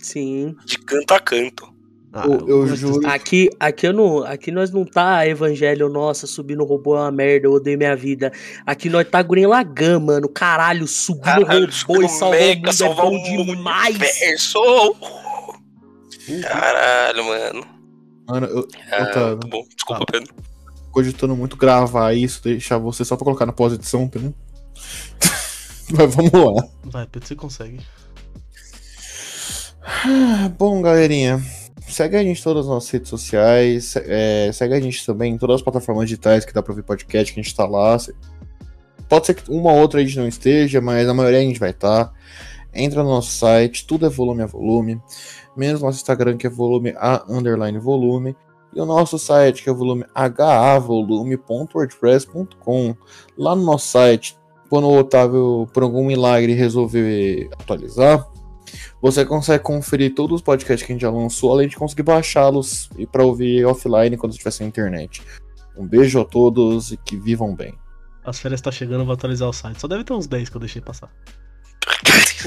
Sim. 0.00 0.56
De 0.64 0.78
canto 0.78 1.12
a 1.14 1.20
canto. 1.20 1.68
Ah, 2.12 2.24
Eu- 2.26 2.48
eu 2.48 2.66
juro. 2.76 3.06
Aqui, 3.06 3.48
aqui, 3.60 3.86
eu 3.86 3.92
não, 3.92 4.24
aqui 4.24 4.50
nós 4.50 4.72
não 4.72 4.84
tá 4.84 5.24
evangelho, 5.28 5.88
nossa, 5.88 6.26
subir 6.26 6.56
no 6.56 6.64
robô 6.64 6.96
é 6.96 7.02
uma 7.02 7.12
merda, 7.12 7.46
eu 7.46 7.52
odeio 7.52 7.78
minha 7.78 7.94
vida. 7.94 8.32
Aqui 8.66 8.88
nós 8.90 9.08
tá 9.08 9.22
Guren 9.22 9.46
Lagan, 9.46 10.00
mano. 10.00 10.28
Caralho, 10.28 10.88
subir 10.88 11.18
no 11.38 11.46
Caralho, 11.46 11.68
robô 11.86 12.02
e 12.02 12.08
salvar 12.08 12.40
o 12.40 12.42
mundo 12.42 12.82
é 12.82 12.94
bom 12.94 13.10
mundo, 13.44 13.56
demais. 13.56 13.94
universo. 13.94 14.58
Caralho, 16.42 17.24
mano. 17.24 17.66
Mano, 18.28 18.46
eu, 18.46 18.68
Ah, 18.92 19.28
muito 19.30 19.48
bom. 19.48 19.62
Desculpa, 19.74 19.94
Fala. 19.94 20.06
Pedro. 20.10 20.34
cogitando 20.92 21.36
muito 21.36 21.56
gravar 21.56 22.12
isso, 22.14 22.42
deixar 22.42 22.76
você 22.78 23.04
só 23.04 23.16
pra 23.16 23.24
colocar 23.24 23.46
na 23.46 23.52
pós-edição, 23.52 24.02
entendeu? 24.02 24.34
Mas 25.92 26.14
vamos 26.14 26.32
lá. 26.32 26.68
Vai, 26.84 27.06
Pedro, 27.06 27.28
você 27.28 27.34
consegue. 27.36 27.80
Ah, 29.92 30.48
Bom, 30.56 30.80
galerinha, 30.80 31.42
segue 31.88 32.16
a 32.16 32.22
gente 32.22 32.38
em 32.40 32.42
todas 32.42 32.64
as 32.64 32.70
nossas 32.70 32.88
redes 32.90 33.10
sociais, 33.10 33.96
é, 33.96 34.48
segue 34.52 34.74
a 34.74 34.80
gente 34.80 35.04
também 35.04 35.34
em 35.34 35.38
todas 35.38 35.56
as 35.56 35.62
plataformas 35.62 36.04
digitais 36.04 36.44
que 36.44 36.52
dá 36.52 36.62
pra 36.62 36.70
ouvir 36.72 36.84
podcast, 36.84 37.34
que 37.34 37.40
a 37.40 37.42
gente 37.42 37.52
tá 37.54 37.66
lá. 37.66 37.96
Pode 39.08 39.26
ser 39.26 39.34
que 39.34 39.50
uma 39.50 39.72
ou 39.72 39.80
outra 39.80 39.98
a 40.00 40.04
gente 40.04 40.16
não 40.16 40.28
esteja, 40.28 40.80
mas 40.80 41.08
a 41.08 41.14
maioria 41.14 41.40
a 41.40 41.42
gente 41.42 41.58
vai 41.58 41.70
estar. 41.70 42.12
Entra 42.72 43.02
no 43.02 43.10
nosso 43.10 43.32
site, 43.32 43.84
tudo 43.84 44.06
é 44.06 44.08
volume 44.08 44.42
a 44.42 44.46
volume, 44.46 45.02
menos 45.56 45.82
nosso 45.82 45.98
Instagram 45.98 46.36
que 46.36 46.46
é 46.46 46.50
volume 46.50 46.94
a 46.96 47.24
underline 47.28 47.80
volume, 47.80 48.36
e 48.72 48.80
o 48.80 48.86
nosso 48.86 49.18
site 49.18 49.64
que 49.64 49.68
é 49.68 49.72
o 49.72 49.76
volume 49.76 50.04
havolume.wordpress.com. 50.14 52.94
Lá 53.36 53.56
no 53.56 53.64
nosso 53.64 53.88
site, 53.88 54.38
quando 54.70 54.86
o 54.86 54.96
Otávio, 54.96 55.68
por 55.74 55.82
algum 55.82 56.06
milagre, 56.06 56.54
resolver 56.54 57.50
atualizar, 57.58 58.30
você 59.00 59.24
consegue 59.24 59.62
conferir 59.62 60.14
todos 60.14 60.36
os 60.36 60.42
podcasts 60.42 60.86
que 60.86 60.92
a 60.92 60.94
gente 60.94 61.02
já 61.02 61.10
lançou, 61.10 61.52
além 61.52 61.68
de 61.68 61.76
conseguir 61.76 62.02
baixá-los 62.02 62.88
e 62.96 63.06
para 63.06 63.24
ouvir 63.24 63.64
offline 63.64 64.16
quando 64.16 64.32
estiver 64.32 64.50
sem 64.50 64.66
internet. 64.66 65.22
Um 65.76 65.86
beijo 65.86 66.20
a 66.20 66.24
todos 66.24 66.92
e 66.92 66.96
que 66.96 67.16
vivam 67.16 67.54
bem. 67.54 67.74
As 68.24 68.38
férias 68.38 68.60
tá 68.60 68.70
chegando, 68.70 69.00
eu 69.00 69.06
vou 69.06 69.14
atualizar 69.14 69.48
o 69.48 69.52
site. 69.52 69.80
Só 69.80 69.88
deve 69.88 70.04
ter 70.04 70.12
uns 70.12 70.26
10 70.26 70.48
que 70.48 70.56
eu 70.56 70.60
deixei 70.60 70.82
passar. 70.82 71.10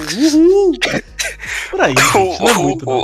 Por 1.70 1.82
aí, 1.82 1.94
gente, 1.96 2.40
não 2.40 2.50
é 2.50 2.54
muito, 2.54 2.86
não. 2.86 3.04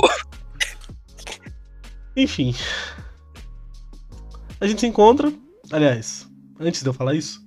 Enfim. 2.16 2.54
A 4.60 4.66
gente 4.66 4.80
se 4.80 4.86
encontra. 4.86 5.32
Aliás, 5.72 6.28
antes 6.58 6.82
de 6.82 6.88
eu 6.88 6.92
falar 6.92 7.14
isso, 7.14 7.42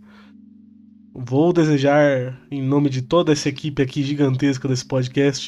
vou 1.15 1.53
desejar, 1.53 2.39
em 2.49 2.61
nome 2.61 2.89
de 2.89 3.01
toda 3.01 3.31
essa 3.31 3.47
equipe 3.49 3.81
aqui 3.81 4.01
gigantesca 4.03 4.67
desse 4.67 4.83
podcast. 4.85 5.47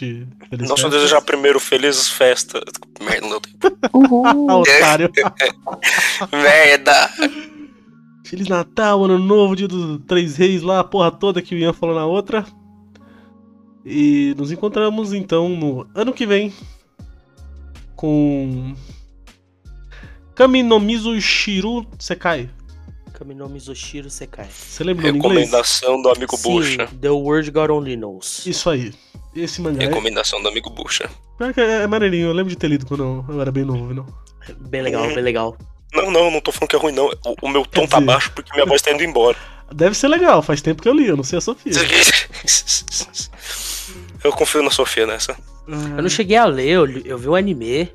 feliz 0.50 0.70
Não 0.70 0.78
só 0.78 0.84
festas. 0.84 0.92
desejar 0.94 1.22
primeiro 1.22 1.60
felizes 1.60 2.08
festas. 2.10 2.62
Merda, 3.02 3.22
não 3.22 3.30
deu 3.30 3.42
tempo. 3.42 3.78
Ah, 3.82 3.90
Uhul. 3.94 4.50
otário. 4.62 5.12
Merda! 6.32 7.10
Feliz 8.24 8.48
Natal, 8.48 9.04
Ano 9.04 9.20
Novo, 9.20 9.56
Dia 9.56 9.68
dos 9.68 10.00
Três 10.08 10.36
Reis 10.36 10.62
lá, 10.62 10.80
a 10.80 10.84
porra 10.84 11.12
toda 11.12 11.42
que 11.42 11.54
o 11.56 11.58
Ian 11.58 11.74
falou 11.74 11.96
na 11.96 12.06
outra. 12.06 12.46
E 13.86 14.34
nos 14.38 14.52
encontramos 14.52 15.14
então 15.14 15.48
no 15.50 15.88
ano 15.94 16.12
que 16.12 16.26
vem 16.26 16.52
com 17.96 18.74
Kaminomizu 20.34 21.20
Shiru 21.22 21.86
Sekai. 22.00 22.50
Kamino 23.16 23.48
Mizoshiro 23.48 24.10
Sekai. 24.10 24.48
Você 24.52 24.84
inglês? 24.84 25.14
Recomendação 25.14 26.02
do 26.02 26.10
amigo 26.10 26.36
Sim, 26.38 26.44
Bucha. 26.52 26.88
The 27.02 27.10
World 27.10 27.50
God 27.52 27.70
Only 27.70 27.96
Knows. 27.96 28.46
Isso 28.46 28.70
aí. 28.70 28.94
Esse 29.36 29.62
mangá 29.62 29.84
é, 29.84 29.88
Recomendação 29.88 30.42
do 30.42 30.48
amigo 30.50 30.70
Bucha. 30.70 31.10
pior 31.38 31.54
que 31.54 31.62
é, 31.62 31.82
é 31.84 31.88
maneirinho, 31.88 32.28
eu 32.28 32.34
lembro 32.34 32.50
de 32.50 32.58
ter 32.58 32.68
lido 32.68 32.86
quando 32.86 33.26
eu 33.30 33.42
era 33.42 33.52
bem 33.52 33.64
novo, 33.66 33.94
não. 33.94 34.06
Bem 34.70 34.82
legal, 34.82 35.08
bem 35.08 35.24
legal. 35.24 35.58
Não, 35.94 36.12
não, 36.12 36.30
não 36.30 36.42
tô 36.42 36.52
falando 36.52 36.70
que 36.70 36.76
é 36.76 36.80
ruim, 36.80 36.92
não. 36.94 37.06
O, 37.26 37.36
o 37.48 37.50
meu 37.50 37.66
tom 37.66 37.82
Quer 37.82 37.88
tá 37.88 37.98
dizer- 38.00 38.06
baixo 38.12 38.32
porque 38.36 38.52
minha 38.54 38.66
voz 38.66 38.82
tá 38.82 38.92
indo 38.92 39.04
embora. 39.04 39.38
Deve 39.74 39.96
ser 39.96 40.08
legal, 40.10 40.42
faz 40.42 40.62
tempo 40.62 40.82
que 40.84 40.88
eu 40.90 40.94
li, 40.94 41.08
eu 41.08 41.18
não 41.18 41.24
sei 41.24 41.38
a 41.38 41.42
Sofia. 41.42 41.72
Eu 44.24 44.32
confio 44.32 44.62
na 44.64 44.70
Sofia 44.72 45.06
nessa. 45.08 45.36
Eu 45.68 46.02
não 46.04 46.10
cheguei 46.10 46.38
a 46.38 46.46
ler, 46.46 46.68
eu, 46.70 46.86
li- 46.86 47.04
eu 47.06 47.18
vi 47.18 47.28
o 47.28 47.36
anime, 47.36 47.90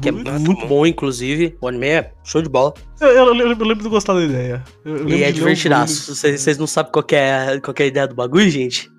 que 0.00 0.08
é 0.08 0.12
Muito- 0.12 0.32
muito 0.32 0.66
bom. 0.66 0.84
inclusive. 0.86 1.56
O 1.60 1.68
anime 1.68 1.86
é 1.86 2.12
show 2.24 2.42
de 2.42 2.48
bola. 2.48 2.74
Eu, 3.00 3.08
eu 3.08 3.32
lembro, 3.32 3.62
eu 3.64 3.66
lembro 3.68 3.82
de 3.84 3.88
gostar 3.88 4.14
da 4.14 4.22
ideia. 4.24 4.62
Eu- 4.84 5.08
E 5.08 5.22
é 5.22 5.30
divertidaço. 5.32 6.14
Vocês 6.14 6.58
não 6.58 6.66
sabem 6.66 6.90
qual 6.92 7.02
que, 7.02 7.14
é, 7.14 7.60
qual 7.60 7.72
que 7.74 7.82
é 7.82 7.86
a 7.86 7.88
ideia 7.88 8.06
do 8.08 8.14
bagulho, 8.14 8.50
gente? 8.50 8.90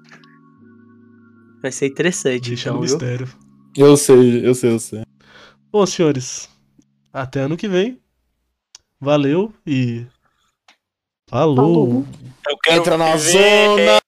Vai 1.61 1.71
ser 1.71 1.87
interessante, 1.87 2.49
Deixa 2.49 2.69
então, 2.69 2.81
mistério. 2.81 3.27
Eu 3.75 3.97
sei, 3.97 4.45
eu 4.47 4.53
sei, 4.55 4.71
eu 4.71 4.79
sei. 4.79 5.03
Bom, 5.71 5.85
senhores, 5.85 6.47
até 7.11 7.41
ano 7.41 7.57
que 7.57 7.67
vem. 7.67 7.99
Valeu 9.01 9.51
e. 9.67 10.05
Falou. 11.27 11.55
Falou. 11.55 12.05
Eu 12.47 12.57
quero 12.63 12.81
Entra 12.81 12.97
na 12.97 13.17
zona! 13.17 13.99